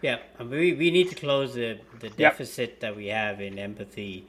yeah. 0.00 0.18
We 0.40 0.72
we 0.72 0.90
need 0.90 1.10
to 1.10 1.14
close 1.14 1.54
the 1.54 1.78
the 2.00 2.08
deficit 2.08 2.70
yep. 2.70 2.80
that 2.80 2.96
we 2.96 3.08
have 3.08 3.42
in 3.42 3.58
empathy, 3.58 4.26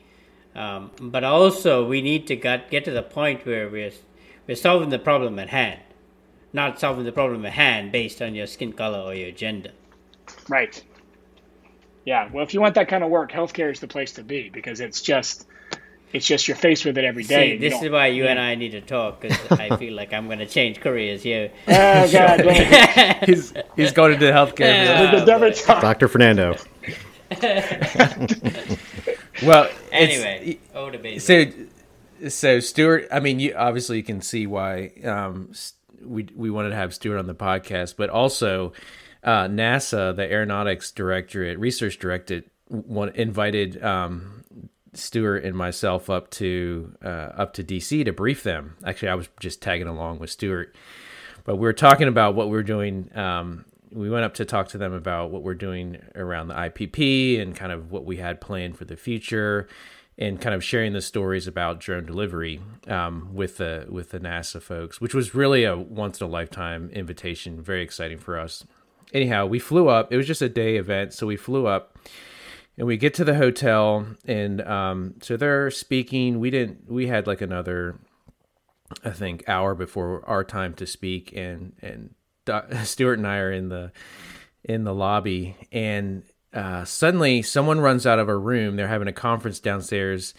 um, 0.56 0.92
but 1.00 1.24
also 1.24 1.88
we 1.88 2.02
need 2.02 2.28
to 2.28 2.36
get 2.36 2.70
get 2.70 2.84
to 2.84 2.92
the 2.92 3.02
point 3.02 3.46
where 3.46 3.70
we're 3.70 3.94
we're 4.46 4.58
solving 4.58 4.90
the 4.90 5.00
problem 5.00 5.40
at 5.40 5.48
hand, 5.48 5.80
not 6.52 6.82
solving 6.82 7.06
the 7.06 7.14
problem 7.14 7.46
at 7.46 7.54
hand 7.54 7.94
based 7.94 8.22
on 8.22 8.36
your 8.36 8.48
skin 8.48 8.74
color 8.74 9.00
or 9.00 9.14
your 9.14 9.32
gender. 9.32 9.72
Right. 10.50 10.84
Yeah. 12.04 12.30
Well, 12.30 12.44
if 12.44 12.54
you 12.54 12.60
want 12.60 12.76
that 12.76 12.90
kind 12.90 13.06
of 13.06 13.10
work, 13.10 13.32
healthcare 13.32 13.72
is 13.72 13.80
the 13.80 13.88
place 13.88 14.12
to 14.14 14.24
be 14.24 14.50
because 14.50 14.82
it's 14.82 15.02
just 15.02 15.48
it's 16.12 16.26
just 16.26 16.48
you're 16.48 16.58
faced 16.58 16.86
with 16.86 16.98
it 16.98 17.04
every 17.04 17.24
day. 17.24 17.52
See, 17.52 17.58
this 17.58 17.82
is 17.82 17.90
why 17.90 18.08
you 18.08 18.24
yeah. 18.24 18.32
and 18.32 18.40
I 18.40 18.56
need 18.56 18.72
to 18.72 18.82
talk 18.82 19.22
because 19.22 19.52
I 19.52 19.76
feel 19.78 19.94
like 19.94 20.14
I'm 20.14 20.26
going 20.26 20.40
to 20.40 20.46
change 20.46 20.80
careers 20.80 21.22
here. 21.22 21.52
Oh 21.68 22.12
God, 22.12 22.42
he's 23.26 23.54
he's 23.76 23.92
going 23.92 24.14
into 24.14 24.26
healthcare. 24.26 25.26
Doctor 25.82 26.08
Fernando. 26.08 26.56
well, 29.44 29.70
anyway, 29.92 30.58
over 30.74 30.92
to 30.92 30.98
Basil. 30.98 31.52
So, 32.22 32.30
so 32.30 32.60
Stuart, 32.60 33.08
I 33.12 33.20
mean, 33.20 33.40
you 33.40 33.54
obviously 33.56 33.98
you 33.98 34.04
can 34.04 34.22
see 34.22 34.48
why 34.48 34.92
um, 35.06 35.54
we 36.02 36.28
we 36.36 36.50
wanted 36.50 36.70
to 36.70 36.76
have 36.76 36.94
Stuart 36.94 37.20
on 37.20 37.28
the 37.28 37.36
podcast, 37.36 37.96
but 37.98 38.10
also 38.10 38.74
uh, 39.24 39.46
NASA, 39.46 40.16
the 40.16 40.24
Aeronautics 40.32 40.92
Directorate, 40.92 41.60
Research 41.60 42.00
Directorate, 42.00 42.50
one, 42.68 43.10
invited 43.10 43.84
um, 43.84 44.39
Stuart 44.94 45.44
and 45.44 45.56
myself 45.56 46.10
up 46.10 46.30
to 46.32 46.96
uh, 47.04 47.08
up 47.38 47.54
to 47.54 47.64
DC 47.64 48.06
to 48.06 48.14
brief 48.14 48.44
them. 48.44 48.76
Actually, 48.86 49.10
I 49.10 49.16
was 49.16 49.30
just 49.40 49.62
tagging 49.62 49.88
along 49.88 50.20
with 50.20 50.30
Stuart, 50.30 50.76
but 51.44 51.56
we 51.56 51.62
were 51.62 51.74
talking 51.74 52.08
about 52.08 52.36
what 52.36 52.48
we 52.48 52.54
were 52.54 52.64
doing. 52.64 53.10
Um, 53.16 53.66
we 53.92 54.10
went 54.10 54.26
up 54.26 54.36
to 54.36 54.46
talk 54.46 54.70
to 54.70 54.78
them 54.78 54.94
about 54.94 55.32
what 55.32 55.44
we're 55.44 55.56
doing 55.56 55.98
around 56.16 56.48
the 56.48 56.54
IPP 56.54 57.42
and 57.42 57.56
kind 57.56 57.72
of 57.72 57.92
what 57.92 58.06
we 58.06 58.18
had 58.18 58.40
planned 58.40 58.78
for 58.78 58.86
the 58.86 58.96
future, 58.96 59.68
and 60.18 60.40
kind 60.40 60.56
of 60.56 60.64
sharing 60.64 60.94
the 60.94 61.02
stories 61.02 61.48
about 61.48 61.80
drone 61.80 62.06
delivery 62.06 62.62
um, 62.88 63.30
with 63.34 63.58
the 63.58 63.86
with 63.90 64.12
the 64.12 64.20
NASA 64.20 64.62
folks, 64.62 65.00
which 65.00 65.14
was 65.14 65.36
really 65.36 65.64
a 65.64 65.78
once 65.78 66.22
in 66.22 66.28
a 66.28 66.30
lifetime 66.30 66.90
invitation. 66.94 67.62
Very 67.62 67.82
exciting 67.82 68.18
for 68.18 68.40
us. 68.40 68.66
Anyhow, 69.14 69.48
we 69.48 69.58
flew 69.60 69.88
up. 69.88 70.12
It 70.12 70.18
was 70.18 70.28
just 70.28 70.42
a 70.42 70.50
day 70.50 70.78
event, 70.78 71.14
so 71.14 71.26
we 71.26 71.36
flew 71.36 71.66
up 71.66 71.98
and 72.80 72.88
we 72.88 72.96
get 72.96 73.14
to 73.16 73.26
the 73.26 73.36
hotel 73.36 74.08
and 74.26 74.62
um, 74.62 75.16
so 75.22 75.38
they're 75.38 75.70
speaking 75.70 76.40
we 76.40 76.50
didn't 76.50 76.90
we 76.90 77.08
had 77.08 77.28
like 77.28 77.42
another 77.42 78.00
i 79.04 79.12
think 79.12 79.48
hour 79.48 79.76
before 79.76 80.28
our 80.28 80.44
time 80.44 80.74
to 80.74 80.88
speak 80.88 81.32
and 81.36 81.74
and 81.82 82.16
stuart 82.88 83.20
and 83.20 83.28
i 83.28 83.38
are 83.38 83.52
in 83.52 83.70
the 83.70 83.92
in 84.64 84.86
the 84.86 84.96
lobby 84.96 85.56
and 85.72 86.24
uh, 86.52 86.84
suddenly 86.84 87.44
someone 87.44 87.80
runs 87.80 88.08
out 88.08 88.18
of 88.18 88.28
a 88.28 88.36
room 88.36 88.76
they're 88.76 88.88
having 88.88 89.08
a 89.08 89.14
conference 89.14 89.60
downstairs 89.60 90.34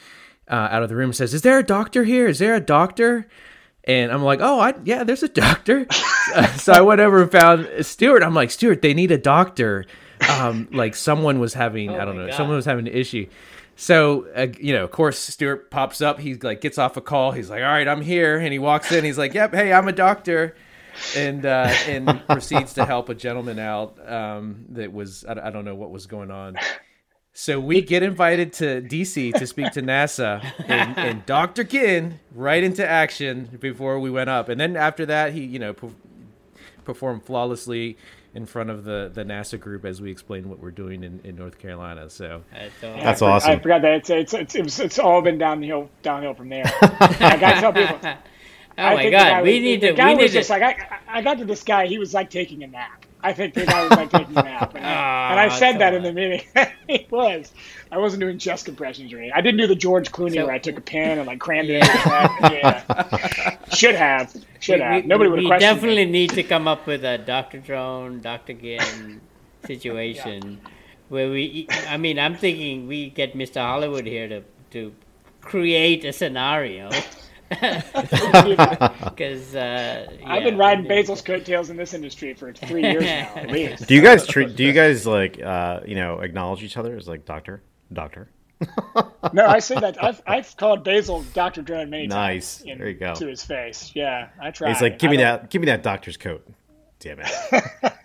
uh, 0.49 0.69
out 0.73 0.83
of 0.83 0.89
the 0.89 0.97
room 0.97 1.13
says 1.13 1.33
is 1.33 1.43
there 1.43 1.59
a 1.59 1.63
doctor 1.63 2.03
here 2.03 2.27
is 2.27 2.41
there 2.41 2.55
a 2.57 2.61
doctor 2.61 3.29
and 3.85 4.13
I'm 4.13 4.23
like, 4.23 4.41
oh, 4.43 4.61
I, 4.61 4.75
yeah, 4.85 5.05
there's 5.05 5.23
a 5.23 5.29
doctor. 5.29 5.87
so 6.59 6.75
I 6.75 6.83
went 6.83 7.01
over 7.01 7.23
and 7.23 7.33
found 7.33 7.67
Stuart. 7.81 8.23
I'm 8.23 8.35
like, 8.35 8.51
Stuart, 8.51 8.83
they 8.83 8.93
need 8.93 9.11
a 9.11 9.17
doctor. 9.17 9.87
Um, 10.39 10.69
like 10.73 10.95
someone 10.95 11.39
was 11.41 11.55
having, 11.55 11.91
I 11.91 12.05
don't 12.05 12.17
know, 12.17 12.27
God. 12.27 12.37
someone 12.37 12.57
was 12.57 12.65
having 12.65 12.87
an 12.87 12.95
issue. 12.95 13.27
So, 13.77 14.27
uh, 14.37 14.49
you 14.59 14.75
know, 14.75 14.85
of 14.85 14.91
course, 14.91 15.19
Stuart 15.19 15.71
pops 15.71 16.03
up. 16.03 16.21
He 16.21 16.35
like 16.35 16.61
gets 16.61 16.77
off 16.77 16.99
a 16.99 17.01
call. 17.01 17.33
He's 17.33 17.49
like, 17.49 17.63
all 17.63 17.69
right, 17.69 17.89
I'm 17.89 18.03
here. 18.03 18.39
And 18.39 18.53
he 18.53 18.59
walks 18.59 18.93
in. 18.93 19.05
He's 19.05 19.17
like, 19.17 19.33
yep, 19.33 19.55
hey, 19.55 19.73
I'm 19.73 19.89
a 19.89 19.93
doctor. 19.93 20.55
And 21.17 21.47
uh, 21.47 21.73
and 21.87 22.23
proceeds 22.29 22.75
to 22.75 22.85
help 22.85 23.09
a 23.09 23.15
gentleman 23.15 23.59
out 23.59 23.97
um, 24.07 24.67
that 24.71 24.93
was 24.93 25.25
I, 25.25 25.47
I 25.47 25.51
don't 25.51 25.65
know 25.65 25.75
what 25.75 25.91
was 25.91 26.07
going 26.07 26.31
on. 26.31 26.57
So 27.33 27.59
we 27.59 27.81
get 27.81 28.03
invited 28.03 28.53
to 28.55 28.83
DC 28.83 29.33
to 29.35 29.47
speak 29.47 29.73
to 29.73 29.83
NASA, 29.83 30.45
and, 30.67 30.99
and 30.99 31.27
Dr. 31.27 31.63
Ginn 31.65 32.19
right 32.35 32.63
into 32.63 32.87
action 32.87 33.57
before 33.61 34.01
we 34.01 34.11
went 34.11 34.29
up, 34.29 34.49
and 34.49 34.61
then 34.61 34.77
after 34.77 35.07
that, 35.07 35.33
he 35.33 35.45
you 35.45 35.59
know 35.59 35.73
per- 35.73 35.89
performed 36.85 37.25
flawlessly 37.25 37.97
in 38.35 38.47
front 38.47 38.71
of 38.71 38.85
the 38.85 39.11
the 39.13 39.25
NASA 39.25 39.59
group 39.59 39.85
as 39.85 40.01
we 40.01 40.11
explain 40.11 40.49
what 40.49 40.61
we're 40.61 40.71
doing 40.71 41.03
in, 41.05 41.21
in 41.25 41.37
North 41.37 41.59
Carolina. 41.59 42.09
So 42.11 42.43
That's. 42.53 42.73
That's 42.81 43.23
I 43.23 43.27
for- 43.27 43.31
awesome. 43.33 43.51
I 43.51 43.59
forgot 43.59 43.83
that 43.83 43.95
it's 43.95 44.11
it's 44.11 44.35
it's, 44.35 44.55
it's, 44.55 44.79
it's 44.79 44.99
all 44.99 45.21
been 45.23 45.39
downhill 45.39 45.91
downhill 46.03 46.35
from 46.35 46.49
there. 46.49 46.65
I 46.83 47.37
got 47.41 47.55
to 47.55 47.61
tell 47.61 47.73
people. 47.73 47.99
oh 48.05 48.17
I 48.79 48.95
my 48.95 49.03
think 49.03 49.13
guy 49.13 49.31
god, 49.31 49.43
we 49.45 49.53
was- 49.55 49.61
need 49.63 49.81
the 49.81 49.89
to. 49.89 49.93
guy 49.95 50.09
We 50.11 50.15
need 50.15 50.23
was 50.23 50.31
to. 50.33 50.39
just 50.39 50.51
like 50.51 50.63
I, 50.63 50.99
I 51.09 51.19
I 51.19 51.23
got 51.23 51.39
to 51.39 51.45
this 51.45 51.63
guy. 51.65 51.87
He 51.87 51.99
was 51.99 52.15
like 52.15 52.31
taking 52.31 52.63
a 52.63 52.67
nap. 52.69 53.05
I 53.23 53.33
think 53.33 53.55
the 53.55 53.67
guy 53.67 53.83
was 53.83 53.91
like 53.93 54.11
taking 54.11 54.37
a 54.37 54.43
nap, 54.43 54.75
and, 54.75 54.85
I, 54.87 55.31
and 55.31 55.41
I 55.41 55.47
Ah, 55.47 55.57
said 55.59 55.79
that 55.81 55.95
in 55.95 56.03
the 56.03 56.13
meeting. 56.13 56.43
he 56.89 57.07
was. 57.11 57.53
I 57.93 57.99
wasn't 57.99 58.21
doing 58.21 58.39
chest 58.39 58.65
compressions 58.65 59.13
or 59.13 59.19
anything. 59.19 59.33
I 59.35 59.41
didn't 59.41 59.59
do 59.59 59.67
the 59.67 59.75
George 59.75 60.11
Clooney 60.13 60.35
So- 60.35 60.47
where 60.47 60.55
I 60.55 60.59
took 60.59 60.79
a 60.79 60.81
pen 60.81 61.19
and 61.19 61.27
like 61.27 61.39
crammed 61.41 61.69
it 61.71 61.77
in. 61.77 61.81
yeah, 62.53 63.57
should 63.75 63.95
have, 63.95 64.35
should 64.61 64.81
have. 64.81 65.03
we, 65.03 65.09
Nobody 65.09 65.29
would 65.31 65.41
have 65.43 65.51
we 65.51 65.59
definitely 65.59 66.07
me. 66.07 66.13
need 66.13 66.31
to 66.31 66.43
come 66.43 66.67
up 66.69 66.87
with 66.87 67.05
a 67.05 67.19
Dr. 67.19 67.59
Drone, 67.59 68.21
Dr. 68.21 68.55
Ginn 68.55 69.21
situation 69.67 70.61
where 71.09 71.29
we. 71.31 71.67
I 71.89 71.97
mean, 71.97 72.19
I'm 72.19 72.37
thinking 72.37 72.87
we 72.87 73.11
get 73.11 73.35
Mr. 73.35 73.61
Hollywood 73.61 74.07
here 74.07 74.29
to 74.29 74.43
to 74.73 74.95
create 75.41 76.05
a 76.05 76.13
scenario. 76.13 76.91
Because 79.11 79.55
uh, 79.55 80.07
I've 80.25 80.45
been 80.45 80.57
riding 80.57 80.87
Basil's 80.87 81.23
coattails 81.23 81.71
in 81.71 81.77
this 81.77 81.95
industry 81.95 82.35
for 82.35 82.53
three 82.53 82.83
years 82.83 83.03
now, 83.05 83.33
at 83.35 83.51
least. 83.51 83.87
Do 83.87 83.95
you 83.95 84.03
guys 84.03 84.27
treat? 84.27 84.57
Do 84.57 84.65
you 84.65 84.73
guys 84.73 85.07
like 85.07 85.41
uh, 85.41 85.81
you 85.87 85.95
know 85.97 86.21
acknowledge 86.21 86.63
each 86.63 86.77
other 86.77 86.97
as 86.97 87.09
like 87.09 87.25
doctor, 87.25 87.63
doctor? 87.93 88.29
No, 89.33 89.47
I 89.47 89.59
say 89.61 89.79
that. 89.79 90.03
I've, 90.03 90.21
I've 90.27 90.57
called 90.57 90.83
Basil 90.83 91.23
Dr. 91.35 91.63
Drone 91.63 91.89
many 91.91 92.07
Nice. 92.09 92.59
times. 92.59 92.69
in- 92.71 92.79
There 92.79 92.89
you 92.89 92.95
go. 92.95 93.15
To 93.15 93.27
his 93.27 93.45
face. 93.45 93.93
Yeah, 93.95 94.29
I 94.41 94.51
try. 94.51 94.71
He's 94.73 94.81
like, 94.83 94.99
give 94.99 95.11
me 95.11 95.19
that, 95.19 95.51
give 95.51 95.61
me 95.61 95.67
that 95.67 95.83
doctor's 95.83 96.17
coat. 96.17 96.47
Damn 96.99 97.21
it! 97.21 97.29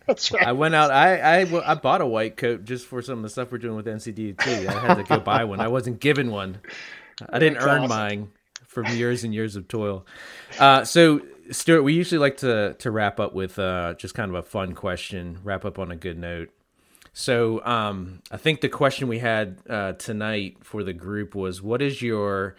That's 0.07 0.31
right. 0.31 0.47
I 0.47 0.51
went 0.53 0.75
out. 0.75 0.91
I, 0.91 1.41
I 1.41 1.71
I 1.71 1.75
bought 1.75 2.01
a 2.01 2.05
white 2.05 2.37
coat 2.37 2.63
just 2.63 2.85
for 2.85 3.01
some 3.01 3.17
of 3.19 3.23
the 3.23 3.29
stuff 3.29 3.51
we're 3.51 3.57
doing 3.57 3.75
with 3.75 3.85
NCDT. 3.87 4.67
I 4.67 4.79
had 4.87 4.93
to 4.95 5.03
go 5.03 5.19
buy 5.19 5.43
one. 5.45 5.59
I 5.59 5.67
wasn't 5.67 5.99
given 5.99 6.31
one. 6.31 6.59
I 7.29 7.39
didn't 7.39 7.55
That's 7.55 7.65
earn 7.65 7.81
awesome. 7.83 7.89
mine 7.89 8.31
from 8.75 8.85
years 8.95 9.23
and 9.23 9.33
years 9.33 9.55
of 9.55 9.67
toil. 9.67 10.05
Uh, 10.59 10.83
so, 10.83 11.21
Stuart, 11.49 11.81
we 11.83 11.93
usually 11.93 12.19
like 12.19 12.37
to 12.37 12.75
to 12.79 12.91
wrap 12.91 13.19
up 13.19 13.33
with 13.33 13.57
uh, 13.57 13.95
just 13.95 14.13
kind 14.13 14.29
of 14.29 14.35
a 14.35 14.43
fun 14.43 14.73
question. 14.73 15.39
Wrap 15.43 15.65
up 15.65 15.79
on 15.79 15.89
a 15.89 15.95
good 15.95 16.19
note. 16.19 16.49
So, 17.13 17.65
um, 17.65 18.21
I 18.29 18.37
think 18.37 18.59
the 18.59 18.69
question 18.69 19.07
we 19.07 19.19
had 19.19 19.59
uh, 19.69 19.93
tonight 19.93 20.57
for 20.61 20.83
the 20.83 20.93
group 20.93 21.33
was, 21.33 21.61
"What 21.61 21.81
is 21.81 22.01
your 22.01 22.55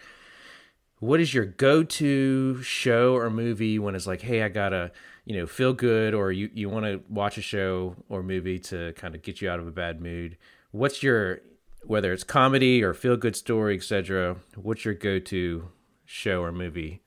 what 0.99 1.19
is 1.19 1.33
your 1.33 1.45
go-to 1.45 2.61
show 2.63 3.13
or 3.13 3.29
movie 3.29 3.77
when 3.77 3.93
it's 3.93 4.07
like, 4.07 4.21
hey, 4.21 4.41
I 4.41 4.49
gotta, 4.49 4.91
you 5.25 5.37
know, 5.37 5.45
feel 5.45 5.73
good, 5.73 6.15
or 6.15 6.31
you 6.31 6.49
you 6.53 6.69
want 6.69 6.85
to 6.85 7.01
watch 7.07 7.37
a 7.37 7.41
show 7.41 7.95
or 8.09 8.23
movie 8.23 8.59
to 8.59 8.93
kind 8.93 9.13
of 9.13 9.21
get 9.21 9.41
you 9.41 9.49
out 9.49 9.59
of 9.59 9.67
a 9.67 9.71
bad 9.71 10.01
mood? 10.01 10.37
What's 10.71 11.03
your 11.03 11.41
whether 11.83 12.11
it's 12.11 12.23
comedy 12.23 12.83
or 12.83 12.93
feel 12.93 13.15
good 13.15 13.35
story, 13.35 13.75
etc. 13.75 14.37
What's 14.55 14.83
your 14.83 14.93
go-to 14.93 15.69
show 16.07 16.41
or 16.41 16.51
movie? 16.51 17.01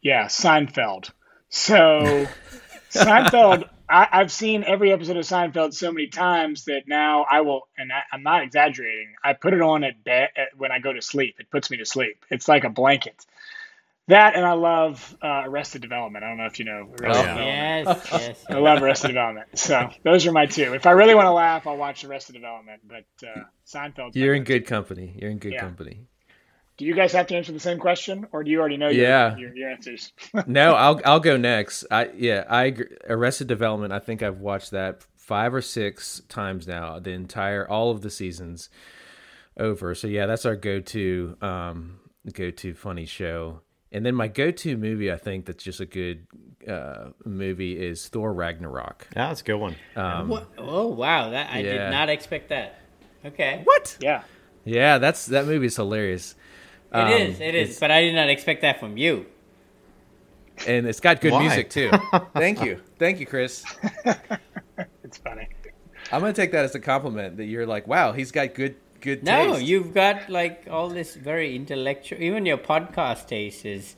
Yeah, 0.00 0.26
Seinfeld. 0.26 1.10
So 1.50 2.26
Seinfeld, 2.90 3.68
I, 3.88 4.08
I've 4.10 4.32
seen 4.32 4.64
every 4.64 4.92
episode 4.92 5.16
of 5.16 5.24
Seinfeld 5.24 5.74
so 5.74 5.92
many 5.92 6.06
times 6.06 6.64
that 6.66 6.82
now 6.86 7.26
I 7.30 7.40
will, 7.42 7.68
and 7.76 7.92
I, 7.92 8.00
I'm 8.12 8.22
not 8.22 8.42
exaggerating. 8.42 9.14
I 9.22 9.32
put 9.34 9.52
it 9.54 9.60
on 9.60 9.84
at 9.84 10.02
bed 10.04 10.30
when 10.56 10.72
I 10.72 10.78
go 10.78 10.92
to 10.92 11.02
sleep. 11.02 11.36
It 11.38 11.50
puts 11.50 11.70
me 11.70 11.78
to 11.78 11.84
sleep. 11.84 12.24
It's 12.30 12.48
like 12.48 12.64
a 12.64 12.70
blanket. 12.70 13.26
That 14.06 14.36
and 14.36 14.46
I 14.46 14.52
love 14.54 15.14
uh, 15.22 15.42
Arrested 15.44 15.82
Development. 15.82 16.24
I 16.24 16.28
don't 16.28 16.38
know 16.38 16.46
if 16.46 16.58
you 16.58 16.64
know 16.64 16.88
Arrested 16.98 17.04
Oh, 17.08 17.12
Development. 17.34 17.46
Yes, 17.86 18.08
yes. 18.10 18.44
I 18.48 18.54
love 18.54 18.82
Arrested 18.82 19.08
Development. 19.08 19.48
So 19.58 19.90
those 20.02 20.26
are 20.26 20.32
my 20.32 20.46
two. 20.46 20.72
If 20.72 20.86
I 20.86 20.92
really 20.92 21.14
want 21.14 21.26
to 21.26 21.32
laugh, 21.32 21.66
I'll 21.66 21.76
watch 21.76 22.04
Arrested 22.04 22.32
Development. 22.32 22.80
But 22.88 23.04
uh, 23.28 23.42
Seinfeld. 23.66 24.12
You're 24.14 24.34
in 24.34 24.44
good 24.44 24.66
company. 24.66 25.14
You're 25.20 25.30
in 25.30 25.36
good 25.38 25.52
Yeah. 25.52 25.60
company. 25.60 26.06
Do 26.78 26.84
you 26.84 26.94
guys 26.94 27.12
have 27.12 27.26
to 27.26 27.36
answer 27.36 27.52
the 27.52 27.60
same 27.60 27.78
question, 27.78 28.26
or 28.32 28.42
do 28.44 28.50
you 28.50 28.58
already 28.60 28.76
know 28.78 28.88
your, 28.88 29.04
Yeah. 29.04 29.36
your, 29.36 29.54
your 29.54 29.68
answers? 29.70 30.12
no, 30.46 30.74
I'll 30.74 31.00
I'll 31.04 31.20
go 31.20 31.36
next. 31.36 31.84
I 31.90 32.10
yeah, 32.16 32.44
I 32.48 32.64
agree. 32.66 32.86
Arrested 33.08 33.48
Development. 33.48 33.92
I 33.92 33.98
think 33.98 34.22
I've 34.22 34.38
watched 34.40 34.70
that 34.70 35.04
five 35.16 35.52
or 35.52 35.60
six 35.60 36.22
times 36.28 36.66
now. 36.66 36.98
The 37.00 37.10
entire 37.10 37.68
all 37.68 37.90
of 37.90 38.00
the 38.02 38.10
seasons 38.10 38.70
over. 39.56 39.94
So 39.94 40.06
yeah, 40.06 40.26
that's 40.26 40.46
our 40.46 40.56
go-to 40.56 41.36
um 41.42 41.98
go-to 42.32 42.74
funny 42.74 43.06
show. 43.06 43.60
And 43.90 44.04
then 44.06 44.14
my 44.14 44.28
go-to 44.28 44.76
movie, 44.76 45.10
I 45.10 45.16
think 45.16 45.46
that's 45.46 45.64
just 45.64 45.80
a 45.80 45.86
good 45.86 46.26
uh, 46.68 47.08
movie 47.24 47.72
is 47.80 48.06
Thor 48.06 48.32
Ragnarok. 48.34 49.08
Yeah, 49.16 49.28
that's 49.28 49.40
a 49.40 49.44
good 49.44 49.56
one. 49.56 49.74
What? 49.94 50.46
Oh 50.58 50.88
wow, 50.88 51.30
that 51.30 51.50
I 51.52 51.58
Yeah. 51.60 51.72
did 51.72 51.90
not 51.90 52.08
expect 52.08 52.50
that. 52.50 52.78
Okay. 53.24 53.62
What? 53.64 53.96
yeah. 54.00 54.22
Yeah, 54.64 54.98
that's 54.98 55.26
that 55.26 55.46
movie 55.46 55.66
is 55.66 55.76
hilarious. 55.76 56.34
It 56.92 56.96
Um, 56.96 57.12
is, 57.12 57.40
it 57.40 57.54
is, 57.54 57.78
but 57.78 57.90
I 57.90 58.00
did 58.02 58.14
not 58.14 58.28
expect 58.28 58.62
that 58.62 58.80
from 58.80 58.96
you. 58.96 59.26
and 60.66 60.86
it's 60.86 61.00
got 61.00 61.20
good 61.20 61.32
Why? 61.32 61.42
music 61.42 61.70
too. 61.70 61.90
Thank 62.34 62.64
you, 62.64 62.80
thank 62.98 63.20
you, 63.20 63.26
Chris. 63.26 63.64
It's 65.04 65.18
funny. 65.18 65.48
I'm 66.12 66.20
gonna 66.20 66.32
take 66.32 66.52
that 66.52 66.64
as 66.64 66.74
a 66.74 66.80
compliment 66.80 67.36
that 67.38 67.46
you're 67.46 67.66
like, 67.66 67.86
wow, 67.86 68.12
he's 68.12 68.30
got 68.30 68.54
good 68.54 68.76
good 69.00 69.22
No, 69.24 69.56
you've 69.56 69.94
got 69.94 70.28
like 70.28 70.66
all 70.70 70.88
this 70.88 71.14
very 71.14 71.54
intellectual. 71.56 72.20
Even 72.20 72.44
your 72.46 72.58
podcast 72.58 73.26
taste 73.28 73.64
is. 73.64 73.96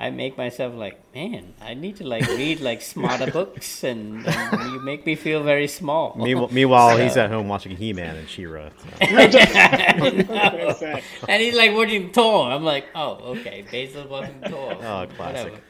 I 0.00 0.10
make 0.10 0.38
myself 0.38 0.74
like, 0.74 1.12
man, 1.12 1.54
I 1.60 1.74
need 1.74 1.96
to 1.96 2.06
like 2.06 2.24
read 2.28 2.60
like 2.60 2.82
smarter 2.82 3.30
books, 3.32 3.82
and, 3.82 4.24
and 4.26 4.72
you 4.72 4.80
make 4.80 5.04
me 5.04 5.16
feel 5.16 5.42
very 5.42 5.66
small. 5.66 6.14
Meanwhile, 6.18 6.48
meanwhile 6.52 6.96
he's 6.96 7.16
at 7.16 7.30
home 7.30 7.48
watching 7.48 7.76
He-Man 7.76 8.14
and 8.14 8.28
She-Ra. 8.28 8.70
so. 8.78 9.14
What 9.14 9.30
can 9.32 10.30
I 10.30 10.72
say? 10.72 11.02
and 11.28 11.42
he's 11.42 11.56
like 11.56 11.74
watching 11.74 12.10
Thor. 12.12 12.48
I'm 12.50 12.64
like, 12.64 12.86
oh, 12.94 13.36
okay, 13.38 13.64
Basil 13.70 14.06
watching 14.06 14.40
Thor. 14.46 14.74
Oh, 14.74 15.06
classic. 15.16 15.60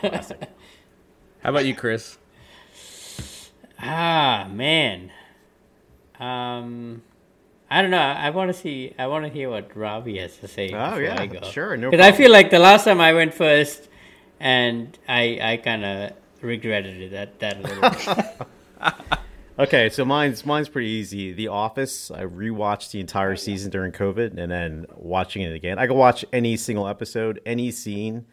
Whatever. 0.00 0.36
How 1.42 1.50
about 1.50 1.66
you, 1.66 1.74
Chris? 1.74 2.16
Ah, 3.78 4.48
man. 4.50 5.12
Um, 6.18 7.02
I 7.70 7.82
don't 7.82 7.90
know. 7.90 7.98
I 7.98 8.30
want 8.30 8.48
to 8.48 8.54
see. 8.54 8.94
I 8.98 9.06
want 9.08 9.24
to 9.24 9.30
hear 9.30 9.50
what 9.50 9.76
Ravi 9.76 10.18
has 10.18 10.36
to 10.38 10.48
say. 10.48 10.70
Oh, 10.72 10.90
before 10.90 11.02
yeah, 11.02 11.20
I 11.20 11.26
go. 11.26 11.40
sure, 11.42 11.76
no 11.76 11.90
Because 11.90 12.06
I 12.06 12.12
feel 12.12 12.30
like 12.30 12.50
the 12.50 12.60
last 12.60 12.84
time 12.84 13.00
I 13.00 13.12
went 13.12 13.34
first, 13.34 13.88
and 14.38 14.96
I 15.08 15.38
I 15.42 15.56
kind 15.56 15.84
of 15.84 16.12
regretted 16.40 17.00
it 17.00 17.10
that 17.10 17.40
that 17.40 17.58
a 17.58 17.62
little. 17.62 18.14
bit. 18.14 19.18
Okay, 19.58 19.88
so 19.88 20.04
mine's 20.04 20.44
mine's 20.44 20.68
pretty 20.68 20.90
easy. 20.90 21.32
The 21.32 21.48
Office. 21.48 22.10
I 22.10 22.24
rewatched 22.24 22.90
the 22.90 23.00
entire 23.00 23.32
oh, 23.32 23.36
season 23.36 23.70
during 23.70 23.90
COVID, 23.90 24.36
and 24.36 24.52
then 24.52 24.84
watching 24.94 25.40
it 25.42 25.54
again. 25.54 25.78
I 25.78 25.86
can 25.86 25.96
watch 25.96 26.26
any 26.30 26.58
single 26.58 26.86
episode, 26.86 27.40
any 27.46 27.70
scene, 27.70 28.26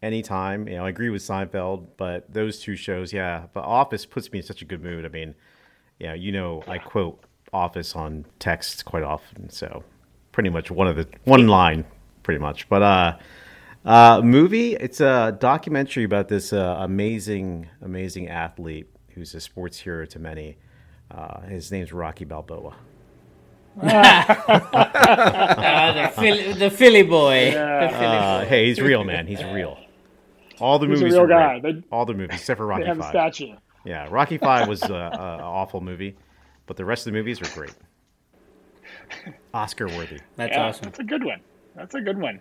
anytime. 0.00 0.68
You 0.68 0.76
know, 0.76 0.84
I 0.84 0.88
agree 0.88 1.10
with 1.10 1.22
Seinfeld, 1.22 1.88
but 1.96 2.32
those 2.32 2.60
two 2.60 2.76
shows, 2.76 3.12
yeah. 3.12 3.46
But 3.52 3.64
Office 3.64 4.06
puts 4.06 4.30
me 4.30 4.38
in 4.38 4.44
such 4.44 4.62
a 4.62 4.64
good 4.64 4.80
mood. 4.80 5.04
I 5.04 5.08
mean, 5.08 5.34
yeah, 5.98 6.14
you 6.14 6.30
know, 6.30 6.62
I 6.68 6.78
quote 6.78 7.24
Office 7.52 7.94
on 7.96 8.24
text 8.38 8.84
quite 8.84 9.02
often, 9.02 9.50
so 9.50 9.82
pretty 10.32 10.50
much 10.50 10.70
one 10.70 10.86
of 10.86 10.96
the 10.96 11.06
one 11.24 11.48
line, 11.48 11.84
pretty 12.22 12.38
much. 12.40 12.68
But 12.68 12.82
uh, 12.82 13.16
uh, 13.84 14.20
movie. 14.22 14.74
It's 14.74 15.00
a 15.00 15.36
documentary 15.38 16.04
about 16.04 16.28
this 16.28 16.52
uh, 16.52 16.76
amazing, 16.80 17.68
amazing 17.82 18.28
athlete 18.28 18.88
who's 19.14 19.34
a 19.34 19.40
sports 19.40 19.78
hero 19.80 20.06
to 20.06 20.18
many. 20.18 20.56
Uh, 21.10 21.40
his 21.42 21.72
name's 21.72 21.92
Rocky 21.92 22.24
Balboa. 22.24 22.74
The, 24.70 26.12
Philly, 26.16 26.52
the 26.52 26.70
Philly 26.70 27.02
boy. 27.02 27.46
The 27.52 27.88
Philly 27.90 28.16
Uh, 28.16 28.40
boy. 28.42 28.46
hey, 28.48 28.66
he's 28.66 28.80
real, 28.80 29.04
man. 29.04 29.26
He's 29.26 29.42
real. 29.44 29.78
All 30.60 30.78
the 30.78 30.86
He's 30.86 31.00
a 31.00 31.04
movies 31.04 31.14
real 31.14 31.24
are 31.24 31.28
guy. 31.28 31.58
great. 31.60 31.74
They- 31.82 31.88
All 31.90 32.04
the 32.04 32.14
movies 32.14 32.36
except 32.40 32.58
for 32.58 32.64
They 32.66 32.70
Rocky 32.70 32.84
have 32.86 32.98
a 32.98 33.02
Five. 33.02 33.10
statue. 33.10 33.54
Yeah, 33.84 34.08
Rocky 34.10 34.38
Five 34.38 34.68
was 34.68 34.82
an 34.82 34.90
awful 34.92 35.80
movie, 35.80 36.16
but 36.70 36.76
the 36.76 36.84
rest 36.84 37.04
of 37.04 37.12
the 37.12 37.18
movies 37.18 37.42
are 37.42 37.52
great. 37.52 37.74
Oscar 39.52 39.88
worthy. 39.88 40.20
That's 40.36 40.52
yeah, 40.52 40.66
awesome. 40.68 40.84
That's 40.84 41.00
a 41.00 41.02
good 41.04 41.24
one. 41.24 41.40
That's 41.74 41.96
a 41.96 42.00
good 42.00 42.16
one. 42.16 42.38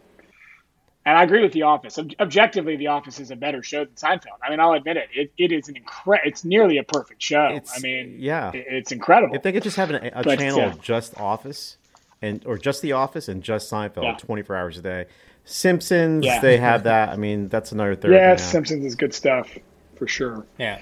And 1.03 1.17
I 1.17 1.23
agree 1.23 1.41
with 1.41 1.51
The 1.51 1.63
Office. 1.63 1.97
Ob- 1.97 2.11
objectively, 2.19 2.75
The 2.75 2.85
Office 2.85 3.19
is 3.19 3.31
a 3.31 3.35
better 3.35 3.63
show 3.63 3.85
than 3.85 3.95
Seinfeld. 3.95 4.37
I 4.43 4.51
mean, 4.51 4.59
I'll 4.59 4.73
admit 4.73 4.97
it. 4.97 5.07
It, 5.15 5.31
it 5.39 5.51
is 5.51 5.67
an 5.67 5.77
incre- 5.83 6.19
It's 6.23 6.45
nearly 6.45 6.77
a 6.77 6.83
perfect 6.83 7.23
show. 7.23 7.47
It's- 7.47 7.75
I 7.75 7.79
mean, 7.81 8.17
yeah. 8.19 8.51
it- 8.53 8.67
it's 8.69 8.91
incredible. 8.91 9.35
If 9.35 9.41
they 9.41 9.51
could 9.51 9.63
just 9.63 9.77
have 9.77 9.89
an, 9.89 10.11
a 10.13 10.21
But, 10.21 10.37
channel 10.37 10.59
yeah. 10.59 10.67
of 10.73 10.79
just 10.79 11.19
Office, 11.19 11.77
and 12.21 12.45
or 12.45 12.59
just 12.59 12.83
The 12.83 12.91
Office 12.91 13.27
and 13.29 13.41
just 13.41 13.71
Seinfeld, 13.71 14.03
Yeah. 14.03 14.17
twenty 14.17 14.43
four 14.43 14.55
hours 14.55 14.77
a 14.77 14.83
day. 14.83 15.05
Simpsons, 15.43 16.23
Yeah. 16.23 16.39
they 16.39 16.57
have 16.57 16.83
that. 16.83 17.09
I 17.09 17.15
mean, 17.15 17.47
that's 17.47 17.71
another 17.71 17.95
third. 17.95 18.11
yeah. 18.11 18.35
Simpsons 18.35 18.85
is 18.85 18.93
good 18.93 19.15
stuff 19.15 19.49
for 19.95 20.07
sure. 20.07 20.45
Yeah. 20.59 20.77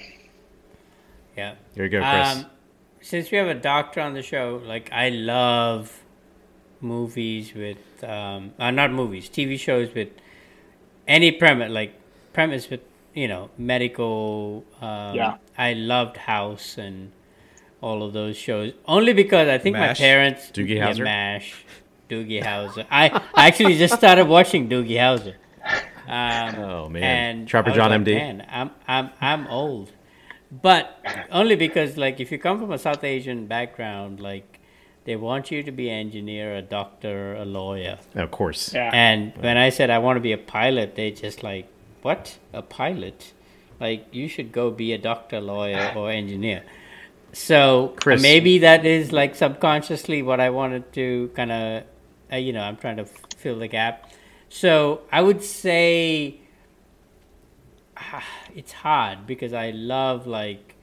Yeah. 1.38 1.56
Here 1.76 1.86
you 1.86 1.90
go, 1.90 2.02
Chris. 2.02 2.36
Um, 2.44 2.46
since 3.08 3.32
we 3.32 3.38
have 3.38 3.48
a 3.48 3.54
doctor 3.74 4.02
on 4.02 4.14
the 4.14 4.22
show, 4.22 4.62
like 4.66 4.90
I 4.92 5.08
love 5.10 6.04
movies 6.82 7.54
with, 7.56 7.78
um, 8.04 8.52
uh, 8.60 8.70
not 8.72 8.92
movies, 8.92 9.30
TV 9.30 9.58
shows 9.58 9.94
with 9.96 10.10
any 11.08 11.32
premise, 11.32 11.72
like 11.72 11.94
premise 12.34 12.70
with, 12.70 12.82
you 13.14 13.30
know, 13.30 13.50
medical. 13.58 14.66
Um, 14.82 15.16
Yeah. 15.16 15.38
I 15.58 15.72
loved 15.74 16.18
House 16.18 16.78
and 16.78 17.14
all 17.80 18.04
of 18.04 18.12
those 18.12 18.36
shows 18.36 18.74
only 18.86 19.14
because 19.14 19.48
I 19.48 19.58
think 19.58 19.76
MASH? 19.78 20.00
my 20.00 20.06
parents. 20.06 20.52
Doogie 20.52 20.76
yeah, 20.76 20.92
Howser? 20.92 21.04
Mash. 21.04 21.66
Doogie 22.10 22.44
Howser. 22.44 22.86
I, 22.92 23.10
I 23.34 23.48
actually 23.48 23.78
just 23.78 23.96
started 23.96 24.26
watching 24.28 24.68
Doogie 24.68 25.00
Howser. 25.06 25.36
Um, 26.08 26.64
Oh, 26.64 26.90
man. 26.90 27.04
And 27.04 27.48
Trapper 27.48 27.72
John 27.72 27.92
like, 27.92 28.02
MD? 28.02 28.16
Man, 28.16 28.46
I'm 28.50 28.72
I'm 28.88 29.10
I'm 29.22 29.48
old, 29.48 29.92
but 30.52 30.98
only 31.32 31.56
because 31.56 31.98
like 31.98 32.20
if 32.20 32.32
you 32.32 32.38
come 32.38 32.60
from 32.60 32.72
a 32.72 32.78
South 32.78 33.04
Asian 33.04 33.48
background, 33.48 34.20
like 34.20 34.60
they 35.06 35.16
want 35.16 35.52
you 35.52 35.64
to 35.64 35.72
be 35.72 35.90
an 35.90 36.00
engineer, 36.00 36.56
a 36.56 36.62
doctor, 36.62 37.34
a 37.36 37.46
lawyer. 37.46 37.98
of 38.16 38.32
course. 38.32 38.74
Yeah. 38.74 38.92
And 38.94 39.34
when 39.38 39.58
I 39.58 39.70
said 39.70 39.90
I 39.90 40.00
want 40.00 40.18
to 40.18 40.22
be 40.22 40.34
a 40.34 40.38
pilot, 40.38 40.96
they 40.96 41.12
just 41.12 41.44
like, 41.44 41.68
what? 42.02 42.38
A 42.54 42.62
pilot? 42.62 43.34
Like 43.80 44.08
you 44.12 44.28
should 44.28 44.52
go 44.52 44.72
be 44.72 44.94
a 44.94 44.98
doctor, 44.98 45.40
lawyer, 45.40 45.94
or 45.96 46.10
engineer. 46.10 46.64
So 47.34 47.94
Chris. 48.02 48.22
maybe 48.22 48.60
that 48.60 48.86
is 48.86 49.12
like 49.12 49.36
subconsciously 49.36 50.22
what 50.24 50.40
I 50.40 50.50
wanted 50.50 50.92
to 50.94 51.32
kind 51.36 51.52
of, 51.52 51.84
uh, 52.32 52.38
you 52.38 52.54
know, 52.54 52.62
I'm 52.62 52.78
trying 52.78 52.98
to 52.98 53.04
f- 53.04 53.22
fill 53.38 53.60
the 53.60 53.68
gap. 53.68 54.12
So 54.50 55.02
I 55.12 55.22
would 55.22 55.44
say 55.44 56.40
it's 58.56 58.72
hard 58.72 59.26
because 59.28 59.54
I 59.54 59.72
love 59.72 60.28
like 60.28 60.76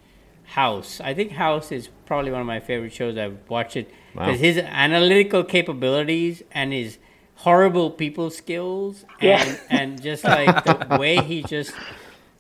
House. 0.45 1.01
I 1.01 1.15
think 1.15 1.33
House 1.33 1.73
is 1.73 1.89
probably 2.07 2.31
one 2.31 2.41
of 2.41 2.47
my 2.47 2.61
favorite 2.61 2.93
shows. 2.93 3.17
I've 3.17 3.39
watched 3.49 3.77
it 3.77 3.91
Wow. 4.15 4.27
because 4.27 4.41
his 4.41 4.59
analytical 4.59 5.43
capabilities 5.43 6.43
and 6.53 6.73
his 6.73 6.99
horrible 7.37 7.91
people 7.91 8.31
skills 8.31 9.05
and 9.21 9.49
Yeah. 9.49 9.57
and 9.71 10.01
just 10.03 10.23
like 10.23 10.65
the 10.65 10.97
way 11.01 11.17
he 11.17 11.43
just 11.43 11.73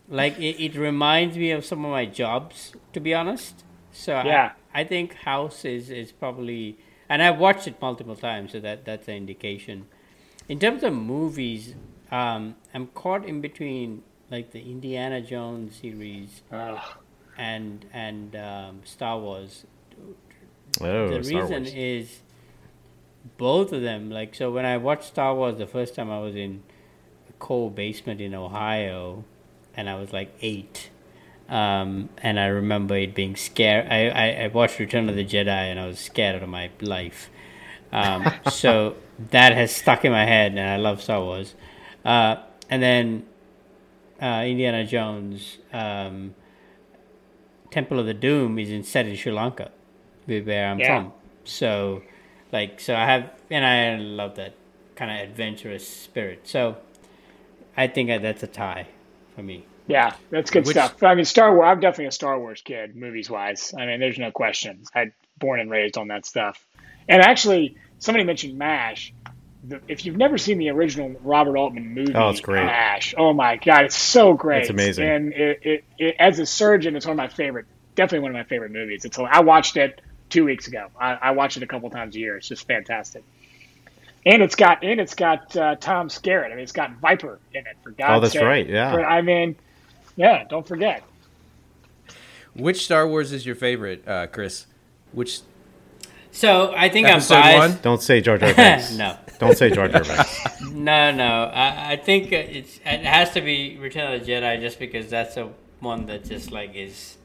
like 0.08 0.38
it, 0.38 0.62
it 0.62 0.76
reminds 0.76 1.36
me 1.36 1.50
of 1.50 1.64
some 1.64 1.84
of 1.84 1.90
my 1.90 2.06
jobs 2.06 2.72
to 2.92 3.00
be 3.00 3.12
honest. 3.14 3.64
So 3.92 4.12
Yeah. 4.12 4.52
I, 4.72 4.80
I 4.82 4.84
think 4.84 5.14
House 5.14 5.64
is 5.64 5.90
is 5.90 6.12
probably 6.12 6.78
and 7.08 7.22
I've 7.22 7.38
watched 7.38 7.66
it 7.66 7.76
multiple 7.82 8.16
times, 8.16 8.52
so 8.52 8.60
that 8.60 8.84
that's 8.84 9.08
an 9.08 9.14
indication. 9.14 9.86
In 10.48 10.58
terms 10.58 10.82
of 10.82 10.92
movies, 10.94 11.74
um, 12.10 12.54
I'm 12.72 12.86
caught 12.88 13.24
in 13.26 13.40
between 13.40 14.02
like 14.34 14.50
the 14.50 14.60
Indiana 14.60 15.20
Jones 15.20 15.76
series 15.76 16.42
Ugh. 16.50 16.78
and 17.38 17.84
and 17.92 18.34
um, 18.34 18.80
Star 18.84 19.18
Wars. 19.18 19.64
Oh, 20.80 21.08
the 21.08 21.22
Star 21.22 21.42
reason 21.42 21.62
Wars. 21.62 21.74
is 21.74 22.20
both 23.38 23.72
of 23.72 23.82
them. 23.82 24.10
Like 24.10 24.34
so, 24.34 24.50
when 24.50 24.64
I 24.64 24.76
watched 24.76 25.04
Star 25.04 25.36
Wars 25.36 25.56
the 25.56 25.68
first 25.68 25.94
time, 25.94 26.10
I 26.10 26.18
was 26.18 26.34
in 26.34 26.64
a 27.28 27.32
coal 27.34 27.70
basement 27.70 28.20
in 28.20 28.34
Ohio, 28.34 29.24
and 29.76 29.88
I 29.88 29.94
was 29.94 30.12
like 30.12 30.34
eight. 30.40 30.90
Um, 31.48 32.08
and 32.18 32.40
I 32.40 32.46
remember 32.46 32.96
it 32.96 33.14
being 33.14 33.36
scared. 33.36 33.86
I, 33.92 34.08
I, 34.08 34.44
I 34.44 34.46
watched 34.48 34.80
Return 34.80 35.08
of 35.08 35.14
the 35.14 35.24
Jedi, 35.24 35.46
and 35.48 35.78
I 35.78 35.86
was 35.86 36.00
scared 36.00 36.36
out 36.36 36.42
of 36.42 36.48
my 36.48 36.70
life. 36.80 37.30
Um, 37.92 38.26
so 38.50 38.96
that 39.30 39.54
has 39.54 39.70
stuck 39.70 40.04
in 40.04 40.10
my 40.10 40.24
head, 40.24 40.52
and 40.52 40.60
I 40.60 40.76
love 40.76 41.02
Star 41.02 41.20
Wars. 41.20 41.54
Uh, 42.04 42.36
and 42.68 42.82
then 42.82 43.26
uh, 44.22 44.44
Indiana 44.46 44.84
Jones, 44.86 45.58
um, 45.72 46.34
Temple 47.70 47.98
of 47.98 48.06
the 48.06 48.14
Doom 48.14 48.58
is 48.58 48.70
in 48.70 48.82
set 48.84 49.06
in 49.06 49.16
Sri 49.16 49.32
Lanka, 49.32 49.70
where- 50.26 50.42
where 50.42 50.66
I'm 50.68 50.78
Yeah. 50.78 50.86
from. 51.02 51.12
So, 51.44 52.02
like, 52.52 52.80
so 52.80 52.94
I 52.94 53.04
have, 53.06 53.30
and 53.50 53.64
I 53.64 53.96
love 53.96 54.36
that 54.36 54.54
kind 54.96 55.10
of 55.10 55.28
adventurous 55.28 55.86
spirit. 55.88 56.46
So, 56.46 56.76
I 57.76 57.88
think 57.88 58.08
that's 58.22 58.42
a 58.42 58.46
tie 58.46 58.86
for 59.34 59.42
me. 59.42 59.64
Yeah, 59.86 60.14
that's 60.30 60.50
good 60.50 60.64
Which- 60.64 60.76
stuff. 60.76 61.02
I 61.02 61.14
mean, 61.14 61.24
Star 61.24 61.54
Wars. 61.54 61.66
I'm 61.66 61.80
definitely 61.80 62.06
a 62.06 62.12
Star 62.12 62.38
Wars 62.38 62.62
kid, 62.62 62.96
movies 62.96 63.28
wise. 63.28 63.74
I 63.76 63.84
mean, 63.84 64.00
there's 64.00 64.18
no 64.18 64.30
question. 64.30 64.82
I 64.94 65.10
born 65.38 65.60
and 65.60 65.70
raised 65.70 65.98
on 65.98 66.08
that 66.08 66.24
stuff. 66.24 66.64
And 67.08 67.20
actually, 67.20 67.76
somebody 67.98 68.24
mentioned 68.24 68.56
Mash. 68.56 69.12
The, 69.66 69.80
if 69.88 70.04
you've 70.04 70.16
never 70.16 70.36
seen 70.36 70.58
the 70.58 70.68
original 70.70 71.14
Robert 71.22 71.56
Altman 71.56 71.94
movie, 71.94 72.14
Oh, 72.14 72.28
it's 72.28 72.40
great. 72.40 72.64
Mash. 72.66 73.14
Oh 73.16 73.32
my 73.32 73.56
God, 73.56 73.84
it's 73.86 73.96
so 73.96 74.34
great. 74.34 74.62
It's 74.62 74.70
amazing. 74.70 75.08
And 75.08 75.32
it, 75.32 75.60
it, 75.62 75.84
it, 75.98 76.16
as 76.18 76.38
a 76.38 76.44
surgeon, 76.46 76.96
it's 76.96 77.06
one 77.06 77.12
of 77.12 77.16
my 77.16 77.28
favorite. 77.28 77.66
Definitely 77.94 78.20
one 78.20 78.30
of 78.32 78.34
my 78.36 78.44
favorite 78.44 78.72
movies. 78.72 79.04
It's. 79.04 79.18
I 79.18 79.40
watched 79.40 79.76
it 79.76 80.00
two 80.28 80.44
weeks 80.44 80.66
ago. 80.68 80.88
I, 81.00 81.12
I 81.14 81.30
watch 81.30 81.56
it 81.56 81.62
a 81.62 81.66
couple 81.66 81.88
times 81.90 82.14
a 82.16 82.18
year. 82.18 82.36
It's 82.36 82.48
just 82.48 82.66
fantastic. 82.66 83.24
And 84.26 84.42
it's 84.42 84.54
got 84.54 84.82
and 84.84 85.00
it's 85.00 85.14
got 85.14 85.56
uh, 85.56 85.76
Tom 85.76 86.08
Skerritt. 86.08 86.46
I 86.46 86.50
mean, 86.50 86.58
it's 86.60 86.72
got 86.72 86.92
Viper 86.98 87.38
in 87.54 87.66
it. 87.66 87.76
For 87.82 87.90
God's 87.90 88.10
Oh, 88.16 88.20
that's 88.20 88.32
sake. 88.32 88.42
right, 88.42 88.68
yeah. 88.68 88.92
For- 88.92 89.04
I 89.04 89.22
mean, 89.22 89.56
yeah. 90.16 90.44
Don't 90.44 90.66
forget. 90.66 91.02
Which 92.54 92.84
Star 92.84 93.06
Wars 93.08 93.32
is 93.32 93.44
your 93.46 93.54
favorite, 93.56 94.06
uh, 94.06 94.26
Chris? 94.28 94.66
Which 95.12 95.40
So, 96.36 96.74
I 96.76 96.88
think 96.88 97.06
episode 97.06 97.34
I'm 97.36 97.42
biased. 97.42 97.74
one? 97.76 97.82
Don't 97.82 98.02
say 98.02 98.20
Jar 98.20 98.36
Jar 98.38 98.52
Binks. 98.56 98.96
no, 98.96 99.16
Don't 99.38 99.56
say 99.56 99.70
Jar 99.70 99.86
Jar 99.88 100.02
Binks. 100.04 100.60
no, 100.62 101.12
no. 101.12 101.44
I, 101.54 101.92
I 101.92 101.96
think 101.96 102.32
it's 102.32 102.78
it 102.84 103.04
has 103.04 103.30
to 103.34 103.40
be 103.40 103.78
Return 103.78 104.12
of 104.12 104.20
the 104.26 104.32
Jedi 104.32 104.60
just 104.60 104.80
because 104.80 105.08
that's 105.08 105.36
the 105.36 105.50
one 105.78 106.06
that 106.06 106.24
just 106.24 106.50
like 106.50 106.74
is 106.74 107.16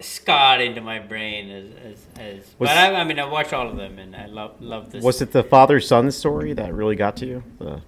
scarred 0.00 0.60
into 0.60 0.80
my 0.80 0.98
brain 0.98 1.50
as 1.50 1.66
as. 1.84 2.06
as 2.18 2.36
Was- 2.58 2.68
but 2.68 2.76
I, 2.76 2.94
I 3.00 3.04
mean, 3.04 3.20
I 3.20 3.26
watch 3.26 3.52
all 3.52 3.68
of 3.68 3.76
them 3.76 3.98
and 4.00 4.16
I 4.16 4.26
love 4.26 4.60
love 4.60 4.90
this. 4.90 5.04
Was 5.04 5.22
it 5.22 5.30
the 5.30 5.44
father 5.44 5.78
son 5.78 6.10
story 6.10 6.52
that 6.54 6.74
really 6.74 6.96
got 6.96 7.16
to 7.18 7.26
you? 7.26 7.44
The 7.60 7.80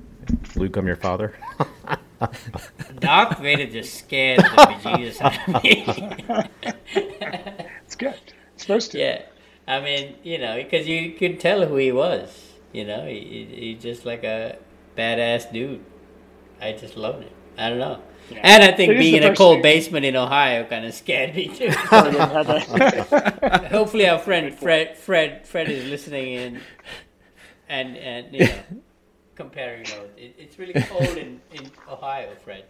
Luke, 0.55 0.77
I'm 0.77 0.87
your 0.87 0.97
father. 0.97 1.35
Darth 3.01 3.39
Vader 3.41 3.67
just 3.67 3.95
scared 3.95 4.39
the 4.41 4.45
bejesus 4.45 5.21
out 5.21 5.57
of 5.57 5.63
me. 5.65 5.85
It's 7.85 7.97
good. 7.97 8.15
It's 8.55 8.63
supposed 8.63 8.93
to. 8.93 8.99
yeah, 8.99 9.23
I 9.69 9.81
mean, 9.81 10.15
you 10.25 10.39
know, 10.39 10.57
because 10.57 10.89
you 10.89 11.13
could 11.13 11.39
tell 11.39 11.65
who 11.67 11.77
he 11.77 11.93
was. 11.93 12.31
You 12.73 12.85
know, 12.87 13.07
he, 13.07 13.21
he, 13.21 13.61
he's 13.73 13.83
just 13.83 14.05
like 14.07 14.25
a 14.25 14.59
badass 14.97 15.53
dude. 15.53 15.85
I 16.61 16.73
just 16.73 16.97
loved 16.97 17.23
it. 17.25 17.33
I 17.57 17.69
don't 17.69 17.79
know. 17.79 18.03
Yeah. 18.31 18.41
And 18.43 18.63
I 18.63 18.73
think 18.73 18.93
It 18.93 18.97
is 18.97 19.03
being 19.03 19.23
in 19.23 19.33
a 19.33 19.37
cold 19.37 19.57
thing. 19.57 19.63
basement 19.63 20.05
in 20.05 20.17
Ohio 20.17 20.65
kind 20.65 20.85
of 20.85 20.95
scared 20.95 21.35
me 21.35 21.49
too. 21.49 21.71
I 21.91 22.03
didn't 22.11 22.21
have 22.31 22.47
that. 22.47 23.69
Hopefully, 23.71 24.09
our 24.09 24.19
friend 24.19 24.55
Fred, 24.55 24.97
Fred, 24.99 25.47
Fred 25.47 25.69
is 25.71 25.89
listening 25.89 26.33
in, 26.35 26.61
and 27.69 27.97
and 27.97 28.35
you 28.35 28.47
know, 28.47 28.55
comparing 29.35 29.85
those. 29.85 30.11
It, 30.17 30.35
it's 30.39 30.59
really 30.59 30.75
cold 30.75 31.17
in, 31.17 31.41
in 31.53 31.71
Ohio, 31.89 32.31
Fred. 32.45 32.65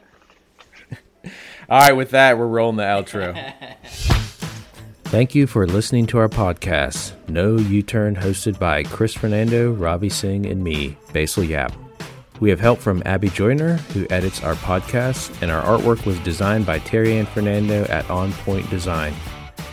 All 1.68 1.80
right, 1.80 1.92
with 1.96 2.10
that, 2.10 2.38
we're 2.38 2.46
rolling 2.46 2.76
the 2.76 2.84
outro. 2.84 3.34
Thank 5.08 5.34
you 5.34 5.46
for 5.46 5.66
listening 5.66 6.06
to 6.08 6.18
our 6.18 6.28
podcast, 6.28 7.12
No 7.30 7.56
U 7.56 7.82
Turn, 7.82 8.14
hosted 8.14 8.58
by 8.58 8.82
Chris 8.82 9.14
Fernando, 9.14 9.72
Ravi 9.72 10.10
Singh, 10.10 10.44
and 10.44 10.62
me, 10.62 10.98
Basil 11.14 11.44
Yap. 11.44 11.72
We 12.40 12.50
have 12.50 12.60
help 12.60 12.78
from 12.78 13.02
Abby 13.06 13.30
Joyner, 13.30 13.76
who 13.94 14.06
edits 14.10 14.44
our 14.44 14.54
podcast, 14.56 15.34
and 15.40 15.50
our 15.50 15.62
artwork 15.62 16.04
was 16.04 16.18
designed 16.18 16.66
by 16.66 16.80
Terry 16.80 17.16
Ann 17.16 17.24
Fernando 17.24 17.84
at 17.84 18.08
On 18.10 18.30
Point 18.32 18.68
Design. 18.68 19.14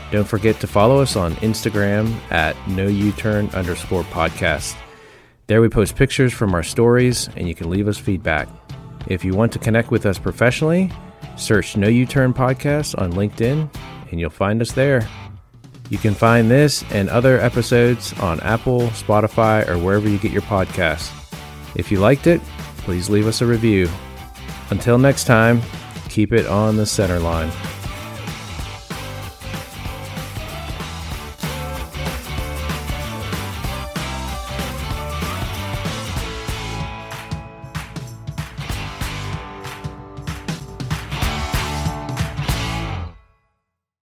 Don't 0.09 0.25
forget 0.25 0.61
to 0.61 0.67
follow 0.67 1.01
us 1.01 1.17
on 1.17 1.33
Instagram 1.35 2.15
at 2.31 2.55
No 2.69 2.87
U 2.87 3.11
Turn 3.11 3.49
underscore 3.49 4.03
podcast. 4.03 4.73
There 5.47 5.61
we 5.61 5.67
post 5.67 5.97
pictures 5.97 6.31
from 6.31 6.53
our 6.53 6.63
stories, 6.63 7.27
and 7.35 7.45
you 7.49 7.55
can 7.55 7.69
leave 7.69 7.89
us 7.89 7.97
feedback. 7.97 8.47
If 9.07 9.25
you 9.25 9.33
want 9.33 9.51
to 9.51 9.59
connect 9.59 9.91
with 9.91 10.05
us 10.05 10.17
professionally, 10.17 10.93
search 11.35 11.75
No 11.75 11.89
U 11.89 12.05
Turn 12.05 12.33
Podcast 12.33 12.97
on 12.99 13.11
LinkedIn, 13.11 13.69
and 14.11 14.19
you'll 14.19 14.29
find 14.29 14.61
us 14.61 14.71
there. 14.71 15.05
You 15.89 15.97
can 15.97 16.13
find 16.13 16.49
this 16.49 16.83
and 16.91 17.09
other 17.09 17.39
episodes 17.39 18.13
on 18.19 18.39
Apple, 18.39 18.81
Spotify, 18.89 19.67
or 19.67 19.77
wherever 19.77 20.09
you 20.09 20.17
get 20.17 20.31
your 20.31 20.41
podcasts. 20.43 21.11
If 21.75 21.91
you 21.91 21.99
liked 21.99 22.27
it, 22.27 22.41
please 22.79 23.09
leave 23.09 23.27
us 23.27 23.41
a 23.41 23.45
review. 23.45 23.89
Until 24.71 24.97
next 24.97 25.25
time, 25.25 25.61
keep 26.09 26.31
it 26.31 26.47
on 26.47 26.75
the 26.77 26.85
center 26.85 27.19
line. 27.19 27.51